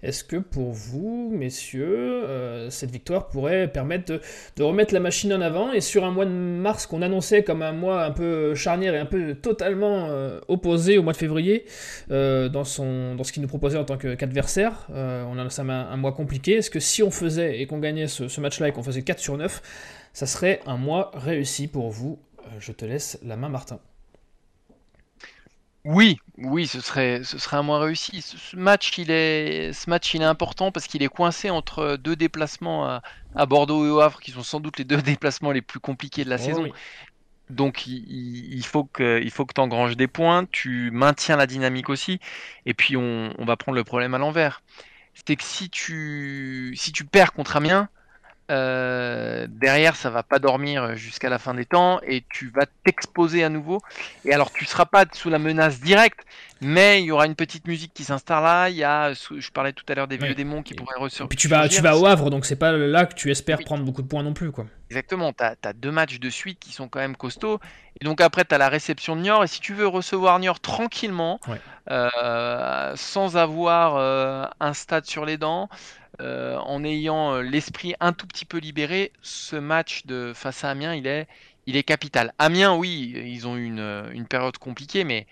Est-ce 0.03 0.25
que 0.25 0.37
pour 0.37 0.73
vous, 0.73 1.31
messieurs, 1.31 2.25
euh, 2.25 2.71
cette 2.71 2.91
victoire 2.91 3.29
pourrait 3.29 3.69
permettre 3.71 4.21
de, 4.57 4.63
remettre 4.63 4.95
la 4.95 5.01
machine 5.01 5.33
en 5.35 5.41
avant? 5.41 5.73
Et 5.73 5.81
sur 5.81 6.05
un 6.05 6.11
mois 6.11 6.25
de 6.25 6.31
mars 6.31 6.87
qu'on 6.87 7.03
annonçait 7.03 7.43
comme 7.43 7.63
un 7.63 7.73
mois 7.73 8.05
un 8.05 8.11
peu 8.11 8.55
charnière 8.55 8.95
et 8.95 8.99
un 8.99 9.07
peu 9.07 9.35
totalement 9.35 10.07
euh, 10.09 10.41
opposé 10.49 10.97
au 10.97 11.03
mois 11.03 11.13
de 11.13 11.19
février 11.19 11.67
dans, 12.09 12.65
ce 12.65 13.33
qu'il 13.33 13.43
nous 13.43 13.49
proposait 13.49 13.79
en 13.79 13.85
tant 13.85 13.99
qu'adversaire 13.99 14.87
On 14.91 15.39
a 15.39 15.61
un, 15.61 15.97
mois 15.97 16.13
compliqué. 16.13 16.55
Est-ce 16.55 16.71
que 16.71 16.81
si 16.81 17.03
on 17.03 17.11
faisait 17.11 17.61
et 17.61 17.67
qu'on 17.67 17.79
gagnait 17.79 18.07
ce, 18.07 18.29
ce 18.29 18.41
match-là 18.41 18.69
et 18.69 18.73
qu'on 18.73 18.83
faisait 18.83 19.03
4 19.03 19.19
sur 19.19 19.37
9, 19.37 19.61
ça 20.13 20.27
serait 20.27 20.61
un 20.67 20.77
mois 20.77 21.11
réussi 21.15 21.69
pour 21.69 21.91
vous? 21.91 22.19
Je 22.59 22.73
te 22.73 22.85
laisse 22.85 23.19
la 23.23 23.37
main, 23.37 23.49
Martin. 23.49 23.81
Oui, 25.85 26.19
oui, 26.37 26.67
ce 26.67 26.81
serait, 26.81 27.23
ce 27.25 27.39
serait 27.39 27.57
un 27.57 27.63
moins 27.63 27.81
réussi. 27.81 28.21
Ce 28.21 28.55
match, 28.55 28.99
il 28.99 29.11
est, 29.11 29.73
ce 29.73 29.89
match, 29.89 30.13
il 30.13 30.21
est 30.21 30.27
important 30.27 30.73
parce 30.73 30.87
qu'il 30.87 31.03
est 31.03 31.09
coincé 31.09 31.49
entre 31.49 31.97
deux 31.97 32.17
déplacements 32.17 33.01
à, 33.35 33.47
Bordeaux 33.47 33.87
et 33.87 33.91
au 33.91 34.01
Havre, 34.01 34.21
qui 34.21 34.31
sont 34.31 34.43
sans 34.43 34.61
doute 34.61 34.79
les 34.79 34.85
deux 34.85 35.01
déplacements 35.03 35.53
les 35.53 35.63
plus 35.63 35.81
compliqués 35.81 36.25
de 36.25 36.31
la 36.31 36.37
oh 36.37 36.45
saison. 36.45 36.69
Donc, 37.49 37.87
il, 37.87 38.63
faut 38.65 38.85
que, 38.85 39.21
il 39.23 39.31
faut 39.31 39.45
que 39.47 39.55
tu 39.55 39.61
engranges 39.61 39.97
des 39.97 40.07
points, 40.07 40.45
tu 40.53 40.91
maintiens 40.93 41.37
la 41.37 41.47
dynamique 41.47 41.89
aussi, 41.89 42.21
et 42.67 42.75
puis 42.75 42.97
on, 42.97 43.35
on 43.39 43.45
va 43.45 43.57
prendre 43.57 43.75
le 43.75 43.83
problème 43.83 44.15
à 44.15 44.19
l'envers. 44.19 44.63
C'est 45.15 45.35
que 45.35 45.43
si 45.43 45.69
tu, 45.71 46.75
si 46.77 46.93
tu 46.93 47.05
perds 47.05 47.33
contre 47.33 47.57
Amiens, 47.57 47.89
euh, 48.51 49.47
derrière, 49.49 49.95
ça 49.95 50.11
va 50.11 50.23
pas 50.23 50.39
dormir 50.39 50.97
jusqu'à 50.97 51.29
la 51.29 51.39
fin 51.39 51.55
des 51.55 51.65
temps 51.65 52.01
et 52.07 52.25
tu 52.29 52.51
vas 52.51 52.67
t'exposer 52.85 53.45
à 53.45 53.49
nouveau. 53.49 53.81
Et 54.25 54.35
alors, 54.35 54.53
tu 54.53 54.65
seras 54.65 54.87
pas 54.87 55.05
sous 55.13 55.31
la 55.31 55.39
menace 55.39 55.81
directe, 55.81 56.21
mais 56.61 57.01
il 57.01 57.07
y 57.07 57.11
aura 57.13 57.27
une 57.27 57.37
petite 57.37 57.67
musique 57.69 57.95
qui 57.95 58.05
s'installe 58.05 58.43
là. 58.43 58.69
Il 58.69 58.77
y 58.77 58.85
a, 58.85 59.13
je 59.13 59.51
parlais 59.51 59.73
tout 59.73 59.85
à 59.89 59.95
l'heure 59.95 60.09
des 60.09 60.17
vieux 60.17 60.35
démons 60.35 60.63
qui 60.63 60.75
pourraient 60.75 60.99
ressortir. 60.99 61.27
Et 61.27 61.29
puis 61.29 61.39
tu 61.39 61.49
vas, 61.49 61.69
tu 61.69 61.81
vas 61.81 61.97
au 61.97 62.07
Havre, 62.07 62.31
donc 62.31 62.45
c'est 62.45 62.57
pas 62.57 62.73
là 62.73 63.07
que 63.07 63.15
tu 63.15 63.31
espères 63.31 63.59
prendre 63.61 63.85
beaucoup 63.85 64.03
de 64.03 64.09
points 64.09 64.23
non 64.23 64.35
plus, 64.35 64.51
quoi. 64.51 64.67
Exactement. 64.91 65.33
Tu 65.33 65.45
as, 65.45 65.73
deux 65.73 65.93
matchs 65.93 66.19
de 66.19 66.31
suite 66.31 66.59
qui 66.59 66.73
sont 66.73 66.89
quand 66.89 66.99
même 66.99 67.17
costauds. 67.17 67.61
Et 68.01 68.05
donc 68.05 68.21
après, 68.21 68.45
tu 68.45 68.55
as 68.55 68.59
la 68.59 68.69
réception 68.69 69.15
de 69.15 69.21
Niort. 69.21 69.45
Et 69.45 69.47
si 69.47 69.61
tu 69.61 69.73
veux 69.73 69.87
recevoir 69.87 70.39
Niort 70.41 70.59
tranquillement, 70.59 71.39
euh, 71.91 72.93
sans 72.97 73.37
avoir 73.37 73.97
euh, 73.97 74.47
un 74.59 74.75
stade 74.75 75.07
sur 75.07 75.25
les 75.25 75.39
dents, 75.39 75.69
euh, 76.21 76.57
en 76.59 76.85
ayant 76.85 77.35
euh, 77.35 77.43
l'esprit 77.43 77.95
un 78.01 78.13
tout 78.13 78.27
petit 78.27 78.45
peu 78.45 78.59
libéré, 78.59 79.13
ce 79.23 79.57
match 79.57 80.07
de 80.07 80.33
face 80.35 80.65
à 80.65 80.71
Amiens, 80.71 80.95
il 80.95 81.07
est, 81.07 81.83
capital. 81.85 82.33
Amiens, 82.39 82.75
oui, 82.77 83.13
ils 83.25 83.47
ont 83.47 83.57
eu 83.57 83.65
une, 83.65 84.11
une 84.13 84.27
période 84.27 84.59
compliquée, 84.59 85.05
mais 85.05 85.27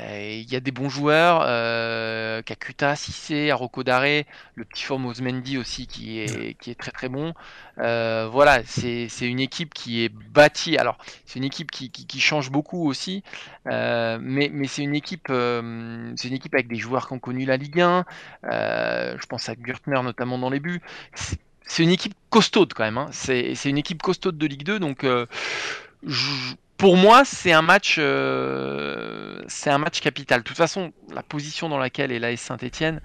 il 0.00 0.50
y 0.50 0.54
a 0.54 0.60
des 0.60 0.70
bons 0.70 0.88
joueurs, 0.88 1.42
euh, 1.44 2.40
Kakuta, 2.42 2.94
Sissé, 2.94 3.50
Aroko 3.50 3.82
Dare, 3.82 4.24
le 4.54 4.64
petit 4.64 4.84
Formos 4.84 5.20
Mendy 5.20 5.58
aussi 5.58 5.88
qui 5.88 6.20
est, 6.20 6.54
qui 6.60 6.70
est 6.70 6.78
très 6.78 6.92
très 6.92 7.08
bon. 7.08 7.34
Euh, 7.78 8.28
voilà, 8.30 8.62
c'est 8.64 9.08
une 9.22 9.40
équipe 9.40 9.74
qui 9.74 10.04
est 10.04 10.08
bâtie. 10.08 10.76
Alors, 10.78 10.98
c'est 11.26 11.38
une 11.40 11.44
équipe 11.44 11.72
qui, 11.72 11.90
qui, 11.90 12.20
change 12.20 12.50
beaucoup 12.50 12.88
aussi, 12.88 13.24
euh, 13.66 14.18
mais, 14.20 14.50
mais 14.52 14.68
c'est 14.68 14.82
une 14.82 14.94
équipe, 14.94 15.30
une 15.30 16.14
équipe 16.22 16.54
avec 16.54 16.68
des 16.68 16.76
joueurs 16.76 17.08
qui 17.08 17.14
ont 17.14 17.18
connu 17.18 17.44
la 17.44 17.56
Ligue 17.56 17.80
1. 17.80 18.04
je 18.44 19.26
pense 19.26 19.48
à 19.48 19.56
Gürtner 19.56 20.00
notamment 20.02 20.38
dans 20.38 20.50
les 20.50 20.60
buts. 20.60 20.80
C'est 21.64 21.82
une 21.82 21.90
équipe 21.90 22.14
costaude 22.30 22.72
quand 22.72 22.84
même. 22.84 22.98
Hein. 22.98 23.08
C'est 23.10 23.52
une 23.64 23.78
équipe 23.78 24.00
costaude 24.00 24.38
de 24.38 24.46
Ligue 24.46 24.62
2, 24.62 24.78
donc 24.78 25.04
je, 26.06 26.54
pour 26.78 26.96
moi, 26.96 27.24
c'est 27.24 27.52
un 27.52 27.60
match, 27.60 27.96
euh, 27.98 29.42
c'est 29.48 29.68
un 29.68 29.78
match 29.78 30.00
capital. 30.00 30.40
De 30.40 30.44
toute 30.44 30.56
façon, 30.56 30.92
la 31.12 31.24
position 31.24 31.68
dans 31.68 31.76
laquelle 31.76 32.12
est 32.12 32.20
l'AS 32.20 32.40
Saint-Etienne, 32.40 33.00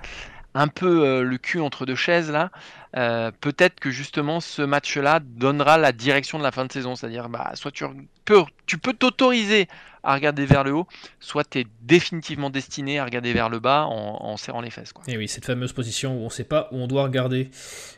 un 0.53 0.67
peu 0.67 1.05
euh, 1.05 1.23
le 1.23 1.37
cul 1.37 1.59
entre 1.59 1.85
deux 1.85 1.95
chaises 1.95 2.31
là, 2.31 2.51
euh, 2.95 3.31
peut-être 3.41 3.79
que 3.79 3.89
justement 3.89 4.39
ce 4.39 4.61
match-là 4.61 5.19
donnera 5.19 5.77
la 5.77 5.91
direction 5.91 6.37
de 6.37 6.43
la 6.43 6.51
fin 6.51 6.65
de 6.65 6.71
saison. 6.71 6.95
C'est-à-dire, 6.95 7.29
bah, 7.29 7.51
soit 7.55 7.71
tu 7.71 7.85
peux, 8.25 8.43
tu 8.65 8.77
peux 8.77 8.93
t'autoriser 8.93 9.67
à 10.03 10.13
regarder 10.13 10.45
vers 10.45 10.63
le 10.63 10.73
haut, 10.73 10.85
soit 11.19 11.49
tu 11.49 11.59
es 11.59 11.65
définitivement 11.81 12.49
destiné 12.49 12.99
à 12.99 13.05
regarder 13.05 13.31
vers 13.31 13.49
le 13.49 13.59
bas 13.59 13.85
en, 13.85 14.35
serrant 14.35 14.59
les 14.59 14.69
fesses. 14.69 14.93
Et 15.07 15.17
oui, 15.17 15.29
cette 15.29 15.45
fameuse 15.45 15.71
position 15.71 16.17
où 16.17 16.21
on 16.21 16.25
ne 16.25 16.29
sait 16.29 16.43
pas 16.43 16.67
où 16.71 16.77
on 16.77 16.87
doit 16.87 17.03
regarder. 17.03 17.49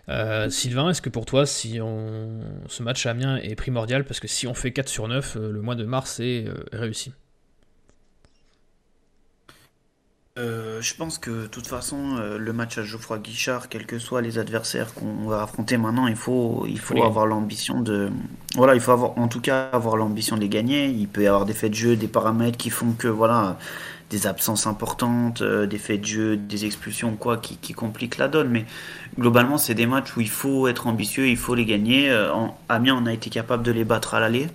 Euh, 0.07 0.49
Sylvain, 0.51 0.91
est-ce 0.91 1.01
que 1.01 1.09
pour 1.09 1.25
toi, 1.25 1.47
si 1.47 1.79
on... 1.81 2.41
ce 2.67 2.83
match 2.83 3.05
à 3.07 3.11
Amiens 3.11 3.37
est 3.37 3.55
primordial 3.55 4.05
Parce 4.05 4.19
que 4.19 4.27
si 4.27 4.45
on 4.45 4.53
fait 4.53 4.71
4 4.71 4.87
sur 4.87 5.07
9, 5.07 5.35
euh, 5.35 5.51
le 5.51 5.61
mois 5.61 5.75
de 5.75 5.83
mars 5.83 6.19
est 6.19 6.45
réussi? 6.71 7.11
Euh, 10.37 10.81
je 10.81 10.93
pense 10.95 11.17
que 11.17 11.43
de 11.43 11.47
toute 11.47 11.65
façon, 11.65 12.17
euh, 12.17 12.37
le 12.37 12.51
match 12.51 12.77
à 12.77 12.83
Geoffroy 12.83 13.19
Guichard, 13.19 13.69
quels 13.69 13.85
que 13.85 13.99
soient 13.99 14.21
les 14.21 14.37
adversaires 14.37 14.93
qu'on 14.93 15.29
va 15.29 15.43
affronter 15.43 15.77
maintenant, 15.77 16.07
il 16.07 16.17
faut, 16.17 16.65
il 16.67 16.77
faut 16.77 17.01
avoir 17.01 17.25
l'ambition 17.25 17.79
de. 17.79 18.09
Voilà, 18.53 18.75
il 18.75 18.81
faut 18.81 18.91
avoir, 18.91 19.17
en 19.17 19.29
tout 19.29 19.39
cas 19.39 19.69
avoir 19.71 19.95
l'ambition 19.95 20.35
de 20.35 20.41
les 20.41 20.49
gagner. 20.49 20.87
Il 20.87 21.07
peut 21.07 21.23
y 21.23 21.27
avoir 21.27 21.45
des 21.45 21.53
faits 21.53 21.71
de 21.71 21.77
jeu, 21.77 21.95
des 21.95 22.09
paramètres 22.09 22.57
qui 22.57 22.69
font 22.69 22.91
que, 22.91 23.07
voilà, 23.07 23.57
des 24.09 24.27
absences 24.27 24.67
importantes, 24.67 25.41
euh, 25.41 25.67
des 25.67 25.77
faits 25.77 26.01
de 26.01 26.05
jeu, 26.05 26.35
des 26.35 26.65
expulsions, 26.65 27.15
quoi, 27.15 27.37
qui, 27.37 27.55
qui 27.55 27.71
compliquent 27.71 28.17
la 28.17 28.27
donne. 28.27 28.49
Mais 28.49 28.65
globalement, 29.17 29.57
c'est 29.57 29.73
des 29.73 29.87
matchs 29.87 30.17
où 30.17 30.19
il 30.19 30.29
faut 30.29 30.67
être 30.67 30.87
ambitieux, 30.87 31.29
il 31.29 31.37
faut 31.37 31.55
les 31.55 31.65
gagner. 31.65 32.13
en 32.13 32.57
Amiens, 32.67 32.99
on 33.01 33.05
a 33.05 33.13
été 33.13 33.29
capable 33.29 33.63
de 33.63 33.71
les 33.71 33.85
battre 33.85 34.15
à 34.15 34.19
l'aller. 34.19 34.49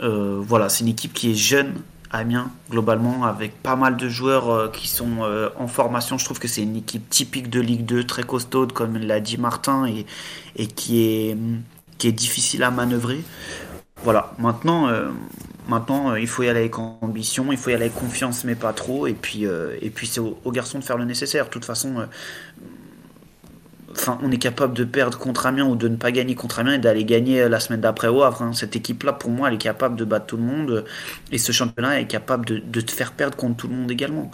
voilà, 0.00 0.68
c'est 0.68 0.82
une 0.82 0.90
équipe 0.90 1.12
qui 1.12 1.30
est 1.30 1.36
jeune, 1.36 1.74
Amiens, 2.16 2.50
globalement, 2.70 3.24
avec 3.24 3.62
pas 3.62 3.76
mal 3.76 3.96
de 3.96 4.08
joueurs 4.08 4.50
euh, 4.50 4.68
qui 4.68 4.88
sont 4.88 5.22
euh, 5.22 5.48
en 5.58 5.68
formation. 5.68 6.18
Je 6.18 6.24
trouve 6.24 6.38
que 6.38 6.48
c'est 6.48 6.62
une 6.62 6.76
équipe 6.76 7.08
typique 7.08 7.50
de 7.50 7.60
Ligue 7.60 7.84
2, 7.84 8.04
très 8.04 8.22
costaude, 8.22 8.72
comme 8.72 8.96
l'a 8.96 9.20
dit 9.20 9.38
Martin, 9.38 9.86
et, 9.86 10.06
et 10.56 10.66
qui, 10.66 11.04
est, 11.04 11.36
qui 11.98 12.08
est 12.08 12.12
difficile 12.12 12.62
à 12.62 12.70
manœuvrer. 12.70 13.22
Voilà, 14.02 14.32
maintenant, 14.38 14.88
euh, 14.88 15.10
maintenant 15.68 16.14
il 16.16 16.26
faut 16.26 16.42
y 16.42 16.48
aller 16.48 16.60
avec 16.60 16.78
ambition, 16.78 17.50
il 17.50 17.58
faut 17.58 17.70
y 17.70 17.74
aller 17.74 17.86
avec 17.86 17.94
confiance, 17.94 18.44
mais 18.44 18.54
pas 18.54 18.72
trop. 18.72 19.06
Et 19.06 19.14
puis, 19.14 19.44
et 19.44 19.90
puis 19.90 20.06
c'est 20.06 20.20
aux, 20.20 20.38
aux, 20.44 20.52
garçons 20.52 20.78
de 20.78 20.84
faire 20.84 20.98
le 20.98 21.04
nécessaire. 21.04 21.46
De 21.46 21.50
toute 21.50 21.64
façon, 21.64 22.06
enfin, 23.92 24.18
on 24.22 24.30
est 24.30 24.38
capable 24.38 24.74
de 24.74 24.84
perdre 24.84 25.18
contre 25.18 25.46
Amiens 25.46 25.66
ou 25.66 25.76
de 25.76 25.88
ne 25.88 25.96
pas 25.96 26.10
gagner 26.10 26.34
contre 26.34 26.58
Amiens 26.58 26.74
et 26.74 26.78
d'aller 26.78 27.04
gagner 27.04 27.42
euh, 27.42 27.48
la 27.48 27.60
semaine 27.60 27.80
d'après 27.80 28.08
au 28.08 28.22
Havre. 28.22 28.42
Hein. 28.42 28.52
Cette 28.52 28.76
équipe-là, 28.76 29.12
pour 29.12 29.30
moi, 29.30 29.48
elle 29.48 29.54
est 29.54 29.58
capable 29.58 29.96
de 29.96 30.04
battre 30.04 30.26
tout 30.26 30.36
le 30.36 30.42
monde 30.42 30.84
et 31.32 31.38
ce 31.38 31.52
championnat 31.52 32.00
est 32.00 32.06
capable 32.06 32.46
de, 32.46 32.80
te 32.80 32.90
faire 32.90 33.12
perdre 33.12 33.36
contre 33.36 33.56
tout 33.56 33.68
le 33.68 33.74
monde 33.74 33.90
également. 33.90 34.30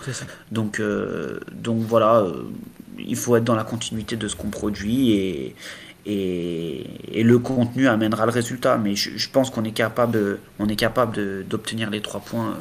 Donc, 0.50 0.80
euh, 0.80 1.40
donc 1.52 1.80
voilà, 1.80 2.20
euh, 2.20 2.44
il 2.98 3.16
faut 3.16 3.36
être 3.36 3.44
dans 3.44 3.56
la 3.56 3.64
continuité 3.64 4.16
de 4.16 4.28
ce 4.28 4.36
qu'on 4.36 4.50
produit 4.50 5.12
et, 5.12 5.56
et, 6.06 7.22
le 7.22 7.38
contenu 7.38 7.88
amènera 7.88 8.26
le 8.26 8.32
résultat. 8.32 8.78
Mais 8.78 8.96
je, 8.96 9.28
pense 9.30 9.50
qu'on 9.50 9.64
est 9.64 9.72
capable, 9.72 10.38
on 10.58 10.68
est 10.68 10.76
capable 10.76 11.46
d'obtenir 11.46 11.90
les 11.90 12.00
trois 12.00 12.20
points 12.20 12.56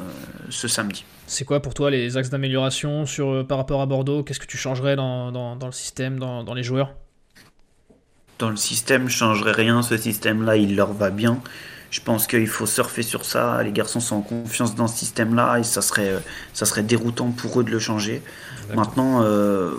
ce 0.50 0.68
samedi. 0.68 1.04
C'est 1.32 1.46
quoi 1.46 1.60
pour 1.60 1.72
toi 1.72 1.90
les 1.90 2.18
axes 2.18 2.28
d'amélioration 2.28 3.06
sur, 3.06 3.30
euh, 3.30 3.42
par 3.42 3.56
rapport 3.56 3.80
à 3.80 3.86
Bordeaux? 3.86 4.22
Qu'est-ce 4.22 4.38
que 4.38 4.46
tu 4.46 4.58
changerais 4.58 4.96
dans, 4.96 5.56
le 5.58 5.72
système, 5.72 6.18
dans, 6.18 6.52
les 6.52 6.62
joueurs? 6.62 6.94
Dans 8.38 8.50
le 8.50 8.56
système, 8.56 9.08
je 9.08 9.16
changerais 9.16 9.52
rien. 9.52 9.80
Ce 9.80 9.96
système-là, 9.96 10.58
il 10.58 10.76
leur 10.76 10.92
va 10.92 11.08
bien. 11.08 11.40
Je 11.90 12.02
pense 12.02 12.26
qu'il 12.26 12.46
faut 12.48 12.66
surfer 12.66 13.02
sur 13.02 13.24
ça. 13.24 13.62
Les 13.62 13.72
garçons 13.72 14.00
sont 14.00 14.16
en 14.16 14.20
confiance 14.20 14.74
dans 14.74 14.88
ce 14.88 14.98
système-là 14.98 15.56
et 15.58 15.62
ça 15.62 15.80
serait, 15.80 16.10
euh, 16.10 16.18
ça 16.52 16.66
serait 16.66 16.82
déroutant 16.82 17.30
pour 17.30 17.58
eux 17.58 17.64
de 17.64 17.70
le 17.70 17.78
changer. 17.78 18.20
Maintenant, 18.74 19.22
euh, 19.22 19.70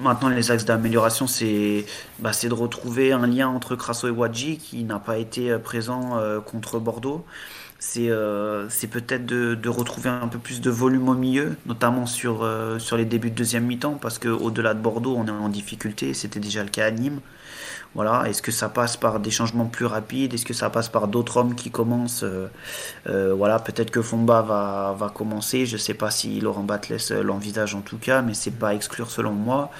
maintenant, 0.00 0.28
les 0.28 0.50
axes 0.50 0.64
d'amélioration, 0.64 1.28
c'est 1.28 1.86
bah, 2.18 2.32
de 2.32 2.52
retrouver 2.52 3.12
un 3.12 3.28
lien 3.28 3.46
entre 3.46 3.76
Crasso 3.76 4.08
et 4.08 4.10
Wadji 4.10 4.58
qui 4.58 4.82
n'a 4.82 4.98
pas 4.98 5.18
été 5.18 5.56
présent 5.58 6.18
contre 6.44 6.80
Bordeaux 6.80 7.24
c'est 7.88 8.08
euh, 8.10 8.68
peut-être 8.90 9.26
de, 9.26 9.54
de, 9.54 9.68
retrouver 9.68 10.10
un 10.10 10.26
peu 10.26 10.38
plus 10.38 10.60
de 10.60 10.70
volume 10.70 11.08
au 11.08 11.14
milieu, 11.14 11.56
notamment 11.66 12.06
sur, 12.06 12.42
euh, 12.42 12.80
sur 12.80 12.96
les 12.96 13.04
débuts 13.04 13.30
de 13.30 13.36
deuxième 13.36 13.64
mi-temps, 13.64 13.94
parce 13.94 14.18
qu'au-delà 14.18 14.74
de 14.74 14.80
Bordeaux, 14.80 15.14
on 15.16 15.26
est 15.26 15.30
en 15.30 15.48
difficulté, 15.48 16.12
c'était 16.12 16.40
déjà 16.40 16.64
le 16.64 16.68
cas 16.68 16.86
à 16.86 16.90
Nîmes. 16.90 17.20
Voilà, 17.94 18.28
est-ce 18.28 18.42
que 18.42 18.50
ça 18.50 18.68
passe 18.68 18.96
par 18.96 19.20
des 19.20 19.30
changements 19.30 19.66
plus 19.66 19.86
rapides? 19.86 20.34
Est-ce 20.34 20.44
que 20.44 20.52
ça 20.52 20.68
passe 20.68 20.88
par 20.88 21.06
d'autres 21.08 21.36
hommes 21.38 21.54
qui 21.54 21.70
commencent? 21.70 22.24
Euh, 22.24 23.34
Voilà, 23.34 23.58
peut-être 23.60 23.90
que 23.90 24.02
Fomba 24.02 24.42
va, 24.42 24.94
va 24.98 25.08
commencer. 25.08 25.64
Je 25.64 25.74
ne 25.74 25.78
sais 25.80 25.94
pas 25.94 26.10
si 26.10 26.40
Laurent 26.40 26.64
Batles 26.64 27.22
l'envisage 27.22 27.74
en 27.74 27.80
tout 27.82 27.98
cas, 27.98 28.20
mais 28.20 28.34
c'est 28.34 28.50
pas 28.50 28.70
à 28.70 28.74
exclure 28.74 29.10
selon 29.10 29.32
moi. 29.32 29.70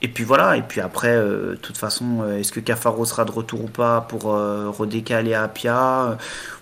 Et 0.00 0.06
puis 0.06 0.22
voilà, 0.22 0.56
et 0.56 0.62
puis 0.62 0.80
après, 0.80 1.16
euh, 1.16 1.52
de 1.52 1.56
toute 1.56 1.76
façon, 1.76 2.22
euh, 2.22 2.38
est-ce 2.38 2.52
que 2.52 2.60
Cafaro 2.60 3.04
sera 3.04 3.24
de 3.24 3.32
retour 3.32 3.64
ou 3.64 3.68
pas 3.68 4.00
pour 4.02 4.32
euh, 4.32 4.70
redécaler 4.70 5.34
Apia 5.34 6.16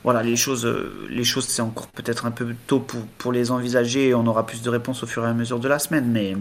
Voilà, 0.04 0.22
les 0.22 0.36
choses, 0.36 0.66
les 1.10 1.24
choses 1.24 1.46
c'est 1.46 1.60
encore 1.60 1.88
peut-être 1.88 2.24
un 2.24 2.30
peu 2.30 2.54
tôt 2.66 2.80
pour, 2.80 3.02
pour 3.18 3.32
les 3.32 3.50
envisager 3.50 4.08
et 4.08 4.14
on 4.14 4.26
aura 4.26 4.46
plus 4.46 4.62
de 4.62 4.70
réponses 4.70 5.02
au 5.02 5.06
fur 5.06 5.22
et 5.24 5.28
à 5.28 5.34
mesure 5.34 5.58
de 5.58 5.68
la 5.68 5.78
semaine. 5.78 6.10
Mais, 6.10 6.34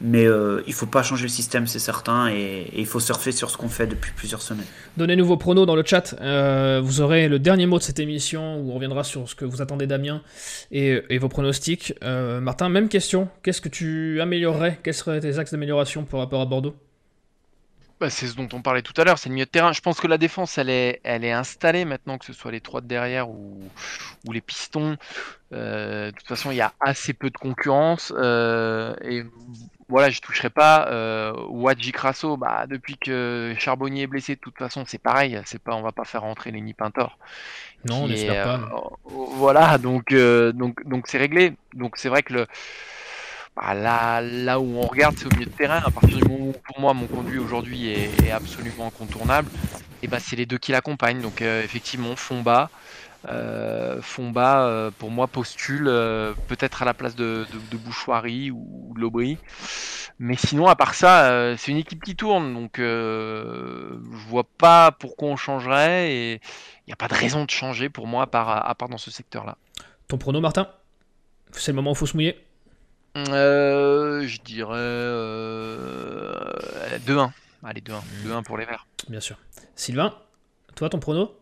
mais 0.00 0.26
euh, 0.26 0.62
il 0.66 0.72
faut 0.72 0.86
pas 0.86 1.02
changer 1.02 1.24
le 1.24 1.28
système, 1.28 1.66
c'est 1.66 1.78
certain, 1.78 2.28
et, 2.30 2.70
il 2.76 2.86
faut 2.86 3.00
surfer 3.00 3.32
sur 3.32 3.50
ce 3.50 3.56
qu'on 3.56 3.68
fait 3.68 3.86
depuis 3.86 4.12
plusieurs 4.14 4.42
semaines. 4.42 4.66
Donnez-nous 4.96 5.26
vos 5.26 5.36
pronos 5.36 5.66
dans 5.66 5.76
le 5.76 5.84
chat. 5.84 6.14
Euh, 6.20 6.80
vous 6.82 7.00
aurez 7.00 7.28
le 7.28 7.38
dernier 7.38 7.66
mot 7.66 7.78
de 7.78 7.82
cette 7.82 7.98
émission 7.98 8.60
où 8.60 8.70
on 8.70 8.74
reviendra 8.74 9.04
sur 9.04 9.28
ce 9.28 9.34
que 9.34 9.44
vous 9.44 9.62
attendez 9.62 9.86
Damien 9.86 10.22
et, 10.70 11.18
vos 11.18 11.28
pronostics. 11.28 11.94
Euh, 12.02 12.40
Martin, 12.40 12.68
même 12.68 12.88
question. 12.88 13.28
Qu'est-ce 13.42 13.60
que 13.60 13.68
tu 13.68 14.20
améliorerais? 14.20 14.78
Quels 14.82 14.94
seraient 14.94 15.20
tes 15.20 15.38
axes 15.38 15.52
d'amélioration 15.52 16.04
par 16.04 16.20
rapport 16.20 16.40
à 16.40 16.46
Bordeaux? 16.46 16.74
Bah, 18.00 18.10
c'est 18.10 18.26
ce 18.26 18.36
dont 18.36 18.48
on 18.52 18.62
parlait 18.62 18.82
tout 18.82 18.92
à 19.00 19.04
l'heure, 19.04 19.18
c'est 19.18 19.28
le 19.28 19.34
milieu 19.34 19.46
de 19.46 19.50
terrain. 19.50 19.72
Je 19.72 19.80
pense 19.80 20.00
que 20.00 20.06
la 20.06 20.18
défense, 20.18 20.58
elle 20.58 20.70
est, 20.70 21.00
elle 21.04 21.24
est 21.24 21.32
installée 21.32 21.84
maintenant, 21.84 22.18
que 22.18 22.24
ce 22.24 22.32
soit 22.32 22.52
les 22.52 22.60
trois 22.60 22.80
de 22.80 22.86
derrière 22.86 23.28
ou, 23.28 23.58
ou 24.26 24.32
les 24.32 24.40
pistons. 24.40 24.96
de 25.52 26.10
toute 26.10 26.26
façon, 26.26 26.50
il 26.50 26.56
y 26.56 26.60
a 26.60 26.72
assez 26.80 27.12
peu 27.12 27.30
de 27.30 27.38
concurrence. 27.38 28.10
et 28.10 29.24
voilà, 29.88 30.10
je 30.10 30.20
toucherai 30.20 30.50
pas. 30.50 30.88
Euh, 30.88 31.32
Wadji 31.48 31.92
Crasso, 31.92 32.36
bah, 32.36 32.66
depuis 32.68 32.96
que 32.98 33.54
Charbonnier 33.58 34.02
est 34.02 34.06
blessé, 34.06 34.34
de 34.34 34.40
toute 34.40 34.58
façon, 34.58 34.84
c'est 34.86 34.98
pareil. 34.98 35.40
C'est 35.44 35.62
pas, 35.62 35.74
on 35.74 35.82
va 35.82 35.92
pas 35.92 36.04
faire 36.04 36.22
rentrer 36.22 36.50
Lenny 36.50 36.74
Pintor. 36.74 37.18
Non, 37.88 38.04
on 38.04 38.08
n'espère 38.08 38.44
pas. 38.44 38.54
Euh, 38.54 38.80
voilà, 39.04 39.78
donc, 39.78 40.12
euh, 40.12 40.50
donc, 40.52 40.84
donc 40.88 41.06
c'est 41.06 41.18
réglé. 41.18 41.54
Donc 41.74 41.98
c'est 41.98 42.08
vrai 42.08 42.24
que 42.24 42.32
le, 42.32 42.46
bah, 43.56 43.74
là, 43.74 44.20
là 44.20 44.60
où 44.60 44.76
on 44.76 44.86
regarde, 44.86 45.16
c'est 45.18 45.26
au 45.26 45.30
milieu 45.30 45.46
de 45.46 45.50
terrain. 45.50 45.82
À 45.84 45.90
partir 45.90 46.18
du 46.18 46.28
moment 46.28 46.46
où, 46.46 46.54
pour 46.64 46.80
moi, 46.80 46.94
mon 46.94 47.06
conduit 47.06 47.38
aujourd'hui 47.38 47.88
est, 47.88 48.30
absolument 48.30 48.86
incontournable, 48.88 49.48
et 50.02 50.08
bah, 50.08 50.18
c'est 50.20 50.36
les 50.36 50.46
deux 50.46 50.58
qui 50.58 50.72
l'accompagnent. 50.72 51.22
Donc 51.22 51.42
effectivement, 51.42 52.14
fond. 52.16 52.44
Euh, 53.28 54.00
euh, 54.36 54.90
pour 54.98 55.10
moi, 55.10 55.26
postule 55.26 55.86
euh, 55.88 56.34
peut-être 56.48 56.82
à 56.82 56.84
la 56.84 56.94
place 56.94 57.16
de, 57.16 57.46
Bouchoirie 57.72 58.50
ou 58.50 58.92
de 58.94 59.00
Lobry. 59.00 59.38
Mais 60.18 60.36
sinon, 60.36 60.66
à 60.66 60.76
part 60.76 60.94
ça, 60.94 61.56
c'est 61.58 61.70
une 61.70 61.76
équipe 61.76 62.02
qui 62.02 62.16
tourne, 62.16 62.54
donc 62.54 62.76
je 62.78 63.98
vois 64.28 64.44
pas 64.44 64.90
pourquoi 64.90 65.28
on 65.28 65.36
changerait 65.36 66.10
et 66.10 66.32
il 66.32 66.88
n'y 66.88 66.92
a 66.94 66.96
pas 66.96 67.08
de 67.08 67.14
raison 67.14 67.44
de 67.44 67.50
changer 67.50 67.90
pour 67.90 68.06
moi 68.06 68.22
à 68.22 68.26
part, 68.26 68.66
à 68.66 68.74
part 68.74 68.88
dans 68.88 68.96
ce 68.96 69.10
secteur-là. 69.10 69.58
Ton 70.08 70.16
prono, 70.16 70.40
Martin? 70.40 70.68
C'est 71.52 71.72
le 71.72 71.76
moment 71.76 71.90
où 71.90 71.94
il 71.94 71.98
faut 71.98 72.06
se 72.06 72.16
mouiller 72.16 72.45
Je 73.24 74.42
dirais 74.42 74.76
2-1. 77.06 77.30
Allez, 77.64 77.80
2-1. 77.80 78.00
2-1 78.26 78.42
pour 78.44 78.58
les 78.58 78.64
Verts. 78.64 78.86
Bien 79.08 79.20
sûr. 79.20 79.36
Sylvain, 79.74 80.14
toi, 80.74 80.88
ton 80.88 80.98
prono? 80.98 81.34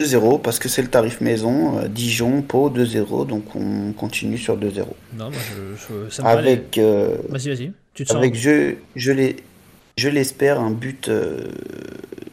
2-0 0.00 0.40
parce 0.40 0.58
que 0.58 0.68
c'est 0.68 0.82
le 0.82 0.88
tarif 0.88 1.20
maison. 1.20 1.78
Euh, 1.78 1.88
Dijon, 1.88 2.42
Pau 2.42 2.70
2-0, 2.70 3.26
donc 3.26 3.54
on 3.54 3.92
continue 3.92 4.38
sur 4.38 4.56
2-0. 4.58 4.86
Non, 5.14 5.30
moi 5.30 5.32
je, 5.32 6.10
ça 6.10 6.22
me 6.22 6.28
Avec, 6.28 6.78
euh, 6.78 7.16
vas-y, 7.28 7.48
vas-y. 7.48 7.72
Tu 7.94 8.04
te 8.04 8.14
avec 8.14 8.34
je, 8.34 8.74
je 8.96 10.08
l'espère 10.08 10.60
un 10.60 10.70
but 10.70 11.08
euh, 11.08 11.48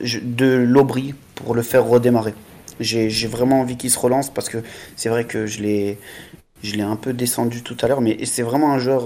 de 0.02 0.48
l'Aubry 0.48 1.14
pour 1.36 1.54
le 1.54 1.62
faire 1.62 1.86
redémarrer. 1.86 2.34
J'ai 2.80 3.28
vraiment 3.28 3.62
envie 3.62 3.78
qu'il 3.78 3.92
se 3.92 4.00
relance 4.00 4.34
parce 4.34 4.50
que 4.50 4.58
c'est 4.96 5.10
vrai 5.10 5.26
que 5.26 5.46
je 5.46 5.62
l'ai 5.62 6.00
je 6.64 6.76
l'ai 6.76 6.84
un 6.84 6.96
peu 6.96 7.14
descendu 7.14 7.64
tout 7.64 7.78
à 7.82 7.88
l'heure, 7.88 8.02
mais 8.02 8.26
c'est 8.26 8.44
vraiment 8.44 8.72
un 8.72 8.80
joueur 8.80 9.06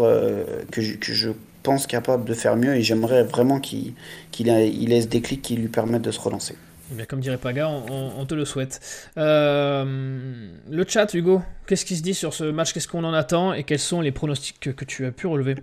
que, 0.71 0.81
je, 0.81 0.95
que, 0.95 1.13
je, 1.13 1.31
pense 1.63 1.87
capable 1.87 2.25
de 2.25 2.35
faire 2.35 2.55
mieux 2.55 2.75
et 2.75 2.83
j'aimerais 2.83 3.23
vraiment 3.23 3.59
qu'il 3.59 3.93
qu'il 4.31 4.49
il 4.49 4.93
ait 4.93 5.01
ce 5.01 5.07
déclic 5.07 5.41
qui 5.41 5.55
lui 5.55 5.67
permette 5.67 6.03
de 6.03 6.11
se 6.11 6.19
relancer. 6.19 6.55
Eh 6.91 6.95
bien, 6.95 7.05
comme 7.05 7.19
dirait 7.19 7.37
Paga, 7.37 7.67
on, 7.67 8.25
te 8.25 8.35
le 8.35 8.45
souhaite. 8.45 8.79
Euh, 9.17 10.49
le 10.69 10.85
chat, 10.87 11.11
Hugo, 11.13 11.41
qu'est-ce 11.65 11.83
qui 11.83 11.95
se 11.95 12.03
dit 12.03 12.13
sur 12.13 12.33
ce 12.33 12.43
match? 12.43 12.73
Qu'est-ce 12.73 12.87
qu'on 12.87 13.03
en 13.03 13.13
attend? 13.13 13.53
Et 13.53 13.63
quels 13.63 13.79
sont 13.79 14.01
les 14.01 14.11
pronostics 14.11 14.59
que, 14.59 14.85
tu 14.85 15.05
as 15.05 15.11
pu 15.11 15.25
relever? 15.25 15.55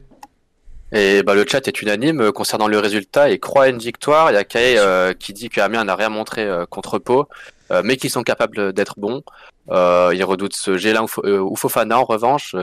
Et 0.93 1.22
bah, 1.22 1.34
le 1.34 1.45
chat 1.49 1.66
est 1.66 1.82
unanime 1.82 2.32
concernant 2.32 2.68
le 2.68 2.78
résultat 2.78 3.30
et 3.30 3.38
croit 3.38 3.64
à 3.64 3.68
une 3.68 3.78
victoire. 3.78 4.30
Il 4.30 4.34
y 4.34 4.36
a 4.36 4.45
Kay 4.45 4.76
euh, 4.78 5.14
qui 5.14 5.32
dit 5.32 5.49
qu'Amiens 5.49 5.84
n'a 5.84 5.97
rien 5.97 6.11
montré 6.11 6.43
euh, 6.43 6.66
contre 6.66 6.99
Pau, 6.99 7.28
mais 7.84 7.97
qu'ils 7.97 8.11
sont 8.11 8.22
capables 8.22 8.74
d'être 8.74 8.99
bons. 8.99 9.22
il 9.70 10.24
redoute 10.24 10.55
ce 10.55 10.76
Gélin 10.76 11.07
ou 11.24 11.57
Fofana 11.57 11.99
en 11.99 12.05
revanche, 12.05 12.55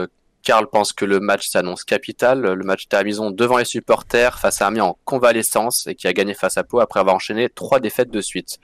Karl 0.42 0.68
pense 0.68 0.92
que 0.92 1.04
le 1.04 1.18
match 1.18 1.48
s'annonce 1.48 1.84
capital. 1.84 2.40
Le 2.40 2.64
match 2.64 2.84
était 2.84 2.96
à 2.96 3.02
maison 3.02 3.32
devant 3.32 3.58
les 3.58 3.64
supporters 3.64 4.38
face 4.38 4.62
à 4.62 4.68
Amiens 4.68 4.84
en 4.84 4.98
convalescence 5.04 5.88
et 5.88 5.96
qui 5.96 6.06
a 6.06 6.12
gagné 6.12 6.34
face 6.34 6.56
à 6.56 6.62
Pau 6.62 6.78
après 6.78 7.00
avoir 7.00 7.16
enchaîné 7.16 7.48
trois 7.48 7.80
défaites 7.80 8.10
de 8.10 8.20
suite. 8.20 8.60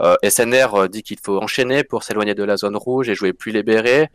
Euh, 0.00 0.16
SNR 0.22 0.74
euh, 0.74 0.88
dit 0.88 1.02
qu'il 1.02 1.18
faut 1.22 1.38
enchaîner 1.38 1.84
pour 1.84 2.02
s'éloigner 2.02 2.34
de 2.34 2.44
la 2.44 2.56
zone 2.56 2.76
rouge 2.76 3.08
et 3.08 3.14
jouer 3.14 3.32
plus 3.32 3.52
libéré. 3.52 4.08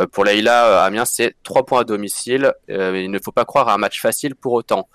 Euh, 0.00 0.06
pour 0.06 0.24
Leïla, 0.24 0.84
Amiens, 0.84 1.04
c'est 1.04 1.34
trois 1.42 1.64
points 1.64 1.80
à 1.80 1.84
domicile. 1.84 2.52
il 2.68 3.10
ne 3.10 3.18
faut 3.22 3.32
pas 3.32 3.44
croire 3.44 3.68
à 3.68 3.74
un 3.74 3.78
match 3.78 4.00
facile 4.00 4.34
pour 4.34 4.52
autant. 4.52 4.88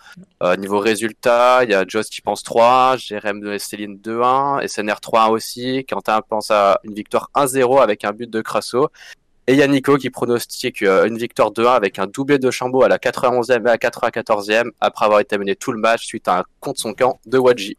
niveau 0.58 0.80
résultat, 0.80 1.64
il 1.64 1.72
y 1.72 1.74
a 1.74 1.86
Joss 1.88 2.10
qui 2.10 2.22
pense 2.22 2.44
3, 2.44 2.98
Jérém 2.98 3.40
de 3.40 3.58
Céline 3.58 3.98
2-1, 3.98 4.68
SNR 4.68 5.00
3-1 5.02 5.30
aussi. 5.32 5.86
Quentin 5.86 6.22
pense 6.22 6.52
à 6.52 6.80
une 6.84 6.94
victoire 6.94 7.30
1-0 7.36 7.82
avec 7.82 8.06
un 8.06 8.12
but 8.12 8.30
de 8.30 8.42
Crasso. 8.42 8.90
Et 9.50 9.54
il 9.54 9.58
y 9.58 9.64
a 9.64 9.68
Nico 9.68 9.98
qui 9.98 10.12
pronostique 10.12 10.84
euh, 10.84 11.08
une 11.08 11.18
victoire 11.18 11.52
2-1 11.52 11.76
avec 11.76 11.98
un 11.98 12.06
doublé 12.06 12.38
de 12.38 12.52
Chambaud 12.52 12.84
à 12.84 12.88
la 12.88 13.00
91e 13.00 13.52
et 13.52 13.54
à 13.56 13.60
la 13.60 13.78
94e 13.78 14.70
après 14.80 15.06
avoir 15.06 15.22
été 15.22 15.40
mené 15.40 15.56
tout 15.56 15.72
le 15.72 15.80
match 15.80 16.06
suite 16.06 16.28
à 16.28 16.42
un 16.42 16.44
contre 16.60 16.80
son 16.80 16.94
camp 16.94 17.20
de 17.26 17.40
Wadji. 17.40 17.76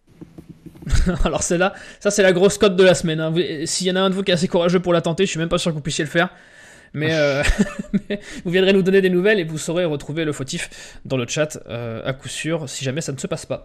Alors 1.24 1.42
c'est 1.42 1.58
là, 1.58 1.74
ça 1.98 2.10
c'est 2.10 2.22
la 2.22 2.32
grosse 2.32 2.58
cote 2.58 2.76
de 2.76 2.84
la 2.84 2.94
semaine. 2.94 3.20
Hein. 3.20 3.32
S'il 3.64 3.86
y 3.86 3.90
en 3.90 3.96
a 3.96 4.00
un 4.00 4.10
de 4.10 4.14
vous 4.14 4.22
qui 4.22 4.30
est 4.30 4.34
assez 4.34 4.48
courageux 4.48 4.80
pour 4.80 4.92
la 4.92 5.00
tenter, 5.00 5.24
je 5.24 5.30
suis 5.30 5.38
même 5.38 5.48
pas 5.48 5.58
sûr 5.58 5.70
que 5.70 5.76
vous 5.76 5.82
puissiez 5.82 6.04
le 6.04 6.10
faire. 6.10 6.30
Euh, 6.96 7.42
mais, 8.08 8.20
vous 8.44 8.50
viendrez 8.50 8.72
nous 8.72 8.82
donner 8.82 9.00
des 9.00 9.10
nouvelles 9.10 9.38
et 9.38 9.44
vous 9.44 9.58
saurez 9.58 9.84
retrouver 9.84 10.24
le 10.24 10.32
fautif 10.32 10.98
dans 11.04 11.16
le 11.16 11.26
chat 11.26 11.58
euh, 11.68 12.02
à 12.04 12.12
coup 12.12 12.28
sûr 12.28 12.68
si 12.68 12.84
jamais 12.84 13.00
ça 13.00 13.12
ne 13.12 13.18
se 13.18 13.26
passe 13.26 13.46
pas. 13.46 13.64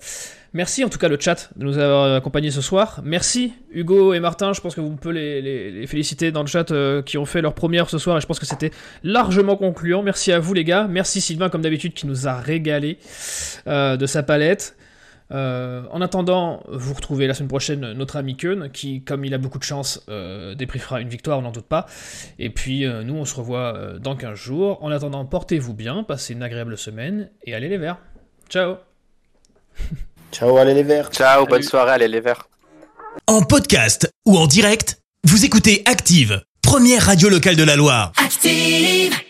Merci 0.53 0.83
en 0.83 0.89
tout 0.89 0.99
cas 0.99 1.07
le 1.07 1.17
chat 1.19 1.49
de 1.55 1.65
nous 1.65 1.77
avoir 1.77 2.15
accompagnés 2.15 2.51
ce 2.51 2.61
soir. 2.61 3.01
Merci 3.03 3.53
Hugo 3.71 4.13
et 4.13 4.19
Martin, 4.19 4.53
je 4.53 4.61
pense 4.61 4.75
que 4.75 4.81
vous 4.81 4.95
pouvez 4.95 5.41
les, 5.41 5.87
féliciter 5.87 6.31
dans 6.31 6.41
le 6.41 6.47
chat 6.47 6.71
euh, 6.71 7.01
qui 7.01 7.17
ont 7.17 7.25
fait 7.25 7.41
leur 7.41 7.55
première 7.55 7.89
ce 7.89 7.97
soir 7.97 8.17
et 8.17 8.21
je 8.21 8.27
pense 8.27 8.39
que 8.39 8.45
c'était 8.45 8.71
largement 9.03 9.57
concluant. 9.57 10.03
Merci 10.03 10.31
à 10.31 10.39
vous 10.39 10.53
les 10.53 10.63
gars. 10.63 10.87
Merci 10.89 11.19
Sylvain 11.19 11.49
comme 11.49 11.61
d'habitude 11.61 11.93
qui 11.93 12.07
nous 12.07 12.27
a 12.27 12.35
régalé 12.35 12.99
de 13.65 14.05
sa 14.05 14.23
palette. 14.23 14.75
Euh, 15.31 15.83
en 15.91 16.01
attendant, 16.01 16.61
vous 16.67 16.93
retrouvez 16.93 17.27
la 17.27 17.33
semaine 17.33 17.49
prochaine 17.49 17.93
notre 17.93 18.15
ami 18.15 18.37
Keun, 18.37 18.69
qui, 18.69 19.03
comme 19.03 19.25
il 19.25 19.33
a 19.33 19.37
beaucoup 19.37 19.57
de 19.57 19.63
chance, 19.63 20.01
euh, 20.09 20.55
débriefera 20.55 21.01
une 21.01 21.09
victoire, 21.09 21.39
on 21.39 21.43
n'en 21.43 21.51
doute 21.51 21.65
pas. 21.65 21.87
Et 22.39 22.49
puis, 22.49 22.85
euh, 22.85 23.03
nous, 23.03 23.15
on 23.15 23.25
se 23.25 23.35
revoit 23.35 23.75
euh, 23.75 23.99
dans 23.99 24.15
15 24.15 24.37
jours. 24.37 24.83
En 24.83 24.91
attendant, 24.91 25.25
portez-vous 25.25 25.73
bien, 25.73 26.03
passez 26.03 26.33
une 26.33 26.43
agréable 26.43 26.77
semaine, 26.77 27.29
et 27.43 27.55
allez 27.55 27.69
les 27.69 27.77
verts. 27.77 27.97
Ciao 28.49 28.75
Ciao, 30.31 30.57
allez 30.57 30.73
les 30.73 30.83
verts 30.83 31.09
Ciao, 31.11 31.45
bonne 31.45 31.63
soirée, 31.63 31.91
allez 31.91 32.07
les 32.07 32.19
verts 32.19 32.47
En 33.27 33.41
podcast 33.41 34.09
ou 34.25 34.37
en 34.37 34.47
direct, 34.47 35.01
vous 35.23 35.45
écoutez 35.45 35.81
Active, 35.85 36.41
première 36.61 37.03
radio 37.03 37.29
locale 37.29 37.55
de 37.55 37.63
la 37.63 37.75
Loire. 37.75 38.11
Active 38.17 39.24